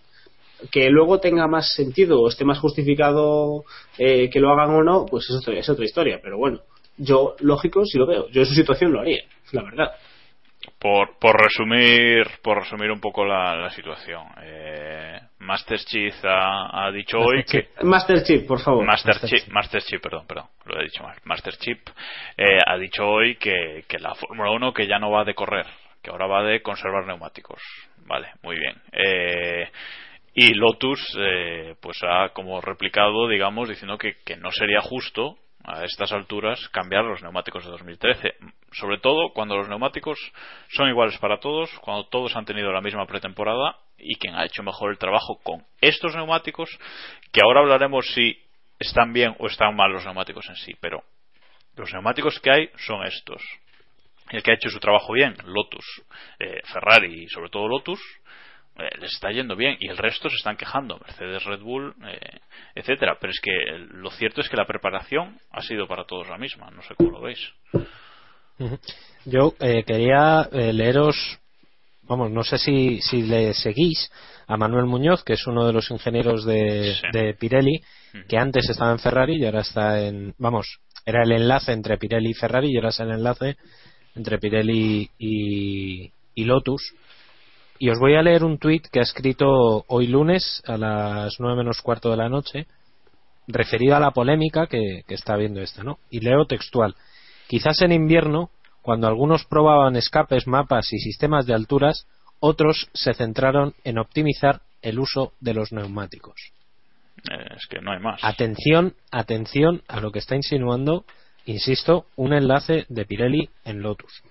que 0.71 0.89
luego 0.89 1.19
tenga 1.19 1.47
más 1.47 1.73
sentido 1.75 2.21
o 2.21 2.29
esté 2.29 2.45
más 2.45 2.59
justificado 2.59 3.63
eh, 3.97 4.29
que 4.29 4.39
lo 4.39 4.51
hagan 4.51 4.75
o 4.75 4.83
no, 4.83 5.05
pues 5.05 5.29
es 5.29 5.35
otra, 5.35 5.57
es 5.57 5.69
otra 5.69 5.85
historia. 5.85 6.19
Pero 6.21 6.37
bueno, 6.37 6.61
yo, 6.97 7.35
lógico, 7.39 7.85
sí 7.85 7.97
lo 7.97 8.05
veo. 8.05 8.29
Yo 8.29 8.41
en 8.41 8.47
su 8.47 8.53
situación 8.53 8.91
lo 8.91 9.01
haría, 9.01 9.23
la 9.51 9.63
verdad. 9.63 9.91
Por, 10.79 11.17
por 11.19 11.41
resumir 11.41 12.25
por 12.41 12.59
resumir 12.59 12.89
un 12.89 13.01
poco 13.01 13.25
la, 13.25 13.55
la 13.55 13.69
situación, 13.69 14.25
eh, 14.41 15.19
Master 15.39 15.77
Chief 15.79 16.13
ha, 16.23 16.85
ha 16.85 16.91
dicho 16.91 17.19
hoy 17.19 17.43
que 17.43 17.69
Master 17.81 18.23
Chief, 18.23 18.45
por 18.45 18.61
favor. 18.61 18.85
Master, 18.85 19.15
Chief, 19.19 19.47
Master 19.49 19.81
Chief, 19.81 20.01
perdón, 20.01 20.25
perdón, 20.25 20.45
lo 20.65 20.79
he 20.79 20.85
dicho 20.85 21.03
mal. 21.03 21.17
Master 21.25 21.53
Chief 21.57 21.79
eh, 22.37 22.59
ha 22.65 22.77
dicho 22.77 23.05
hoy 23.05 23.35
que, 23.35 23.83
que 23.87 23.99
la 23.99 24.15
Fórmula 24.15 24.51
1 24.51 24.73
que 24.73 24.87
ya 24.87 24.99
no 24.99 25.11
va 25.11 25.25
de 25.25 25.35
correr, 25.35 25.65
que 26.01 26.11
ahora 26.11 26.27
va 26.27 26.43
de 26.43 26.61
conservar 26.61 27.05
neumáticos. 27.05 27.61
Vale, 28.05 28.29
muy 28.41 28.57
bien. 28.57 28.75
Eh, 28.91 29.69
y 30.33 30.53
Lotus, 30.55 30.99
eh, 31.19 31.75
pues 31.79 31.97
ha 32.03 32.29
como 32.29 32.59
replicado, 32.59 33.27
digamos, 33.27 33.69
diciendo 33.69 33.97
que, 33.97 34.17
que 34.25 34.35
no 34.35 34.51
sería 34.51 34.81
justo 34.81 35.37
a 35.63 35.85
estas 35.85 36.11
alturas 36.11 36.67
cambiar 36.69 37.05
los 37.05 37.21
neumáticos 37.21 37.63
de 37.63 37.71
2013. 37.71 38.35
Sobre 38.71 38.97
todo 38.97 39.31
cuando 39.33 39.55
los 39.55 39.69
neumáticos 39.69 40.19
son 40.69 40.89
iguales 40.89 41.17
para 41.19 41.39
todos, 41.39 41.69
cuando 41.79 42.05
todos 42.07 42.35
han 42.35 42.45
tenido 42.45 42.71
la 42.71 42.81
misma 42.81 43.05
pretemporada 43.05 43.77
y 43.97 44.15
quien 44.15 44.35
ha 44.35 44.45
hecho 44.45 44.63
mejor 44.63 44.91
el 44.91 44.97
trabajo 44.97 45.39
con 45.43 45.65
estos 45.79 46.15
neumáticos, 46.15 46.69
que 47.31 47.41
ahora 47.41 47.61
hablaremos 47.61 48.05
si 48.13 48.37
están 48.79 49.13
bien 49.13 49.35
o 49.39 49.47
están 49.47 49.75
mal 49.75 49.91
los 49.91 50.03
neumáticos 50.03 50.47
en 50.49 50.55
sí, 50.55 50.73
pero 50.81 51.03
los 51.75 51.91
neumáticos 51.93 52.39
que 52.39 52.51
hay 52.51 52.69
son 52.77 53.05
estos. 53.05 53.41
El 54.31 54.41
que 54.41 54.51
ha 54.51 54.55
hecho 54.55 54.69
su 54.69 54.79
trabajo 54.79 55.13
bien, 55.13 55.35
Lotus, 55.45 55.85
eh, 56.39 56.61
Ferrari 56.65 57.23
y 57.23 57.27
sobre 57.27 57.49
todo 57.49 57.67
Lotus, 57.67 58.01
les 58.99 59.13
está 59.13 59.31
yendo 59.31 59.55
bien 59.55 59.77
y 59.79 59.87
el 59.87 59.97
resto 59.97 60.29
se 60.29 60.35
están 60.35 60.57
quejando, 60.57 60.97
Mercedes, 60.99 61.43
Red 61.43 61.61
Bull, 61.61 61.93
eh, 62.07 62.39
etcétera. 62.75 63.17
Pero 63.19 63.31
es 63.31 63.39
que 63.39 63.51
lo 63.91 64.09
cierto 64.11 64.41
es 64.41 64.49
que 64.49 64.57
la 64.57 64.65
preparación 64.65 65.39
ha 65.51 65.61
sido 65.61 65.87
para 65.87 66.05
todos 66.05 66.27
la 66.29 66.37
misma, 66.37 66.71
no 66.71 66.81
sé 66.81 66.95
cómo 66.95 67.11
lo 67.11 67.21
veis. 67.21 67.39
Yo 69.25 69.53
eh, 69.59 69.83
quería 69.85 70.47
eh, 70.51 70.73
leeros, 70.73 71.15
vamos, 72.03 72.31
no 72.31 72.43
sé 72.43 72.57
si, 72.57 72.99
si 73.01 73.23
le 73.23 73.53
seguís 73.53 74.11
a 74.47 74.57
Manuel 74.57 74.85
Muñoz, 74.85 75.23
que 75.23 75.33
es 75.33 75.47
uno 75.47 75.65
de 75.65 75.73
los 75.73 75.89
ingenieros 75.91 76.45
de, 76.45 76.95
Sí. 76.95 77.07
de 77.13 77.33
Pirelli, 77.33 77.81
que 78.27 78.37
antes 78.37 78.69
estaba 78.69 78.91
en 78.91 78.99
Ferrari 78.99 79.37
y 79.37 79.45
ahora 79.45 79.61
está 79.61 80.01
en, 80.01 80.35
vamos, 80.37 80.79
era 81.05 81.23
el 81.23 81.31
enlace 81.31 81.71
entre 81.71 81.97
Pirelli 81.97 82.31
y 82.31 82.33
Ferrari 82.35 82.71
y 82.71 82.75
ahora 82.77 82.89
es 82.89 82.99
el 82.99 83.11
enlace 83.11 83.57
entre 84.15 84.37
Pirelli 84.37 85.09
y, 85.17 86.11
y 86.35 86.43
Lotus. 86.45 86.93
Y 87.83 87.89
os 87.89 87.99
voy 87.99 88.15
a 88.15 88.21
leer 88.21 88.45
un 88.45 88.59
tuit 88.59 88.87
que 88.87 88.99
ha 88.99 89.03
escrito 89.03 89.83
hoy 89.89 90.07
lunes 90.07 90.63
a 90.65 90.77
las 90.77 91.37
nueve 91.39 91.57
menos 91.57 91.81
cuarto 91.81 92.11
de 92.11 92.15
la 92.15 92.29
noche, 92.29 92.65
referido 93.45 93.97
a 93.97 93.99
la 93.99 94.11
polémica 94.11 94.67
que, 94.67 95.03
que 95.05 95.15
está 95.15 95.33
habiendo 95.33 95.59
esta, 95.59 95.83
¿no? 95.83 95.99
Y 96.09 96.21
leo 96.21 96.45
textual. 96.45 96.95
Quizás 97.49 97.81
en 97.81 97.91
invierno, 97.91 98.51
cuando 98.81 99.05
algunos 99.07 99.43
probaban 99.43 99.97
escapes, 99.97 100.47
mapas 100.47 100.93
y 100.93 100.97
sistemas 100.97 101.45
de 101.45 101.55
alturas, 101.55 102.07
otros 102.39 102.89
se 102.93 103.13
centraron 103.15 103.73
en 103.83 103.97
optimizar 103.97 104.61
el 104.81 104.97
uso 104.97 105.33
de 105.41 105.53
los 105.53 105.73
neumáticos. 105.73 106.53
Eh, 107.29 107.53
es 107.57 107.67
que 107.67 107.81
no 107.81 107.91
hay 107.91 107.99
más. 107.99 108.23
Atención, 108.23 108.95
atención 109.11 109.81
a 109.89 109.99
lo 109.99 110.13
que 110.13 110.19
está 110.19 110.37
insinuando, 110.37 111.03
insisto, 111.45 112.05
un 112.15 112.31
enlace 112.31 112.85
de 112.87 113.03
Pirelli 113.03 113.49
en 113.65 113.81
Lotus, 113.81 114.23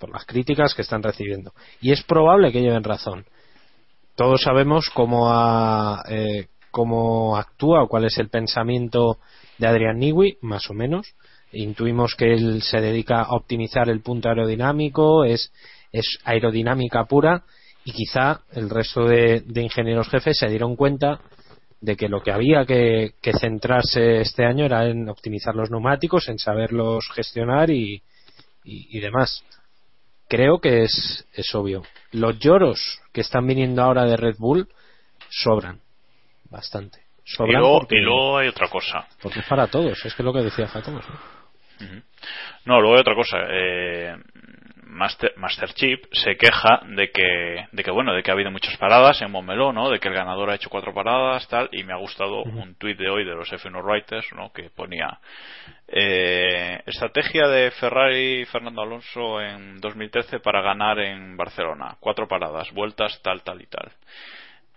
por 0.00 0.10
las 0.10 0.24
críticas 0.24 0.74
que 0.74 0.82
están 0.82 1.02
recibiendo. 1.02 1.52
Y 1.80 1.92
es 1.92 2.02
probable 2.02 2.50
que 2.50 2.62
lleven 2.62 2.82
razón. 2.82 3.26
Todos 4.16 4.42
sabemos 4.42 4.90
cómo, 4.92 5.30
ha, 5.30 6.02
eh, 6.08 6.48
cómo 6.70 7.36
actúa 7.36 7.84
o 7.84 7.88
cuál 7.88 8.06
es 8.06 8.18
el 8.18 8.30
pensamiento 8.30 9.18
de 9.58 9.66
Adrian 9.66 9.98
Newey, 9.98 10.38
más 10.40 10.68
o 10.70 10.74
menos. 10.74 11.14
Intuimos 11.52 12.14
que 12.16 12.32
él 12.32 12.62
se 12.62 12.80
dedica 12.80 13.22
a 13.22 13.34
optimizar 13.34 13.88
el 13.88 14.00
punto 14.00 14.28
aerodinámico, 14.28 15.24
es, 15.24 15.52
es 15.92 16.18
aerodinámica 16.24 17.04
pura 17.04 17.44
y 17.84 17.92
quizá 17.92 18.40
el 18.52 18.70
resto 18.70 19.04
de, 19.04 19.42
ingenieros 19.54 20.08
jefes 20.08 20.38
se 20.38 20.48
dieron 20.48 20.76
cuenta 20.76 21.20
de 21.80 21.96
que 21.96 22.08
lo 22.08 22.22
que 22.22 22.30
había 22.30 22.64
que, 22.66 23.14
que 23.20 23.32
centrarse 23.32 24.20
este 24.20 24.44
año 24.44 24.66
era 24.66 24.86
en 24.86 25.08
optimizar 25.08 25.54
los 25.54 25.70
neumáticos, 25.70 26.28
en 26.28 26.38
saberlos 26.38 27.08
gestionar 27.14 27.70
y, 27.70 28.02
y 28.64 29.00
demás. 29.00 29.42
Creo 30.30 30.60
que 30.60 30.84
es, 30.84 31.26
es 31.34 31.52
obvio. 31.56 31.82
Los 32.12 32.38
lloros 32.38 33.00
que 33.12 33.20
están 33.20 33.48
viniendo 33.48 33.82
ahora 33.82 34.04
de 34.04 34.16
Red 34.16 34.36
Bull 34.38 34.68
sobran 35.28 35.80
bastante. 36.48 37.00
Y 37.26 37.30
Sobran 37.32 37.60
luego, 37.60 37.80
porque, 37.80 37.96
y 37.96 38.00
luego 38.00 38.38
hay 38.38 38.46
otra 38.46 38.68
cosa. 38.68 39.08
porque 39.20 39.40
es 39.40 39.46
para 39.46 39.66
todos, 39.66 39.98
es 40.04 40.14
que 40.14 40.22
es 40.22 40.24
lo 40.24 40.32
que 40.32 40.42
decía 40.42 40.68
Jacobo. 40.68 41.00
No, 42.64 42.80
luego 42.80 42.94
hay 42.94 43.00
otra 43.00 43.16
cosa. 43.16 43.38
Eh, 43.50 44.16
Master, 44.90 45.32
Master 45.36 45.72
Chip 45.74 46.04
se 46.12 46.36
queja 46.36 46.82
de 46.88 47.10
que, 47.10 47.66
de 47.70 47.82
que, 47.82 47.90
bueno, 47.90 48.12
de 48.12 48.22
que 48.22 48.30
ha 48.30 48.34
habido 48.34 48.50
muchas 48.50 48.76
paradas 48.76 49.22
en 49.22 49.30
Montmeló, 49.30 49.72
¿no? 49.72 49.88
De 49.88 49.98
que 49.98 50.08
el 50.08 50.14
ganador 50.14 50.50
ha 50.50 50.56
hecho 50.56 50.68
cuatro 50.68 50.92
paradas, 50.92 51.46
tal, 51.48 51.68
y 51.72 51.84
me 51.84 51.92
ha 51.92 51.96
gustado 51.96 52.42
un 52.42 52.74
tuit 52.74 52.98
de 52.98 53.08
hoy 53.08 53.24
de 53.24 53.34
los 53.34 53.50
F1 53.50 53.82
Writers, 53.82 54.26
¿no? 54.34 54.52
Que 54.52 54.70
ponía, 54.70 55.18
eh, 55.88 56.82
estrategia 56.86 57.46
de 57.48 57.70
Ferrari 57.70 58.42
y 58.42 58.44
Fernando 58.46 58.82
Alonso 58.82 59.40
en 59.40 59.80
2013 59.80 60.40
para 60.40 60.60
ganar 60.60 60.98
en 60.98 61.36
Barcelona. 61.36 61.96
Cuatro 62.00 62.26
paradas, 62.26 62.70
vueltas, 62.72 63.20
tal, 63.22 63.42
tal 63.42 63.62
y 63.62 63.66
tal. 63.66 63.92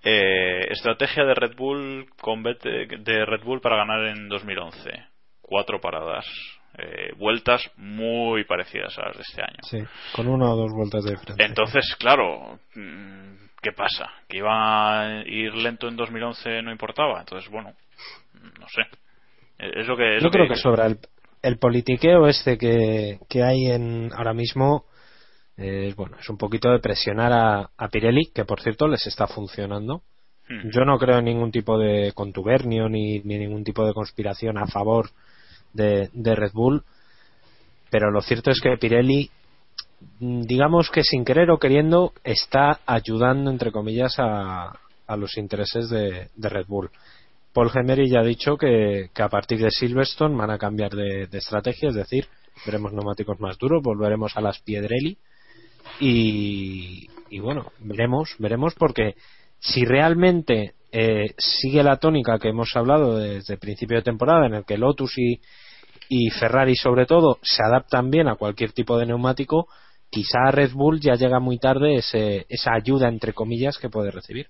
Eh, 0.03 0.67
estrategia 0.69 1.23
de 1.23 1.33
Red 1.33 1.55
Bull 1.55 2.07
con 2.19 2.43
de 2.43 3.25
Red 3.25 3.43
Bull 3.43 3.61
para 3.61 3.77
ganar 3.77 4.05
en 4.05 4.27
2011. 4.27 4.91
Cuatro 5.41 5.79
paradas. 5.79 6.25
Eh, 6.77 7.13
vueltas 7.17 7.69
muy 7.77 8.45
parecidas 8.45 8.97
a 8.97 9.07
las 9.07 9.17
de 9.17 9.23
este 9.23 9.41
año. 9.41 9.59
Sí, 9.61 9.77
con 10.15 10.27
una 10.27 10.51
o 10.51 10.55
dos 10.55 10.71
vueltas 10.73 11.03
de 11.03 11.11
diferencia. 11.11 11.45
Entonces, 11.45 11.95
claro, 11.99 12.59
mm, 12.73 13.35
¿qué 13.61 13.71
pasa? 13.73 14.09
¿Que 14.27 14.37
iba 14.37 15.01
a 15.01 15.23
ir 15.25 15.53
lento 15.53 15.87
en 15.87 15.95
2011 15.95 16.63
no 16.63 16.71
importaba? 16.71 17.19
Entonces, 17.19 17.49
bueno, 17.51 17.73
no 18.59 18.67
sé. 18.69 18.81
Es 19.59 19.87
lo 19.87 19.95
que, 19.95 20.17
es 20.17 20.23
Yo 20.23 20.27
lo 20.27 20.31
creo 20.31 20.47
que, 20.47 20.55
que 20.55 20.59
sobra 20.59 20.87
el, 20.87 20.97
el 21.43 21.59
politiqueo 21.59 22.27
este 22.27 22.57
que, 22.57 23.19
que 23.29 23.43
hay 23.43 23.67
en 23.67 24.11
ahora 24.13 24.33
mismo 24.33 24.85
eh, 25.57 25.93
bueno, 25.95 26.17
es 26.19 26.29
un 26.29 26.37
poquito 26.37 26.71
de 26.71 26.79
presionar 26.79 27.31
a, 27.31 27.69
a 27.77 27.87
Pirelli, 27.89 28.31
que 28.33 28.45
por 28.45 28.61
cierto 28.61 28.87
les 28.87 29.05
está 29.05 29.27
funcionando. 29.27 30.01
Hmm. 30.49 30.69
Yo 30.71 30.83
no 30.85 30.97
creo 30.97 31.19
en 31.19 31.25
ningún 31.25 31.51
tipo 31.51 31.77
de 31.77 32.11
contubernio 32.13 32.89
ni, 32.89 33.19
ni 33.19 33.37
ningún 33.37 33.63
tipo 33.63 33.85
de 33.85 33.93
conspiración 33.93 34.57
a 34.57 34.67
favor 34.67 35.09
de, 35.73 36.09
Red 36.35 36.51
Bull, 36.53 36.83
pero 37.89 38.11
lo 38.11 38.21
cierto 38.21 38.51
es 38.51 38.59
que 38.61 38.77
Pirelli, 38.77 39.29
mm, 40.19 40.41
digamos 40.41 40.89
que 40.89 41.03
sin 41.03 41.25
querer 41.25 41.51
o 41.51 41.59
queriendo, 41.59 42.13
está 42.23 42.79
ayudando, 42.85 43.49
entre 43.51 43.71
comillas, 43.71 44.15
a, 44.19 44.79
a 45.07 45.17
los 45.17 45.37
intereses 45.37 45.89
de, 45.89 46.29
de 46.35 46.49
Red 46.49 46.67
Bull. 46.67 46.89
Paul 47.53 47.69
Gemery 47.69 48.09
ya 48.09 48.21
ha 48.21 48.23
dicho 48.23 48.57
que, 48.57 49.09
que 49.13 49.21
a 49.21 49.29
partir 49.29 49.59
de 49.59 49.69
Silverstone 49.69 50.35
van 50.35 50.49
a 50.49 50.57
cambiar 50.57 50.91
de, 50.91 51.27
de 51.27 51.37
estrategia, 51.37 51.89
es 51.89 51.95
decir, 51.95 52.27
veremos 52.65 52.93
neumáticos 52.93 53.39
más 53.39 53.57
duros, 53.57 53.83
volveremos 53.83 54.35
a 54.35 54.41
las 54.41 54.59
Piedrelli 54.59 55.17
y, 55.99 57.07
y 57.29 57.39
bueno, 57.39 57.71
veremos, 57.79 58.35
veremos 58.39 58.73
porque 58.73 59.15
si 59.59 59.85
realmente 59.85 60.73
eh, 60.95 61.33
sigue 61.39 61.81
la 61.81 61.97
tónica 61.97 62.37
que 62.37 62.49
hemos 62.49 62.69
hablado 62.75 63.17
desde 63.17 63.55
el 63.55 63.59
principio 63.59 63.97
de 63.97 64.03
temporada 64.03 64.45
en 64.45 64.53
el 64.53 64.63
que 64.63 64.77
Lotus 64.77 65.17
y, 65.17 65.39
Ferrari 66.29 66.75
sobre 66.75 67.07
todo 67.07 67.39
se 67.41 67.63
adaptan 67.63 68.11
bien 68.11 68.27
a 68.27 68.35
cualquier 68.35 68.73
tipo 68.73 68.99
de 68.99 69.07
neumático, 69.07 69.67
quizá 70.11 70.51
Red 70.51 70.73
Bull 70.73 70.99
ya 70.99 71.15
llega 71.15 71.39
muy 71.39 71.57
tarde 71.57 71.95
ese, 71.95 72.45
esa 72.47 72.75
ayuda 72.75 73.07
entre 73.07 73.33
comillas 73.33 73.79
que 73.79 73.89
puede 73.89 74.11
recibir. 74.11 74.49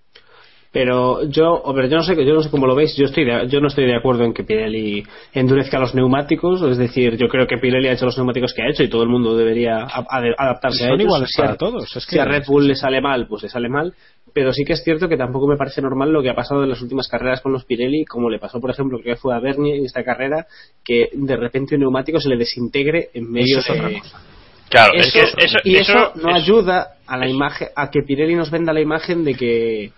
Pero 0.73 1.23
yo, 1.29 1.51
hombre, 1.65 1.87
yo 1.87 1.97
no 1.97 2.03
sé, 2.03 2.15
yo 2.25 2.33
no 2.33 2.41
sé 2.41 2.49
cómo 2.49 2.65
lo 2.65 2.73
veis. 2.73 2.95
Yo 2.97 3.05
estoy, 3.05 3.25
de- 3.25 3.47
yo 3.47 3.61
no 3.61 3.67
estoy 3.67 3.85
de 3.85 3.95
acuerdo 3.95 4.23
en 4.23 4.33
que 4.33 4.43
Pirelli 4.43 5.03
endurezca 5.31 5.77
los 5.79 5.93
neumáticos. 5.93 6.63
Es 6.63 6.77
decir, 6.79 7.15
yo 7.15 7.27
creo 7.27 7.45
que 7.45 7.59
Pirelli 7.59 7.89
ha 7.89 7.93
hecho 7.93 8.05
los 8.05 8.17
neumáticos 8.17 8.53
que 8.55 8.63
ha 8.63 8.69
hecho 8.71 8.81
y 8.83 8.89
todo 8.89 9.03
el 9.03 9.09
mundo 9.09 9.37
debería 9.37 9.83
a- 9.83 9.99
a- 10.09 10.33
adaptarse 10.35 10.83
a 10.85 10.87
Son 10.87 10.95
ellos. 10.95 11.05
iguales 11.05 11.29
Si 11.31 11.39
a- 11.41 11.45
para 11.45 11.57
todos, 11.57 11.95
es 11.95 12.05
que- 12.07 12.11
si 12.15 12.19
a 12.19 12.25
Red 12.25 12.43
Bull 12.47 12.67
le 12.67 12.73
sale 12.75 13.01
mal, 13.01 13.27
pues 13.27 13.43
le 13.43 13.49
sale 13.49 13.69
mal. 13.69 13.93
Pero 14.33 14.51
sí 14.51 14.65
que 14.65 14.73
es 14.73 14.83
cierto 14.83 15.07
que 15.07 15.15
tampoco 15.15 15.47
me 15.47 15.57
parece 15.57 15.79
normal 15.79 16.11
lo 16.11 16.23
que 16.23 16.31
ha 16.31 16.35
pasado 16.35 16.63
en 16.63 16.69
las 16.69 16.81
últimas 16.81 17.07
carreras 17.07 17.39
con 17.41 17.51
los 17.53 17.65
Pirelli, 17.65 18.03
como 18.05 18.31
le 18.31 18.39
pasó, 18.39 18.59
por 18.59 18.71
ejemplo, 18.71 18.97
que 19.03 19.15
fue 19.15 19.35
a 19.35 19.39
Bernie 19.39 19.77
en 19.77 19.85
esta 19.85 20.03
carrera, 20.03 20.47
que 20.83 21.09
de 21.13 21.35
repente 21.37 21.75
un 21.75 21.81
neumático 21.81 22.19
se 22.19 22.29
le 22.29 22.37
desintegre 22.37 23.09
en 23.13 23.31
medio 23.31 23.59
Eso 23.59 23.73
es 23.73 23.77
otra 23.77 23.89
de, 23.89 23.99
cosa. 23.99 24.21
Claro, 24.71 24.93
eso, 24.95 25.05
es 25.05 25.13
que 25.35 25.45
eso, 25.45 25.57
y 25.65 25.75
eso, 25.75 25.91
eso- 25.91 26.11
no 26.15 26.29
eso- 26.29 26.35
ayuda 26.35 26.93
a 27.05 27.15
la 27.17 27.29
imagen 27.29 27.67
a 27.75 27.91
que 27.91 28.01
Pirelli 28.01 28.33
nos 28.33 28.49
venda 28.49 28.73
la 28.73 28.81
imagen 28.81 29.23
de 29.23 29.35
que 29.35 29.91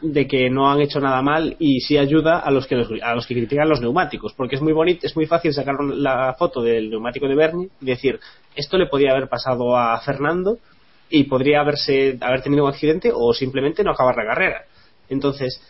de 0.00 0.26
que 0.28 0.48
no 0.50 0.70
han 0.70 0.80
hecho 0.80 1.00
nada 1.00 1.20
mal 1.22 1.56
y 1.58 1.80
sí 1.80 1.98
ayuda 1.98 2.38
a 2.38 2.50
los 2.50 2.66
que 2.66 2.76
los- 2.76 2.88
a 3.02 3.14
los 3.14 3.26
que 3.26 3.34
critican 3.34 3.68
los 3.68 3.80
neumáticos 3.80 4.32
porque 4.34 4.54
es 4.56 4.62
muy 4.62 4.72
bonito 4.72 5.06
es 5.06 5.16
muy 5.16 5.26
fácil 5.26 5.52
sacar 5.52 5.74
la 5.82 6.34
foto 6.38 6.62
del 6.62 6.88
neumático 6.90 7.26
de 7.26 7.34
Bernie 7.34 7.68
y 7.80 7.86
decir 7.86 8.20
esto 8.54 8.78
le 8.78 8.86
podía 8.86 9.10
haber 9.10 9.28
pasado 9.28 9.76
a 9.76 9.98
Fernando 10.00 10.58
y 11.10 11.24
podría 11.24 11.60
haberse 11.60 12.16
haber 12.20 12.42
tenido 12.42 12.64
un 12.64 12.70
accidente 12.70 13.10
o 13.12 13.32
simplemente 13.32 13.82
no 13.82 13.90
acabar 13.90 14.14
la 14.16 14.24
carrera 14.24 14.62
entonces 15.08 15.60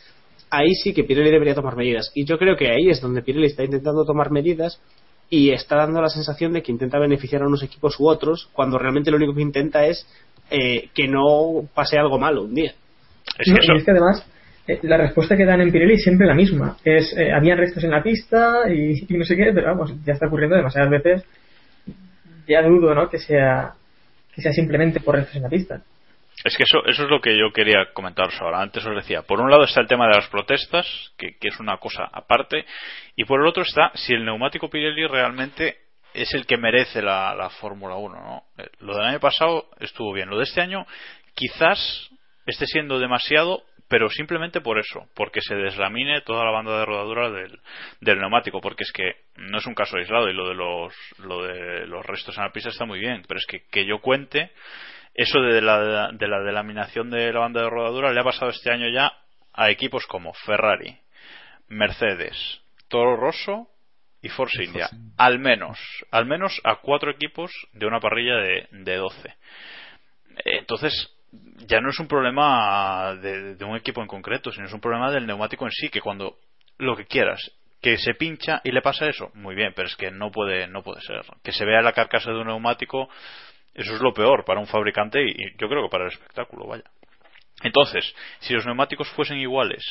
ahí 0.50 0.74
sí 0.74 0.92
que 0.92 1.04
Pirelli 1.04 1.30
debería 1.30 1.54
tomar 1.54 1.76
medidas 1.76 2.10
y 2.14 2.26
yo 2.26 2.38
creo 2.38 2.56
que 2.56 2.68
ahí 2.70 2.90
es 2.90 3.00
donde 3.00 3.22
Pirelli 3.22 3.46
está 3.46 3.64
intentando 3.64 4.04
tomar 4.04 4.30
medidas 4.30 4.78
y 5.30 5.50
está 5.50 5.76
dando 5.76 6.02
la 6.02 6.08
sensación 6.08 6.52
de 6.52 6.62
que 6.62 6.72
intenta 6.72 6.98
beneficiar 6.98 7.42
a 7.42 7.46
unos 7.46 7.62
equipos 7.62 7.98
u 7.98 8.08
otros 8.08 8.48
cuando 8.52 8.78
realmente 8.78 9.10
lo 9.10 9.16
único 9.16 9.34
que 9.34 9.42
intenta 9.42 9.86
es 9.86 10.06
eh, 10.50 10.88
que 10.94 11.06
no 11.08 11.68
pase 11.74 11.98
algo 11.98 12.18
malo 12.18 12.42
un 12.44 12.54
día. 12.54 12.74
Es 13.38 13.48
No, 13.48 13.54
que 13.56 13.60
eso- 13.62 13.74
es 13.74 13.84
que 13.84 13.90
además 13.90 14.26
eh, 14.66 14.78
la 14.82 14.96
respuesta 14.98 15.36
que 15.36 15.44
dan 15.44 15.60
en 15.60 15.72
Pirelli 15.72 15.94
es 15.94 16.02
siempre 16.02 16.26
la 16.26 16.34
misma. 16.34 16.76
Es, 16.84 17.16
eh, 17.16 17.32
habían 17.32 17.58
restos 17.58 17.82
en 17.84 17.90
la 17.90 18.02
pista 18.02 18.62
y, 18.68 19.04
y 19.12 19.16
no 19.18 19.24
sé 19.24 19.36
qué, 19.36 19.50
pero 19.54 19.68
vamos, 19.68 19.92
ya 20.04 20.12
está 20.12 20.26
ocurriendo 20.26 20.56
demasiadas 20.56 20.90
veces. 20.90 21.24
Ya 22.46 22.62
dudo, 22.62 22.94
¿no? 22.94 23.08
Que 23.08 23.18
sea, 23.18 23.72
que 24.34 24.40
sea 24.42 24.52
simplemente 24.52 25.00
por 25.00 25.14
restos 25.16 25.36
en 25.36 25.42
la 25.42 25.48
pista. 25.48 25.82
Es 26.44 26.56
que 26.56 26.62
eso, 26.62 26.84
eso 26.86 27.02
es 27.04 27.10
lo 27.10 27.20
que 27.20 27.36
yo 27.36 27.52
quería 27.52 27.86
comentaros 27.92 28.40
ahora. 28.40 28.60
Antes 28.62 28.86
os 28.86 28.94
decía, 28.94 29.22
por 29.22 29.40
un 29.40 29.50
lado 29.50 29.64
está 29.64 29.80
el 29.80 29.88
tema 29.88 30.06
de 30.06 30.16
las 30.16 30.28
protestas, 30.28 30.86
que, 31.18 31.36
que 31.40 31.48
es 31.48 31.58
una 31.58 31.78
cosa 31.78 32.04
aparte, 32.12 32.64
y 33.16 33.24
por 33.24 33.40
el 33.40 33.46
otro 33.48 33.62
está 33.64 33.90
si 33.94 34.12
el 34.14 34.24
neumático 34.24 34.70
Pirelli 34.70 35.06
realmente 35.06 35.76
es 36.14 36.32
el 36.34 36.46
que 36.46 36.56
merece 36.56 37.02
la, 37.02 37.34
la 37.34 37.50
Fórmula 37.50 37.96
1. 37.96 38.14
¿no? 38.14 38.42
Eh, 38.62 38.68
Lo 38.80 38.96
del 38.96 39.06
año 39.06 39.20
pasado 39.20 39.68
estuvo 39.80 40.12
bien. 40.12 40.30
Lo 40.30 40.38
de 40.38 40.44
este 40.44 40.60
año 40.60 40.86
quizás 41.34 42.08
esté 42.50 42.66
siendo 42.66 42.98
demasiado, 42.98 43.62
pero 43.88 44.10
simplemente 44.10 44.60
por 44.60 44.78
eso, 44.78 45.08
porque 45.14 45.40
se 45.40 45.54
deslamine 45.54 46.20
toda 46.22 46.44
la 46.44 46.50
banda 46.50 46.78
de 46.78 46.84
rodadura 46.84 47.30
del, 47.30 47.58
del 48.00 48.18
neumático, 48.18 48.60
porque 48.60 48.84
es 48.84 48.92
que 48.92 49.16
no 49.36 49.58
es 49.58 49.66
un 49.66 49.74
caso 49.74 49.96
aislado 49.96 50.28
y 50.28 50.34
lo 50.34 50.48
de 50.48 50.54
los, 50.54 50.94
lo 51.18 51.42
de 51.44 51.86
los 51.86 52.04
restos 52.04 52.36
en 52.36 52.44
la 52.44 52.52
pista 52.52 52.68
está 52.70 52.84
muy 52.84 52.98
bien, 52.98 53.22
pero 53.26 53.38
es 53.38 53.46
que 53.46 53.62
que 53.70 53.86
yo 53.86 54.00
cuente 54.00 54.52
eso 55.14 55.40
de 55.40 55.60
la, 55.60 56.12
de 56.12 56.28
la 56.28 56.40
delaminación 56.40 57.10
de 57.10 57.32
la 57.32 57.40
banda 57.40 57.62
de 57.62 57.70
rodadura 57.70 58.12
le 58.12 58.20
ha 58.20 58.24
pasado 58.24 58.50
este 58.50 58.70
año 58.70 58.88
ya 58.88 59.12
a 59.52 59.70
equipos 59.70 60.06
como 60.06 60.32
Ferrari, 60.32 60.96
Mercedes, 61.66 62.60
Toro 62.88 63.16
Rosso 63.16 63.68
y 64.22 64.28
Force 64.28 64.62
India. 64.62 64.88
Al 65.16 65.40
menos, 65.40 65.78
al 66.12 66.26
menos 66.26 66.60
a 66.62 66.76
cuatro 66.76 67.10
equipos 67.10 67.50
de 67.72 67.86
una 67.86 67.98
parrilla 67.98 68.36
de, 68.36 68.68
de 68.70 68.96
12. 68.96 69.34
Entonces, 70.44 71.17
ya 71.66 71.80
no 71.80 71.90
es 71.90 71.98
un 71.98 72.08
problema 72.08 73.14
de, 73.14 73.54
de 73.56 73.64
un 73.64 73.76
equipo 73.76 74.00
en 74.00 74.06
concreto, 74.06 74.50
sino 74.52 74.66
es 74.66 74.72
un 74.72 74.80
problema 74.80 75.10
del 75.10 75.26
neumático 75.26 75.64
en 75.64 75.72
sí, 75.72 75.88
que 75.88 76.00
cuando 76.00 76.38
lo 76.78 76.96
que 76.96 77.06
quieras, 77.06 77.40
que 77.80 77.96
se 77.98 78.14
pincha 78.14 78.60
y 78.64 78.72
le 78.72 78.82
pasa 78.82 79.06
eso, 79.06 79.30
muy 79.34 79.54
bien, 79.54 79.72
pero 79.74 79.88
es 79.88 79.96
que 79.96 80.10
no 80.10 80.30
puede, 80.30 80.66
no 80.66 80.82
puede 80.82 81.00
ser. 81.02 81.22
Que 81.42 81.52
se 81.52 81.64
vea 81.64 81.82
la 81.82 81.92
carcasa 81.92 82.30
de 82.30 82.38
un 82.38 82.46
neumático, 82.46 83.08
eso 83.74 83.94
es 83.94 84.00
lo 84.00 84.12
peor 84.12 84.44
para 84.44 84.60
un 84.60 84.66
fabricante 84.66 85.22
y, 85.22 85.30
y 85.30 85.56
yo 85.58 85.68
creo 85.68 85.84
que 85.84 85.90
para 85.90 86.04
el 86.04 86.12
espectáculo, 86.12 86.66
vaya. 86.66 86.84
Entonces, 87.62 88.14
si 88.40 88.54
los 88.54 88.66
neumáticos 88.66 89.08
fuesen 89.10 89.38
iguales, 89.38 89.84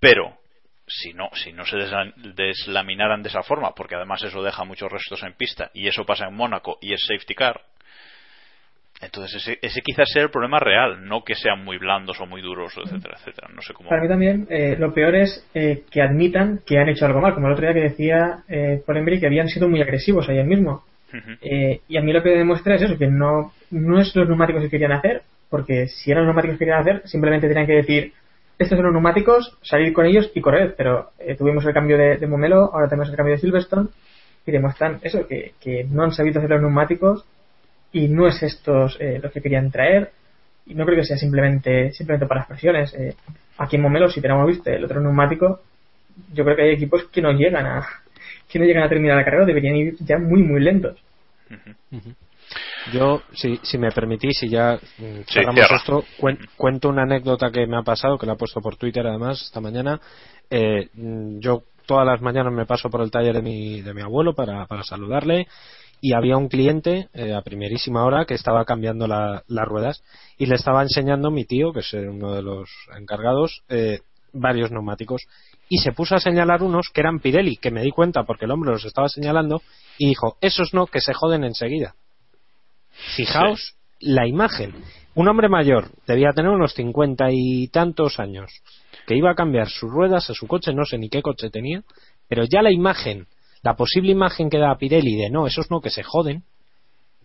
pero 0.00 0.36
si 0.86 1.12
no, 1.12 1.28
si 1.34 1.52
no 1.52 1.64
se 1.64 1.76
desla- 1.76 2.12
deslaminaran 2.14 3.22
de 3.22 3.28
esa 3.28 3.42
forma, 3.42 3.74
porque 3.74 3.94
además 3.94 4.22
eso 4.22 4.42
deja 4.42 4.64
muchos 4.64 4.90
restos 4.90 5.22
en 5.22 5.34
pista 5.34 5.70
y 5.74 5.86
eso 5.86 6.04
pasa 6.04 6.26
en 6.26 6.34
Mónaco 6.34 6.78
y 6.80 6.92
es 6.92 7.00
safety 7.06 7.34
car, 7.34 7.60
entonces 9.00 9.36
ese, 9.36 9.58
ese 9.62 9.80
quizás 9.80 10.08
sea 10.12 10.22
el 10.24 10.30
problema 10.30 10.58
real, 10.58 11.06
no 11.06 11.22
que 11.22 11.34
sean 11.34 11.64
muy 11.64 11.78
blandos 11.78 12.20
o 12.20 12.26
muy 12.26 12.42
duros, 12.42 12.74
etcétera, 12.76 13.16
etcétera. 13.18 13.48
No 13.54 13.62
sé 13.62 13.72
cómo. 13.72 13.88
Para 13.88 14.02
mí 14.02 14.08
también 14.08 14.46
eh, 14.50 14.76
lo 14.78 14.92
peor 14.92 15.14
es 15.14 15.46
eh, 15.54 15.84
que 15.90 16.02
admitan 16.02 16.60
que 16.66 16.78
han 16.78 16.88
hecho 16.88 17.06
algo 17.06 17.20
mal, 17.20 17.34
como 17.34 17.46
el 17.46 17.52
otro 17.52 17.66
día 17.66 17.74
que 17.74 17.88
decía 17.88 18.42
eh, 18.48 18.82
que 18.84 19.26
habían 19.26 19.48
sido 19.48 19.68
muy 19.68 19.80
agresivos 19.80 20.28
ayer 20.28 20.44
mismo. 20.44 20.84
Ujú. 21.12 21.30
Eh, 21.40 21.80
y 21.88 21.96
a 21.96 22.02
mí 22.02 22.12
lo 22.12 22.22
que 22.22 22.30
demuestra 22.30 22.74
es 22.74 22.82
eso, 22.82 22.98
que 22.98 23.06
no, 23.06 23.52
no 23.70 24.00
es 24.00 24.14
los 24.14 24.28
neumáticos 24.28 24.62
que 24.62 24.70
querían 24.70 24.92
hacer, 24.92 25.22
porque 25.48 25.86
si 25.86 26.10
eran 26.10 26.24
los 26.24 26.28
neumáticos 26.28 26.56
que 26.56 26.64
querían 26.64 26.80
hacer, 26.80 27.02
simplemente 27.06 27.48
tenían 27.48 27.66
que 27.66 27.74
decir, 27.74 28.12
estos 28.58 28.76
son 28.76 28.84
los 28.84 28.92
neumáticos, 28.92 29.56
salir 29.62 29.92
con 29.92 30.06
ellos 30.06 30.30
y 30.34 30.40
correr, 30.40 30.74
pero 30.76 31.10
eh, 31.18 31.36
tuvimos 31.36 31.64
el 31.64 31.72
cambio 31.72 31.96
de, 31.96 32.16
de 32.16 32.26
Momelo, 32.26 32.70
ahora 32.72 32.88
tenemos 32.88 33.08
el 33.08 33.16
cambio 33.16 33.36
de 33.36 33.40
Silverstone, 33.40 33.88
y 34.44 34.50
demuestran 34.50 34.98
eso, 35.02 35.26
que, 35.26 35.52
que 35.60 35.84
no 35.84 36.02
han 36.04 36.12
sabido 36.12 36.40
hacer 36.40 36.50
los 36.50 36.62
neumáticos 36.62 37.24
y 37.92 38.08
no 38.08 38.26
es 38.26 38.42
estos 38.42 38.96
eh, 39.00 39.18
los 39.22 39.32
que 39.32 39.40
querían 39.40 39.70
traer, 39.70 40.10
y 40.66 40.74
no 40.74 40.84
creo 40.84 40.96
que 40.98 41.04
sea 41.06 41.16
simplemente 41.16 41.92
simplemente 41.92 42.26
para 42.26 42.40
las 42.40 42.48
presiones. 42.48 42.92
Eh, 42.94 43.14
aquí 43.56 43.76
en 43.76 43.82
Momelo, 43.82 44.08
si 44.10 44.20
tenemos 44.20 44.46
visto 44.46 44.70
el 44.70 44.84
otro 44.84 45.00
neumático, 45.00 45.60
yo 46.32 46.44
creo 46.44 46.56
que 46.56 46.62
hay 46.62 46.70
equipos 46.74 47.04
que 47.12 47.22
no 47.22 47.32
llegan 47.32 47.66
a 47.66 47.86
que 48.48 48.58
no 48.58 48.64
llegan 48.64 48.82
a 48.84 48.88
terminar 48.88 49.16
la 49.16 49.24
carrera, 49.24 49.44
deberían 49.46 49.76
ir 49.76 49.96
ya 50.00 50.18
muy 50.18 50.42
muy 50.42 50.60
lentos. 50.60 50.98
Yo, 52.92 53.22
si, 53.34 53.58
si 53.62 53.76
me 53.76 53.90
permitís, 53.90 54.42
y 54.42 54.48
ya 54.48 54.76
mm, 54.98 55.02
Sí, 55.26 55.34
cerramos 55.34 55.54
cierra. 55.56 55.76
esto, 55.76 56.04
cuen- 56.18 56.38
cuento 56.56 56.88
una 56.88 57.02
anécdota 57.02 57.50
que 57.50 57.66
me 57.66 57.76
ha 57.76 57.82
pasado, 57.82 58.16
que 58.16 58.24
la 58.26 58.32
he 58.34 58.36
puesto 58.36 58.60
por 58.60 58.76
Twitter 58.76 59.06
además 59.06 59.42
esta 59.42 59.60
mañana. 59.60 60.00
Eh, 60.50 60.88
mm, 60.94 61.40
yo 61.40 61.64
todas 61.86 62.06
las 62.06 62.20
mañanas 62.22 62.52
me 62.52 62.64
paso 62.66 62.88
por 62.88 63.02
el 63.02 63.10
taller 63.10 63.34
de 63.34 63.42
mi, 63.42 63.82
de 63.82 63.92
mi 63.94 64.00
abuelo 64.00 64.34
para, 64.34 64.66
para 64.66 64.82
saludarle 64.82 65.46
y 66.00 66.12
había 66.14 66.36
un 66.36 66.48
cliente 66.48 67.08
eh, 67.12 67.34
a 67.34 67.42
primerísima 67.42 68.04
hora 68.04 68.24
que 68.24 68.34
estaba 68.34 68.64
cambiando 68.64 69.06
la- 69.06 69.42
las 69.48 69.66
ruedas 69.66 70.02
y 70.38 70.46
le 70.46 70.54
estaba 70.54 70.82
enseñando 70.82 71.30
mi 71.30 71.44
tío, 71.44 71.72
que 71.72 71.80
es 71.80 71.92
uno 71.92 72.34
de 72.34 72.42
los 72.42 72.68
encargados, 72.96 73.62
eh, 73.68 74.00
varios 74.32 74.70
neumáticos 74.70 75.22
y 75.68 75.78
se 75.78 75.92
puso 75.92 76.14
a 76.14 76.20
señalar 76.20 76.62
unos 76.62 76.88
que 76.92 77.00
eran 77.00 77.18
Pirelli, 77.20 77.56
que 77.56 77.70
me 77.70 77.82
di 77.82 77.90
cuenta 77.90 78.24
porque 78.24 78.44
el 78.46 78.50
hombre 78.50 78.72
los 78.72 78.84
estaba 78.84 79.08
señalando 79.08 79.60
y 79.98 80.06
dijo, 80.08 80.36
esos 80.40 80.72
no, 80.72 80.86
que 80.86 81.00
se 81.00 81.12
joden 81.14 81.44
enseguida. 81.44 81.94
Fijaos 83.16 83.74
la 84.00 84.26
imagen. 84.26 84.74
Un 85.14 85.28
hombre 85.28 85.48
mayor, 85.48 85.90
debía 86.06 86.30
tener 86.34 86.50
unos 86.50 86.74
cincuenta 86.74 87.28
y 87.30 87.68
tantos 87.68 88.20
años, 88.20 88.50
que 89.06 89.16
iba 89.16 89.30
a 89.32 89.34
cambiar 89.34 89.68
sus 89.68 89.90
ruedas 89.90 90.30
a 90.30 90.34
su 90.34 90.46
coche, 90.46 90.72
no 90.72 90.84
sé 90.84 90.96
ni 90.98 91.08
qué 91.08 91.22
coche 91.22 91.50
tenía, 91.50 91.82
pero 92.28 92.44
ya 92.44 92.62
la 92.62 92.70
imagen, 92.70 93.26
la 93.62 93.74
posible 93.74 94.12
imagen 94.12 94.50
que 94.50 94.58
da 94.58 94.76
Pirelli 94.76 95.16
de 95.16 95.30
no, 95.30 95.46
esos 95.46 95.70
no, 95.70 95.80
que 95.80 95.90
se 95.90 96.02
joden, 96.02 96.42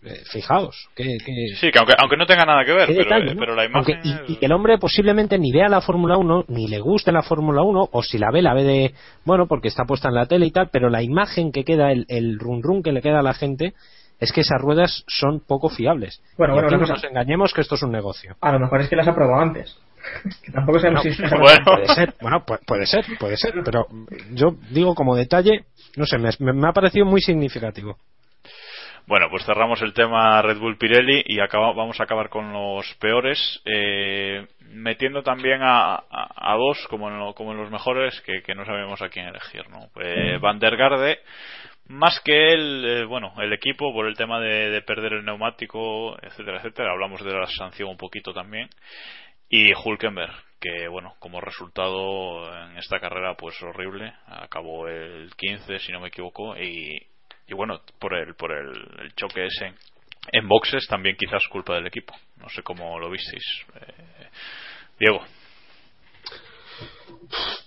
eh, 0.02 0.20
fijaos, 0.30 0.88
que, 0.94 1.04
que- 1.24 1.56
Sí, 1.56 1.70
que 1.70 1.78
aunque, 1.78 1.94
aunque 1.98 2.16
no 2.18 2.26
tenga 2.26 2.44
nada 2.44 2.64
que 2.64 2.72
ver, 2.74 2.86
qué 2.88 2.92
pero, 2.94 3.04
detalle, 3.04 3.34
¿no? 3.34 3.40
pero 3.40 3.54
la 3.54 3.64
imagen. 3.64 3.96
Aunque- 3.96 4.08
y, 4.28 4.34
y 4.34 4.36
que 4.36 4.46
el 4.46 4.52
hombre 4.52 4.76
posiblemente 4.78 5.38
ni 5.38 5.50
vea 5.50 5.68
la 5.68 5.80
Fórmula 5.80 6.18
1, 6.18 6.44
ni 6.48 6.68
le 6.68 6.78
guste 6.80 7.10
la 7.10 7.22
Fórmula 7.22 7.62
1, 7.62 7.88
o 7.90 8.02
si 8.02 8.18
la 8.18 8.30
ve, 8.30 8.42
la 8.42 8.52
ve 8.52 8.64
de, 8.64 8.94
bueno, 9.24 9.46
porque 9.46 9.68
está 9.68 9.84
puesta 9.84 10.08
en 10.08 10.14
la 10.14 10.26
tele 10.26 10.44
y 10.46 10.50
tal, 10.50 10.68
pero 10.70 10.90
la 10.90 11.02
imagen 11.02 11.52
que 11.52 11.64
queda, 11.64 11.90
el, 11.90 12.04
el 12.08 12.38
run 12.38 12.62
run 12.62 12.82
que 12.82 12.92
le 12.92 13.00
queda 13.00 13.20
a 13.20 13.22
la 13.22 13.32
gente, 13.32 13.72
es 14.20 14.30
que 14.32 14.42
esas 14.42 14.60
ruedas 14.60 15.04
son 15.08 15.40
poco 15.40 15.68
fiables. 15.70 16.20
Bueno, 16.36 16.54
Y 16.54 16.60
bueno, 16.62 16.76
no 16.78 16.86
nos 16.86 17.02
engañemos 17.04 17.52
que 17.54 17.62
esto 17.62 17.74
es 17.76 17.82
un 17.82 17.90
negocio. 17.92 18.36
A 18.42 18.52
lo 18.52 18.60
mejor 18.60 18.80
es 18.82 18.88
que 18.88 18.96
las 18.96 19.08
ha 19.08 19.14
probado 19.14 19.40
antes. 19.42 19.76
Que 20.44 20.52
tampoco 20.52 20.78
sabemos 20.78 21.02
si 21.02 21.08
es 21.08 21.18
Puede 21.64 21.86
ser, 21.94 22.14
bueno, 22.20 22.44
pu- 22.44 22.60
puede 22.66 22.86
ser, 22.86 23.04
puede 23.18 23.36
ser, 23.36 23.54
pero 23.64 23.86
yo 24.32 24.56
digo 24.70 24.94
como 24.94 25.16
detalle, 25.16 25.64
no 25.96 26.04
sé, 26.06 26.18
me, 26.18 26.30
me- 26.40 26.52
me 26.52 26.68
ha 26.68 26.72
parecido 26.72 27.06
muy 27.06 27.20
significativo. 27.20 27.96
Bueno, 29.06 29.26
pues 29.30 29.44
cerramos 29.44 29.82
el 29.82 29.92
tema 29.92 30.40
Red 30.40 30.58
Bull 30.58 30.78
Pirelli 30.78 31.22
y 31.26 31.38
acaba- 31.40 31.74
vamos 31.74 32.00
a 32.00 32.04
acabar 32.04 32.30
con 32.30 32.52
los 32.54 32.86
peores, 32.94 33.60
eh, 33.66 34.46
metiendo 34.70 35.22
también 35.22 35.60
a, 35.62 35.94
a- 35.96 36.52
a 36.52 36.56
dos 36.56 36.86
como 36.88 37.10
en, 37.10 37.18
lo- 37.18 37.34
como 37.34 37.52
en 37.52 37.58
los 37.58 37.70
mejores 37.70 38.18
que, 38.22 38.42
que 38.42 38.54
no 38.54 38.64
sabemos 38.64 39.02
a 39.02 39.10
quién 39.10 39.26
elegir, 39.26 39.68
¿no? 39.68 39.88
Eh, 40.02 40.38
Van 40.40 40.58
der 40.58 40.76
Garde, 40.78 41.18
más 41.86 42.18
que 42.20 42.54
el, 42.54 42.84
eh, 42.86 43.04
bueno, 43.04 43.34
el 43.42 43.52
equipo 43.52 43.92
por 43.92 44.06
el 44.06 44.16
tema 44.16 44.40
de, 44.40 44.70
de 44.70 44.80
perder 44.80 45.12
el 45.12 45.24
neumático, 45.26 46.16
etcétera, 46.22 46.56
etcétera. 46.56 46.92
Hablamos 46.92 47.22
de 47.22 47.30
la 47.38 47.46
sanción 47.46 47.90
un 47.90 47.98
poquito 47.98 48.32
también. 48.32 48.70
Y 49.48 49.72
Hulkenberg, 49.74 50.34
que 50.60 50.88
bueno, 50.88 51.14
como 51.18 51.40
resultado 51.40 52.52
en 52.64 52.76
esta 52.78 52.98
carrera 53.00 53.36
pues 53.36 53.60
horrible, 53.62 54.12
acabó 54.26 54.88
el 54.88 55.30
15 55.36 55.78
si 55.78 55.92
no 55.92 56.00
me 56.00 56.08
equivoco 56.08 56.56
y, 56.56 56.96
y 57.46 57.54
bueno, 57.54 57.80
por 57.98 58.14
el 58.14 58.34
por 58.34 58.52
el, 58.52 59.12
choque 59.14 59.46
ese 59.46 59.74
en 60.32 60.48
boxes 60.48 60.86
también 60.88 61.16
quizás 61.16 61.46
culpa 61.48 61.74
del 61.74 61.86
equipo. 61.86 62.14
No 62.36 62.48
sé 62.48 62.62
cómo 62.62 62.98
lo 62.98 63.10
visteis. 63.10 63.44
Eh, 63.74 64.28
Diego. 64.98 65.22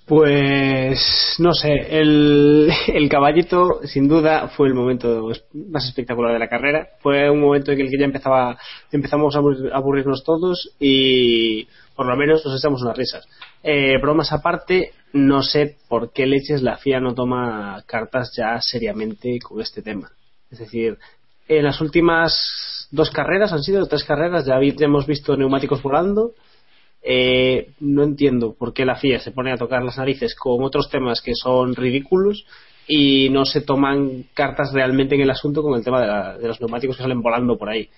Pues 0.06 1.36
no 1.40 1.54
sé, 1.54 1.74
el, 2.00 2.72
el 2.88 3.10
caballito 3.10 3.82
sin 3.84 4.08
duda 4.08 4.48
fue 4.48 4.68
el 4.70 4.74
momento 4.74 5.30
más 5.70 5.86
espectacular 5.86 6.32
de 6.32 6.40
la 6.40 6.48
carrera. 6.48 6.88
Fue 7.02 7.30
un 7.30 7.42
momento 7.42 7.72
en 7.74 7.82
el 7.82 7.90
que 7.90 7.98
ya 8.00 8.06
empezaba, 8.06 8.58
empezamos 8.92 9.36
a 9.36 9.40
aburrir- 9.40 9.72
a 9.74 9.78
aburrirnos 9.78 10.24
todos 10.24 10.72
y 10.80 11.68
por 11.96 12.06
lo 12.06 12.16
menos 12.16 12.46
nos 12.46 12.58
echamos 12.58 12.82
unas 12.82 12.96
risas. 12.96 13.26
Eh, 13.64 13.98
bromas 14.02 14.32
aparte, 14.32 14.94
no 15.12 15.42
sé 15.42 15.76
por 15.90 16.14
qué 16.14 16.26
leches 16.26 16.62
la 16.62 16.78
FIA 16.78 17.02
no 17.02 17.14
toma 17.14 17.84
cartas 17.86 18.32
ya 18.38 18.62
seriamente 18.62 19.40
con 19.40 19.60
este 19.60 19.82
tema. 19.82 20.10
Es 20.50 20.60
decir, 20.60 20.98
en 21.50 21.66
las 21.66 21.82
últimas 21.82 22.88
dos 22.92 23.10
carreras, 23.10 23.52
han 23.52 23.64
sido 23.64 23.86
tres 23.88 24.06
carreras, 24.06 24.46
ya 24.46 24.56
hemos 24.62 25.06
visto 25.06 25.36
neumáticos 25.36 25.82
volando. 25.82 26.32
Eh, 27.02 27.72
no 27.80 28.04
entiendo 28.04 28.54
por 28.58 28.74
qué 28.74 28.86
la 28.86 28.96
FIA 28.98 29.20
se 29.20 29.32
pone 29.32 29.52
a 29.52 29.58
tocar 29.58 29.84
las 29.84 29.98
narices 29.98 30.36
con 30.36 30.64
otros 30.64 30.90
temas 30.90 31.22
que 31.22 31.34
son 31.36 31.74
ridículos 31.76 32.46
y 32.88 33.30
no 33.30 33.46
se 33.46 33.62
toman 33.62 34.26
cartas 34.34 34.72
realmente 34.74 35.16
en 35.16 35.22
el 35.22 35.30
asunto 35.30 35.62
con 35.62 35.78
el 35.78 35.84
tema 35.84 36.02
de, 36.02 36.08
la- 36.08 36.38
de 36.38 36.48
los 36.48 36.60
neumáticos 36.60 36.98
que 36.98 37.04
salen 37.04 37.22
volando 37.22 37.58
por 37.58 37.70
ahí. 37.70 37.90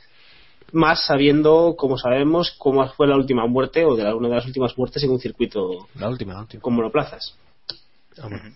Más 0.72 1.06
sabiendo, 1.06 1.76
como 1.78 1.98
sabemos, 1.98 2.56
cómo 2.60 2.88
fue 2.90 3.08
la 3.08 3.16
última 3.16 3.48
muerte 3.48 3.84
o 3.86 3.96
de 3.96 4.04
la- 4.04 4.16
una 4.16 4.30
de 4.30 4.36
las 4.36 4.46
últimas 4.46 4.78
muertes 4.78 5.02
en 5.04 5.10
un 5.12 5.20
circuito 5.20 5.88
La 5.96 6.10
última, 6.10 6.34
la 6.34 6.42
última. 6.42 6.62
con 6.62 6.76
monoplazas. 6.76 7.36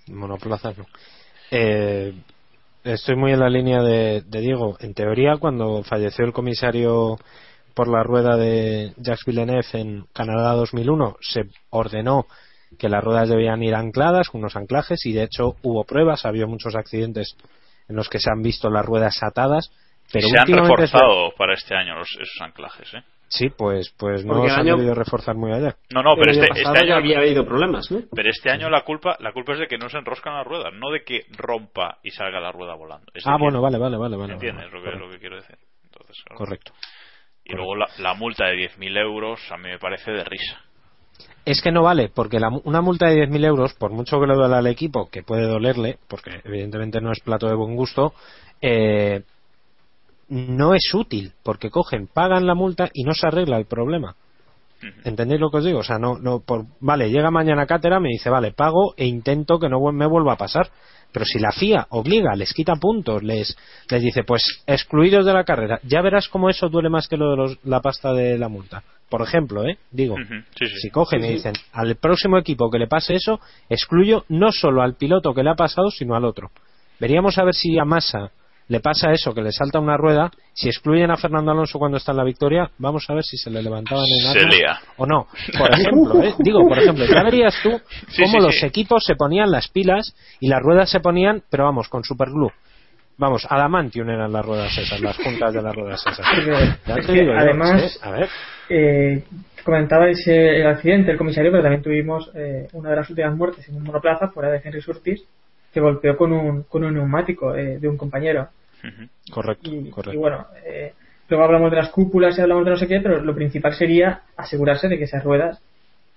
Monoplazas 0.08 0.78
no. 0.78 0.86
Eh, 1.52 2.14
estoy 2.84 3.16
muy 3.16 3.32
en 3.32 3.40
la 3.40 3.50
línea 3.50 3.82
de, 3.82 4.22
de 4.22 4.42
Diego. 4.42 4.78
En 4.80 4.94
teoría, 4.94 5.38
cuando 5.38 5.84
falleció 5.84 6.26
el 6.26 6.34
comisario 6.34 7.18
por 7.74 7.88
la 7.88 8.04
rueda 8.04 8.38
de 8.38 8.94
Jacques 8.98 9.26
Villeneuve 9.26 9.66
en 9.74 10.06
Canadá 10.14 10.54
2001, 10.54 11.18
se 11.22 11.46
ordenó 11.70 12.26
que 12.78 12.90
las 12.90 13.04
ruedas 13.04 13.30
debían 13.30 13.62
ir 13.64 13.76
ancladas 13.76 14.30
con 14.30 14.42
unos 14.42 14.56
anclajes 14.56 15.06
y 15.06 15.14
de 15.14 15.24
hecho 15.24 15.56
hubo 15.62 15.84
pruebas, 15.84 16.26
ha 16.26 16.30
habido 16.30 16.48
muchos 16.48 16.76
accidentes 16.76 17.36
en 17.88 17.96
los 17.96 18.10
que 18.10 18.20
se 18.20 18.30
han 18.32 18.42
visto 18.42 18.70
las 18.70 18.86
ruedas 18.86 19.22
atadas, 19.22 19.72
pero 20.12 20.28
se 20.28 20.40
han 20.40 20.48
se- 20.48 20.54
reforzado 20.56 21.32
para 21.38 21.54
este 21.54 21.76
año 21.76 21.96
los, 21.96 22.10
esos 22.20 22.42
anclajes, 22.42 22.94
¿eh? 22.94 23.04
Sí, 23.28 23.50
pues, 23.50 23.92
pues 23.98 24.24
no 24.26 24.44
se 24.46 24.52
han 24.52 24.60
año- 24.60 24.76
debido 24.78 24.94
reforzar 24.94 25.36
muy 25.36 25.52
allá. 25.52 25.76
No, 25.90 26.04
no, 26.04 26.14
pero 26.16 26.32
este, 26.32 26.46
este 26.54 26.78
año 26.78 26.96
había 26.96 27.18
habido 27.18 27.44
problemas, 27.46 27.90
¿no? 27.90 28.02
Pero 28.14 28.30
este 28.30 28.52
año 28.52 28.70
la 28.70 28.82
culpa, 28.82 29.18
la 29.20 29.32
culpa 29.34 29.54
es 29.54 29.60
de 29.60 29.68
que 29.68 29.78
no 29.80 29.90
se 29.90 29.98
enroscan 29.98 30.36
las 30.36 30.46
ruedas, 30.46 30.72
no 30.74 30.92
de 30.92 31.04
que 31.04 31.26
rompa 31.36 31.98
y 32.04 32.12
salga 32.12 32.40
la 32.40 32.52
rueda 32.52 32.76
volando. 32.76 33.08
Es 33.14 33.26
Ah, 33.26 33.38
bueno, 33.40 33.60
vale, 33.60 33.80
vale, 33.80 33.98
vale. 33.98 34.18
vale, 34.18 34.34
¿Entiendes 34.34 34.72
vale, 34.72 34.86
lo, 34.86 34.92
que, 34.92 34.98
lo 34.98 35.10
que 35.10 35.20
quiero 35.20 35.36
decir? 35.38 35.58
Entonces, 35.84 36.16
claro. 36.26 36.38
Correcto. 36.38 36.74
Y 37.46 37.54
luego 37.54 37.76
la, 37.76 37.88
la 38.00 38.14
multa 38.14 38.46
de 38.46 38.56
10.000 38.56 38.98
euros 38.98 39.40
a 39.52 39.58
mí 39.58 39.70
me 39.70 39.80
parece 39.80 40.12
de 40.12 40.24
risa. 40.24 40.62
Es 41.46 41.62
que 41.62 41.72
no 41.72 41.84
vale, 41.84 42.10
porque 42.10 42.40
la 42.40 42.50
una 42.64 42.82
multa 42.82 43.08
de 43.08 43.28
10.000 43.28 43.46
euros, 43.46 43.74
por 43.74 43.92
mucho 43.92 44.20
que 44.20 44.28
le 44.28 44.36
duela 44.36 44.60
al 44.60 44.68
equipo, 44.68 45.10
que 45.10 45.24
puede 45.24 45.46
dolerle, 45.46 45.98
porque 46.08 46.42
evidentemente 46.46 47.02
no 47.02 47.12
es 47.12 47.20
plato 47.20 47.48
de 47.48 47.56
buen 47.56 47.76
gusto, 47.76 48.14
eh, 48.62 49.24
no 50.30 50.74
es 50.74 50.94
útil, 50.94 51.34
porque 51.44 51.70
cogen, 51.70 52.08
pagan 52.08 52.48
la 52.48 52.56
multa 52.56 52.90
y 52.94 53.04
no 53.04 53.14
se 53.14 53.28
arregla 53.28 53.58
el 53.58 53.66
problema. 53.66 54.16
¿Entendéis 55.04 55.40
lo 55.40 55.50
que 55.50 55.58
os 55.58 55.66
digo? 55.66 55.80
O 55.80 55.84
sea, 55.84 55.98
no, 55.98 56.18
no, 56.18 56.40
por, 56.40 56.66
vale, 56.80 57.10
llega 57.10 57.32
mañana 57.32 57.66
Cátera, 57.66 58.00
me 58.00 58.10
dice, 58.10 58.30
vale, 58.30 58.52
pago 58.52 58.94
e 58.98 59.06
intento 59.06 59.60
que 59.60 59.70
no 59.70 59.80
me 59.92 60.08
vuelva 60.08 60.34
a 60.34 60.38
pasar. 60.38 60.70
Pero 61.14 61.26
si 61.26 61.40
la 61.40 61.52
FIA 61.52 61.86
obliga, 61.92 62.36
les 62.36 62.52
quita 62.54 62.74
puntos, 62.76 63.22
les, 63.24 63.56
les 63.90 64.02
dice, 64.02 64.24
pues 64.24 64.64
excluidos 64.68 65.26
de 65.26 65.34
la 65.34 65.44
carrera, 65.44 65.80
ya 65.84 66.02
verás 66.02 66.28
cómo 66.28 66.50
eso 66.50 66.68
duele 66.70 66.90
más 66.90 67.08
que 67.08 67.16
lo 67.18 67.30
de 67.32 67.38
los- 67.38 67.58
la 67.66 67.80
pasta 67.82 68.12
de 68.14 68.38
la 68.38 68.50
multa. 68.50 68.84
Por 69.10 69.22
ejemplo, 69.22 69.64
¿eh? 69.64 69.78
Digo, 69.92 70.16
Ujú, 70.16 70.34
sí, 70.58 70.66
sí. 70.66 70.80
si 70.82 70.90
cogen 70.90 71.22
Sí, 71.22 71.28
y 71.28 71.32
dicen, 71.34 71.54
al 71.72 71.96
próximo 71.98 72.38
equipo 72.40 72.72
que 72.72 72.80
le 72.80 72.88
pase 72.88 73.14
eso, 73.14 73.40
excluyo 73.70 74.26
no 74.30 74.52
solo 74.52 74.82
al 74.82 74.96
piloto 74.96 75.34
que 75.36 75.44
le 75.44 75.52
ha 75.52 75.56
pasado, 75.56 75.92
sino 75.92 76.16
al 76.16 76.26
otro. 76.26 76.50
Veríamos 77.00 77.38
a 77.38 77.44
ver 77.44 77.54
si 77.54 77.78
a 77.78 77.86
Massa 77.86 78.32
le 78.74 78.80
pasa 78.80 79.12
eso, 79.12 79.36
que 79.36 79.44
le 79.44 79.52
salta 79.52 79.80
una 79.80 79.98
rueda, 79.98 80.32
si 80.54 80.68
excluyen 80.68 81.12
a 81.12 81.16
Fernando 81.16 81.52
Alonso 81.52 81.78
cuando 81.78 81.98
está 81.98 82.12
en 82.12 82.18
la 82.18 82.24
victoria, 82.24 82.72
vamos 82.80 83.06
a 83.08 83.14
ver 83.14 83.24
si 83.24 83.38
se 83.38 83.52
le 83.52 83.62
levantaban 83.62 84.04
en 84.36 84.50
lía. 84.50 84.80
o 84.98 85.06
no. 85.06 85.28
Por 85.56 85.72
ejemplo, 85.72 86.24
¿eh? 86.24 86.34
digo, 86.40 86.68
por 86.68 86.80
ejemplo, 86.80 87.06
ya 87.06 87.22
verías 87.24 87.54
tú 87.62 87.70
cómo 87.70 88.40
sí, 88.40 88.40
los 88.40 88.56
sí. 88.60 88.66
equipos 88.66 89.04
se 89.06 89.14
ponían 89.16 89.52
las 89.52 89.68
pilas 89.68 90.16
y 90.40 90.48
las 90.48 90.60
ruedas 90.60 90.90
se 90.90 91.00
ponían, 91.02 91.44
pero 91.52 91.66
vamos, 91.66 91.88
con 91.88 92.04
superglue. 92.04 92.50
Vamos, 93.16 93.46
adamantium 93.48 94.10
eran 94.10 94.34
las 94.34 94.44
ruedas 94.44 94.76
esas, 94.76 95.00
las 95.02 95.16
juntas 95.18 95.54
de 95.54 95.62
las 95.62 95.76
ruedas 95.76 96.04
esas. 96.08 96.26
Porque, 96.36 96.52
Ya 96.88 96.96
es 96.96 97.06
te 97.06 97.14
que 97.14 97.20
digo 97.20 97.34
yo, 97.34 97.40
además, 97.40 97.84
¿eh? 97.84 98.00
a 98.02 98.10
ver. 98.12 98.30
eh, 98.70 99.24
comentabais 99.64 100.28
eh, 100.28 100.62
el 100.62 100.68
accidente 100.68 101.10
del 101.10 101.18
comisario, 101.20 101.52
pero 101.52 101.62
también 101.62 101.84
tuvimos 101.84 102.32
eh, 102.34 102.68
una 102.74 102.90
de 102.90 102.96
las 102.96 103.10
últimas 103.10 103.36
muertes 103.36 103.70
en 103.70 103.76
un 103.76 103.84
monoplaza 103.84 104.30
fuera 104.30 104.50
de 104.50 104.62
Henry 104.64 104.82
Surtis 104.82 105.24
que 105.72 105.80
golpeó 105.80 106.16
con 106.18 106.32
un, 106.32 106.64
con 106.64 106.84
un 106.84 106.94
neumático 106.94 107.56
eh, 107.56 107.80
de 107.80 107.88
un 107.88 107.98
compañero. 107.98 108.48
Correcto, 109.32 109.70
Y, 109.72 109.90
correcto. 109.90 110.14
y 110.14 110.18
bueno, 110.18 110.48
eh, 110.66 110.94
luego 111.30 111.46
hablamos 111.46 111.72
de 111.72 111.78
las 111.78 111.90
cúpulas 111.90 112.38
y 112.38 112.42
hablamos 112.42 112.66
de 112.66 112.72
no 112.72 112.78
sé 112.78 112.88
qué, 112.88 113.00
pero 113.00 113.22
lo 113.22 113.36
principal 113.36 113.74
sería 113.74 114.22
asegurarse 114.36 114.88
de 114.88 114.98
que 114.98 115.06
esas 115.06 115.24
ruedas, 115.24 115.62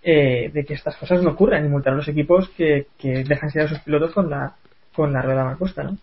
eh, 0.03 0.51
de 0.53 0.65
que 0.65 0.75
estas 0.75 0.97
cosas 0.97 1.23
no 1.23 1.31
ocurran 1.31 1.65
y 1.65 1.69
multar 1.69 1.93
a 1.93 1.97
los 1.97 2.09
equipos 2.09 2.49
que, 2.51 2.87
que 2.99 3.25
dejan 3.25 3.51
ser 3.51 3.63
a 3.63 3.69
sus 3.69 3.81
pilotos 3.81 4.13
con 4.13 4.29
la, 4.31 4.55
con 4.95 5.13
la 5.13 5.23
rueda 5.23 5.45
mal 5.45 5.57
puesta, 5.59 5.83
¿no? 5.83 5.97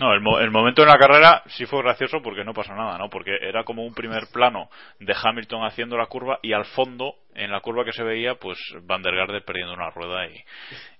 No, 0.00 0.12
el, 0.12 0.20
mo- 0.20 0.40
el 0.40 0.50
momento 0.50 0.82
en 0.82 0.88
la 0.88 0.98
carrera 0.98 1.42
sí 1.46 1.66
fue 1.66 1.80
gracioso 1.82 2.20
porque 2.20 2.42
no 2.44 2.52
pasó 2.52 2.74
nada, 2.74 2.98
¿no? 2.98 3.08
Porque 3.08 3.30
era 3.40 3.62
como 3.62 3.84
un 3.84 3.94
primer 3.94 4.24
plano 4.32 4.68
de 4.98 5.14
Hamilton 5.22 5.64
haciendo 5.64 5.96
la 5.96 6.06
curva 6.06 6.40
y 6.42 6.52
al 6.52 6.64
fondo, 6.64 7.14
en 7.34 7.52
la 7.52 7.60
curva 7.60 7.84
que 7.84 7.92
se 7.92 8.02
veía, 8.02 8.34
pues 8.34 8.58
Van 8.82 9.02
der 9.02 9.14
Garde 9.14 9.40
perdiendo 9.42 9.72
una 9.72 9.90
rueda 9.90 10.26
y, 10.26 10.34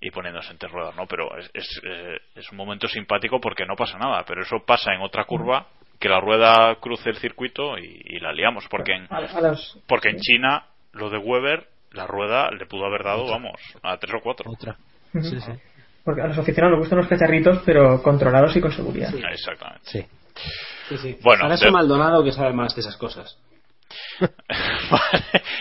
y 0.01 0.11
poniéndose 0.13 0.53
entre 0.53 0.69
ruedas, 0.69 0.95
¿no? 0.95 1.07
Pero 1.07 1.37
es, 1.39 1.51
es, 1.55 1.81
eh, 1.85 2.19
es 2.37 2.51
un 2.53 2.57
momento 2.57 2.87
simpático 2.87 3.41
porque 3.41 3.67
no 3.67 3.75
pasa 3.75 3.99
nada, 3.99 4.25
pero 4.27 4.43
eso 4.43 4.59
pasa 4.65 4.95
en 4.95 5.01
otra 5.01 5.25
curva 5.25 5.67
que 5.99 6.09
la 6.09 6.21
rueda 6.21 6.77
cruce 6.77 7.11
el 7.11 7.17
circuito 7.17 7.77
y, 7.79 8.01
y 8.05 8.21
la 8.21 8.33
liamos, 8.33 8.67
porque 8.69 8.93
en, 8.93 9.07
porque 9.89 10.11
en 10.11 10.19
China 10.21 10.67
lo 10.93 11.11
de 11.11 11.19
Weber, 11.19 11.67
la 11.93 12.07
rueda 12.07 12.51
le 12.53 12.67
pudo 12.67 12.87
haber 12.87 13.03
dado, 13.03 13.25
vamos, 13.33 13.61
a 13.83 13.97
tres 13.97 14.15
o 14.15 14.21
cuatro. 14.23 14.51
Otra. 14.53 14.77
Sí, 15.31 15.41
sí. 15.41 15.53
Porque 16.05 16.21
a 16.21 16.27
los 16.27 16.39
aficionados 16.39 16.73
nos 16.73 16.81
gustan 16.81 16.99
los 16.99 17.09
cacharritos, 17.09 17.63
pero 17.65 18.03
controlados 18.03 18.55
y 18.57 18.61
con 18.61 18.73
seguridad. 18.73 19.13
Exactamente. 19.33 19.81
Sí. 19.85 20.05
Sí, 20.89 20.99
sí. 20.99 21.19
Bueno, 21.23 21.45
Ahora 21.45 21.57
de- 21.57 21.67
es 21.67 21.73
Maldonado 21.73 22.23
que 22.23 22.33
sabe 22.33 22.53
más 22.53 22.75
de 22.75 22.81
esas 22.83 22.97
cosas. 22.97 23.39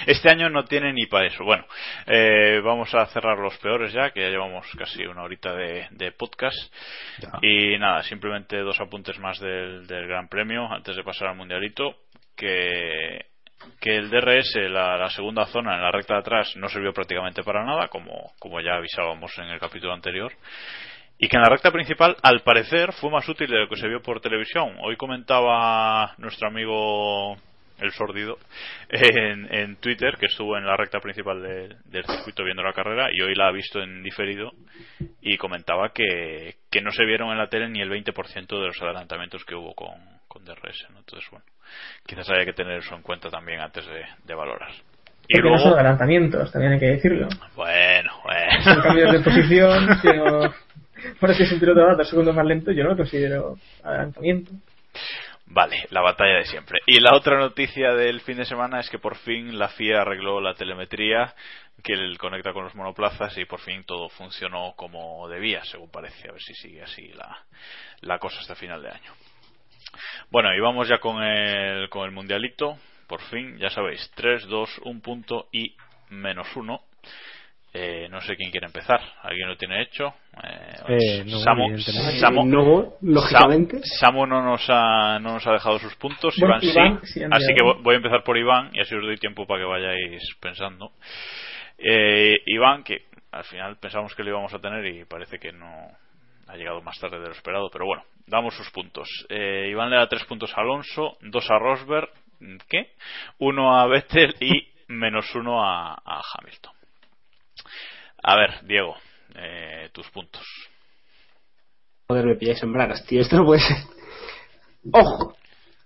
este 0.08 0.30
año 0.32 0.50
no 0.50 0.66
tiene 0.66 0.92
ni 0.94 1.06
para 1.06 1.28
eso. 1.28 1.44
Bueno, 1.44 1.66
eh, 2.08 2.60
vamos 2.64 2.94
a 2.96 3.06
cerrar 3.08 3.38
los 3.38 3.58
peores 3.58 3.94
ya, 3.94 4.12
que 4.12 4.22
ya 4.22 4.30
llevamos 4.30 4.66
casi 4.78 5.06
una 5.06 5.24
horita 5.24 5.54
de, 5.54 5.88
de 5.92 6.12
podcast. 6.12 6.58
Y 7.42 7.78
nada, 7.78 8.04
simplemente 8.04 8.58
dos 8.60 8.80
apuntes 8.80 9.20
más 9.20 9.40
del, 9.40 9.86
del 9.88 10.08
Gran 10.08 10.28
Premio 10.28 10.66
antes 10.72 10.96
de 10.96 11.04
pasar 11.04 11.30
al 11.30 11.36
Mundialito. 11.38 11.96
Que, 12.36 13.26
que 13.80 13.96
el 13.98 14.10
DRS, 14.10 14.56
la, 14.70 14.98
la 14.98 15.10
segunda 15.10 15.46
zona 15.46 15.76
en 15.76 15.82
la 15.82 15.92
recta 15.92 16.16
de 16.16 16.20
atrás, 16.22 16.56
no 16.56 16.68
sirvió 16.70 16.94
prácticamente 16.94 17.44
para 17.44 17.64
nada, 17.66 17.88
como, 17.88 18.34
como 18.40 18.60
ya 18.62 18.76
avisábamos 18.76 19.38
en 19.40 19.46
el 19.46 19.60
capítulo 19.60 19.94
anterior. 19.94 20.32
Y 21.18 21.28
que 21.28 21.38
en 21.38 21.44
la 21.44 21.50
recta 21.50 21.72
principal, 21.72 22.18
al 22.24 22.42
parecer, 22.42 22.92
fue 22.94 23.10
más 23.12 23.28
útil 23.30 23.50
de 23.50 23.60
lo 23.60 23.70
que 23.70 23.76
se 23.78 23.88
vio 23.88 24.02
por 24.02 24.20
televisión. 24.20 24.76
Hoy 24.82 24.98
comentaba 24.98 26.14
nuestro 26.18 26.48
amigo 26.48 27.38
el 27.80 27.92
sordido 27.92 28.38
en, 28.90 29.54
en 29.54 29.76
Twitter 29.78 30.16
que 30.20 30.28
estuvo 30.28 30.58
en 30.58 30.66
la 30.66 30.78
recta 30.78 31.00
principal 31.00 31.42
de- 31.42 31.76
del 31.86 32.06
circuito 32.06 32.44
viendo 32.44 32.62
la 32.64 32.72
carrera 32.72 33.10
y 33.12 33.20
hoy 33.22 33.34
la 33.36 33.48
ha 33.48 33.52
visto 33.52 33.82
en 33.82 34.04
diferido 34.04 34.52
y 35.22 35.38
comentaba 35.38 35.90
que, 35.90 36.56
que 36.72 36.82
no 36.82 36.92
se 36.92 37.04
vieron 37.04 37.32
en 37.32 37.38
la 37.40 37.48
tele 37.48 37.68
ni 37.70 37.82
el 37.82 37.90
20% 37.90 38.48
de 38.48 38.68
los 38.68 38.82
adelantamientos 38.82 39.44
que 39.44 39.56
hubo 39.56 39.74
con, 39.74 39.96
con 40.28 40.46
DRS. 40.46 40.86
¿no? 40.92 41.00
Entonces, 41.00 41.28
bueno, 41.32 41.46
quizás 42.06 42.30
haya 42.30 42.46
que 42.46 42.54
tener 42.54 42.80
eso 42.80 42.96
en 42.96 43.02
cuenta 43.02 43.30
también 43.30 43.60
antes 43.62 43.86
de, 43.86 44.06
de 44.26 44.36
valorar. 44.36 44.72
Y 45.28 45.36
Porque 45.36 45.50
no 45.50 45.58
son 45.58 45.64
luego, 45.70 45.76
adelantamientos, 45.80 46.52
también 46.52 46.74
hay 46.74 46.80
que 46.80 46.86
decirlo. 46.88 47.28
bueno, 47.56 48.12
Son 48.64 48.76
bueno. 48.76 48.84
cambios 48.84 49.12
de 49.14 49.20
posición. 49.22 49.88
Ahora 51.22 51.34
si 51.34 51.44
es 51.44 51.52
un 51.52 51.60
piloto 51.60 51.82
va 51.86 51.96
dos 51.96 52.10
segundos 52.10 52.36
más 52.36 52.46
lento, 52.46 52.72
yo 52.72 52.84
no 52.84 52.92
lo 52.92 52.98
considero 52.98 53.56
adelantamiento. 53.84 54.52
Vale, 55.46 55.86
la 55.92 56.02
batalla 56.02 56.38
de 56.38 56.46
siempre. 56.46 56.80
Y 56.86 57.00
la 57.00 57.16
otra 57.16 57.38
noticia 57.38 57.94
del 57.94 58.22
fin 58.22 58.38
de 58.38 58.46
semana 58.46 58.80
es 58.80 58.90
que 58.90 59.00
por 59.00 59.16
fin 59.18 59.58
la 59.60 59.68
FIA 59.70 60.02
arregló 60.02 60.42
la 60.42 60.56
telemetría 60.56 61.34
que 61.84 61.94
el 61.94 62.18
conecta 62.18 62.54
con 62.54 62.64
los 62.64 62.76
monoplazas 62.76 63.38
y 63.38 63.46
por 63.46 63.60
fin 63.60 63.84
todo 63.84 64.08
funcionó 64.10 64.74
como 64.76 65.28
debía, 65.28 65.64
según 65.66 65.92
parece. 65.92 66.30
A 66.30 66.32
ver 66.32 66.42
si 66.42 66.54
sigue 66.56 66.82
así 66.82 67.10
la, 67.10 67.38
la 68.02 68.20
cosa 68.20 68.40
hasta 68.40 68.56
final 68.56 68.82
de 68.82 68.90
año. 68.90 69.12
Bueno, 70.30 70.54
y 70.56 70.60
vamos 70.60 70.88
ya 70.88 70.98
con 71.00 71.22
el, 71.24 71.90
con 71.90 72.06
el 72.06 72.12
mundialito. 72.12 72.78
Por 73.08 73.22
fin, 73.22 73.58
ya 73.58 73.70
sabéis, 73.70 74.12
3, 74.16 74.48
2, 74.48 74.82
1 74.86 75.02
punto 75.02 75.48
y 75.52 75.76
menos 76.10 76.48
1. 76.56 76.82
Eh, 77.76 78.08
no 78.10 78.22
sé 78.22 78.36
quién 78.36 78.52
quiere 78.52 78.68
empezar. 78.68 79.02
¿Alguien 79.24 79.48
lo 79.48 79.58
tiene 79.58 79.82
hecho? 79.82 80.14
Eh, 80.44 80.76
Eh, 80.90 81.24
no, 81.26 81.40
Samu, 81.40 82.46
No, 82.46 82.94
lógicamente. 83.02 83.80
Samu 83.84 84.28
no 84.28 84.44
nos 84.44 84.64
ha, 84.70 85.18
no 85.20 85.34
nos 85.34 85.48
ha 85.48 85.54
dejado 85.54 85.80
sus 85.80 85.96
puntos. 85.96 86.36
Bueno, 86.40 86.58
Iván, 86.62 86.76
Iván 86.76 87.00
sí. 87.04 87.20
sí 87.20 87.26
Así 87.30 87.48
que 87.56 87.64
voy 87.82 87.96
a 87.96 87.98
empezar 87.98 88.24
por 88.24 88.38
Iván 88.38 88.70
y 88.74 88.82
así 88.82 88.94
os 88.94 89.02
doy 89.02 89.18
tiempo 89.18 89.48
para 89.48 89.62
que 89.62 89.66
vayáis 89.66 90.22
pensando. 90.40 90.92
Eh, 91.80 92.36
Iván, 92.46 92.84
que 92.84 93.06
al 93.32 93.44
final 93.46 93.78
pensamos 93.78 94.14
que 94.14 94.24
lo 94.24 94.30
íbamos 94.30 94.54
a 94.54 94.60
tener 94.60 94.86
y 94.86 95.06
parece 95.06 95.40
que 95.40 95.52
no 95.52 95.90
ha 96.54 96.58
llegado 96.58 96.82
más 96.82 97.00
tarde 97.00 97.20
de 97.20 97.26
lo 97.26 97.32
esperado, 97.32 97.70
pero 97.72 97.86
bueno, 97.88 98.04
damos 98.28 98.56
sus 98.56 98.70
puntos. 98.70 99.10
Eh, 99.28 99.70
Iván 99.72 99.90
le 99.90 99.98
da 99.98 100.08
tres 100.08 100.24
puntos 100.26 100.56
a 100.56 100.62
Alonso, 100.62 101.18
dos 101.22 101.50
a 101.50 101.58
Rosberg, 101.58 102.10
¿qué? 102.70 102.94
Uno 103.40 103.76
a 103.76 103.88
Vettel 103.88 104.36
y 104.40 104.68
menos 104.88 105.34
uno 105.34 105.66
a, 105.66 105.94
a 105.94 106.22
Hamilton. 106.38 106.74
A 108.22 108.36
ver, 108.38 108.64
Diego, 108.68 108.96
eh, 109.36 109.90
tus 109.94 110.08
puntos. 110.12 110.46
Joder, 112.08 112.26
me 112.26 112.36
pilláis 112.36 112.62
en 112.62 112.72
bragas, 112.72 113.04
tío. 113.08 113.22
Esto 113.22 113.38
no 113.38 113.46
puede 113.46 113.62
ser. 113.62 113.78
Ojo, 114.92 115.36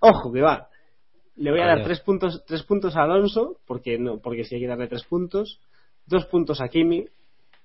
ojo, 0.02 0.34
que 0.34 0.42
va. 0.42 0.68
Le 1.38 1.52
voy 1.52 1.62
a 1.62 1.66
dar 1.68 1.76
Vaya. 1.78 1.86
tres 1.88 2.02
puntos, 2.02 2.44
tres 2.46 2.64
puntos 2.64 2.98
a 2.98 3.04
Alonso, 3.04 3.58
porque 3.66 3.98
no, 3.98 4.20
porque 4.20 4.44
sí 4.44 4.56
hay 4.56 4.62
que 4.62 4.68
darle 4.68 4.88
tres 4.88 5.06
puntos. 5.06 5.62
Dos 6.06 6.26
puntos 6.26 6.60
a 6.60 6.68
Kimi, 6.68 7.06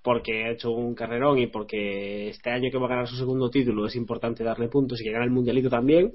porque 0.03 0.45
ha 0.45 0.51
hecho 0.51 0.71
un 0.73 0.95
carrerón 0.95 1.39
y 1.39 1.47
porque 1.47 2.29
este 2.29 2.51
año 2.51 2.71
que 2.71 2.79
va 2.79 2.87
a 2.87 2.91
ganar 2.91 3.07
su 3.09 3.17
segundo 3.17 3.49
título 3.51 3.87
es 3.87 3.95
importante 3.97 4.43
darle 4.43 4.69
puntos 4.69 5.01
y 5.01 5.05
que 5.05 5.13
gane 5.13 5.25
el 5.27 5.31
mundialito 5.31 5.71
también. 5.71 6.13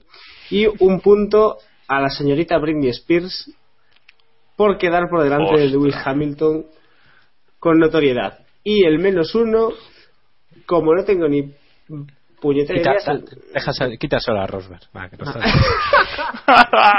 Y 0.50 0.68
un 0.84 1.00
punto 1.00 1.58
a 1.88 2.02
la 2.02 2.10
señorita 2.10 2.58
Britney 2.58 2.90
Spears 2.90 3.50
por 4.58 4.78
quedar 4.78 5.10
por 5.10 5.24
delante 5.24 5.58
de. 5.58 5.68
Lewis 5.70 5.96
Hamilton 6.04 6.66
con 7.60 7.80
notoriedad. 7.80 8.40
Y 8.64 8.84
el 8.86 9.00
menos 9.00 9.34
uno, 9.36 9.70
como 10.66 10.94
no 10.94 11.06
tengo 11.06 11.28
ni 11.30 11.54
puñetera 12.42 12.80
Quita, 12.80 13.14
idea, 13.14 13.26
déjase- 13.54 13.98
quítaselo 13.98 14.42
a 14.42 14.48
Rosberg. 14.48 14.82
Va, 14.96 15.10
que 15.10 15.18
no 15.18 15.24
está- 15.26 15.40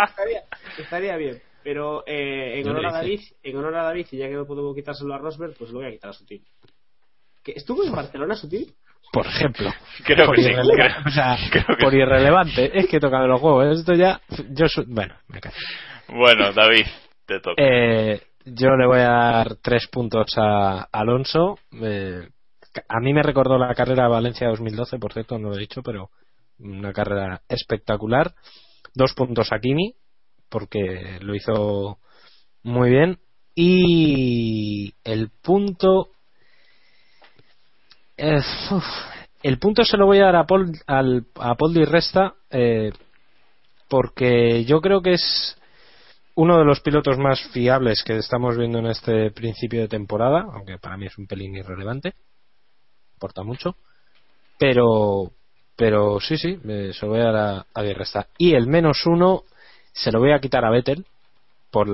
estaría, 0.09 0.43
estaría 0.79 1.17
bien. 1.17 1.43
Pero 1.63 2.03
eh, 2.07 2.61
en, 2.61 2.69
honor 2.69 2.87
a 2.87 2.93
David, 2.93 3.21
en 3.43 3.57
honor 3.57 3.75
a 3.77 3.83
David, 3.83 4.07
y 4.13 4.17
ya 4.17 4.29
que 4.29 4.35
no 4.35 4.47
puedo 4.47 4.75
quitárselo 4.75 5.13
a 5.15 5.19
Rosberg, 5.19 5.55
pues 5.59 5.71
lo 5.71 5.81
voy 5.81 5.89
a 5.89 5.91
quitar 5.91 6.11
a 6.11 6.13
Sutil. 6.15 6.43
¿Que 6.43 6.78
¿Estuvo 7.57 7.85
en 7.85 7.93
Barcelona 7.93 8.35
Sutil? 8.37 8.75
Por 9.13 9.27
ejemplo. 9.27 9.71
Creo 10.05 10.27
por 10.27 10.37
que 10.37 10.43
sí, 10.43 10.49
irreleva- 10.51 10.75
creo- 10.95 11.07
o 11.07 11.11
sea, 11.11 11.37
creo 11.51 11.65
que 11.77 11.83
por 11.85 11.93
sí. 11.93 11.99
irrelevante. 11.99 12.79
Es 12.79 12.87
que 12.89 13.01
toca 13.01 13.21
de 13.23 13.29
los 13.29 13.41
juegos. 13.41 13.79
Esto 13.79 13.95
ya. 13.95 14.21
Yo 14.51 14.67
Bueno, 14.87 15.15
me 15.29 15.41
callo. 15.41 15.57
Bueno, 16.09 16.53
David, 16.53 16.87
te 17.27 17.41
toca. 17.41 17.55
Eh, 17.63 18.21
yo 18.45 18.71
le 18.77 18.87
voy 18.87 19.01
a 19.01 19.09
dar 19.11 19.57
tres 19.57 19.87
puntos 19.89 20.27
a 20.37 20.83
Alonso. 20.93 21.59
Eh, 21.73 22.29
a 22.89 23.01
mí 23.01 23.13
me 23.13 23.23
recordó 23.23 23.59
la 23.59 23.75
carrera 23.75 24.05
de 24.05 24.09
Valencia 24.11 24.49
2012, 24.49 24.99
por 24.99 25.13
cierto, 25.13 25.39
no 25.39 25.49
lo 25.51 25.57
he 25.57 25.61
dicho, 25.61 25.83
pero 25.83 26.11
una 26.61 26.93
carrera 26.93 27.41
espectacular. 27.49 28.33
Dos 28.95 29.13
puntos 29.15 29.53
a 29.53 29.59
Kimi, 29.59 29.95
porque 30.49 31.19
lo 31.21 31.35
hizo 31.35 31.99
muy 32.63 32.91
bien. 32.91 33.19
Y 33.55 34.95
el 35.05 35.31
punto. 35.43 36.09
Eh, 38.19 38.41
el 39.43 39.59
punto 39.59 39.85
se 39.85 39.97
lo 39.97 40.07
voy 40.07 40.19
a 40.19 40.25
dar 40.27 40.37
a 40.37 40.47
Paul, 40.47 40.73
al, 40.87 41.27
a 41.37 41.55
Paul 41.55 41.75
Di 41.75 41.85
Resta, 41.85 42.35
eh, 42.51 42.93
porque 43.89 44.65
yo 44.65 44.81
creo 44.81 45.01
que 45.01 45.15
es 45.15 45.57
uno 46.35 46.59
de 46.59 46.65
los 46.65 46.81
pilotos 46.81 47.19
más 47.19 47.41
fiables 47.53 48.03
que 48.05 48.17
estamos 48.17 48.57
viendo 48.57 48.79
en 48.79 48.87
este 48.87 49.31
principio 49.31 49.81
de 49.81 49.89
temporada, 49.89 50.47
aunque 50.53 50.79
para 50.79 50.97
mí 50.97 51.07
es 51.07 51.19
un 51.19 51.27
pelín 51.27 51.57
irrelevante, 51.57 52.15
importa 53.15 53.43
mucho, 53.43 53.75
pero 54.59 55.33
pero 55.77 56.19
sí, 56.21 56.37
sí, 56.37 56.59
me- 56.65 56.93
se 56.93 57.07
lo 57.07 57.13
voy 57.13 57.21
a 57.21 57.31
dar 57.31 57.37
a, 57.37 57.67
a 57.73 57.83
Di 57.83 57.93
Resta. 57.93 58.27
Y 58.37 58.55
el 58.55 58.67
menos 58.67 59.07
uno 59.07 59.45
se 59.93 60.11
lo 60.11 60.19
voy 60.19 60.33
a 60.33 60.41
quitar 60.41 60.65
a 60.65 60.71
Vettel, 60.71 61.07
por 61.71 61.89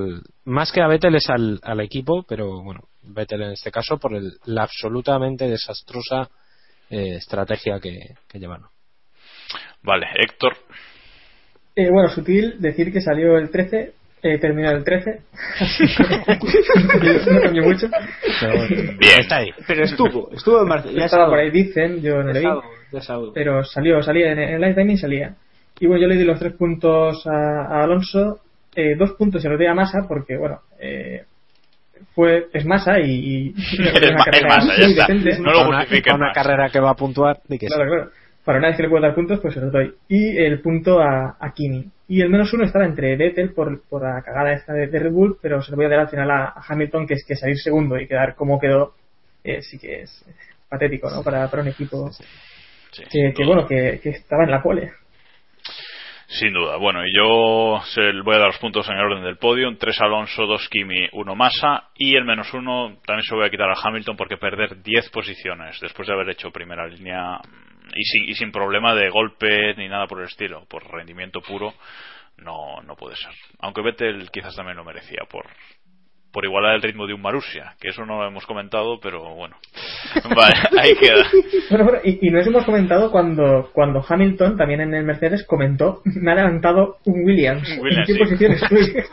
más 0.45 0.73
que 0.73 0.81
a 0.81 0.87
Vettel 0.89 1.17
es 1.17 1.29
al, 1.29 1.61
al 1.63 1.81
equipo, 1.81 2.23
pero 2.27 2.63
bueno, 2.63 2.81
Vettel 3.07 3.43
en 3.43 3.51
este 3.53 3.71
caso 3.71 3.99
por 3.99 4.15
el- 4.15 4.35
la 4.47 4.63
absolutamente 4.65 5.49
desastrosa 5.49 6.29
eh, 6.91 7.17
estrategia 7.17 7.81
que, 7.81 7.99
que 8.29 8.39
llevaron. 8.39 8.67
Vale, 9.83 10.07
Héctor. 10.17 10.55
Eh, 11.77 11.91
bueno, 11.91 12.09
sutil 12.09 12.61
decir 12.61 12.93
que 12.93 13.01
salió 13.01 13.37
el 13.37 13.51
13, 13.51 13.93
eh, 14.23 14.39
terminó 14.39 14.71
el 14.71 14.85
13. 14.85 15.21
no 17.33 17.41
cambió 17.43 17.63
mucho. 17.65 17.89
Pero 18.41 18.57
bueno, 18.57 18.77
Bien. 18.99 19.21
está 19.21 19.37
ahí. 19.39 19.51
Pero 19.67 19.85
estuvo, 19.85 20.31
estuvo 20.33 20.63
en 20.63 20.69
Barcelona. 20.69 20.99
Ya 21.01 21.05
Estaba 21.07 21.29
por 21.29 21.39
ahí, 21.39 21.51
dicen, 21.51 22.01
yo 22.01 22.23
no 22.23 22.33
lo 22.33 22.41
vi. 22.41 23.01
Pero 23.35 23.65
salió, 23.65 24.03
salía 24.03 24.33
en, 24.33 24.39
en 24.39 24.55
el 24.55 24.61
live 24.61 24.75
timing 24.75 24.99
salía. 24.99 25.35
Y 25.81 25.87
bueno, 25.87 26.03
yo 26.03 26.09
le 26.09 26.17
di 26.17 26.25
los 26.25 26.39
tres 26.39 26.53
puntos 26.55 27.27
a, 27.27 27.67
a 27.81 27.83
Alonso, 27.85 28.41
eh, 28.77 28.95
dos 28.97 29.13
puntos 29.13 29.43
se 29.43 29.49
los 29.49 29.59
di 29.59 29.67
a 29.67 29.75
Massa 29.75 30.07
porque, 30.07 30.37
bueno, 30.37 30.61
eh, 30.79 31.25
fue, 32.15 32.47
es 32.53 32.65
Massa 32.65 33.01
y, 33.01 33.11
y 33.11 33.55
Es 33.79 33.79
una 34.11 34.25
carrera 34.25 34.49
es 34.49 34.65
Massa, 34.67 34.73
ya 34.77 34.83
muy 34.87 34.93
está. 34.93 35.07
decente. 35.09 35.39
No 35.41 35.53
lo 35.53 35.53
Para 35.53 35.69
una, 35.69 35.77
justifiques 35.81 36.05
para 36.05 36.17
una 36.17 36.27
más. 36.27 36.35
carrera 36.35 36.71
que 36.71 36.81
va 36.81 36.91
a 36.91 36.95
puntuar, 36.97 37.41
di 37.49 37.59
que 37.59 37.69
sí. 37.69 37.75
Claro, 37.75 37.91
claro. 37.91 38.11
Para 38.45 38.59
una 38.59 38.69
vez 38.69 38.77
que 38.77 38.83
le 38.83 38.89
puedo 38.91 39.03
dar 39.03 39.15
puntos, 39.15 39.41
pues 39.41 39.55
se 39.55 39.61
los 39.61 39.73
doy. 39.73 39.95
Y 40.09 40.37
el 40.37 40.61
punto 40.61 41.01
a, 41.01 41.37
a 41.41 41.53
Kimi. 41.55 41.91
Y 42.09 42.21
el 42.21 42.29
menos 42.29 42.53
uno 42.53 42.65
estaba 42.65 42.85
entre 42.85 43.17
Vettel 43.17 43.55
por, 43.55 43.83
por 43.89 44.03
la 44.03 44.21
cagada 44.23 44.53
esta 44.53 44.75
de, 44.75 44.87
de 44.89 44.99
Red 44.99 45.13
Bull, 45.13 45.39
pero 45.41 45.63
se 45.63 45.71
lo 45.71 45.77
voy 45.79 45.87
a 45.87 45.89
dar 45.89 46.01
al 46.01 46.09
final 46.09 46.31
a, 46.31 46.45
a 46.49 46.63
Hamilton, 46.69 47.07
que 47.07 47.15
es 47.15 47.25
que 47.27 47.37
salir 47.37 47.57
segundo 47.59 47.99
y 47.99 48.07
quedar 48.07 48.35
como 48.35 48.61
quedó, 48.61 48.95
eh, 49.43 49.63
sí 49.63 49.79
que 49.79 50.03
es 50.03 50.25
patético, 50.69 51.09
¿no? 51.11 51.23
Para, 51.23 51.49
para 51.49 51.63
un 51.63 51.69
equipo 51.69 52.11
Sí, 52.13 53.03
que, 53.11 53.33
que, 53.35 53.45
bueno, 53.47 53.67
que, 53.67 53.99
que 54.03 54.11
estaba 54.11 54.45
en 54.45 54.51
la 54.51 54.63
pole. 54.63 54.93
Sin 56.35 56.53
duda. 56.53 56.77
Bueno, 56.79 57.07
y 57.07 57.15
yo 57.17 57.81
se 57.85 58.11
voy 58.23 58.35
a 58.35 58.39
dar 58.39 58.49
los 58.49 58.59
puntos 58.59 58.89
en 58.89 58.97
el 58.97 59.05
orden 59.05 59.23
del 59.23 59.37
podio. 59.37 59.77
3 59.79 60.01
Alonso, 60.01 60.47
2 60.47 60.69
Kimi, 60.69 61.09
1 61.13 61.37
Massa. 61.37 61.91
Y 61.97 62.17
el 62.17 62.25
menos 62.25 62.53
uno 62.53 62.97
también 63.07 63.23
se 63.23 63.35
lo 63.35 63.39
voy 63.39 63.47
a 63.47 63.51
quitar 63.51 63.71
a 63.71 63.77
Hamilton 63.81 64.17
porque 64.17 64.37
perder 64.37 64.83
10 64.83 65.11
posiciones 65.11 65.79
después 65.81 66.09
de 66.09 66.15
haber 66.15 66.31
hecho 66.31 66.51
primera 66.51 66.89
línea 66.89 67.37
mm, 67.37 67.89
y 67.95 68.03
sin, 68.03 68.29
y 68.29 68.35
sin 68.35 68.51
problema 68.51 68.97
de 68.97 69.11
golpe 69.11 69.75
ni 69.77 69.89
nada 69.89 70.09
por 70.09 70.19
el 70.19 70.27
estilo, 70.27 70.65
por 70.69 70.85
rendimiento 70.91 71.41
puro, 71.41 71.73
no, 72.39 72.83
no 72.83 72.97
puede 72.97 73.15
ser. 73.15 73.31
Aunque 73.61 73.83
Vettel 73.83 74.29
quizás 74.33 74.57
también 74.57 74.77
lo 74.77 74.85
merecía 74.85 75.21
por 75.31 75.47
por 76.35 76.45
igualar 76.45 76.75
el 76.75 76.83
ritmo 76.83 77.07
de 77.07 77.15
un 77.15 77.23
Marussia, 77.23 77.77
que 77.81 77.91
eso 77.91 78.05
no 78.05 78.19
lo 78.19 78.27
hemos 78.27 78.45
comentado, 78.45 78.99
pero 79.01 79.37
bueno. 79.37 79.57
Vale, 80.37 80.55
ahí 80.81 80.97
queda. 80.97 81.31
Bueno, 81.71 81.85
bueno, 81.85 82.01
y, 82.03 82.27
y 82.27 82.31
no 82.31 82.41
hemos 82.41 82.65
comentado 82.65 83.13
cuando, 83.13 83.71
cuando 83.73 84.05
Hamilton, 84.07 84.57
también 84.57 84.81
en 84.81 84.95
el 84.95 85.05
Mercedes, 85.05 85.47
comentó, 85.47 86.03
me 86.05 86.33
ha 86.33 86.35
adelantado 86.35 86.97
un 87.05 87.25
Williams. 87.25 87.79
Williams, 87.81 88.01
¿En 88.01 88.05
qué 88.07 88.13
sí. 88.15 88.19
posición 88.19 88.53
estoy? 88.53 88.81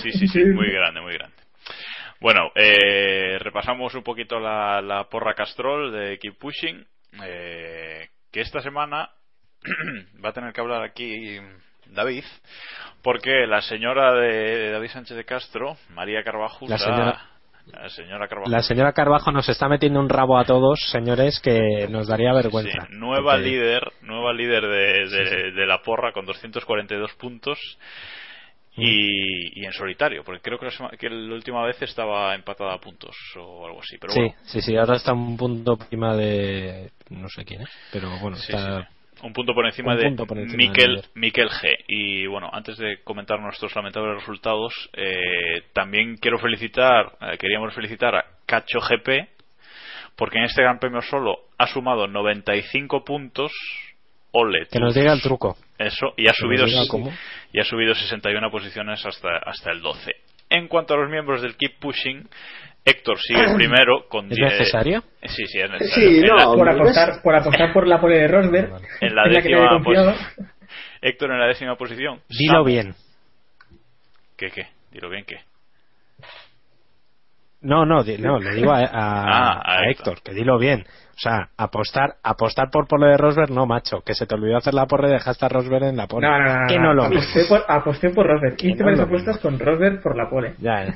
Sí, 0.00 0.12
sí, 0.12 0.28
sí, 0.28 0.44
muy 0.44 0.70
grande, 0.70 1.00
muy 1.00 1.14
grande. 1.14 1.36
Bueno, 2.20 2.50
eh, 2.54 3.36
repasamos 3.40 3.94
un 3.94 4.02
poquito 4.02 4.38
la, 4.38 4.80
la 4.80 5.04
porra 5.04 5.34
Castrol 5.34 5.92
de 5.92 6.18
Keep 6.18 6.38
Pushing, 6.38 6.86
eh, 7.24 8.08
que 8.32 8.40
esta 8.40 8.60
semana 8.60 9.10
va 10.24 10.28
a 10.30 10.32
tener 10.32 10.52
que 10.52 10.60
hablar 10.60 10.82
aquí 10.82 11.38
David, 11.86 12.24
porque 13.02 13.46
la 13.46 13.60
señora 13.62 14.14
de, 14.14 14.70
David 14.70 14.88
Sánchez 14.90 15.16
de 15.16 15.24
Castro, 15.24 15.76
María 15.90 16.22
Carvajo, 16.22 16.66
La 16.68 16.78
señora- 16.78 17.30
la 17.66 17.88
señora 17.88 18.28
Carvajo, 18.28 18.50
La 18.50 18.62
señora 18.62 18.92
Carvajo 18.92 19.32
nos 19.32 19.48
está 19.48 19.68
metiendo 19.68 19.98
un 19.98 20.08
rabo 20.10 20.38
a 20.38 20.44
todos, 20.44 20.78
señores, 20.90 21.40
que 21.40 21.86
nos 21.88 22.06
daría 22.08 22.32
vergüenza. 22.34 22.86
Sí, 22.88 22.94
nueva 22.96 23.32
Porque- 23.32 23.46
líder, 23.48 23.82
nueva 24.02 24.32
líder 24.34 24.62
de, 24.66 25.08
de- 25.08 25.52
de 25.52 25.66
la 25.66 25.80
porra 25.82 26.12
con 26.12 26.26
242 26.26 27.14
puntos 27.14 27.58
y, 28.76 29.60
y 29.60 29.64
en 29.64 29.72
solitario, 29.72 30.24
porque 30.24 30.40
creo 30.42 30.58
que 30.58 30.66
la, 30.66 30.90
que 30.98 31.08
la 31.08 31.34
última 31.34 31.64
vez 31.64 31.80
estaba 31.80 32.34
empatada 32.34 32.74
a 32.74 32.78
puntos 32.80 33.14
o 33.38 33.66
algo 33.66 33.80
así. 33.80 33.96
Pero 33.98 34.12
sí, 34.12 34.18
bueno, 34.20 34.34
sí, 34.42 34.60
sí, 34.60 34.76
ahora 34.76 34.96
está 34.96 35.12
un 35.12 35.36
punto 35.36 35.76
prima 35.76 36.16
de. 36.16 36.90
No 37.10 37.28
sé 37.28 37.44
quién 37.44 37.62
es, 37.62 37.68
pero 37.92 38.10
bueno, 38.20 38.36
Sí, 38.36 38.52
está. 38.52 38.88
Un 39.22 39.32
punto 39.32 39.54
por 39.54 39.66
encima 39.66 39.96
de 39.96 40.10
por 40.12 40.38
encima 40.38 40.56
Miquel, 40.56 40.86
de 40.86 40.88
líder. 40.96 41.10
Miquel 41.14 41.48
G. 41.48 41.76
Y 41.88 42.26
bueno, 42.26 42.50
antes 42.52 42.76
de 42.78 43.02
comentar 43.02 43.40
nuestros 43.40 43.74
lamentables 43.74 44.18
resultados, 44.20 44.72
eh, 44.94 45.62
también 45.72 46.16
quiero 46.16 46.38
felicitar, 46.38 47.12
eh, 47.20 47.38
queríamos 47.38 47.74
felicitar 47.74 48.14
a 48.14 48.24
Cacho 48.46 48.80
GP, 48.80 49.28
porque 50.16 50.38
en 50.38 50.44
este 50.44 50.62
Gran 50.62 50.78
Premio 50.78 51.00
solo 51.02 51.36
ha 51.58 51.66
sumado 51.66 52.06
95 52.06 53.04
puntos. 53.04 53.52
Ole, 54.36 54.66
Que 54.66 54.80
nos 54.80 54.94
diga 54.94 55.12
el 55.12 55.22
truco. 55.22 55.56
Eso, 55.78 56.12
y 56.16 56.26
ha 56.26 56.32
Que 56.32 56.38
subido 56.38 56.66
y 57.52 57.60
ha 57.60 57.64
subido 57.64 57.94
61 57.94 58.50
posiciones 58.50 59.06
hasta, 59.06 59.38
hasta 59.38 59.70
el 59.70 59.80
12. 59.80 60.12
En 60.50 60.66
cuanto 60.66 60.94
a 60.94 60.96
los 60.96 61.08
miembros 61.08 61.40
del 61.40 61.56
Keep 61.56 61.78
Pushing, 61.78 62.28
Héctor 62.86 63.18
sigue 63.18 63.54
primero 63.54 64.06
con 64.08 64.26
¿Es 64.30 64.36
10 64.36 64.52
necesario? 64.52 65.02
Sí, 65.22 65.46
sí, 65.46 65.58
es 65.60 65.70
necesario. 65.70 66.08
Sí, 66.10 66.18
En 66.20 66.26
no, 66.26 66.36
la- 66.36 66.44
por, 66.44 66.68
apostar, 66.68 67.22
por 67.22 67.34
apostar 67.34 67.72
por 67.72 67.86
la 67.88 68.00
pole 68.00 68.18
de 68.18 68.28
Rosberg, 68.28 68.70
en 69.00 69.14
la 69.14 69.24
décima 69.28 69.56
había 69.58 69.68
confiado. 69.70 70.12
pos- 70.12 70.46
Héctor 71.00 71.30
en 71.32 71.38
la 71.40 71.46
décima 71.46 71.76
posición. 71.76 72.20
Dilo 72.28 72.62
bien. 72.64 72.94
¿Qué, 74.36 74.50
qué? 74.50 74.66
Dilo 74.92 75.08
bien, 75.10 75.24
¿qué? 75.26 75.36
No, 77.62 77.86
no, 77.86 78.02
di- 78.04 78.18
no, 78.18 78.38
le 78.38 78.54
digo 78.54 78.72
a, 78.72 78.80
a- 78.80 78.88
Ah, 78.92 79.52
a 79.64 79.72
a 79.80 79.88
Héctor. 79.88 80.14
Héctor, 80.14 80.22
que 80.22 80.34
dilo 80.34 80.58
bien. 80.58 80.84
O 81.16 81.18
sea, 81.18 81.48
apostar 81.56 82.16
apostar 82.22 82.68
por 82.70 82.86
pole 82.86 83.06
de 83.06 83.16
Rosberg, 83.16 83.50
no, 83.50 83.64
macho. 83.66 84.00
Que 84.02 84.14
se 84.14 84.26
te 84.26 84.34
olvidó 84.34 84.58
hacer 84.58 84.74
la 84.74 84.84
porra 84.86 85.08
y 85.08 85.12
dejaste 85.12 85.46
a 85.46 85.48
Rosberg 85.48 85.84
en 85.84 85.96
la 85.96 86.06
pole. 86.06 86.26
No, 86.26 86.38
no, 86.38 86.60
no. 86.60 86.66
Que 86.68 86.78
no 86.78 86.92
lo 86.92 87.04
aposté, 87.04 87.44
por, 87.48 87.64
aposté 87.66 88.10
por 88.10 88.26
Rosberg. 88.26 88.56
Hice 88.58 88.74
no 88.80 88.84
varias 88.84 89.00
apuestas 89.06 89.38
con 89.38 89.58
Rosberg 89.58 90.02
por 90.02 90.16
la 90.16 90.28
pole. 90.28 90.54
Ya, 90.58 90.84
eh. 90.84 90.94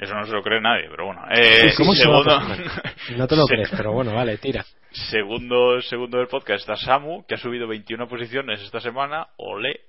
Eso 0.00 0.14
no 0.14 0.26
se 0.26 0.32
lo 0.32 0.42
cree 0.42 0.60
nadie, 0.60 0.88
pero 0.90 1.06
bueno. 1.06 1.22
Eh, 1.30 1.72
¿Cómo 1.76 1.94
se 1.94 2.02
segundo, 2.02 2.24
poner? 2.40 2.70
No 3.16 3.26
te 3.28 3.36
lo 3.36 3.44
Se- 3.46 3.54
crees, 3.54 3.70
pero 3.76 3.92
bueno, 3.92 4.12
vale, 4.14 4.38
tira. 4.38 4.64
segundo, 4.90 5.80
segundo 5.82 6.18
del 6.18 6.26
podcast 6.26 6.60
está 6.60 6.76
Samu, 6.76 7.24
que 7.26 7.34
ha 7.34 7.38
subido 7.38 7.68
21 7.68 8.08
posiciones 8.08 8.60
esta 8.60 8.80
semana. 8.80 9.28
Ole. 9.36 9.80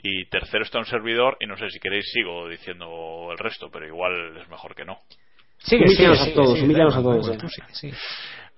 Y 0.00 0.26
tercero 0.26 0.62
está 0.62 0.78
un 0.78 0.84
servidor, 0.84 1.36
y 1.40 1.46
no 1.46 1.56
sé 1.56 1.68
si 1.70 1.80
queréis 1.80 2.04
sigo 2.12 2.48
diciendo 2.48 3.28
el 3.32 3.38
resto, 3.38 3.68
pero 3.72 3.84
igual 3.84 4.36
es 4.40 4.48
mejor 4.48 4.76
que 4.76 4.84
no. 4.84 5.00
Sigue, 5.58 5.86
Humíllanos 5.86 6.18
sigue, 6.20 6.30
a 6.30 6.34
todos, 6.36 6.68
da 6.68 6.98
a 6.98 7.02
todos. 7.02 7.30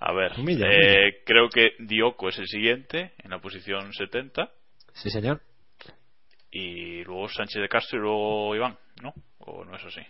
A 0.00 0.12
ver, 0.12 0.32
Humilla, 0.38 0.66
eh, 0.66 0.70
humilla. 0.70 1.16
creo 1.24 1.48
que 1.48 1.72
Dioco 1.78 2.28
es 2.28 2.38
el 2.38 2.46
siguiente, 2.46 3.12
en 3.24 3.30
la 3.30 3.38
posición 3.38 3.90
70. 3.94 4.50
Sí, 4.92 5.08
señor. 5.08 5.40
Y 6.50 7.02
luego 7.04 7.28
Sánchez 7.30 7.62
de 7.62 7.68
Castro 7.70 7.98
y 7.98 8.02
luego 8.02 8.54
Iván, 8.56 8.76
¿no? 9.02 9.14
¿O 9.38 9.64
no 9.64 9.76
es 9.76 9.84
así? 9.84 10.00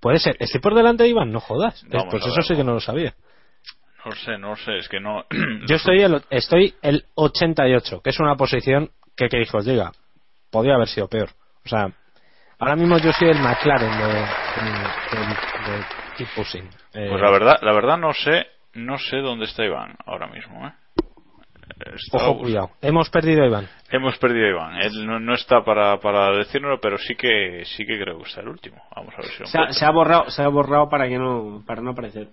Puede 0.00 0.18
ser. 0.18 0.36
Estoy 0.38 0.60
por 0.60 0.74
delante 0.74 1.02
de 1.04 1.08
Iván, 1.10 1.32
no 1.32 1.40
jodas. 1.40 1.82
Eh, 1.84 1.88
Vamos 1.92 2.08
pues 2.10 2.26
eso 2.26 2.42
sí 2.42 2.54
que 2.56 2.64
no 2.64 2.74
lo 2.74 2.80
sabía. 2.80 3.14
No 4.04 4.12
sé, 4.12 4.38
no 4.38 4.54
sé, 4.56 4.78
es 4.78 4.88
que 4.88 5.00
no. 5.00 5.24
Yo 5.66 5.76
estoy 5.76 6.02
el, 6.02 6.22
estoy 6.30 6.74
el 6.82 7.04
88, 7.14 8.00
que 8.02 8.10
es 8.10 8.20
una 8.20 8.36
posición 8.36 8.90
que, 9.16 9.28
que 9.28 9.44
os 9.52 9.64
diga, 9.64 9.90
podría 10.50 10.74
haber 10.74 10.88
sido 10.88 11.08
peor. 11.08 11.30
O 11.64 11.68
sea, 11.68 11.90
ahora 12.60 12.76
mismo 12.76 12.98
yo 12.98 13.10
soy 13.12 13.30
el 13.30 13.40
McLaren 13.40 13.90
de, 13.98 14.06
de, 14.06 14.12
de- 14.12 15.78
de 15.78 15.84
Keep 16.16 16.28
Pushing. 16.36 16.64
Eh, 16.94 17.08
Pues 17.10 17.20
la 17.20 17.30
verdad, 17.30 17.58
la 17.62 17.72
verdad 17.72 17.98
no 17.98 18.12
sé, 18.12 18.46
no 18.74 18.98
sé 18.98 19.16
dónde 19.16 19.46
está 19.46 19.64
Iván 19.64 19.96
ahora 20.06 20.28
mismo, 20.28 20.66
¿eh? 20.68 20.72
Ojo, 22.12 22.38
cuidado. 22.38 22.70
Hemos 22.80 23.10
perdido 23.10 23.42
a 23.42 23.46
Iván. 23.46 23.68
Hemos 23.90 24.16
perdido 24.18 24.46
a 24.46 24.50
Iván. 24.50 24.76
Él 24.82 25.06
no, 25.06 25.18
no 25.18 25.34
está 25.34 25.64
para, 25.64 25.98
para 26.00 26.30
decírnoslo, 26.32 26.80
pero 26.80 26.96
sí 26.98 27.14
que 27.16 27.64
sí 27.64 27.84
que 27.84 27.98
creo 27.98 28.18
que 28.18 28.24
está 28.28 28.40
el 28.40 28.48
último. 28.48 28.76
Vamos 28.94 29.14
a 29.14 29.22
ver 29.22 29.26
si 29.30 29.40
lo 29.40 29.46
Se 29.46 29.58
ha, 29.58 29.72
se 29.72 29.84
ha 29.84 29.90
borrado, 29.90 30.30
se 30.30 30.42
ha 30.42 30.48
borrado 30.48 30.88
para 30.88 31.08
que 31.08 31.18
no, 31.18 31.62
para 31.66 31.82
no 31.82 31.90
aparecer. 31.90 32.28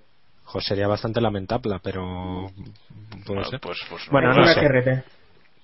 Jo, 0.46 0.62
sería 0.62 0.88
bastante 0.88 1.20
lamentable, 1.22 1.80
pero 1.84 2.48
Bueno, 3.26 3.44
ser. 3.46 3.60
pues, 3.60 3.80
pues 3.90 4.08
Bueno, 4.12 4.32
Es 4.32 4.38
no 4.38 4.44
una 4.44 4.54
sé. 4.54 4.60
QRT. 4.62 5.04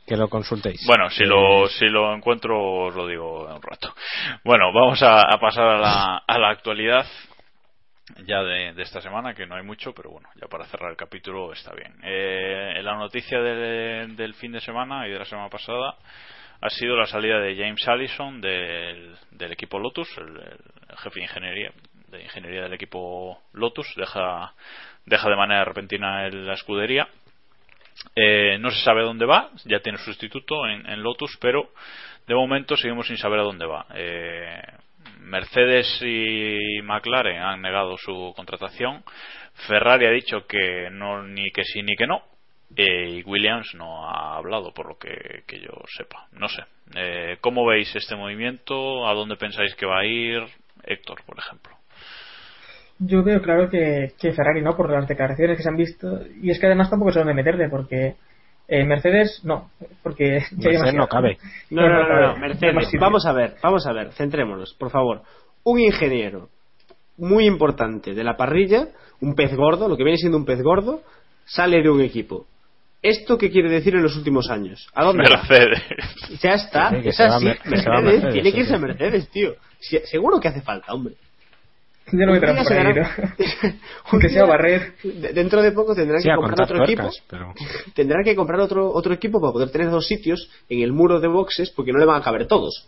Que 0.07 0.17
lo 0.17 0.27
consultéis. 0.27 0.83
Bueno, 0.87 1.07
si 1.11 1.21
Eh, 1.23 1.27
lo, 1.27 1.67
si 1.67 1.85
lo 1.85 2.15
encuentro 2.15 2.85
os 2.87 2.95
lo 2.95 3.05
digo 3.05 3.47
en 3.47 3.55
un 3.57 3.61
rato. 3.61 3.93
Bueno, 4.43 4.73
vamos 4.73 5.03
a, 5.03 5.21
a 5.21 5.39
pasar 5.39 5.65
a 5.67 5.77
la, 5.77 6.17
a 6.25 6.39
la 6.39 6.49
actualidad 6.49 7.05
ya 8.25 8.41
de, 8.43 8.81
esta 8.81 9.01
semana, 9.01 9.33
que 9.33 9.45
no 9.45 9.55
hay 9.55 9.63
mucho, 9.63 9.93
pero 9.93 10.11
bueno, 10.11 10.29
ya 10.35 10.47
para 10.47 10.65
cerrar 10.65 10.91
el 10.91 10.97
capítulo 10.97 11.51
está 11.53 11.73
bien. 11.73 11.93
Eh, 12.03 12.79
la 12.81 12.95
noticia 12.95 13.39
del, 13.41 14.15
del 14.15 14.33
fin 14.35 14.51
de 14.51 14.61
semana 14.61 15.07
y 15.07 15.11
de 15.11 15.19
la 15.19 15.25
semana 15.25 15.49
pasada 15.49 15.95
ha 16.61 16.69
sido 16.69 16.97
la 16.97 17.05
salida 17.05 17.39
de 17.39 17.55
James 17.55 17.87
Allison 17.87 18.41
del, 18.41 19.15
equipo 19.51 19.79
Lotus, 19.79 20.09
el, 20.17 20.57
jefe 20.97 21.19
de 21.19 21.25
ingeniería, 21.25 21.71
de 22.09 22.23
ingeniería 22.23 22.63
del 22.63 22.73
equipo 22.73 23.41
Lotus, 23.53 23.93
deja, 23.95 24.53
deja 25.05 25.29
de 25.29 25.35
manera 25.35 25.63
repentina 25.63 26.25
el- 26.25 26.45
la 26.45 26.53
escudería. 26.53 27.07
Eh, 28.15 28.57
no 28.59 28.71
se 28.71 28.81
sabe 28.83 29.03
dónde 29.03 29.25
va, 29.25 29.49
ya 29.65 29.79
tiene 29.79 29.97
sustituto 29.99 30.67
en, 30.67 30.85
en 30.89 31.01
Lotus, 31.03 31.37
pero 31.39 31.71
de 32.27 32.35
momento 32.35 32.75
seguimos 32.77 33.07
sin 33.07 33.17
saber 33.17 33.39
a 33.39 33.43
dónde 33.43 33.65
va. 33.65 33.85
Eh, 33.93 34.61
Mercedes 35.29 35.87
y 36.01 36.81
McLaren 36.83 37.41
han 37.41 37.61
negado 37.61 37.95
su 37.97 38.33
contratación. 38.35 39.03
Ferrari 39.67 40.05
ha 40.05 40.11
dicho 40.11 40.45
que 40.47 40.89
no 40.91 41.23
ni 41.23 41.51
que 41.51 41.63
sí 41.63 41.81
ni 41.83 41.95
que 41.95 42.07
no. 42.07 42.23
Eh, 42.75 43.09
y 43.09 43.23
Williams 43.23 43.73
no 43.75 44.07
ha 44.07 44.37
hablado, 44.37 44.71
por 44.73 44.87
lo 44.87 44.97
que, 44.97 45.43
yo 45.59 45.71
sepa. 45.97 46.27
No 46.33 46.47
sé. 46.47 46.63
Eh, 46.95 47.37
¿Cómo 47.41 47.65
veis 47.65 47.95
este 47.95 48.15
movimiento? 48.15 49.07
¿A 49.07 49.13
dónde 49.13 49.37
pensáis 49.37 49.73
que 49.75 49.85
va 49.85 49.99
a 49.99 50.05
ir? 50.05 50.43
Héctor, 50.83 51.21
por 51.25 51.37
ejemplo. 51.39 51.73
Yo 52.99 53.23
veo 53.23 53.41
claro 53.41 53.69
que, 53.69 54.13
que 54.19 54.33
Ferrari 54.33 54.61
no, 54.61 54.75
por 54.75 54.91
las 54.91 55.07
declaraciones 55.07 55.57
que 55.57 55.63
se 55.63 55.69
han 55.69 55.77
visto. 55.77 56.21
Y 56.41 56.51
es 56.51 56.59
que 56.59 56.67
además 56.67 56.89
tampoco 56.89 57.11
sé 57.11 57.19
dónde 57.19 57.33
meterte, 57.33 57.69
porque 57.69 58.15
eh, 58.69 58.85
Mercedes 58.85 59.41
no, 59.43 59.71
porque 60.03 60.43
Mercedes 60.51 60.93
no 60.93 61.07
cabe. 61.07 61.37
No, 61.71 61.87
no, 61.87 62.21
no. 62.21 62.37
Mercedes, 62.37 62.91
vamos 62.99 63.25
a 63.25 63.33
ver, 63.33 63.55
vamos 63.63 63.85
a 63.87 63.93
ver, 63.93 64.11
centrémonos, 64.13 64.75
por 64.75 64.91
favor. 64.91 65.23
Un 65.63 65.79
ingeniero 65.79 66.49
muy 67.17 67.45
importante 67.45 68.13
de 68.13 68.23
la 68.23 68.37
parrilla, 68.37 68.89
un 69.21 69.33
pez 69.33 69.55
gordo, 69.55 69.89
lo 69.89 69.97
que 69.97 70.03
viene 70.03 70.17
siendo 70.17 70.37
un 70.37 70.45
pez 70.45 70.61
gordo, 70.61 71.01
sale 71.45 71.81
de 71.81 71.89
un 71.89 72.01
equipo. 72.01 72.45
¿Esto 73.01 73.37
qué 73.37 73.49
quiere 73.49 73.69
decir 73.69 73.95
en 73.95 74.03
los 74.03 74.15
últimos 74.15 74.49
años? 74.49 74.87
¿A 74.93 75.05
dónde 75.05 75.23
va? 75.23 75.37
Mercedes. 75.37 75.81
Ya 76.41 76.53
está, 76.53 76.89
es 76.89 77.19
así. 77.19 77.45
Mercedes, 77.45 77.65
Mercedes, 77.65 78.33
tiene 78.33 78.49
sí, 78.49 78.55
que 78.55 78.61
irse 78.61 78.75
a. 78.75 78.77
Mercedes, 78.77 79.29
tío. 79.29 79.55
Seguro 79.79 80.39
que 80.39 80.49
hace 80.49 80.61
falta, 80.61 80.93
hombre. 80.93 81.15
Ya 82.11 82.25
por 82.63 82.73
ahí, 82.73 82.93
¿no? 82.93 83.01
Un 83.63 83.79
Aunque 84.11 84.29
sea 84.29 84.45
barrer. 84.45 84.93
de- 85.03 85.33
Dentro 85.33 85.61
de 85.61 85.71
poco 85.71 85.93
tendrán 85.95 86.21
Sí, 86.21 86.29
que 86.29 86.35
comprar 86.35 86.61
otro 86.63 86.83
equipo. 86.83 87.09
pero... 87.29 87.53
Tendrán 87.93 88.23
que 88.23 88.35
comprar 88.35 88.59
otro, 88.59 88.91
otro 88.91 89.13
equipo 89.13 89.39
para 89.39 89.53
poder 89.53 89.69
tener 89.69 89.89
dos 89.89 90.05
sitios 90.07 90.49
en 90.69 90.81
el 90.81 90.91
muro 90.93 91.19
de 91.19 91.27
boxes 91.27 91.69
porque 91.71 91.91
no 91.91 91.99
le 91.99 92.05
van 92.05 92.21
a 92.21 92.23
caber 92.23 92.47
todos. 92.47 92.87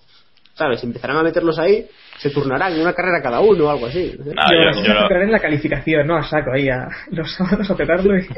¿Sabes? 0.53 0.83
Empezarán 0.83 1.17
a 1.17 1.23
meterlos 1.23 1.57
ahí, 1.59 1.85
se 2.17 2.29
turnarán 2.29 2.73
en 2.73 2.81
una 2.81 2.93
carrera 2.93 3.21
cada 3.23 3.39
uno 3.39 3.65
o 3.65 3.69
algo 3.69 3.85
así. 3.87 4.15
no 4.17 4.25
sé. 4.25 4.31
Ah, 4.37 4.49
Yo, 4.51 4.81
yo- 4.81 4.83
yo 4.83 4.93
no- 5.09 5.21
en 5.21 5.31
la 5.31 5.39
calificación, 5.39 6.05
¿no? 6.05 6.17
A 6.17 6.23
saco 6.23 6.51
ahí 6.53 6.67
a 6.69 6.87
los 7.11 7.33
sábados 7.35 7.69
a 7.71 7.75
petarlo 7.75 8.17
y... 8.17 8.27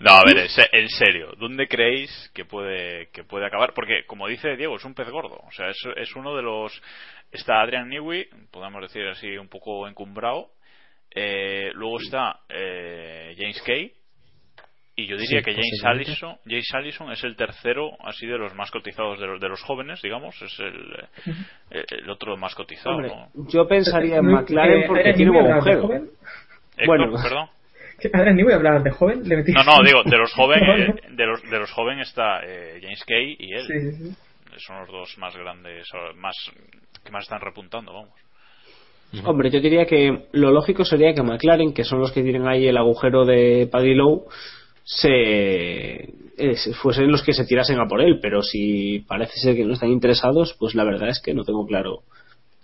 No, 0.00 0.12
a 0.12 0.22
ver, 0.24 0.46
en 0.72 0.88
serio, 0.90 1.32
¿dónde 1.38 1.66
creéis 1.66 2.30
que 2.34 2.44
puede 2.44 3.08
que 3.12 3.24
puede 3.24 3.46
acabar? 3.46 3.72
Porque, 3.74 4.04
como 4.06 4.28
dice 4.28 4.56
Diego, 4.56 4.76
es 4.76 4.84
un 4.84 4.94
pez 4.94 5.08
gordo. 5.10 5.40
O 5.46 5.50
sea, 5.52 5.70
es, 5.70 5.78
es 5.96 6.14
uno 6.14 6.36
de 6.36 6.42
los... 6.42 6.80
Está 7.32 7.60
Adrian 7.62 7.88
Newey, 7.88 8.28
podemos 8.52 8.80
decir 8.82 9.06
así, 9.08 9.36
un 9.36 9.48
poco 9.48 9.88
encumbrado. 9.88 10.50
Eh, 11.14 11.70
luego 11.74 11.98
está 12.00 12.40
eh, 12.48 13.34
James 13.36 13.60
Kay. 13.62 13.92
Y 15.00 15.06
yo 15.06 15.16
diría 15.16 15.38
Sí, 15.38 15.44
que 15.44 15.52
James. 15.52 15.84
Allison, 15.84 16.36
James 16.44 16.68
Allison 16.74 17.12
es 17.12 17.22
el 17.22 17.36
tercero, 17.36 17.90
así 18.04 18.26
de 18.26 18.36
los 18.36 18.52
más 18.56 18.68
cotizados 18.72 19.20
de 19.20 19.28
los, 19.28 19.40
de 19.40 19.48
los 19.48 19.62
jóvenes, 19.62 20.02
digamos, 20.02 20.34
es 20.42 20.58
el, 20.58 20.74
el, 21.70 21.84
el 22.02 22.10
otro 22.10 22.36
más 22.36 22.52
cotizado. 22.56 22.96
Hombre, 22.96 23.10
¿no? 23.14 23.48
yo 23.48 23.68
pensaría 23.68 24.16
en 24.16 24.26
McLaren 24.26 24.82
eh, 24.82 24.84
porque 24.88 25.12
tiene 25.14 25.30
buen 25.30 25.52
agujero. 25.52 25.82
joven. 25.82 26.08
Bueno. 26.84 27.12
perdón. 27.22 27.46
¿Qué- 28.00 28.10
Adrian 28.12 28.36
Newey 28.36 28.54
hablaba 28.56 28.80
de 28.80 28.90
joven, 28.90 29.22
le 29.28 29.36
metí. 29.36 29.52
No, 29.52 29.62
no, 29.62 29.84
digo, 29.84 30.02
de 30.04 30.16
los 30.18 30.32
jóvenes, 30.32 30.88
eh, 31.04 31.08
de 31.10 31.26
los, 31.26 31.42
de 31.48 31.58
los 31.60 31.70
jóvenes 31.70 32.08
está 32.08 32.40
eh, 32.44 32.80
James 32.82 33.04
Kay 33.06 33.36
y 33.38 33.52
él. 33.54 33.62
Sí, 33.68 33.80
sí, 33.80 33.92
sí. 34.10 34.16
Son 34.66 34.80
los 34.80 34.88
dos 34.88 35.16
más 35.18 35.36
grandes, 35.36 35.86
más 36.16 36.34
que 37.04 37.12
más 37.12 37.22
están 37.22 37.40
repuntando, 37.40 37.92
vamos. 37.92 38.10
Hombre, 39.24 39.48
yo 39.50 39.60
diría 39.60 39.86
que 39.86 40.26
lo 40.32 40.50
lógico 40.50 40.84
sería 40.84 41.14
que 41.14 41.22
McLaren, 41.22 41.72
que 41.72 41.84
son 41.84 42.00
los 42.00 42.10
que 42.12 42.22
tienen 42.22 42.48
ahí 42.48 42.66
el 42.66 42.76
agujero 42.76 43.24
de 43.24 43.68
Paddy 43.70 43.94
Lowe, 43.94 44.24
se 44.90 46.08
eh, 46.38 46.56
fuesen 46.80 47.12
los 47.12 47.22
que 47.22 47.34
se 47.34 47.44
tirasen 47.44 47.78
a 47.78 47.86
por 47.86 48.00
él, 48.00 48.20
pero 48.22 48.40
si 48.40 49.04
parece 49.06 49.38
ser 49.38 49.54
que 49.54 49.64
no 49.64 49.74
están 49.74 49.90
interesados, 49.90 50.56
pues 50.58 50.74
la 50.74 50.84
verdad 50.84 51.10
es 51.10 51.20
que 51.20 51.34
no 51.34 51.44
tengo 51.44 51.66
claro. 51.66 52.00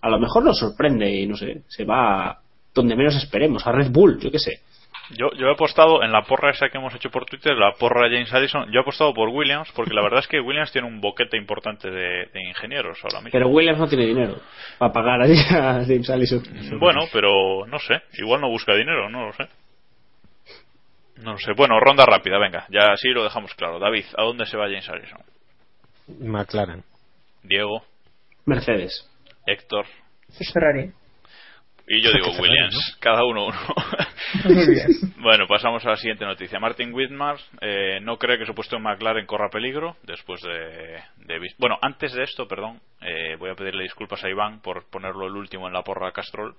A 0.01 0.09
lo 0.09 0.19
mejor 0.19 0.43
nos 0.43 0.59
sorprende 0.59 1.11
y 1.11 1.27
no 1.27 1.37
sé, 1.37 1.63
se 1.69 1.85
va 1.85 2.39
donde 2.75 2.97
menos 2.97 3.15
esperemos, 3.15 3.67
a 3.67 3.73
Red 3.73 3.91
Bull, 3.91 4.19
yo 4.21 4.31
qué 4.31 4.39
sé. 4.39 4.61
Yo, 5.11 5.33
yo 5.37 5.49
he 5.49 5.53
apostado 5.53 6.03
en 6.03 6.13
la 6.13 6.23
porra 6.23 6.51
esa 6.51 6.71
que 6.71 6.79
hemos 6.79 6.95
hecho 6.95 7.11
por 7.11 7.27
Twitter, 7.27 7.55
la 7.59 7.75
porra 7.75 8.09
James 8.09 8.33
Allison, 8.33 8.73
yo 8.73 8.79
he 8.79 8.83
apostado 8.83 9.13
por 9.13 9.29
Williams, 9.29 9.71
porque 9.77 9.93
la 9.93 10.03
verdad 10.03 10.21
es 10.21 10.27
que 10.27 10.41
Williams 10.41 10.73
tiene 10.73 10.89
un 10.89 11.03
boquete 11.03 11.37
importante 11.37 11.91
de, 11.91 12.29
de 12.33 12.49
ingenieros 12.49 12.99
ahora 13.05 13.19
mismo. 13.19 13.33
Pero 13.33 13.49
Williams 13.49 13.79
no 13.79 13.87
tiene 13.87 14.07
dinero 14.07 14.37
para 14.79 14.93
pagar 14.95 15.21
a 15.21 15.25
a 15.25 15.29
James 15.87 16.09
Allison. 16.09 16.43
Bueno, 16.79 17.03
pero 17.13 17.67
no 17.67 17.79
sé, 17.81 18.01
igual 18.15 18.41
no 18.41 18.49
busca 18.49 18.75
dinero, 18.75 19.11
no 19.11 19.27
lo 19.27 19.33
sé. 19.35 19.47
No 21.23 21.33
lo 21.33 21.39
sé. 21.39 21.53
Bueno, 21.57 21.79
ronda 21.81 22.05
rápida, 22.07 22.39
venga, 22.39 22.67
ya 22.71 22.93
así 22.93 23.09
lo 23.09 23.25
dejamos 23.25 23.55
claro. 23.55 23.79
David, 23.79 24.05
¿a 24.17 24.23
dónde 24.23 24.47
se 24.47 24.57
va 24.57 24.67
James 24.67 24.89
Allison? 24.89 25.21
McLaren. 26.21 26.83
Diego, 27.43 27.83
Mercedes. 28.47 29.09
Héctor 29.47 29.87
Ferrari. 30.53 30.93
Y 31.87 32.03
yo 32.03 32.11
digo 32.13 32.33
Ferrari, 32.33 32.43
Williams, 32.43 32.97
cada 33.01 33.25
uno 33.25 33.47
uno. 33.47 33.57
Bueno, 35.25 35.47
pasamos 35.47 35.85
a 35.87 35.91
la 35.91 35.97
siguiente 35.97 36.25
noticia. 36.25 36.61
Martin 36.61 36.93
Whitmar 36.93 37.37
eh, 37.61 37.99
no 38.03 38.19
cree 38.19 38.39
que 38.39 38.47
su 38.47 38.55
puesto 38.55 38.77
en 38.77 38.83
McLaren 38.83 39.27
corra 39.27 39.49
peligro 39.49 39.97
después 40.03 40.41
de, 40.43 41.01
Bueno, 41.59 41.79
antes 41.81 42.13
de 42.13 42.25
esto, 42.25 42.47
perdón, 42.47 42.81
eh, 43.01 43.37
voy 43.39 43.51
a 43.51 43.55
pedirle 43.55 43.85
disculpas 43.85 44.23
a 44.23 44.29
Iván 44.29 44.61
por 44.61 44.85
ponerlo 44.91 45.27
el 45.27 45.35
último 45.37 45.67
en 45.67 45.73
la 45.73 45.83
porra 45.83 46.13
Castrol. 46.13 46.55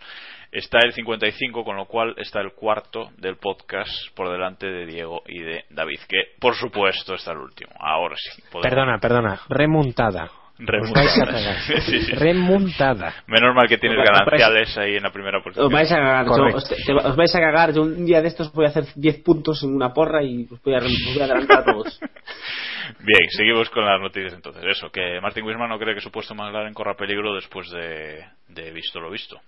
Está 0.52 0.80
el 0.84 0.94
55, 0.94 1.64
con 1.64 1.76
lo 1.76 1.86
cual 1.86 2.16
está 2.18 2.42
el 2.42 2.54
cuarto 2.54 3.12
del 3.18 3.38
podcast 3.38 3.92
por 4.16 4.32
delante 4.32 4.68
de 4.68 4.86
Diego 4.86 5.22
y 5.28 5.44
de 5.44 5.66
David, 5.70 6.00
que 6.08 6.34
por 6.40 6.56
supuesto 6.56 7.14
está 7.14 7.34
el 7.34 7.40
último. 7.40 7.72
Ahora 7.80 8.16
sí. 8.18 8.42
podemos- 8.52 8.64
Perdona, 8.64 8.98
perdona. 9.00 9.42
Remontada. 9.50 10.30
Remontada. 10.58 11.06
Os 11.06 11.18
vais 11.18 11.20
a 11.20 11.26
cagar. 11.26 11.60
Sí, 11.82 12.02
sí. 12.02 12.12
Remontada. 12.14 13.14
Menos 13.28 13.54
mal 13.56 13.68
que 13.68 13.78
tienes 13.78 13.98
gananciales 14.04 14.78
ahí 14.78 14.96
en 14.96 15.04
la 15.04 15.12
primera 15.12 15.42
posición. 15.44 15.66
Os 15.66 15.72
vais 15.72 15.92
a 15.92 15.96
cagar, 15.96 16.26
yo- 16.26 16.56
os, 16.56 16.64
te- 16.70 16.94
os 16.94 17.16
vais 17.16 17.36
a 17.36 17.40
cagar. 17.40 17.74
Yo 17.74 17.82
un 17.84 18.06
día 18.06 18.22
de 18.22 18.28
estos 18.30 18.52
voy 18.54 18.66
a 18.66 18.70
hacer 18.70 18.86
10 18.96 19.22
puntos 19.24 19.64
en 19.64 19.76
una 19.76 19.94
porra 19.94 20.24
y 20.24 20.48
os 20.50 20.62
voy 20.62 20.76
a, 20.76 20.78
os 20.78 20.84
voy 21.14 21.22
a 21.22 21.26
adelantar 21.26 21.60
a 21.60 21.64
todos. 21.66 22.00
Bien, 23.00 23.30
seguimos 23.30 23.70
con 23.70 23.84
las 23.86 24.00
noticias 24.00 24.34
entonces. 24.34 24.64
Eso, 24.66 24.90
que 24.92 25.20
Martin 25.22 25.44
Wisman 25.44 25.70
no 25.70 25.78
cree 25.80 25.94
que 25.96 26.02
su 26.02 26.12
puesto 26.12 26.34
en 26.34 26.38
McLaren 26.40 26.74
corra 26.74 26.96
peligro 26.96 27.34
después 27.36 27.70
de, 27.72 28.24
de 28.50 28.72
visto 28.72 29.00
lo 29.00 29.10
visto. 29.12 29.40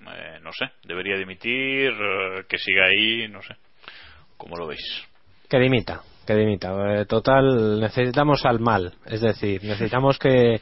Eh, 0.00 0.38
no 0.42 0.52
sé, 0.52 0.66
debería 0.84 1.16
dimitir, 1.16 1.90
eh, 1.92 2.44
que 2.48 2.56
siga 2.58 2.86
ahí, 2.86 3.28
no 3.28 3.42
sé. 3.42 3.54
¿Cómo 4.36 4.56
lo 4.56 4.66
veis? 4.66 4.80
Que 5.48 5.58
dimita, 5.58 6.00
que 6.28 6.34
dimita. 6.34 7.00
Eh, 7.00 7.06
total, 7.06 7.80
necesitamos 7.80 8.44
al 8.44 8.60
mal. 8.60 8.92
Es 9.06 9.22
decir, 9.22 9.64
necesitamos 9.64 10.18
que, 10.18 10.60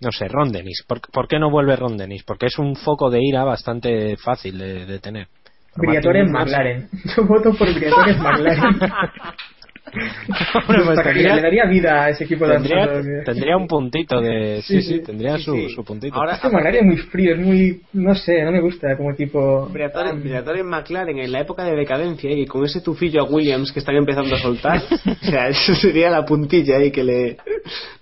no 0.00 0.10
sé, 0.10 0.26
Ron 0.26 0.50
Dennis. 0.50 0.82
¿Por, 0.88 1.02
por 1.02 1.28
qué 1.28 1.38
no 1.38 1.50
vuelve 1.50 1.76
Ron 1.76 1.98
Dennis? 1.98 2.22
Porque 2.22 2.46
es 2.46 2.58
un 2.58 2.74
foco 2.76 3.10
de 3.10 3.20
ira 3.22 3.44
bastante 3.44 4.16
fácil 4.16 4.56
de, 4.56 4.86
de 4.86 4.98
tener. 5.00 5.28
Briatore 5.76 6.24
McLaren. 6.24 6.88
Yo 7.14 7.26
voto 7.26 7.52
por 7.52 7.74
Briatore 7.74 8.14
McLaren. 8.16 8.80
Pues 10.66 11.02
tendría- 11.02 11.36
le 11.36 11.42
daría 11.42 11.64
vida 11.66 12.04
a 12.04 12.08
ese 12.10 12.24
equipo 12.24 12.46
de 12.46 12.54
tendría, 12.54 12.86
que- 12.86 13.22
tendría 13.24 13.56
un 13.56 13.66
puntito 13.66 14.20
de. 14.20 14.62
Sí, 14.62 14.76
Sí, 14.76 14.82
sí, 14.82 14.94
sí. 14.94 15.00
tendría 15.04 15.36
Sí, 15.36 15.42
su, 15.44 15.54
sí. 15.54 15.68
su 15.74 15.84
puntito. 15.84 16.14
Ahora- 16.16 16.34
Es 16.34 16.40
que 16.40 16.48
McLaren 16.48 16.76
es 16.80 16.84
muy 16.86 16.96
frío, 16.96 17.34
es 17.34 17.40
muy. 17.40 17.82
No 17.92 18.14
sé, 18.14 18.42
no 18.42 18.52
me 18.52 18.60
gusta 18.60 18.96
como 18.96 19.12
equipo. 19.12 19.68
Briatore, 19.70 20.12
Briatore 20.12 20.60
en 20.60 20.66
McLaren 20.66 21.18
en 21.18 21.30
la 21.32 21.40
época 21.40 21.64
de 21.64 21.76
decadencia 21.76 22.30
y 22.30 22.46
con 22.46 22.64
ese 22.64 22.80
tufillo 22.80 23.20
a 23.22 23.24
Williams 23.24 23.70
que 23.72 23.80
están 23.80 23.96
empezando 23.96 24.34
a 24.34 24.38
soltar. 24.38 24.80
o 25.22 25.26
sea, 25.26 25.48
eso 25.48 25.74
sería 25.74 26.10
la 26.10 26.24
puntilla 26.24 26.76
ahí 26.78 26.90
que 26.90 27.04
le. 27.04 27.36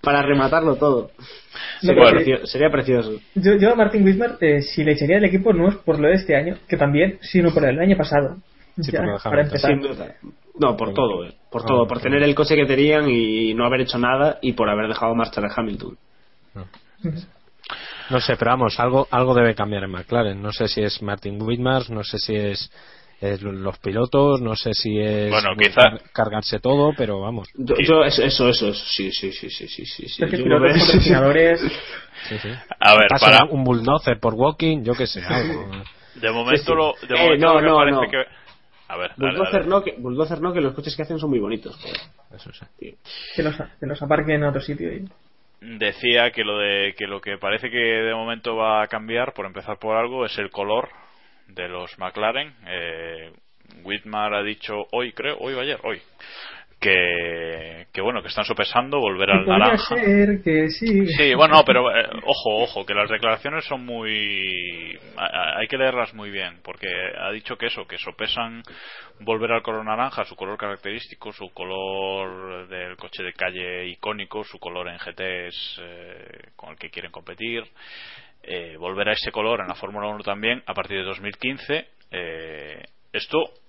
para 0.01 0.23
rematarlo 0.23 0.77
todo. 0.77 1.11
No, 1.83 1.89
Sería, 1.89 2.05
pero- 2.05 2.17
precio- 2.17 2.47
sería 2.47 2.71
precioso. 2.71 3.12
Yo, 3.35 3.57
yo 3.57 3.73
a 3.73 3.75
Martin 3.75 4.05
Wismar, 4.05 4.37
eh, 4.41 4.61
si 4.62 4.85
le 4.85 4.93
echaría 4.93 5.17
el 5.19 5.25
equipo, 5.25 5.53
no 5.53 5.69
es 5.69 5.77
por 5.77 5.99
lo 5.99 6.09
de 6.09 6.15
este 6.15 6.37
año, 6.37 6.57
que 6.69 6.77
también, 6.77 7.19
sino 7.23 7.53
por 7.53 7.65
el 7.65 7.79
año 7.79 7.97
pasado. 7.97 8.37
Sí, 8.81 8.93
Ya, 8.93 9.01
de 9.03 9.07
para 9.23 9.43
empezar. 9.43 9.71
Sin 9.73 9.81
duda. 9.81 10.15
No, 10.59 10.77
por 10.77 10.93
todo, 10.95 11.25
eh. 11.25 11.35
por 11.51 11.63
Ah, 11.63 11.67
todo, 11.67 11.87
por 11.89 11.99
ok. 11.99 12.03
tener 12.03 12.23
el 12.23 12.35
coche 12.35 12.57
que 12.57 12.67
tenían 12.67 13.09
y 13.09 13.55
no 13.55 13.65
haber 13.65 13.83
hecho 13.83 13.99
nada 13.99 14.39
y 14.43 14.53
por 14.53 14.69
haber 14.69 14.89
dejado 14.89 15.15
marchar 15.15 15.45
a 15.45 15.53
Hamilton. 15.55 15.97
No 18.11 18.21
sé, 18.21 18.37
pero 18.37 18.51
vamos, 18.51 18.79
algo, 18.81 19.07
algo 19.11 19.35
debe 19.35 19.55
cambiar 19.55 19.85
en 19.85 19.91
McLaren. 19.91 20.43
No 20.43 20.53
sé 20.53 20.67
si 20.69 20.83
es 20.83 21.01
Martin 21.01 21.41
Whitmar, 21.41 21.89
no 21.91 22.03
sé 22.03 22.19
si 22.19 22.35
es, 22.35 22.71
es 23.21 23.41
los 23.43 23.79
pilotos, 23.79 24.41
no 24.41 24.57
sé 24.57 24.75
si 24.75 24.99
es 24.99 25.31
Bueno, 25.31 25.51
quizá- 25.57 25.97
cargarse 26.13 26.59
todo, 26.59 26.93
pero 26.97 27.21
vamos. 27.21 27.49
Yo, 27.55 27.77
yo- 27.79 28.05
eso, 28.05 28.23
eso, 28.25 28.49
eso, 28.49 28.69
eso, 28.69 28.85
sí, 28.87 29.13
sí, 29.13 29.31
sí, 29.33 29.49
sí, 29.49 29.69
sí, 29.69 29.87
sí, 29.87 30.09
sí. 30.09 30.27
Pilotos, 30.27 30.73
patrocinadores. 30.73 31.61
Sí, 32.29 32.37
sí. 32.43 32.51
A 32.81 32.97
ver, 32.99 33.09
para, 33.19 33.45
un 33.47 33.65
bulldozer 33.65 34.21
por 34.21 34.35
walking, 34.35 34.83
yo 34.85 34.93
qué 34.93 35.07
sé, 35.07 35.23
algo. 35.27 35.71
de 36.17 36.31
momento 36.31 36.59
Sí, 36.63 36.67
sí. 36.67 36.75
lo, 36.75 36.95
de 37.17 37.35
Eh, 37.35 37.39
no, 37.39 37.55
lo 37.55 37.61
que 37.61 37.67
no, 37.67 37.77
parece 37.77 37.93
no. 38.03 38.11
que... 38.11 38.25
A 38.91 38.97
ver, 38.97 39.12
dale, 39.17 39.39
Bulldozer 39.39 39.61
dale. 39.61 39.71
no, 39.71 39.85
que, 39.85 39.95
Bulldozer 39.99 40.41
no, 40.41 40.53
que 40.53 40.61
los 40.61 40.75
coches 40.75 40.97
que 40.97 41.03
hacen 41.03 41.21
son 41.21 41.31
muy 41.31 41.39
bonitos. 41.39 41.79
Eso 42.35 42.51
sí. 42.53 42.97
Que 43.37 43.43
los, 43.45 43.57
que 43.57 43.87
los 43.87 44.03
aparquen 44.03 44.37
en 44.37 44.45
otro 44.45 44.61
sitio. 44.61 44.93
Y... 44.93 45.09
decía 45.61 46.33
que 46.33 46.43
lo 46.43 46.59
de 46.59 46.95
que 46.99 47.07
lo 47.07 47.21
que 47.21 47.39
parece 47.39 47.71
que 47.71 47.79
de 47.79 48.12
momento 48.12 48.57
va 48.57 48.83
a 48.83 48.89
cambiar 48.89 49.33
por 49.33 49.47
empezar 49.47 49.79
por 49.79 49.97
algo 49.97 50.27
es 50.27 50.37
el 50.39 50.51
color 50.51 50.89
de 51.47 51.69
los 51.69 51.97
McLaren 52.01 52.53
eh, 52.67 53.33
Whitmar 53.85 54.35
ha 54.35 54.43
dicho 54.43 54.75
hoy 54.91 55.12
creo 55.12 55.37
hoy 55.39 55.55
o 55.55 55.61
ayer 55.61 55.79
hoy 55.85 56.01
que, 56.81 57.86
que 57.93 58.01
bueno 58.01 58.23
que 58.23 58.28
están 58.28 58.44
sopesando 58.44 58.98
volver 58.98 59.31
al 59.31 59.47
naranja 59.47 59.97
ser 59.97 60.43
que 60.43 60.69
sí. 60.70 61.07
Sí, 61.07 61.35
bueno, 61.35 61.57
no, 61.57 61.65
pero 61.65 61.90
eh, 61.94 62.09
ojo, 62.24 62.62
ojo, 62.62 62.86
que 62.86 62.94
las 62.94 63.11
declaraciones 63.11 63.65
son 63.66 63.85
muy... 63.85 64.98
Hay 65.16 65.69
que 65.69 65.77
leerlas 65.77 66.15
muy 66.15 66.31
bien, 66.31 66.61
porque 66.62 66.89
ha 66.89 67.31
dicho 67.31 67.57
que 67.57 67.66
eso, 67.66 67.86
que 67.86 67.98
sopesan 67.98 68.62
volver 69.20 69.52
al 69.52 69.62
color 69.62 69.85
naranja, 69.85 70.24
su 70.24 70.35
color 70.36 70.57
característico, 70.57 71.32
su 71.32 71.52
color 71.52 72.66
del 72.69 72.97
coche 72.97 73.23
de 73.23 73.35
calle 73.35 73.86
icónico, 73.89 74.43
su 74.44 74.59
color 74.59 74.89
en 74.89 74.97
GTs 74.97 75.81
eh, 75.82 76.51
con 76.57 76.70
el 76.70 76.77
que 76.78 76.90
quieren 76.90 77.12
competir, 77.12 77.62
eh, 78.43 78.77
volver 78.78 79.11
a 79.11 79.12
ese 79.12 79.31
color 79.31 79.61
en 79.61 79.69
la 79.69 79.74
Fórmula 79.74 80.09
1 80.09 80.23
también 80.24 80.62
a 80.66 80.73
partir 80.73 80.97
de 80.98 81.05
2015. 81.05 81.86
eh, 82.12 82.82
esto 83.12 83.60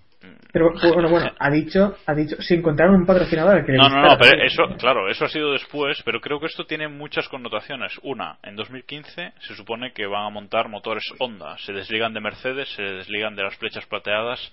Pero 0.51 0.71
bueno, 0.93 1.09
bueno, 1.09 1.31
ha 1.39 1.49
dicho, 1.49 1.95
ha 2.05 2.13
dicho, 2.13 2.35
si 2.41 2.55
encontraron 2.55 2.95
un 2.95 3.05
patrocinador 3.05 3.65
que 3.65 3.71
no, 3.73 3.89
no, 3.89 4.01
no, 4.01 4.17
pero 4.17 4.43
eso, 4.43 4.63
claro, 4.77 5.09
eso 5.09 5.25
ha 5.25 5.29
sido 5.29 5.51
después, 5.53 6.01
pero 6.03 6.19
creo 6.19 6.39
que 6.39 6.45
esto 6.45 6.65
tiene 6.65 6.87
muchas 6.87 7.27
connotaciones. 7.27 7.99
Una, 8.03 8.37
en 8.43 8.55
2015 8.55 9.33
se 9.39 9.55
supone 9.55 9.93
que 9.93 10.05
van 10.05 10.25
a 10.25 10.29
montar 10.29 10.69
motores 10.69 11.03
Honda, 11.19 11.57
se 11.59 11.73
desligan 11.73 12.13
de 12.13 12.21
Mercedes, 12.21 12.69
se 12.75 12.83
desligan 12.83 13.35
de 13.35 13.43
las 13.43 13.57
flechas 13.57 13.85
plateadas 13.87 14.51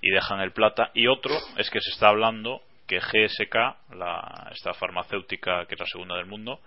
y 0.00 0.10
dejan 0.10 0.40
el 0.40 0.52
plata. 0.52 0.90
Y 0.94 1.06
otro 1.06 1.34
es 1.56 1.68
que 1.70 1.80
se 1.80 1.90
está 1.90 2.08
hablando 2.08 2.62
que 2.86 2.98
GSK, 2.98 3.54
la, 3.96 4.50
esta 4.52 4.72
farmacéutica 4.72 5.66
que 5.66 5.74
es 5.74 5.80
la 5.80 5.86
segunda 5.86 6.16
del 6.16 6.26
mundo, 6.26 6.60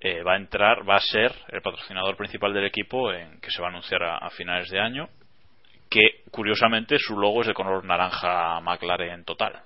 eh, 0.00 0.22
va 0.22 0.34
a 0.34 0.36
entrar, 0.36 0.88
va 0.88 0.96
a 0.96 1.00
ser 1.00 1.32
el 1.48 1.62
patrocinador 1.62 2.16
principal 2.16 2.52
del 2.52 2.66
equipo 2.66 3.12
en, 3.12 3.40
que 3.40 3.50
se 3.50 3.60
va 3.60 3.68
a 3.68 3.70
anunciar 3.70 4.02
a, 4.02 4.18
a 4.18 4.30
finales 4.30 4.68
de 4.70 4.78
año 4.78 5.08
que 5.88 6.22
curiosamente 6.30 6.98
su 6.98 7.18
logo 7.18 7.42
es 7.42 7.48
de 7.48 7.54
color 7.54 7.84
naranja 7.84 8.60
McLaren 8.60 9.24
total. 9.24 9.60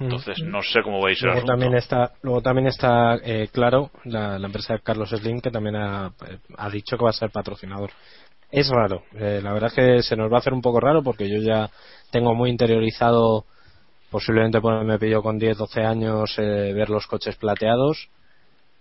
Entonces 0.00 0.40
no 0.44 0.62
sé 0.62 0.82
cómo 0.82 1.02
veis 1.02 1.18
el 1.22 1.26
Luego 1.26 1.38
asunto. 1.38 1.52
también 1.52 1.74
está, 1.74 2.12
luego 2.22 2.40
también 2.40 2.66
está 2.68 3.16
eh, 3.16 3.48
claro 3.52 3.90
la, 4.04 4.38
la 4.38 4.46
empresa 4.46 4.74
de 4.74 4.80
Carlos 4.80 5.10
Slim 5.10 5.40
que 5.40 5.50
también 5.50 5.74
ha, 5.74 6.12
eh, 6.28 6.38
ha 6.56 6.70
dicho 6.70 6.96
que 6.96 7.02
va 7.04 7.10
a 7.10 7.14
ser 7.14 7.30
patrocinador. 7.30 7.90
Es 8.50 8.68
raro, 8.70 9.02
eh, 9.14 9.40
la 9.42 9.52
verdad 9.52 9.68
es 9.68 9.74
que 9.74 10.02
se 10.02 10.16
nos 10.16 10.30
va 10.32 10.36
a 10.36 10.38
hacer 10.38 10.54
un 10.54 10.62
poco 10.62 10.80
raro 10.80 11.02
porque 11.02 11.28
yo 11.28 11.40
ya 11.42 11.68
tengo 12.10 12.34
muy 12.34 12.48
interiorizado, 12.48 13.44
posiblemente 14.10 14.60
porque 14.60 14.86
me 14.86 14.98
pillo 14.98 15.20
con 15.22 15.38
10, 15.38 15.58
12 15.58 15.82
años, 15.82 16.34
eh, 16.38 16.72
ver 16.72 16.88
los 16.88 17.06
coches 17.06 17.36
plateados 17.36 18.08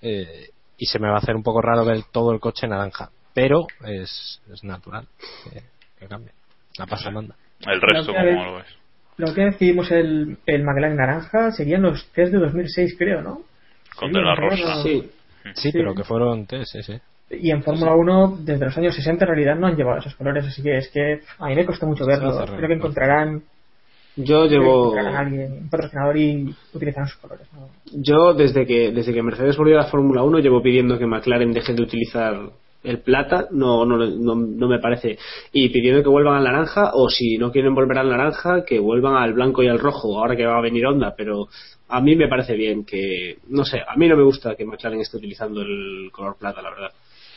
eh, 0.01 0.51
y 0.77 0.85
se 0.85 0.99
me 0.99 1.09
va 1.09 1.15
a 1.15 1.17
hacer 1.17 1.35
un 1.35 1.43
poco 1.43 1.61
raro 1.61 1.83
ver 1.83 2.03
todo 2.13 2.31
el 2.31 2.39
coche 2.39 2.67
naranja. 2.67 3.09
Pero 3.33 3.67
es, 3.85 4.41
es 4.53 4.63
natural 4.63 5.07
que, 5.51 5.63
que 5.99 6.07
cambie. 6.07 6.31
La 6.77 6.85
pasa 6.85 7.11
manda. 7.11 7.35
El 7.65 7.81
resto, 7.81 8.11
La 8.13 8.19
última 8.21 8.43
¿cómo 8.43 8.53
vez- 8.55 8.67
lo 9.17 9.27
ves? 9.27 9.35
vez 9.35 9.57
que 9.57 9.65
vimos 9.65 9.91
el, 9.91 10.37
el 10.45 10.63
McLaren 10.63 10.95
naranja 10.95 11.51
serían 11.51 11.81
los 11.81 12.05
test 12.11 12.31
de 12.31 12.37
2006, 12.39 12.95
creo, 12.97 13.21
¿no? 13.21 13.41
Con 13.95 14.09
Sí, 14.11 14.19
de 14.19 14.21
la 14.23 14.35
rosa. 14.35 14.75
no. 14.75 14.83
Sí. 14.83 15.09
Sí, 15.55 15.71
pero 15.71 15.95
que 15.95 16.03
fueron 16.03 16.45
test, 16.45 16.71
sí, 16.73 16.83
sí. 16.83 16.99
Y 17.29 17.51
en 17.51 17.63
Fórmula 17.63 17.93
1, 17.95 18.37
desde 18.41 18.65
los 18.65 18.77
años 18.77 18.95
60, 18.95 19.25
en 19.25 19.29
realidad 19.29 19.55
no 19.55 19.67
han 19.67 19.75
llevado 19.75 19.99
esos 19.99 20.15
colores, 20.15 20.45
así 20.45 20.61
que 20.61 20.77
es 20.77 20.89
que 20.89 21.21
a 21.39 21.47
mí 21.47 21.55
me 21.55 21.65
costó 21.65 21.85
mucho 21.87 22.05
verlo. 22.05 22.31
raro. 22.37 22.55
Creo 22.55 22.67
que 22.69 22.75
encontrarán, 22.75 23.41
Yo 24.15 24.43
que 24.43 24.49
llevo. 24.49 24.83
encontrarán 24.93 25.15
a 25.15 25.19
alguien, 25.19 25.51
un 25.63 25.69
patrocinador 25.69 26.15
y 26.17 26.55
utilizarán 26.73 27.07
esos 27.07 27.19
colores. 27.19 27.47
¿no? 27.53 27.69
Yo, 27.93 28.33
desde 28.33 28.65
que, 28.65 28.91
desde 28.91 29.13
que 29.13 29.23
Mercedes 29.23 29.57
volvió 29.57 29.79
a 29.79 29.83
la 29.83 29.89
Fórmula 29.89 30.23
1, 30.23 30.39
llevo 30.39 30.61
pidiendo 30.61 30.97
que 30.99 31.05
McLaren 31.05 31.51
deje 31.51 31.73
de 31.73 31.81
utilizar 31.81 32.35
el 32.83 32.99
plata, 32.99 33.47
no, 33.51 33.85
no, 33.85 33.97
no, 33.97 34.35
no 34.35 34.67
me 34.67 34.79
parece. 34.79 35.17
Y 35.51 35.69
pidiendo 35.69 36.01
que 36.03 36.09
vuelvan 36.09 36.35
al 36.37 36.43
naranja, 36.45 36.91
o 36.93 37.09
si 37.09 37.37
no 37.37 37.51
quieren 37.51 37.75
volver 37.75 37.97
al 37.97 38.09
naranja, 38.09 38.63
que 38.65 38.79
vuelvan 38.79 39.15
al 39.15 39.33
blanco 39.33 39.63
y 39.63 39.67
al 39.67 39.79
rojo, 39.79 40.17
ahora 40.19 40.35
que 40.35 40.45
va 40.45 40.57
a 40.57 40.61
venir 40.61 40.85
Honda. 40.85 41.13
Pero 41.17 41.47
a 41.89 41.99
mí 42.01 42.15
me 42.15 42.27
parece 42.27 42.53
bien 42.55 42.85
que, 42.85 43.37
no 43.49 43.65
sé, 43.65 43.79
a 43.85 43.95
mí 43.97 44.07
no 44.07 44.15
me 44.15 44.23
gusta 44.23 44.55
que 44.55 44.65
McLaren 44.65 45.01
esté 45.01 45.17
utilizando 45.17 45.61
el 45.61 46.09
color 46.11 46.37
plata, 46.37 46.61
la 46.61 46.69
verdad. 46.69 46.91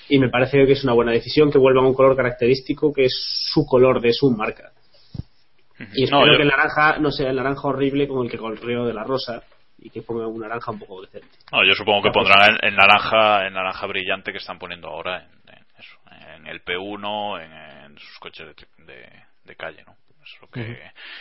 Y 0.08 0.18
me 0.18 0.28
parece 0.28 0.66
que 0.66 0.72
es 0.72 0.84
una 0.84 0.92
buena 0.92 1.12
decisión 1.12 1.50
que 1.50 1.58
vuelvan 1.58 1.84
a 1.84 1.88
un 1.88 1.94
color 1.94 2.16
característico 2.16 2.92
que 2.92 3.04
es 3.04 3.14
su 3.52 3.64
color 3.64 4.00
de 4.00 4.12
su 4.12 4.30
marca. 4.30 4.72
Y 5.94 6.04
espero 6.04 6.26
No, 6.26 6.32
yo- 6.32 6.36
que 6.36 6.42
el 6.42 6.48
naranja 6.48 6.98
no 6.98 7.10
sea 7.10 7.30
el 7.30 7.36
naranja 7.36 7.66
horrible 7.68 8.06
como 8.06 8.22
el 8.24 8.30
que 8.30 8.36
corrió 8.38 8.84
de 8.84 8.92
la 8.92 9.04
rosa 9.04 9.42
y 9.82 9.90
que 9.90 10.02
ponga 10.02 10.26
un 10.26 10.40
naranja 10.40 10.70
un 10.70 10.78
poco 10.78 11.02
decente. 11.02 11.28
No, 11.52 11.64
yo 11.64 11.72
supongo 11.74 12.02
que 12.02 12.10
pondrán 12.10 12.54
el, 12.54 12.68
el 12.68 12.76
naranja 12.76 13.46
el 13.46 13.52
naranja 13.52 13.86
brillante 13.86 14.32
que 14.32 14.38
están 14.38 14.58
poniendo 14.58 14.88
ahora 14.88 15.24
en, 15.24 15.54
en 15.54 15.64
eso, 15.78 15.96
en 16.36 16.46
el 16.46 16.64
P1, 16.64 17.44
en, 17.44 17.52
en 17.92 17.98
sus 17.98 18.18
coches 18.18 18.46
de, 18.78 18.84
de, 18.84 19.08
de 19.44 19.56
calle, 19.56 19.82
¿no? 19.86 19.94
Es 20.22 20.40
lo 20.42 20.48
que, 20.48 20.78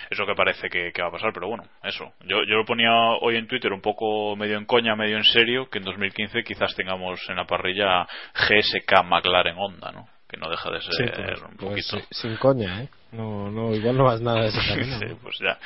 es 0.09 0.19
lo 0.19 0.27
que 0.27 0.35
parece 0.35 0.69
que, 0.69 0.91
que 0.91 1.01
va 1.01 1.07
a 1.07 1.11
pasar, 1.11 1.31
pero 1.33 1.47
bueno, 1.47 1.63
eso. 1.83 2.13
Yo, 2.25 2.43
yo 2.43 2.55
lo 2.57 2.65
ponía 2.65 2.91
hoy 3.21 3.37
en 3.37 3.47
Twitter 3.47 3.71
un 3.71 3.81
poco 3.81 4.35
medio 4.35 4.57
en 4.57 4.65
coña, 4.65 4.95
medio 4.95 5.15
en 5.15 5.23
serio, 5.23 5.69
que 5.69 5.77
en 5.79 5.85
2015 5.85 6.43
quizás 6.43 6.75
tengamos 6.75 7.17
en 7.29 7.37
la 7.37 7.45
parrilla 7.45 8.05
GSK 8.35 9.03
McLaren 9.05 9.55
Honda, 9.57 9.91
¿no? 9.93 10.07
Que 10.27 10.37
no 10.37 10.49
deja 10.49 10.69
de 10.69 10.81
Sí, 10.81 10.91
ser 10.91 11.13
pues, 11.15 11.41
un 11.41 11.55
pues 11.57 11.87
poquito. 11.91 12.07
sin 12.11 12.35
coña, 12.35 12.83
¿eh? 12.83 12.89
No, 13.13 13.49
no, 13.49 13.73
igual 13.73 13.97
no 13.97 14.03
vas 14.03 14.21
nada 14.21 14.41
de 14.41 14.47
ese 14.49 14.59
camino. 14.67 15.17
Pues 15.23 15.39
ya, 15.39 15.57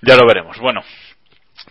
ya 0.00 0.16
lo 0.16 0.26
veremos. 0.26 0.56
Bueno, 0.58 0.80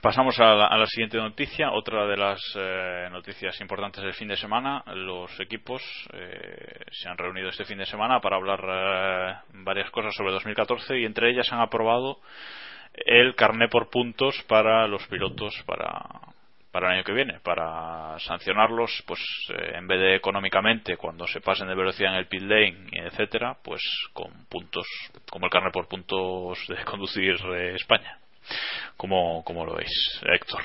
pasamos 0.01 0.39
a 0.39 0.55
la, 0.55 0.67
a 0.67 0.77
la 0.77 0.85
siguiente 0.87 1.17
noticia. 1.17 1.71
Otra 1.71 2.05
de 2.05 2.17
las 2.17 2.39
eh, 2.55 3.07
noticias 3.11 3.59
importantes 3.61 4.03
del 4.03 4.13
fin 4.13 4.27
de 4.27 4.37
semana. 4.37 4.83
Los 4.93 5.39
equipos 5.39 5.81
eh, 6.13 6.85
se 6.91 7.09
han 7.09 7.17
reunido 7.17 7.49
este 7.49 7.65
fin 7.65 7.77
de 7.77 7.85
semana 7.85 8.19
para 8.19 8.37
hablar 8.37 8.59
eh, 8.63 9.35
varias 9.63 9.89
cosas 9.91 10.13
sobre 10.15 10.33
2014 10.33 10.99
y 10.99 11.05
entre 11.05 11.31
ellas 11.31 11.51
han 11.51 11.61
aprobado 11.61 12.19
el 12.93 13.35
carné 13.35 13.67
por 13.69 13.89
puntos 13.89 14.35
para 14.47 14.87
los 14.87 15.05
pilotos 15.07 15.53
para 15.65 16.33
para 16.73 16.87
el 16.87 16.93
año 16.95 17.03
que 17.03 17.13
viene 17.13 17.39
para 17.39 18.17
sancionarlos 18.19 19.03
pues 19.05 19.19
eh, 19.49 19.73
en 19.75 19.87
vez 19.87 19.99
de 19.99 20.15
económicamente 20.15 20.97
cuando 20.97 21.27
se 21.27 21.39
pasen 21.39 21.67
de 21.67 21.75
velocidad 21.75 22.13
en 22.13 22.17
el 22.17 22.27
pit 22.27 22.41
lane 22.41 22.87
etcétera 22.91 23.57
pues 23.63 23.81
con 24.11 24.45
puntos 24.49 24.87
como 25.29 25.45
el 25.45 25.51
carnet 25.51 25.71
por 25.71 25.87
puntos 25.87 26.57
de 26.67 26.83
conducir 26.85 27.35
eh, 27.55 27.75
España 27.75 28.17
como 28.97 29.43
como 29.43 29.65
lo 29.65 29.75
veis 29.75 30.21
Héctor 30.23 30.61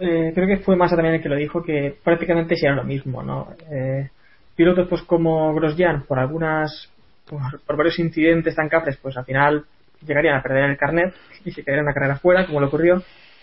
Eh, 0.00 0.32
creo 0.34 0.46
que 0.46 0.58
fue 0.58 0.76
Massa 0.76 0.96
también 0.96 1.14
el 1.16 1.22
que 1.22 1.28
lo 1.28 1.36
dijo, 1.36 1.62
que 1.62 1.94
prácticamente 2.02 2.56
sería 2.56 2.74
lo 2.74 2.84
mismo, 2.84 3.22
¿no? 3.22 3.54
Eh, 3.70 4.08
pilotos 4.56 4.88
pues 4.88 5.02
como 5.02 5.54
Grosjean, 5.54 6.02
por 6.02 6.18
algunas, 6.18 6.90
por, 7.28 7.76
varios 7.76 7.98
incidentes 7.98 8.54
tan 8.56 8.68
cafres, 8.68 8.96
pues 9.00 9.16
al 9.16 9.24
final 9.24 9.64
llegarían 10.04 10.36
a 10.36 10.42
perder 10.42 10.70
el 10.70 10.76
carnet 10.76 11.14
y 11.44 11.52
se 11.52 11.62
quedarían 11.62 11.86
una 11.86 11.94
carrera 11.94 12.16
fuera, 12.16 12.46
como 12.46 12.60
le 12.60 12.66
ocurrió. 12.66 13.02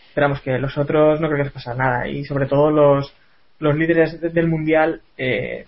Esperamos 0.09 0.41
que 0.41 0.57
los 0.59 0.77
otros 0.77 1.21
no 1.21 1.27
creo 1.27 1.37
que 1.37 1.43
les 1.45 1.53
pase 1.53 1.73
nada. 1.75 2.07
Y 2.07 2.25
sobre 2.25 2.45
todo 2.47 2.71
los, 2.71 3.13
los 3.59 3.75
líderes 3.75 4.19
de- 4.19 4.29
del 4.29 4.47
mundial, 4.47 5.01
eh, 5.17 5.65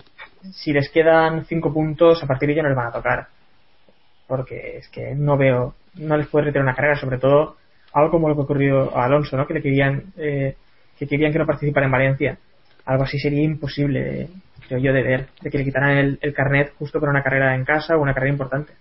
si 0.52 0.74
les 0.74 0.90
quedan 0.90 1.46
cinco 1.46 1.74
puntos, 1.74 2.22
a 2.24 2.28
partir 2.28 2.48
de 2.48 2.54
ello 2.54 2.64
no 2.64 2.70
les 2.70 2.78
van 2.78 2.88
a 2.88 2.92
tocar. 2.92 3.28
Porque 4.30 4.78
es 4.78 4.88
que 4.90 5.14
no 5.16 5.36
veo, 5.38 5.74
no 5.96 6.16
les 6.16 6.28
puede 6.28 6.46
retirar 6.46 6.64
una 6.64 6.76
carrera, 6.76 6.96
sobre 6.96 7.18
todo 7.18 7.58
algo 7.94 8.12
como 8.12 8.30
lo 8.30 8.36
que 8.36 8.42
ocurrió 8.44 8.96
a 8.96 9.06
Alonso, 9.06 9.36
¿no? 9.36 9.46
Que 9.48 9.56
le 9.56 9.62
querían, 9.62 10.04
eh, 10.18 10.56
que 10.98 11.08
querían 11.08 11.34
que 11.34 11.40
no 11.40 11.46
participara 11.48 11.88
en 11.88 11.92
Valencia. 11.92 12.38
Algo 12.86 13.04
así 13.04 13.20
sería 13.20 13.42
imposible, 13.44 14.30
creo 14.68 14.80
yo, 14.80 14.94
de 14.94 15.04
ver, 15.04 15.28
de 15.42 15.50
que 15.50 15.58
le 15.58 15.64
quitaran 15.66 15.98
el, 15.98 16.20
el 16.22 16.34
carnet 16.34 16.74
justo 16.80 17.00
para 17.00 17.12
una 17.12 17.24
carrera 17.24 17.56
en 17.56 17.66
casa 17.66 17.98
o 17.98 18.02
una 18.02 18.14
carrera 18.14 18.32
importante. 18.34 18.74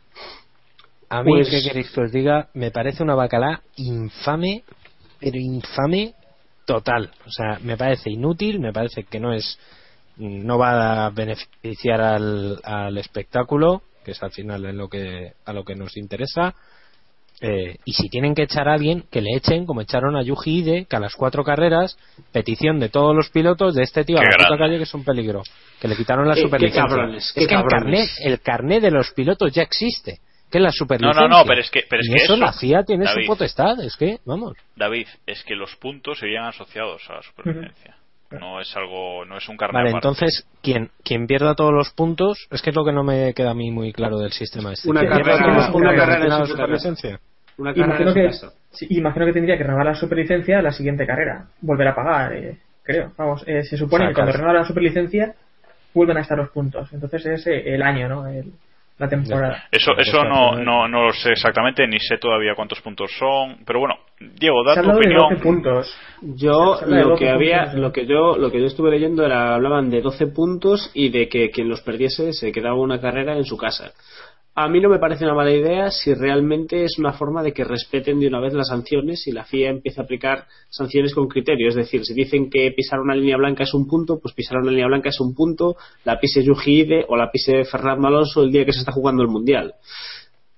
A 1.09 1.23
mí, 1.23 1.33
Pues- 1.33 1.49
¿qué 1.51 1.63
queréis 1.67 1.91
que 1.91 2.01
os 2.03 2.13
diga? 2.13 2.49
Me 2.55 2.71
parece 2.71 3.03
una 3.03 3.15
bacalá 3.15 3.63
infame, 3.77 4.63
pero 5.19 5.39
infame 5.39 6.13
total. 6.67 7.11
O 7.27 7.31
sea, 7.31 7.59
me 7.63 7.79
parece 7.79 8.11
inútil, 8.11 8.61
me 8.61 8.73
parece 8.75 9.05
que 9.05 9.19
no 9.19 9.33
es 9.33 9.59
no 10.19 10.59
va 10.59 11.07
a 11.07 11.11
beneficiar 11.11 12.01
al, 12.01 12.59
al 12.65 12.99
espectáculo, 12.99 13.83
que 14.09 14.13
es 14.13 14.23
al 14.23 14.31
final 14.31 14.65
en 14.65 14.79
lo 14.79 14.89
que, 14.89 15.35
a 15.45 15.53
lo 15.53 15.65
que 15.65 15.75
nos 15.75 15.99
interesa. 15.99 16.55
Eh, 17.43 17.77
y 17.85 17.93
si 17.93 18.09
tienen 18.09 18.35
que 18.35 18.45
echar 18.45 18.67
a 18.67 18.73
alguien, 18.73 19.05
que 19.13 19.21
le 19.21 19.37
echen, 19.37 19.67
como 19.67 19.83
echaron 19.83 20.17
a 20.17 20.23
Yuji 20.23 20.61
Ide, 20.61 20.87
que 20.87 20.97
a 20.97 20.99
las 20.99 21.15
cuatro 21.15 21.45
carreras, 21.45 21.99
petición 22.33 22.81
de 22.81 22.89
todos 22.89 23.15
los 23.15 23.29
pilotos 23.29 23.75
de 23.75 23.83
este 23.83 24.05
tío 24.05 24.19
a 24.19 24.23
la 24.23 24.31
puta 24.31 24.57
calle 24.57 24.79
que 24.79 24.85
es 24.85 24.95
un 24.95 25.05
peligro. 25.05 25.43
Que 25.79 25.89
le 25.89 25.95
quitaron 25.95 26.27
la 26.27 26.35
qué 26.35 26.41
superlicencia. 26.41 26.89
cabrones, 26.89 27.33
qué 27.35 27.43
es 27.43 27.49
que 27.49 27.55
el 27.55 27.65
carnet, 27.65 28.09
el 28.25 28.41
carnet 28.41 28.83
de 28.83 28.91
los 28.91 29.13
pilotos 29.13 29.53
ya 29.53 29.63
existe. 29.63 30.21
Que 30.51 30.57
es 30.57 30.63
la 30.63 30.69
no 30.69 30.73
superlicencia. 30.73 31.29
no 31.29 31.41
no 31.41 31.45
pero 31.45 31.61
es 31.61 31.71
que 31.71 31.85
pero 31.87 32.01
es 32.01 32.09
Y 32.09 32.13
que 32.13 32.25
eso, 32.25 32.33
eso 32.33 32.43
la 32.43 32.55
FIA 32.55 32.83
tiene 32.85 33.05
David, 33.05 33.21
su 33.21 33.27
potestad, 33.27 33.79
es 33.85 33.95
que, 33.95 34.21
vamos. 34.25 34.55
David 34.75 35.07
es 35.27 35.45
que 35.45 35.55
los 35.55 35.77
puntos 35.77 36.19
serían 36.19 36.47
asociados 36.47 37.03
a 37.11 37.17
la 37.17 37.23
supervivencia 37.23 37.98
no 38.31 38.61
es 38.61 38.77
algo 38.77 39.25
no 39.25 39.39
es 39.39 39.49
un 39.49 39.57
carnet 39.57 39.75
Vale, 39.75 39.89
aparte. 39.91 40.09
entonces, 40.09 40.47
quien, 40.63 40.91
quien 41.03 41.27
pierda 41.27 41.55
todos 41.55 41.73
los 41.73 41.91
puntos, 41.91 42.47
es 42.51 42.61
que 42.63 42.71
es 42.71 42.77
lo 42.77 42.85
que 42.85 42.93
no 42.93 43.03
me 43.05 43.33
queda 43.35 43.51
a 43.51 43.55
mí 43.55 43.71
muy 43.71 43.93
claro 43.93 44.19
del 44.19 44.33
sistema 44.33 44.73
este. 44.73 44.89
Una 44.91 45.01
¿Quién 45.01 45.13
carrera- 45.13 45.71
una 45.73 45.97
carrera 45.97 46.39
su 46.45 46.53
superlicencia? 46.53 47.21
Una 47.57 47.73
carrera 47.75 47.87
Imagino 48.03 48.15
que, 48.15 48.31
sí, 48.71 48.87
imagino 48.91 49.27
que 49.27 49.33
tendría 49.33 49.57
que 49.57 49.65
renovar 49.65 49.87
la 49.87 49.95
superlicencia 49.95 50.63
la 50.63 50.73
siguiente 50.73 51.07
carrera, 51.07 51.47
volver 51.61 51.89
a 51.89 51.95
pagar, 51.95 52.33
eh, 52.35 52.59
creo. 52.83 53.13
Vamos, 53.17 53.43
eh, 53.47 53.65
se 53.65 53.77
supone 53.77 54.05
O 54.05 54.07
sea, 54.07 54.09
que 54.11 54.15
cuando 54.15 54.33
renueva 54.33 54.61
la 54.61 54.65
superlicencia 54.67 55.35
vuelven 55.95 56.19
a 56.19 56.21
estar 56.21 56.37
los 56.39 56.51
puntos. 56.51 56.93
Entonces 56.93 57.25
es 57.27 57.47
eh, 57.47 57.75
el 57.75 57.83
año, 57.83 58.09
¿no? 58.09 58.27
El- 58.29 58.53
la 58.99 59.09
temporada. 59.09 59.65
Eso, 59.71 59.93
Pues 59.95 60.09
eso 60.09 60.25
no, 60.25 60.51
final- 60.51 60.65
no, 60.65 60.89
no 60.89 61.05
lo 61.07 61.13
sé 61.13 61.33
exactamente, 61.33 61.87
ni 61.87 61.99
sé 62.01 62.19
todavía 62.19 62.55
cuántos 62.55 62.81
puntos 62.81 63.11
son. 63.19 63.59
Pero 63.65 63.79
bueno, 63.81 63.95
Diego, 64.19 64.65
da 64.65 64.75
tu 64.81 64.89
de 64.89 64.97
opinión. 64.97 65.29
12 65.31 65.37
puntos. 65.43 65.97
Yo 66.23 66.77
Se 66.77 66.85
habla 66.85 66.97
de 66.97 67.03
lo 67.03 67.09
12 67.11 67.25
que 67.25 67.31
había, 67.31 67.63
puntos, 67.65 67.81
lo 67.81 67.93
que 67.93 68.07
yo, 68.07 68.37
lo 68.37 68.51
que 68.51 68.61
yo 68.61 68.67
estuve 68.67 68.91
leyendo 68.91 69.25
era 69.25 69.55
hablaban 69.55 69.89
de 69.91 70.01
12 70.01 70.27
puntos 70.29 70.91
y 70.95 71.11
de 71.11 71.29
que 71.29 71.51
quien 71.51 71.69
los 71.69 71.81
perdiese 71.83 72.33
se 72.33 72.51
quedaba 72.53 72.75
una 72.77 73.01
carrera 73.01 73.37
en 73.37 73.45
su 73.45 73.57
casa. 73.57 73.93
A 74.61 74.67
mí 74.69 74.81
no 74.81 74.89
me 74.89 74.99
parece 74.99 75.25
una 75.25 75.35
mala 75.35 75.53
idea 75.53 75.89
si 75.91 76.13
realmente 76.15 76.83
es 76.83 76.99
una 76.99 77.13
forma 77.13 77.45
de 77.45 77.53
que 77.53 77.63
respeten 77.63 78.19
de 78.19 78.27
una 78.27 78.41
vez 78.41 78.55
las 78.55 78.67
sanciones 78.69 79.25
y 79.29 79.31
la 79.33 79.45
FIA 79.45 79.71
empieza 79.71 80.01
a 80.01 80.05
aplicar 80.05 80.47
sanciones 80.69 81.15
con 81.15 81.29
criterio. 81.29 81.69
Es 81.69 81.77
decir, 81.77 82.05
si 82.05 82.13
dicen 82.13 82.51
que 82.51 82.73
pisar 82.73 82.99
una 82.99 83.15
línea 83.15 83.37
blanca 83.37 83.63
es 83.63 83.73
un 83.73 83.87
punto, 83.87 84.19
pues 84.21 84.35
pisar 84.35 84.59
una 84.59 84.73
línea 84.73 84.89
blanca 84.89 85.11
es 85.11 85.21
un 85.21 85.33
punto, 85.33 85.77
la 86.05 86.19
pise 86.19 86.43
Yuji 86.43 86.81
Ide 86.81 87.05
o 87.09 87.17
la 87.17 87.31
pise 87.31 87.65
Fernando 87.67 88.09
Alonso 88.09 88.43
el 88.43 88.51
día 88.51 88.65
que 88.65 88.73
se 88.73 88.81
está 88.81 88.91
jugando 88.91 89.23
el 89.23 89.29
Mundial. 89.29 89.75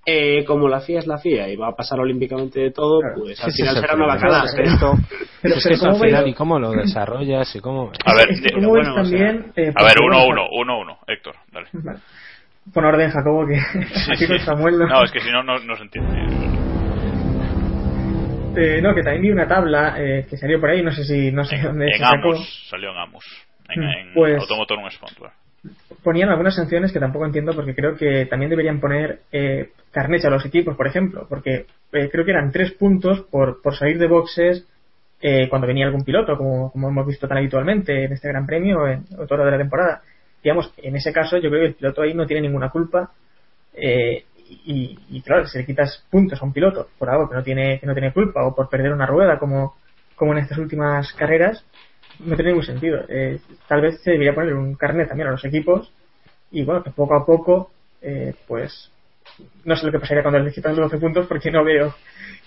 Eh, 0.07 0.47
como 0.47 0.67
la 0.67 0.81
FIA 0.81 1.01
es 1.01 1.07
la 1.07 1.19
FIA 1.19 1.51
y 1.51 1.57
va 1.57 1.69
a 1.69 1.77
pasar 1.77 2.01
olímpicamente 2.01 2.59
de 2.59 2.71
todo, 2.71 3.01
Claro. 3.01 3.17
pues 3.19 3.39
al 3.45 3.53
final 3.53 3.75
será 3.77 3.95
una 3.97 4.07
problema. 4.07 4.39
bacala. 4.39 4.45
Es 4.47 4.55
que 4.55 4.63
esto, 4.63 4.93
Pero- 5.43 5.55
es 5.57 5.63
que 5.67 5.75
esto 5.75 5.87
¿cómo 5.91 5.97
al 6.03 6.09
final, 6.09 6.27
¿y 6.29 6.33
cómo 6.35 6.59
lo 6.59 6.71
desarrollas? 6.73 7.55
¿Y 7.55 7.61
cómo... 7.61 7.93
A 8.07 8.15
ver, 8.15 8.29
uno, 10.03 10.27
uno, 10.27 10.47
uno, 10.59 10.79
uno. 10.81 10.99
Héctor, 11.07 11.35
dale. 11.53 11.67
Vale. 11.75 11.99
Pon 12.73 12.85
orden, 12.85 13.11
Jacobo, 13.11 13.47
que 13.47 13.57
Sí, 13.61 14.11
aquí 14.13 14.27
con 14.27 14.39
sí. 14.39 14.45
Samuel 14.45 14.79
no. 14.79 14.87
No, 14.87 15.03
es 15.05 15.11
que 15.11 15.21
si 15.21 15.31
no, 15.31 15.43
no, 15.43 15.59
no 15.59 15.77
se 15.77 15.83
entiende. 15.83 16.11
Eh, 18.57 18.81
no, 18.83 18.95
que 18.95 19.03
también 19.03 19.23
vi 19.23 19.31
una 19.31 19.47
tabla 19.47 19.95
eh, 19.99 20.27
que 20.29 20.37
salió 20.37 20.61
por 20.61 20.71
ahí, 20.71 20.83
no 20.83 20.91
sé 20.93 21.05
si 21.05 21.31
no 21.31 21.45
sé 21.45 21.57
En, 21.57 21.63
dónde 21.63 21.87
en. 21.95 22.05
Amos, 22.05 22.67
salió 22.69 22.91
en 22.91 22.97
Amos. 22.99 23.25
En, 23.69 23.81
Mm, 23.83 23.89
en 24.09 24.15
pues- 24.15 24.41
Automotor 24.41 24.79
un 24.79 24.91
Sponsor. 24.91 25.31
Ponían 26.03 26.31
algunas 26.31 26.57
sanciones 26.57 26.91
que 26.91 26.99
tampoco 26.99 27.27
entiendo 27.27 27.53
porque 27.55 27.75
creo 27.75 27.95
que 27.95 28.25
también 28.27 28.49
deberían 28.51 28.81
poner 28.81 29.21
eh, 29.31 29.69
carnets 29.93 30.25
a 30.25 30.31
los 30.31 30.45
equipos, 30.47 30.75
por 30.77 30.87
ejemplo, 30.87 31.27
porque 31.29 31.67
eh, 31.93 32.09
creo 32.11 32.25
que 32.25 32.31
eran 32.31 32.51
tres 32.51 32.73
puntos 32.73 33.21
por, 33.31 33.61
por 33.63 33.77
salir 33.77 33.99
de 33.99 34.07
boxes 34.09 34.67
eh, 35.21 35.49
cuando 35.51 35.67
venía 35.69 35.85
algún 35.87 36.03
piloto, 36.03 36.37
como, 36.39 36.73
como 36.73 36.89
hemos 36.89 37.07
visto 37.07 37.29
tan 37.29 37.37
habitualmente 37.39 38.05
en 38.05 38.13
este 38.13 38.29
Gran 38.29 38.47
Premio 38.47 38.89
en 38.89 39.05
o 39.19 39.27
todo 39.27 39.45
de 39.45 39.51
la 39.51 39.59
temporada. 39.59 40.01
Digamos, 40.43 40.73
en 40.79 40.97
ese 40.97 41.13
caso 41.13 41.37
yo 41.37 41.51
creo 41.51 41.63
que 41.63 41.69
el 41.69 41.75
piloto 41.75 42.03
ahí 42.03 42.15
no 42.15 42.27
tiene 42.27 42.43
ninguna 42.43 42.71
culpa 42.71 43.13
eh, 43.75 44.25
y, 44.65 44.99
y, 45.11 45.23
claro, 45.23 45.47
si 45.47 45.59
le 45.59 45.67
quitas 45.67 46.05
puntos 46.11 46.41
a 46.41 46.45
un 46.45 46.53
piloto 46.53 46.89
por 46.99 47.09
algo 47.09 47.29
que 47.29 47.37
no 47.37 47.43
tiene 47.43 47.79
que 47.79 47.87
no 47.87 47.93
tiene 47.93 48.13
culpa 48.13 48.45
o 48.45 48.55
por 48.55 48.69
perder 48.69 48.93
una 48.93 49.07
rueda 49.07 49.39
como, 49.39 49.77
como 50.17 50.33
en 50.33 50.39
estas 50.39 50.59
últimas 50.59 51.13
carreras, 51.13 51.65
no 52.19 52.35
tiene 52.35 52.51
ningún 52.51 52.65
sentido. 52.65 53.05
Eh, 53.09 53.41
tal 53.69 53.81
vez 53.81 54.01
se 54.03 54.13
debería 54.13 54.35
poner 54.35 54.55
un 54.55 54.75
carnet 54.75 55.09
también 55.09 55.29
a 55.29 55.33
los 55.33 55.45
equipos 55.45 55.93
y 56.51 56.65
bueno, 56.65 56.83
que 56.83 56.91
poco 56.91 57.15
a 57.15 57.25
poco 57.25 57.71
eh, 58.03 58.35
pues 58.49 58.91
no 59.65 59.77
sé 59.77 59.87
lo 59.87 59.93
que 59.93 59.99
pasaría 60.01 60.23
cuando 60.23 60.41
le 60.41 60.53
quitan 60.53 60.73
los 60.77 60.91
12 60.91 60.99
puntos 60.99 61.27
porque 61.27 61.51
no 61.51 61.65
veo 61.65 61.95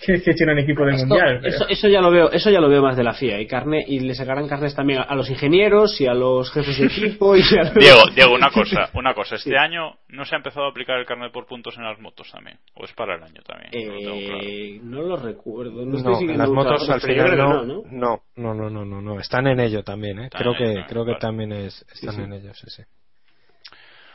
que, 0.06 0.22
que 0.22 0.32
echen 0.32 0.49
un 0.49 0.57
equipo 0.60 0.84
del 0.86 0.95
Esto- 0.95 1.07
mundial. 1.07 1.40
pero- 1.41 1.56
eso, 1.56 1.68
eso 1.70 1.88
ya 1.88 2.02
lo 2.02 2.10
veo 2.11 2.30
eso 2.32 2.49
ya 2.49 2.60
lo 2.60 2.68
veo 2.68 2.82
más 2.82 2.98
de 2.98 3.03
la 3.03 3.14
FIA 3.14 3.40
y 3.40 3.48
carne 3.48 3.84
y 3.88 3.99
le 4.02 4.15
sacarán 4.15 4.48
carnes 4.49 4.76
también 4.76 4.99
a, 4.99 5.03
a 5.03 5.15
los 5.15 5.30
ingenieros 5.30 6.02
y 6.02 6.07
a 6.07 6.14
los 6.14 6.52
jefes 6.52 6.78
de 6.80 6.86
equipo 6.88 7.36
y 7.38 7.41
a 7.57 7.64
los- 7.64 7.74
Diego, 7.76 8.02
Diego, 8.14 8.34
una 8.34 8.49
cosa, 8.49 8.90
una 8.95 9.14
cosa. 9.14 9.36
Este 9.36 9.57
año 9.57 9.95
no 10.10 10.26
se 10.26 10.36
ha 10.36 10.38
empezado 10.40 10.65
a 10.65 10.70
aplicar 10.72 10.98
el 10.99 11.06
carnet 11.06 11.32
por 11.32 11.45
puntos 11.45 11.78
en 11.78 11.84
las 11.84 11.99
motos 11.99 12.30
también, 12.32 12.57
o 12.74 12.84
es 12.84 12.91
para 12.94 13.15
el 13.15 13.24
año 13.24 13.41
también. 13.45 13.72
No 13.88 13.94
lo 13.94 13.99
tengo 13.99 14.20
claro. 14.28 14.40
Eh, 14.44 14.80
no 14.84 15.02
lo 15.03 15.15
recuerdo 15.18 15.86
no, 15.86 15.91
No, 15.91 15.98
estoy 15.98 16.14
en 16.14 16.20
siguiendo 16.20 16.44
las 16.44 16.52
motos 16.52 16.90
al 16.90 17.02
final 17.02 17.38
no, 17.38 17.64
no, 17.64 17.84
¿no? 17.91 18.24
no, 18.36 18.53
no, 18.70 18.86
no, 18.86 19.02
no, 19.02 19.20
están 19.20 19.48
en 19.48 19.60
ello 19.60 19.84
también, 19.84 20.20
¿eh? 20.20 20.24
Están 20.26 20.41
creo 20.41 20.52
en 20.53 20.57
que, 20.57 20.72
ello, 20.72 20.86
creo 20.90 21.06
que 21.06 21.11
vale. 21.11 21.22
también 21.22 21.52
es, 21.53 21.86
están 21.94 22.15
sí. 22.15 22.22
en 22.24 22.34
ello, 22.34 22.53
sí, 22.56 22.65
sí. 22.70 22.84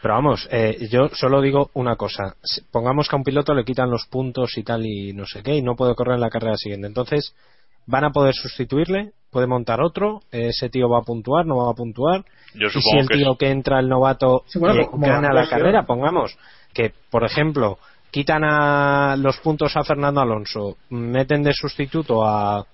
Pero 0.01 0.15
vamos, 0.15 0.49
eh, 0.51 0.87
yo 0.91 1.09
solo 1.12 1.41
digo 1.41 1.70
una 1.75 1.97
cosa. 1.97 2.37
Si- 2.43 2.62
Pongamos 2.70 3.09
que 3.09 3.16
a 3.16 3.19
un 3.19 3.25
piloto 3.25 3.53
le 3.55 3.65
quitan 3.65 3.91
los 3.91 4.07
puntos 4.07 4.57
y 4.57 4.62
tal 4.62 4.87
y 4.87 5.12
no 5.12 5.25
sé 5.27 5.43
qué 5.43 5.57
y 5.57 5.62
no 5.62 5.75
puede 5.75 5.95
correr 5.95 6.15
en 6.15 6.20
la 6.20 6.31
carrera 6.31 6.57
siguiente. 6.57 6.87
Entonces, 6.87 7.35
van 7.87 8.05
a 8.05 8.11
poder 8.11 8.35
sustituirle, 8.35 9.12
puede 9.31 9.47
montar 9.47 9.81
otro, 9.81 10.20
ese 10.31 10.69
tío 10.69 10.89
va 10.89 10.99
a 10.99 11.03
puntuar, 11.03 11.47
no 11.47 11.57
va 11.57 11.70
a 11.70 11.75
puntuar. 11.75 12.25
Yo 12.55 12.69
y 12.69 12.70
si 12.70 12.97
el 12.99 13.09
que 13.09 13.16
tío 13.16 13.33
es- 13.33 13.39
que 13.39 13.51
entra, 13.51 13.81
el 13.81 13.89
novato, 13.89 14.45
Sí, 14.47 14.59
bueno, 14.59 14.83
eh, 14.83 14.89
gana 14.93 15.33
la 15.33 15.49
carrera, 15.49 15.85
pongamos 15.87 16.37
que, 16.73 16.93
por 17.11 17.25
ejemplo, 17.25 17.79
quitan 18.11 18.45
a 18.45 19.16
los 19.16 19.39
puntos 19.39 19.77
a 19.77 19.83
Fernando 19.85 20.20
Alonso, 20.20 20.77
meten 20.91 21.43
de 21.43 21.53
sustituto 21.55 22.25
a 22.25 22.65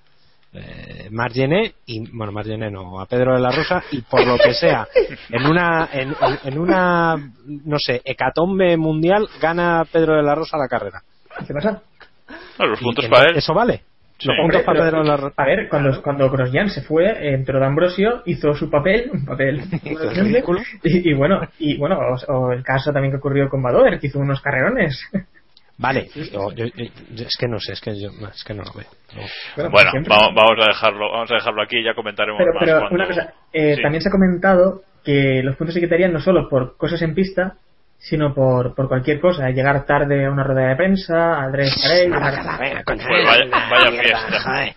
eh, 0.55 1.09
Margené 1.11 1.75
y 1.87 2.09
bueno 2.11 2.33
Margené 2.33 2.71
no 2.71 3.01
a 3.01 3.07
Pedro 3.07 3.35
de 3.35 3.41
la 3.41 3.51
Rosa 3.51 3.83
y 3.91 4.03
por 4.03 4.25
lo 4.27 4.37
que 4.39 4.55
sea 4.55 4.87
en 5.31 5.47
una 5.47 5.89
en, 5.93 6.59
una 6.59 7.17
no 7.47 7.77
sé 7.79 8.01
hecatombe 8.05 8.77
mundial 8.77 9.29
gana 9.41 9.85
Pedro 9.91 10.17
de 10.17 10.23
la 10.23 10.35
Rosa 10.35 10.57
la 10.57 10.69
carrera 10.69 11.03
¿Qué 11.47 11.53
pasa? 11.53 11.83
No, 12.59 12.67
los 12.67 12.81
puntos 12.81 13.07
para 13.09 13.31
él. 13.31 13.37
eso 13.37 13.53
vale 13.53 13.83
Sí. 14.17 14.29
los 14.29 14.39
Hombre, 14.39 14.59
puntos 14.59 14.63
para 14.67 14.85
Pedro 14.85 15.03
de 15.03 15.09
la 15.09 15.17
Rosa 15.17 15.43
A 15.43 15.45
ver, 15.47 15.69
cuando, 15.69 16.01
cuando 16.01 16.31
Grosjean 16.31 16.71
se 16.71 16.83
fue, 16.83 17.35
entró 17.35 17.59
de 17.59 17.67
Ambrosio, 17.67 18.23
hizo 18.27 18.55
su 18.55 18.71
papel, 18.71 19.11
un 19.13 19.25
papel 19.25 19.63
y, 20.85 21.11
y 21.11 21.15
bueno, 21.15 21.41
y 21.59 21.77
bueno, 21.77 21.99
o, 21.99 22.33
o 22.33 22.53
el 22.53 22.63
caso 22.63 22.93
también 22.93 23.11
que 23.11 23.19
ocurrió 23.19 23.49
con 23.49 23.61
Badoer, 23.61 23.99
que 23.99 24.07
hizo 24.07 24.21
unos 24.21 24.41
carrerones. 24.41 25.03
Vale 25.77 26.09
yo- 26.15 26.53
yo- 26.53 26.67
yo- 26.67 27.27
es 27.27 27.37
que 27.39 27.49
no 27.49 27.59
sé 27.59 27.73
es 27.73 27.81
que 27.81 28.01
yo 28.01 28.09
es 28.33 28.45
que 28.45 28.55
no 28.55 28.63
lo 28.63 28.73
veo 28.73 28.87
No. 29.15 29.23
Bueno, 29.57 29.71
Bueno, 29.71 29.91
siempre. 29.91 30.15
vamos, 30.15 30.35
vamos 30.35 30.65
a 30.65 30.69
dejarlo, 30.69 31.11
vamos 31.13 31.31
a 31.31 31.35
dejarlo 31.35 31.63
aquí 31.63 31.79
y 31.79 31.85
ya 31.85 31.95
comentaremos 31.95 32.39
Pero, 32.39 32.53
más. 32.55 32.65
pero 32.65 32.79
cuando- 32.81 32.95
una 32.95 33.07
cosa, 33.07 33.35
eh, 33.53 33.75
Sí. 33.77 33.83
también 33.83 34.03
se 34.03 34.09
ha 34.09 34.13
comentado 34.13 34.83
que 35.05 35.43
los 35.45 35.57
puntos 35.57 35.75
se 35.75 35.81
quitarían 35.81 36.13
no 36.13 36.21
solo 36.21 36.49
por 36.49 36.77
cosas 36.77 37.03
en 37.03 37.15
pista, 37.15 37.55
sino 37.99 38.35
por, 38.35 38.75
por 38.75 38.89
cualquier 38.89 39.21
cosa. 39.21 39.49
Llegar 39.51 39.85
tarde 39.87 40.27
a 40.27 40.31
una 40.31 40.45
rueda 40.45 40.69
de 40.69 40.77
prensa, 40.77 41.41
al 41.43 41.53
dress 41.53 41.75
llegar- 41.77 42.35
Pues 42.85 43.05
vaya, 43.05 43.45
vaya 43.71 43.91
fiesta. 44.03 44.75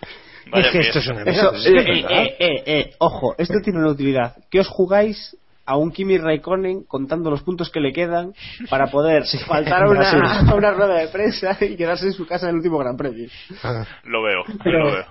Vaya 0.50 0.66
es 0.66 0.72
que 0.72 0.78
esto 0.80 0.98
es 1.00 1.08
una 1.08 1.22
Eso, 1.24 1.52
eh, 1.54 1.58
eh, 1.76 2.04
eh, 2.08 2.36
eh, 2.38 2.62
eh, 2.66 2.90
ojo, 2.98 3.34
esto 3.38 3.54
tiene 3.62 3.80
una 3.80 3.90
utilidad. 3.90 4.34
¿Qué 4.50 4.60
os 4.60 4.68
jugáis 4.68 5.36
a 5.68 5.76
un 5.76 5.92
Kimi 5.92 6.16
Raikkonen 6.16 6.84
contando 6.84 7.30
los 7.30 7.42
puntos 7.42 7.70
que 7.70 7.78
le 7.78 7.92
quedan 7.92 8.32
para 8.70 8.86
poder 8.90 9.24
faltar 9.46 9.82
a 9.84 9.90
una, 9.90 10.40
a 10.50 10.54
una 10.54 10.70
rueda 10.72 10.96
de 10.96 11.08
prensa 11.08 11.56
y 11.60 11.76
quedarse 11.76 12.06
en 12.06 12.12
su 12.14 12.26
casa 12.26 12.46
en 12.46 12.50
el 12.50 12.56
último 12.56 12.78
Gran 12.78 12.96
Premio? 12.96 13.28
Ah. 13.62 13.84
Lo 14.04 14.22
veo, 14.22 14.44
Pero- 14.64 14.78
lo 14.78 14.92
veo. 14.92 15.04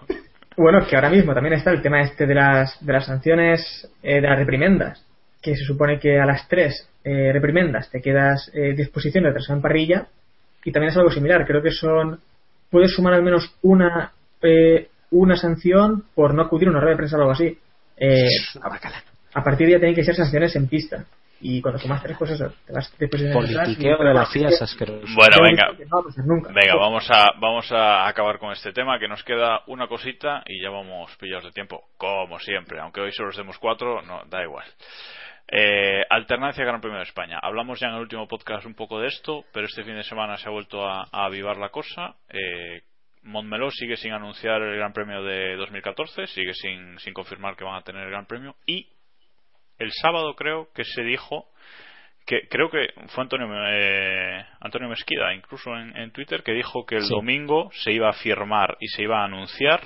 Bueno, 0.58 0.88
que 0.88 0.96
ahora 0.96 1.12
mismo 1.12 1.36
también 1.36 1.54
está 1.54 1.70
el 1.70 1.84
tema 1.84 2.02
este 2.02 2.26
de 2.26 2.34
las, 2.34 2.84
de 2.84 2.92
las 2.92 3.06
sanciones, 3.06 3.88
eh, 4.02 4.16
de 4.16 4.28
las 4.28 4.40
reprimendas, 4.40 5.06
que 5.40 5.56
se 5.56 5.64
supone 5.64 6.00
que 6.00 6.20
a 6.20 6.26
las 6.26 6.48
tres 6.48 6.90
eh, 7.04 7.32
reprimendas 7.32 7.92
te 7.92 8.02
quedas 8.02 8.50
eh, 8.56 8.74
disposición 8.76 9.26
de 9.26 9.34
trasera 9.34 9.58
en 9.58 9.62
parrilla, 9.62 10.08
y 10.66 10.72
también 10.72 10.90
es 10.90 10.98
algo 10.98 11.12
similar, 11.12 11.46
creo 11.46 11.62
que 11.62 11.70
son, 11.70 12.20
puedes 12.72 12.92
sumar 12.92 13.14
al 13.14 13.22
menos 13.22 13.56
una, 13.62 14.14
eh, 14.42 14.90
una 15.12 15.36
sanción 15.38 16.06
por 16.16 16.34
no 16.34 16.42
acudir 16.42 16.70
a 16.70 16.72
una 16.72 16.80
rueda 16.80 16.94
de 16.94 16.98
prensa 16.98 17.18
o 17.18 17.20
algo 17.22 17.34
así. 17.34 17.56
Eh, 17.96 18.28
a 19.38 19.44
partir 19.44 19.68
de 19.68 19.76
ahí 19.76 19.80
tienen 19.80 19.96
que 19.96 20.04
ser 20.04 20.16
sanciones 20.16 20.56
en 20.56 20.68
pista. 20.68 21.06
Y 21.40 21.62
cuando 21.62 21.80
sumas 21.80 22.02
tres, 22.02 22.18
eso, 22.20 22.52
te 22.66 22.74
vas 22.74 22.92
disposición 22.98 23.30
de 23.30 23.36
politiqueo 23.36 23.98
de 24.00 24.14
la 24.14 24.26
FIA 24.26 24.50
Bueno, 25.16 25.38
venga. 25.44 25.68
no 25.88 26.04
va 26.04 26.24
nunca. 26.26 26.52
Venga, 26.52 26.76
vamos 26.76 27.08
a, 27.12 27.28
vamos 27.40 27.72
a 27.72 28.08
acabar 28.08 28.40
con 28.40 28.52
este 28.52 28.74
tema, 28.74 28.98
que 28.98 29.08
nos 29.08 29.24
queda 29.24 29.62
una 29.68 29.88
cosita 29.88 30.44
y 30.48 30.60
ya 30.60 30.72
vamos 30.72 31.16
pillados 31.18 31.44
de 31.46 31.52
tiempo, 31.52 31.84
como 31.98 32.40
siempre. 32.40 32.80
Aunque 32.80 33.02
hoy 33.02 33.12
solo 33.12 33.30
os 33.30 33.38
demos 33.38 33.60
cuatro, 33.60 34.02
no, 34.02 34.24
da 34.26 34.42
igual. 34.44 34.66
Eh, 35.50 36.04
alternancia 36.10 36.66
Gran 36.66 36.82
Premio 36.82 36.98
de 36.98 37.04
España. 37.04 37.38
Hablamos 37.40 37.80
ya 37.80 37.90
en 37.90 37.94
el 37.94 38.02
último 38.02 38.28
podcast 38.28 38.66
un 38.66 38.74
poco 38.74 39.00
de 39.00 39.08
esto, 39.10 39.46
pero 39.54 39.68
este 39.68 39.84
fin 39.84 39.96
de 39.96 40.04
semana 40.04 40.38
se 40.38 40.50
ha 40.50 40.52
vuelto 40.52 40.88
a, 40.88 41.04
a 41.12 41.26
avivar 41.26 41.58
la 41.58 41.70
cosa. 41.70 42.16
Eh, 42.30 42.82
Montmeló 43.22 43.70
sigue 43.72 43.98
sin 43.98 44.14
anunciar 44.14 44.62
el 44.62 44.78
Gran 44.78 44.94
Premio 44.94 45.22
de 45.22 45.56
2014, 45.58 46.28
sigue 46.28 46.54
sin, 46.54 46.98
sin 46.98 47.14
confirmar 47.14 47.56
que 47.56 47.66
van 47.66 47.76
a 47.76 47.82
tener 47.82 48.04
el 48.04 48.10
Gran 48.10 48.26
Premio. 48.26 48.56
Y 48.66 48.88
el 49.80 49.92
sábado 49.92 50.36
creo 50.36 50.68
que 50.74 50.84
se 50.84 51.02
dijo 51.04 51.46
que 52.26 52.48
creo 52.50 52.70
que 52.70 52.88
fue 53.10 53.24
Antonio 53.24 53.48
eh, 53.70 54.46
Antonio 54.60 54.90
Mesquida 54.90 55.34
incluso 55.34 55.74
en, 55.78 55.96
en 55.96 56.12
Twitter 56.12 56.44
que 56.44 56.52
dijo 56.52 56.86
que 56.86 56.96
el 56.96 57.04
Sí. 57.04 57.14
domingo 57.14 57.70
se 57.74 57.92
iba 57.94 58.10
a 58.10 58.14
firmar 58.14 58.76
y 58.82 58.88
se 58.88 59.04
iba 59.04 59.22
a 59.22 59.26
anunciar 59.26 59.82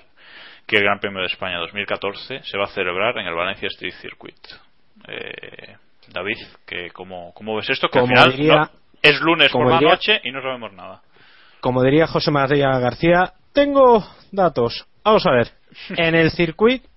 que 0.65 0.77
el 0.77 0.83
Gran 0.83 0.99
Premio 0.99 1.19
de 1.21 1.27
España 1.27 1.57
2014 1.59 2.41
se 2.43 2.57
va 2.57 2.65
a 2.65 2.67
celebrar 2.69 3.17
en 3.17 3.27
el 3.27 3.33
Valencia 3.35 3.67
Street 3.67 3.93
Circuit. 4.01 4.35
Eh, 5.07 5.75
David, 6.11 6.37
que 6.65 6.89
cómo, 6.91 7.33
cómo 7.33 7.55
ves 7.55 7.69
esto? 7.69 7.89
Que 7.89 7.99
al 7.99 8.05
Como 8.05 8.15
final 8.15 8.31
diría- 8.35 8.55
no- 8.55 8.69
es 9.01 9.19
lunes 9.21 9.51
por 9.51 9.67
la 9.67 9.75
diría- 9.79 9.89
noche 9.89 10.21
y 10.23 10.31
no 10.31 10.41
sabemos 10.41 10.73
nada. 10.73 11.01
como 11.59 11.83
diría 11.83 12.07
José 12.07 12.31
María 12.31 12.69
García, 12.79 13.33
tengo 13.53 14.03
datos. 14.31 14.85
Vamos 15.03 15.25
a 15.27 15.31
ver. 15.31 15.47
En 15.97 16.15
el 16.15 16.31
circuito, 16.31 16.87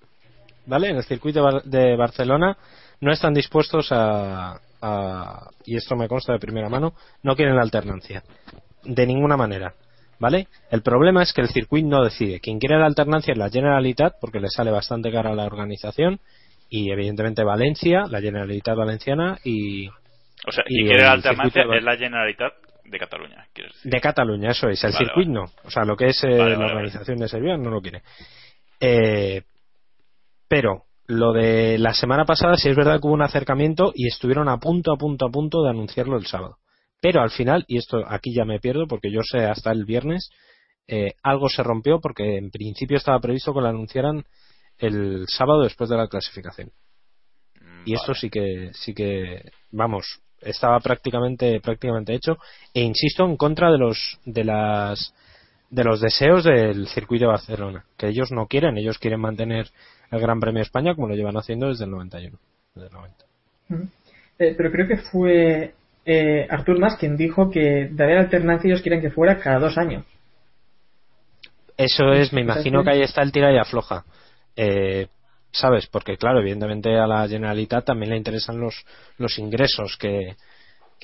¿vale? 0.66 0.88
En 0.90 0.96
el 0.96 1.04
circuito 1.04 1.40
de, 1.40 1.44
Bar- 1.44 1.62
de 1.64 1.96
Barcelona 1.96 2.56
no 3.00 3.12
están 3.12 3.34
dispuestos 3.34 3.88
a, 3.92 4.58
a- 4.82 5.50
y 5.64 5.76
esto 5.76 5.96
me 5.96 6.08
consta 6.08 6.32
de 6.32 6.38
primera 6.38 6.68
mano, 6.68 6.94
no 7.22 7.34
quieren 7.36 7.56
la 7.56 7.62
alternancia. 7.62 8.22
De 8.82 9.06
ninguna 9.06 9.36
manera. 9.36 9.74
¿Vale? 10.20 10.46
El 10.70 10.82
problema 10.82 11.22
es 11.24 11.32
que 11.32 11.40
el 11.40 11.48
circuito 11.48 11.88
no 11.88 12.04
decide. 12.04 12.38
Quien 12.40 12.58
quiere 12.60 12.78
la 12.78 12.86
alternancia 12.86 13.32
es 13.32 13.38
la 13.38 13.50
Generalitat, 13.50 14.14
porque 14.20 14.38
le 14.40 14.48
sale 14.48 14.70
bastante 14.70 15.10
cara 15.10 15.30
a 15.30 15.34
la 15.34 15.44
organización, 15.44 16.20
y 16.70 16.90
evidentemente 16.92 17.42
Valencia, 17.42 18.04
la 18.08 18.20
Generalitat 18.20 18.76
Valenciana, 18.76 19.38
y 19.44 19.88
O 19.88 20.52
sea, 20.52 20.64
y 20.68 20.84
quiere 20.84 21.02
la 21.02 21.16
circuito 21.16 21.28
alternancia 21.30 21.62
es 21.76 21.82
la 21.84 21.96
Generalitat 21.96 22.52
de 22.84 22.98
Cataluña, 22.98 23.46
decir. 23.54 23.72
De 23.90 24.00
Cataluña, 24.00 24.50
eso 24.52 24.68
es. 24.68 24.82
El 24.84 24.92
Vale, 24.92 25.04
circuito 25.04 25.30
vale. 25.30 25.50
no. 25.52 25.68
O 25.68 25.70
sea, 25.70 25.84
lo 25.84 25.96
que 25.96 26.06
es 26.06 26.24
eh, 26.24 26.38
Vale, 26.38 26.56
la 26.56 26.66
organización 26.66 27.18
de 27.18 27.28
Serbia 27.28 27.56
no 27.56 27.70
lo 27.70 27.80
quiere. 27.82 28.02
Eh, 28.80 29.42
pero 30.48 30.84
lo 31.06 31.32
de 31.32 31.78
la 31.78 31.92
semana 31.92 32.24
pasada 32.24 32.56
sí 32.56 32.68
es 32.68 32.76
verdad 32.76 33.00
que 33.00 33.06
hubo 33.06 33.14
un 33.14 33.22
acercamiento 33.22 33.92
y 33.94 34.08
estuvieron 34.08 34.48
a 34.48 34.58
punto, 34.58 34.92
a 34.92 34.96
punto, 34.96 35.26
a 35.26 35.30
punto 35.30 35.62
de 35.62 35.70
anunciarlo 35.70 36.16
el 36.16 36.26
sábado. 36.26 36.58
Pero 37.00 37.20
al 37.20 37.30
final, 37.30 37.64
y 37.68 37.76
esto 37.76 38.02
aquí 38.08 38.34
ya 38.34 38.44
me 38.44 38.60
pierdo 38.60 38.86
porque 38.86 39.12
yo 39.12 39.20
sé 39.22 39.44
hasta 39.44 39.70
el 39.72 39.84
viernes, 39.84 40.30
eh, 40.86 41.12
algo 41.22 41.48
se 41.48 41.62
rompió 41.62 42.00
porque 42.00 42.38
en 42.38 42.50
principio 42.50 42.96
estaba 42.96 43.20
previsto 43.20 43.52
que 43.52 43.60
lo 43.60 43.68
anunciaran 43.68 44.24
el 44.78 45.26
sábado 45.28 45.62
después 45.62 45.90
de 45.90 45.96
la 45.96 46.08
clasificación. 46.08 46.70
Y 47.84 47.92
Vale. 47.92 47.94
esto 47.94 48.14
sí 48.14 48.30
que, 48.30 48.70
sí 48.72 48.94
que, 48.94 49.50
vamos, 49.70 50.20
estaba 50.40 50.80
prácticamente, 50.80 51.60
prácticamente 51.60 52.14
hecho. 52.14 52.38
E 52.72 52.80
insisto 52.80 53.24
en 53.24 53.36
contra 53.36 53.70
de 53.70 53.78
los, 53.78 54.18
de 54.24 54.44
las, 54.44 55.14
de 55.70 55.84
los 55.84 56.00
deseos 56.00 56.44
del 56.44 56.86
circuito 56.88 57.24
de 57.24 57.32
Barcelona, 57.32 57.84
que 57.96 58.08
ellos 58.08 58.30
no 58.30 58.46
quieren, 58.46 58.78
ellos 58.78 58.98
quieren 58.98 59.20
mantener 59.20 59.68
el 60.10 60.20
Gran 60.20 60.40
Premio 60.40 60.58
de 60.58 60.64
España 60.64 60.94
como 60.94 61.08
lo 61.08 61.14
llevan 61.14 61.36
haciendo 61.36 61.68
desde 61.68 61.84
el 61.84 61.90
91. 61.90 62.38
Desde 62.74 62.88
el 62.88 62.92
90. 62.92 63.24
Ujú. 63.70 63.88
Eh, 64.38 64.54
pero 64.56 64.70
creo 64.70 64.88
que 64.88 64.96
fue 64.96 65.74
eh, 66.04 66.46
Artur 66.50 66.78
Mas 66.78 66.96
quien 66.96 67.16
dijo 67.16 67.50
que 67.50 67.88
de 67.90 68.04
haber 68.04 68.18
alternancia 68.18 68.68
ellos 68.68 68.82
quieren 68.82 69.00
que 69.00 69.10
fuera 69.10 69.38
cada 69.38 69.58
dos 69.58 69.78
años. 69.78 70.04
Eso 71.76 72.12
es, 72.12 72.32
me 72.32 72.40
imagino 72.40 72.84
que 72.84 72.90
ahí 72.90 73.02
está 73.02 73.22
el 73.22 73.32
tira 73.32 73.52
y 73.52 73.58
afloja. 73.58 74.04
Eh, 74.56 75.08
¿Sabes? 75.50 75.86
Porque, 75.86 76.16
claro, 76.16 76.40
evidentemente 76.40 76.96
a 76.98 77.06
la 77.06 77.28
Generalitat 77.28 77.84
también 77.84 78.10
le 78.10 78.16
interesan 78.16 78.58
los, 78.58 78.84
los 79.18 79.38
ingresos 79.38 79.96
que, 79.96 80.36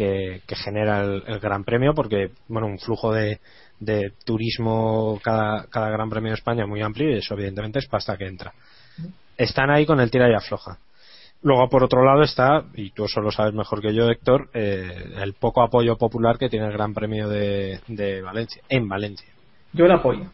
que, 0.00 0.40
que 0.46 0.56
genera 0.56 1.02
el, 1.02 1.22
el 1.26 1.40
Gran 1.40 1.62
Premio, 1.62 1.92
porque, 1.94 2.30
bueno, 2.48 2.66
un 2.68 2.78
flujo 2.78 3.12
de, 3.12 3.38
de 3.80 4.14
turismo 4.24 5.20
cada, 5.22 5.66
cada 5.66 5.90
Gran 5.90 6.08
Premio 6.08 6.30
de 6.30 6.36
España 6.36 6.66
muy 6.66 6.80
amplio 6.80 7.10
y 7.10 7.18
eso, 7.18 7.34
evidentemente, 7.34 7.80
es 7.80 7.86
pasta 7.86 8.16
que 8.16 8.26
entra. 8.26 8.54
Están 9.36 9.68
ahí 9.70 9.84
con 9.84 10.00
el 10.00 10.10
tira 10.10 10.30
y 10.30 10.34
afloja. 10.34 10.78
Luego, 11.42 11.68
por 11.68 11.84
otro 11.84 12.02
lado, 12.02 12.22
está, 12.22 12.64
y 12.74 12.92
tú 12.92 13.04
eso 13.04 13.20
lo 13.20 13.30
sabes 13.30 13.52
mejor 13.52 13.82
que 13.82 13.92
yo, 13.92 14.08
Héctor, 14.08 14.48
eh, 14.54 15.12
el 15.20 15.34
poco 15.34 15.62
apoyo 15.62 15.96
popular 15.98 16.38
que 16.38 16.48
tiene 16.48 16.66
el 16.66 16.72
Gran 16.72 16.94
Premio 16.94 17.28
de, 17.28 17.80
de 17.86 18.22
Valencia, 18.22 18.62
en 18.70 18.88
Valencia. 18.88 19.28
Yo 19.74 19.84
lo 19.86 19.96
apoyo. 19.96 20.24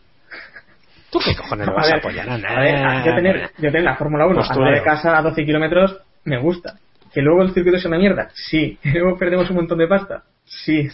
¿Tú 1.11 1.19
qué 1.25 1.35
cojones 1.35 1.67
lo 1.67 1.73
A 1.73 1.77
vas 1.77 1.87
a 1.87 1.91
ver, 1.91 1.99
apoyar? 1.99 2.29
a 2.31 2.61
ver, 2.61 3.05
yo 3.05 3.15
tener, 3.17 3.51
yo 3.59 3.71
tener 3.73 3.83
la 3.83 3.97
Fórmula 3.97 4.27
1 4.27 4.35
Pues 4.37 4.49
al 4.51 4.57
tú 4.57 4.61
lado 4.63 4.75
de 4.77 4.83
casa 4.83 5.19
a 5.19 5.23
12 5.23 5.45
kilómetros 5.45 5.97
me 6.25 6.39
gusta. 6.39 6.79
Que 7.17 7.23
luego 7.23 7.41
el 7.41 7.55
circuito 7.55 7.79
es 7.79 7.85
una 7.87 7.97
mierda, 7.97 8.29
sí. 8.35 8.79
Luego 8.85 9.17
perdemos 9.17 9.49
un 9.49 9.57
montón 9.57 9.79
de 9.79 9.89
pasta, 9.89 10.23
Sí, 10.45 10.87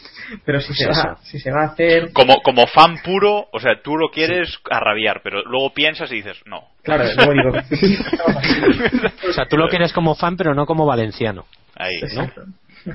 pero 0.46 0.60
si 0.60 0.72
se, 0.72 0.86
va, 0.86 1.18
si 1.24 1.40
se 1.40 1.50
va 1.50 1.62
a 1.62 1.66
hacer. 1.72 2.12
Como, 2.12 2.36
como 2.44 2.68
fan 2.68 2.98
puro, 3.04 3.48
o 3.52 3.58
sea, 3.58 3.82
tú 3.82 3.96
lo 3.96 4.10
quieres 4.10 4.56
a 4.70 4.78
rabiar, 4.78 5.20
pero 5.24 5.42
luego 5.42 5.74
piensas 5.74 6.12
y 6.12 6.16
dices, 6.16 6.40
no. 6.46 6.68
Claro, 6.84 7.06
luego 7.16 7.32
digo. 7.32 7.50
O 9.28 9.32
sea, 9.32 9.46
tú 9.46 9.56
lo 9.56 9.68
quieres 9.68 9.92
como 9.92 10.14
fan, 10.14 10.36
pero 10.36 10.54
no 10.54 10.64
como 10.64 10.86
valenciano. 10.86 11.44
Ahí, 11.74 12.00
¿no? 12.14 12.30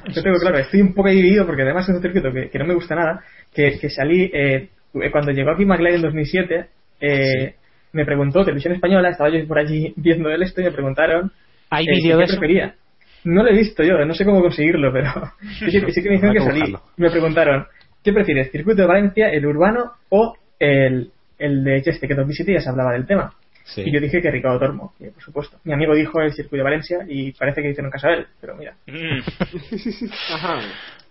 Yo 0.07 0.23
tengo 0.23 0.39
claro, 0.39 0.59
estoy 0.59 0.79
un 0.79 0.93
poco 0.93 1.09
dividido 1.09 1.45
porque 1.45 1.63
además 1.63 1.89
es 1.89 1.95
un 1.95 2.01
circuito 2.01 2.31
que, 2.31 2.49
que 2.49 2.59
no 2.59 2.65
me 2.65 2.75
gusta 2.75 2.95
nada. 2.95 3.25
Que, 3.53 3.77
que 3.77 3.89
salí, 3.89 4.31
eh, 4.33 4.69
cuando 5.11 5.33
llegó 5.33 5.51
aquí 5.51 5.65
McLaren 5.65 5.97
en 5.97 6.01
2007, 6.01 6.67
eh, 7.01 7.55
me 7.91 8.05
preguntó, 8.05 8.45
televisión 8.45 8.73
española, 8.73 9.09
estaba 9.09 9.29
yo 9.29 9.45
por 9.45 9.59
allí 9.59 9.93
viendo 9.97 10.29
el 10.29 10.43
esto 10.43 10.61
y 10.61 10.63
me 10.63 10.71
preguntaron. 10.71 11.33
¿Hay 11.69 11.83
eh, 11.85 11.91
vídeo 11.91 12.15
¿qué 12.15 12.19
de 12.19 12.23
eso? 12.23 12.39
prefería. 12.39 12.75
No 13.27 13.43
lo 13.43 13.49
he 13.49 13.53
visto 13.53 13.83
yo, 13.83 13.97
no 14.05 14.13
sé 14.13 14.23
cómo 14.23 14.41
conseguirlo, 14.41 14.91
pero 14.93 15.11
sí 15.59 15.81
que, 15.81 15.91
sí 15.91 16.01
que 16.01 16.09
me 16.09 16.15
dijeron 16.15 16.33
que 16.33 16.41
salí. 16.41 16.73
Me 16.95 17.11
preguntaron, 17.11 17.67
¿qué 18.01 18.13
prefieres, 18.13 18.51
circuito 18.51 18.83
de 18.83 18.87
Valencia, 18.87 19.29
el 19.29 19.45
urbano 19.45 19.91
o 20.09 20.33
el, 20.57 21.11
el 21.37 21.63
de 21.63 21.81
Cheste, 21.81 22.07
que 22.07 22.13
en 22.13 22.19
2007 22.19 22.53
ya 22.53 22.61
se 22.61 22.69
hablaba 22.69 22.93
del 22.93 23.05
tema? 23.05 23.33
Sí. 23.65 23.83
Y 23.85 23.93
yo 23.93 23.99
dije 23.99 24.21
que 24.21 24.31
Ricardo 24.31 24.59
Tormo, 24.59 24.93
y, 24.97 25.09
por 25.09 25.21
supuesto. 25.21 25.57
Mi 25.65 25.73
amigo 25.73 25.93
dijo 25.93 26.21
el 26.21 26.31
circuito 26.31 26.57
de 26.57 26.63
Valencia 26.63 26.99
y 27.05 27.33
parece 27.33 27.61
que 27.61 27.69
hicieron 27.69 27.91
caso 27.91 28.07
a 28.07 28.13
él, 28.13 28.27
pero 28.39 28.55
mira. 28.55 28.75
Mm. 28.87 29.19
Ajá. 30.33 30.59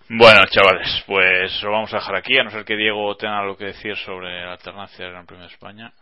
Bueno, 0.09 0.41
chavales, 0.49 1.05
pues 1.07 1.63
lo 1.65 1.73
vamos 1.73 1.93
a 1.93 1.99
dejar 1.99 2.17
aquí, 2.17 2.39
a 2.39 2.45
no 2.45 2.51
ser 2.51 2.65
que 2.65 2.77
Diego 2.77 3.15
tenga 3.17 3.41
algo 3.41 3.59
que 3.59 3.67
decir 3.67 3.95
sobre 3.97 4.41
la 4.43 4.53
alternancia 4.53 5.05
del 5.05 5.13
Gran 5.13 5.27
Premio 5.27 5.47
de 5.47 5.53
España. 5.53 5.93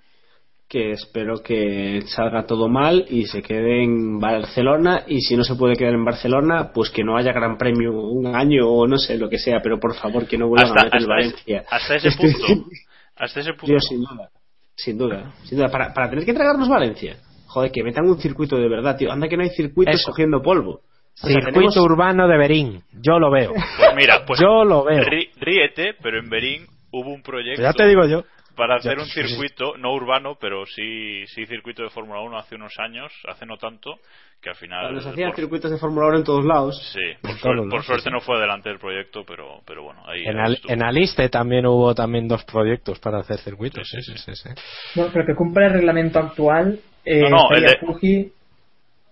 Que 0.75 0.91
espero 0.91 1.41
que 1.41 2.03
salga 2.07 2.47
todo 2.47 2.69
mal 2.69 3.05
y 3.09 3.27
se 3.27 3.43
quede 3.43 3.85
en 3.85 4.19
Barcelona. 4.19 5.05
Y 5.07 5.21
si 5.21 5.37
no 5.37 5.45
se 5.45 5.55
puede 5.55 5.77
quedar 5.77 5.95
en 5.95 6.05
Barcelona, 6.05 6.73
pues 6.75 6.91
que 6.91 7.05
no 7.05 7.17
haya 7.17 7.33
gran 7.33 7.57
premio 7.57 7.93
un 7.93 8.27
año 8.35 8.69
o 8.69 8.85
no 8.89 8.97
sé 8.99 9.17
lo 9.17 9.29
que 9.29 9.39
sea. 9.39 9.61
Pero 9.63 9.79
por 9.79 9.95
favor, 9.95 10.27
que 10.27 10.37
no 10.37 10.49
vuelvan 10.49 10.67
Hasta, 10.71 10.81
a 10.81 10.85
meter 10.87 10.99
hasta, 10.99 11.09
Valencia. 11.09 11.59
ese, 11.61 11.67
hasta 11.71 11.95
ese 11.95 12.11
punto. 12.19 12.71
Hasta 13.17 13.39
ese 13.41 13.53
punto. 13.53 13.73
Yo, 13.73 13.79
sin 13.79 14.01
duda. 14.01 14.29
Sin 14.75 14.99
duda. 14.99 15.33
Sin 15.45 15.59
duda. 15.59 15.69
Para, 15.69 15.95
para 15.95 16.11
tener 16.11 16.25
que 16.25 16.35
tragarnos 16.35 16.69
Valencia. 16.69 17.19
Joder, 17.47 17.71
que 17.71 17.85
metan 17.85 18.07
un 18.09 18.19
circuito 18.19 18.57
de 18.57 18.69
verdad, 18.69 18.97
tío. 18.97 19.13
Anda 19.13 19.29
que 19.29 19.37
no 19.37 19.45
hay 19.45 19.51
circuitos 19.51 19.95
Eso. 19.95 20.11
cogiendo 20.11 20.43
polvo. 20.43 20.81
O 20.81 20.81
sea, 21.15 21.29
Circuito 21.31 21.53
tenemos- 21.71 21.77
urbano 21.77 22.27
de 22.27 22.37
Berín. 22.37 22.83
Yo 23.01 23.21
lo 23.21 23.31
veo. 23.31 23.53
Pues 23.53 23.95
mira, 23.95 24.25
pues 24.27 24.41
Yo 24.41 24.65
lo 24.65 24.83
veo. 24.83 25.05
rí- 25.05 25.31
ríete, 25.41 25.95
pero 26.03 26.19
en 26.19 26.29
Berín 26.29 26.67
hubo 26.91 27.11
un 27.15 27.23
proyecto 27.23 27.63
Ya 27.63 27.73
te 27.73 27.87
digo 27.87 28.05
yo. 28.07 28.25
Para 28.55 28.74
Ya, 28.81 28.90
hacer 28.90 28.98
un 28.98 29.06
circuito, 29.06 29.76
no 29.76 29.93
urbano, 29.93 30.36
pero 30.40 30.64
sí, 30.66 31.26
sí 31.26 31.47
circuito 31.47 31.82
de 31.82 31.90
Fórmula 31.90 32.20
1 32.20 32.36
hace 32.39 32.55
unos 32.55 32.72
años, 32.78 33.12
hace 33.28 33.44
no 33.47 33.56
tanto, 33.56 33.98
que 34.40 34.51
al 34.51 34.56
final... 34.56 35.01
Se 35.02 35.09
hacían 35.10 35.31
por- 35.31 35.36
circuitos 35.36 35.70
de 35.70 35.78
Fórmula 35.78 36.06
1 36.09 36.18
en 36.18 36.24
todos 36.24 36.44
lados. 36.44 36.90
Sí, 36.93 37.01
por, 37.20 37.31
En 37.32 37.36
suer- 37.39 37.56
todos 37.56 37.70
por 37.70 37.82
suerte 37.85 38.10
no 38.10 38.20
fue 38.20 38.36
adelante 38.36 38.70
el 38.70 38.78
proyecto, 38.78 39.24
pero, 39.26 39.60
pero 39.66 39.82
bueno, 39.82 40.02
ahí 40.06 40.24
En, 40.26 40.39
Al- 40.39 40.59
en 40.68 40.82
Aliste 40.82 41.28
también 41.28 41.66
hubo 41.66 41.94
también 41.94 42.28
dos 42.28 42.44
proyectos 42.44 42.98
para 43.01 43.18
hacer 43.18 43.39
circuitos. 43.39 43.89
Sí, 43.89 44.01
sí, 44.02 44.12
sí, 44.16 44.32
sí, 44.35 44.36
sí. 44.36 44.48
Bueno, 44.94 45.10
pero 45.12 45.26
que 45.26 45.35
cumpla 45.35 45.66
el 45.66 45.72
reglamento 45.74 46.18
actual, 46.18 46.78
eh, 47.05 47.20
No, 47.22 47.28
no, 47.31 47.56
el 47.56 47.62
de- 47.62 47.76
Fuji 47.78 48.32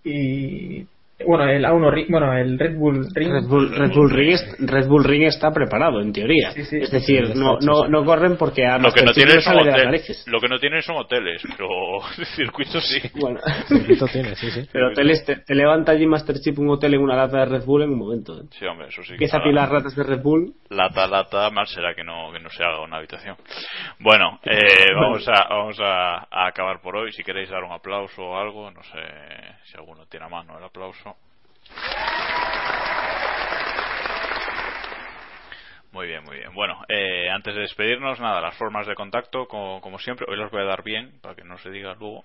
y. 0.04 0.86
Bueno, 1.26 1.44
el 1.48 1.64
A1 1.64 1.90
Ring, 1.92 2.06
bueno, 2.10 2.32
el 2.36 2.58
Red 2.58 2.76
Bull 2.76 3.06
Ring. 3.14 3.30
Red 3.32 3.44
Bull, 3.48 3.74
Red 3.74 3.90
Bull 3.92 4.10
Ring, 4.10 4.30
es- 4.32 4.56
Red 4.58 4.86
Bull 4.88 5.04
Ring 5.04 5.22
está 5.24 5.50
preparado, 5.50 6.00
en 6.00 6.12
teoría. 6.12 6.50
Sí, 6.52 6.64
sí. 6.64 6.76
Es 6.82 6.90
decir, 6.90 7.26
Sí, 7.28 7.32
no, 7.38 7.60
sí, 7.60 7.66
no, 7.66 7.74
sí. 7.84 7.90
no 7.90 8.04
corren 8.04 8.36
porque 8.36 8.66
a 8.66 8.78
Lo 8.78 8.92
que 8.92 9.02
no 9.04 9.12
tienen 9.12 9.40
son 9.40 9.42
sale 9.54 9.58
de 9.58 9.64
las 9.66 9.74
hoteles, 9.74 9.86
narices. 9.86 10.24
lo 10.26 10.40
que 10.40 10.48
no 10.48 10.58
tienen 10.58 10.82
son 10.82 10.96
hoteles, 10.96 11.42
pero 11.56 11.68
circuitos 12.36 12.86
sí. 12.88 13.00
Bueno. 13.20 13.40
Circuito 13.68 14.06
tiene, 14.06 14.34
sí, 14.34 14.50
sí. 14.50 14.68
Pero 14.72 14.88
hoteles, 14.88 15.24
te, 15.24 15.36
te 15.36 15.54
levanta 15.54 15.92
allí 15.92 16.06
Master 16.06 16.36
Chip 16.40 16.58
un 16.58 16.70
hotel 16.70 16.94
en 16.94 17.00
una 17.00 17.16
lata 17.16 17.38
de 17.38 17.46
Red 17.46 17.64
Bull 17.64 17.82
en 17.82 17.90
un 17.90 17.98
momento. 17.98 18.38
¿eh? 18.38 18.44
Sí, 18.58 18.64
hombre, 18.66 18.88
eso 18.88 19.02
sí. 19.02 19.12
Empieza 19.12 19.38
a 19.38 19.66
ratas 19.66 19.94
de 19.94 20.02
Red 20.02 20.22
Bull. 20.22 20.52
lata 20.70 21.06
lata 21.06 21.48
mal 21.50 21.66
será 21.66 21.94
que 21.94 22.02
no 22.02 22.32
que 22.32 22.40
no 22.40 22.48
se 22.48 22.62
haga 22.64 22.80
una 22.82 22.96
habitación 22.96 23.36
bueno 24.00 24.40
eh, 24.44 24.92
vamos 24.94 25.26
a 25.28 25.46
vamos 25.48 25.78
a, 25.80 26.26
a 26.30 26.46
acabar 26.46 26.80
por 26.80 26.96
hoy 26.96 27.12
si 27.12 27.22
queréis 27.22 27.50
dar 27.50 27.62
un 27.62 27.72
aplauso 27.72 28.22
o 28.22 28.36
algo 28.36 28.70
no 28.70 28.82
sé 28.82 28.98
si 29.64 29.76
alguno 29.76 30.06
tiene 30.06 30.26
a 30.26 30.28
mano 30.28 30.56
el 30.58 30.64
aplauso 30.64 31.11
muy 35.92 36.06
bien, 36.06 36.24
muy 36.24 36.36
bien. 36.36 36.52
Bueno, 36.54 36.82
eh, 36.88 37.30
antes 37.30 37.54
de 37.54 37.60
despedirnos, 37.60 38.18
nada, 38.20 38.40
las 38.40 38.56
formas 38.56 38.86
de 38.86 38.94
contacto, 38.94 39.46
como, 39.46 39.80
como 39.80 39.98
siempre, 39.98 40.26
hoy 40.28 40.36
las 40.36 40.50
voy 40.50 40.62
a 40.62 40.66
dar 40.66 40.82
bien, 40.82 41.18
para 41.20 41.34
que 41.34 41.44
no 41.44 41.58
se 41.58 41.70
diga 41.70 41.94
luego. 41.94 42.24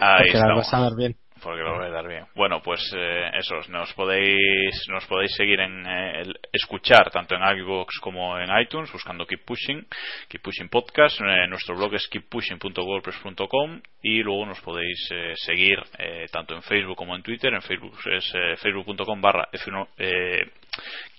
Ahí 0.00 0.18
Porque 0.18 0.32
las 0.32 0.42
estamos 0.42 0.56
vas 0.56 0.74
a 0.74 0.80
dar 0.80 0.96
bien. 0.96 1.16
Porque 1.46 1.62
lo 1.62 1.76
voy 1.76 1.86
a 1.86 1.90
dar 1.90 2.08
bien. 2.08 2.26
Bueno, 2.34 2.60
pues 2.60 2.80
eh, 2.96 3.30
eso, 3.34 3.60
nos 3.68 3.92
podéis 3.94 4.74
nos 4.88 5.06
podéis 5.06 5.32
seguir 5.36 5.60
en 5.60 5.86
eh, 5.86 6.24
escuchar 6.52 7.08
tanto 7.10 7.36
en 7.36 7.58
iVoox 7.58 8.00
como 8.00 8.36
en 8.36 8.48
iTunes 8.58 8.90
buscando 8.90 9.24
Keep 9.24 9.44
Pushing, 9.44 9.86
Keep 10.28 10.42
Pushing 10.42 10.68
Podcast. 10.68 11.20
Eh, 11.20 11.46
nuestro 11.48 11.76
blog 11.76 11.94
es 11.94 12.08
keeppushing.wordpress.com 12.08 13.80
y 14.02 14.22
luego 14.24 14.44
nos 14.46 14.60
podéis 14.60 15.08
eh, 15.12 15.34
seguir 15.36 15.78
eh, 15.98 16.26
tanto 16.32 16.56
en 16.56 16.62
Facebook 16.62 16.96
como 16.96 17.14
en 17.14 17.22
Twitter. 17.22 17.54
En 17.54 17.62
Facebook 17.62 17.96
es 18.10 18.32
facebook.com 18.60 19.20
barra 19.20 19.48
F1, 19.52 19.88
eh, 19.98 20.50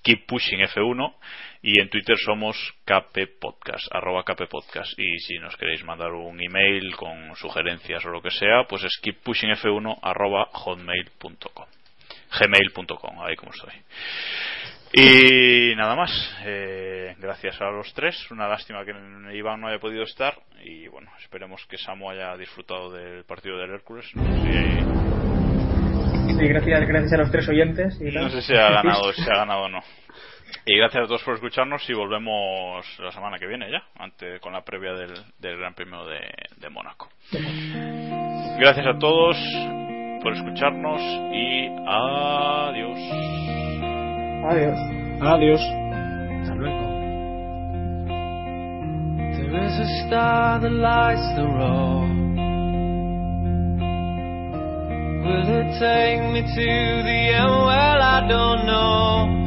Keep 0.03 0.25
Pushing 0.25 0.59
F1 0.59 1.13
y 1.61 1.79
en 1.79 1.89
Twitter 1.89 2.17
somos 2.17 2.55
KP 2.85 3.39
Podcast, 3.39 3.88
arroba 3.91 4.23
KP 4.23 4.47
Podcast. 4.49 4.97
Y 4.97 5.19
si 5.19 5.39
nos 5.39 5.55
queréis 5.57 5.84
mandar 5.84 6.11
un 6.11 6.41
email 6.41 6.95
con 6.95 7.35
sugerencias 7.35 8.05
o 8.05 8.09
lo 8.09 8.21
que 8.21 8.31
sea, 8.31 8.63
pues 8.67 8.84
es 8.84 8.99
keeppushingf1 9.01 9.99
arroba 10.01 10.45
hotmail.com. 10.51 11.65
Gmail.com, 12.39 13.21
ahí 13.21 13.35
como 13.35 13.51
estoy. 13.51 13.73
Y 14.93 15.75
nada 15.75 15.95
más. 15.95 16.11
eh, 16.45 17.15
gracias 17.19 17.59
a 17.61 17.69
los 17.71 17.93
tres. 17.93 18.29
Una 18.31 18.47
lástima 18.47 18.85
que 18.85 18.93
Iván 19.35 19.59
no 19.61 19.67
haya 19.67 19.79
podido 19.79 20.03
estar. 20.03 20.35
Y 20.63 20.88
bueno, 20.88 21.09
esperemos 21.21 21.65
que 21.67 21.77
Samu 21.77 22.09
haya 22.09 22.35
disfrutado 22.38 22.91
del 22.91 23.23
partido 23.25 23.57
del 23.57 23.71
Hércules. 23.71 24.05
Sí, 26.38 26.47
gracias, 26.47 26.88
gracias 26.88 27.13
a 27.13 27.17
los 27.17 27.31
tres 27.31 27.49
oyentes. 27.49 27.99
Y 27.99 28.11
no 28.11 28.29
sé 28.29 28.41
si 28.41 28.53
ha 28.53 28.69
ganado, 28.69 29.11
si 29.13 29.23
ha 29.23 29.38
ganado 29.38 29.63
o 29.63 29.69
no. 29.69 29.79
Y 30.65 30.78
gracias 30.78 31.03
a 31.03 31.07
todos 31.07 31.24
por 31.24 31.36
escucharnos 31.36 31.90
y 31.90 31.94
volvemos 31.94 32.86
la 32.99 33.11
semana 33.11 33.40
que 33.40 33.48
viene 33.48 33.72
ya, 33.72 33.84
ante, 33.98 34.40
con 34.40 34.53
la 34.53 34.64
previa 34.64 34.94
del, 34.94 35.14
del 35.40 35.57
Gran 35.57 35.74
Premio 35.74 36.06
de, 36.06 36.19
de 36.57 36.69
Mónaco. 36.69 37.10
Gracias 38.60 38.86
a 38.86 38.98
todos 38.99 39.38
por 40.22 40.34
escucharnos 40.34 41.02
y 41.32 41.68
adiós. 41.88 42.99
Adiós. 44.49 44.78
Adiós. 45.22 45.61
Hasta 46.41 46.56
luego. 46.56 46.88
There 49.38 49.65
is 49.65 49.80
a 49.80 50.06
star 50.06 50.60
that 50.60 50.72
lights 50.72 51.36
the 51.36 51.44
road. 51.44 52.18
Will 55.24 55.48
it 55.48 55.80
take 55.80 56.22
me 56.32 56.41
to 56.41 57.03
the 57.03 57.34
end? 57.36 57.52
Well, 57.52 58.02
I 58.02 58.28
don't 58.28 58.65
know. 58.65 59.47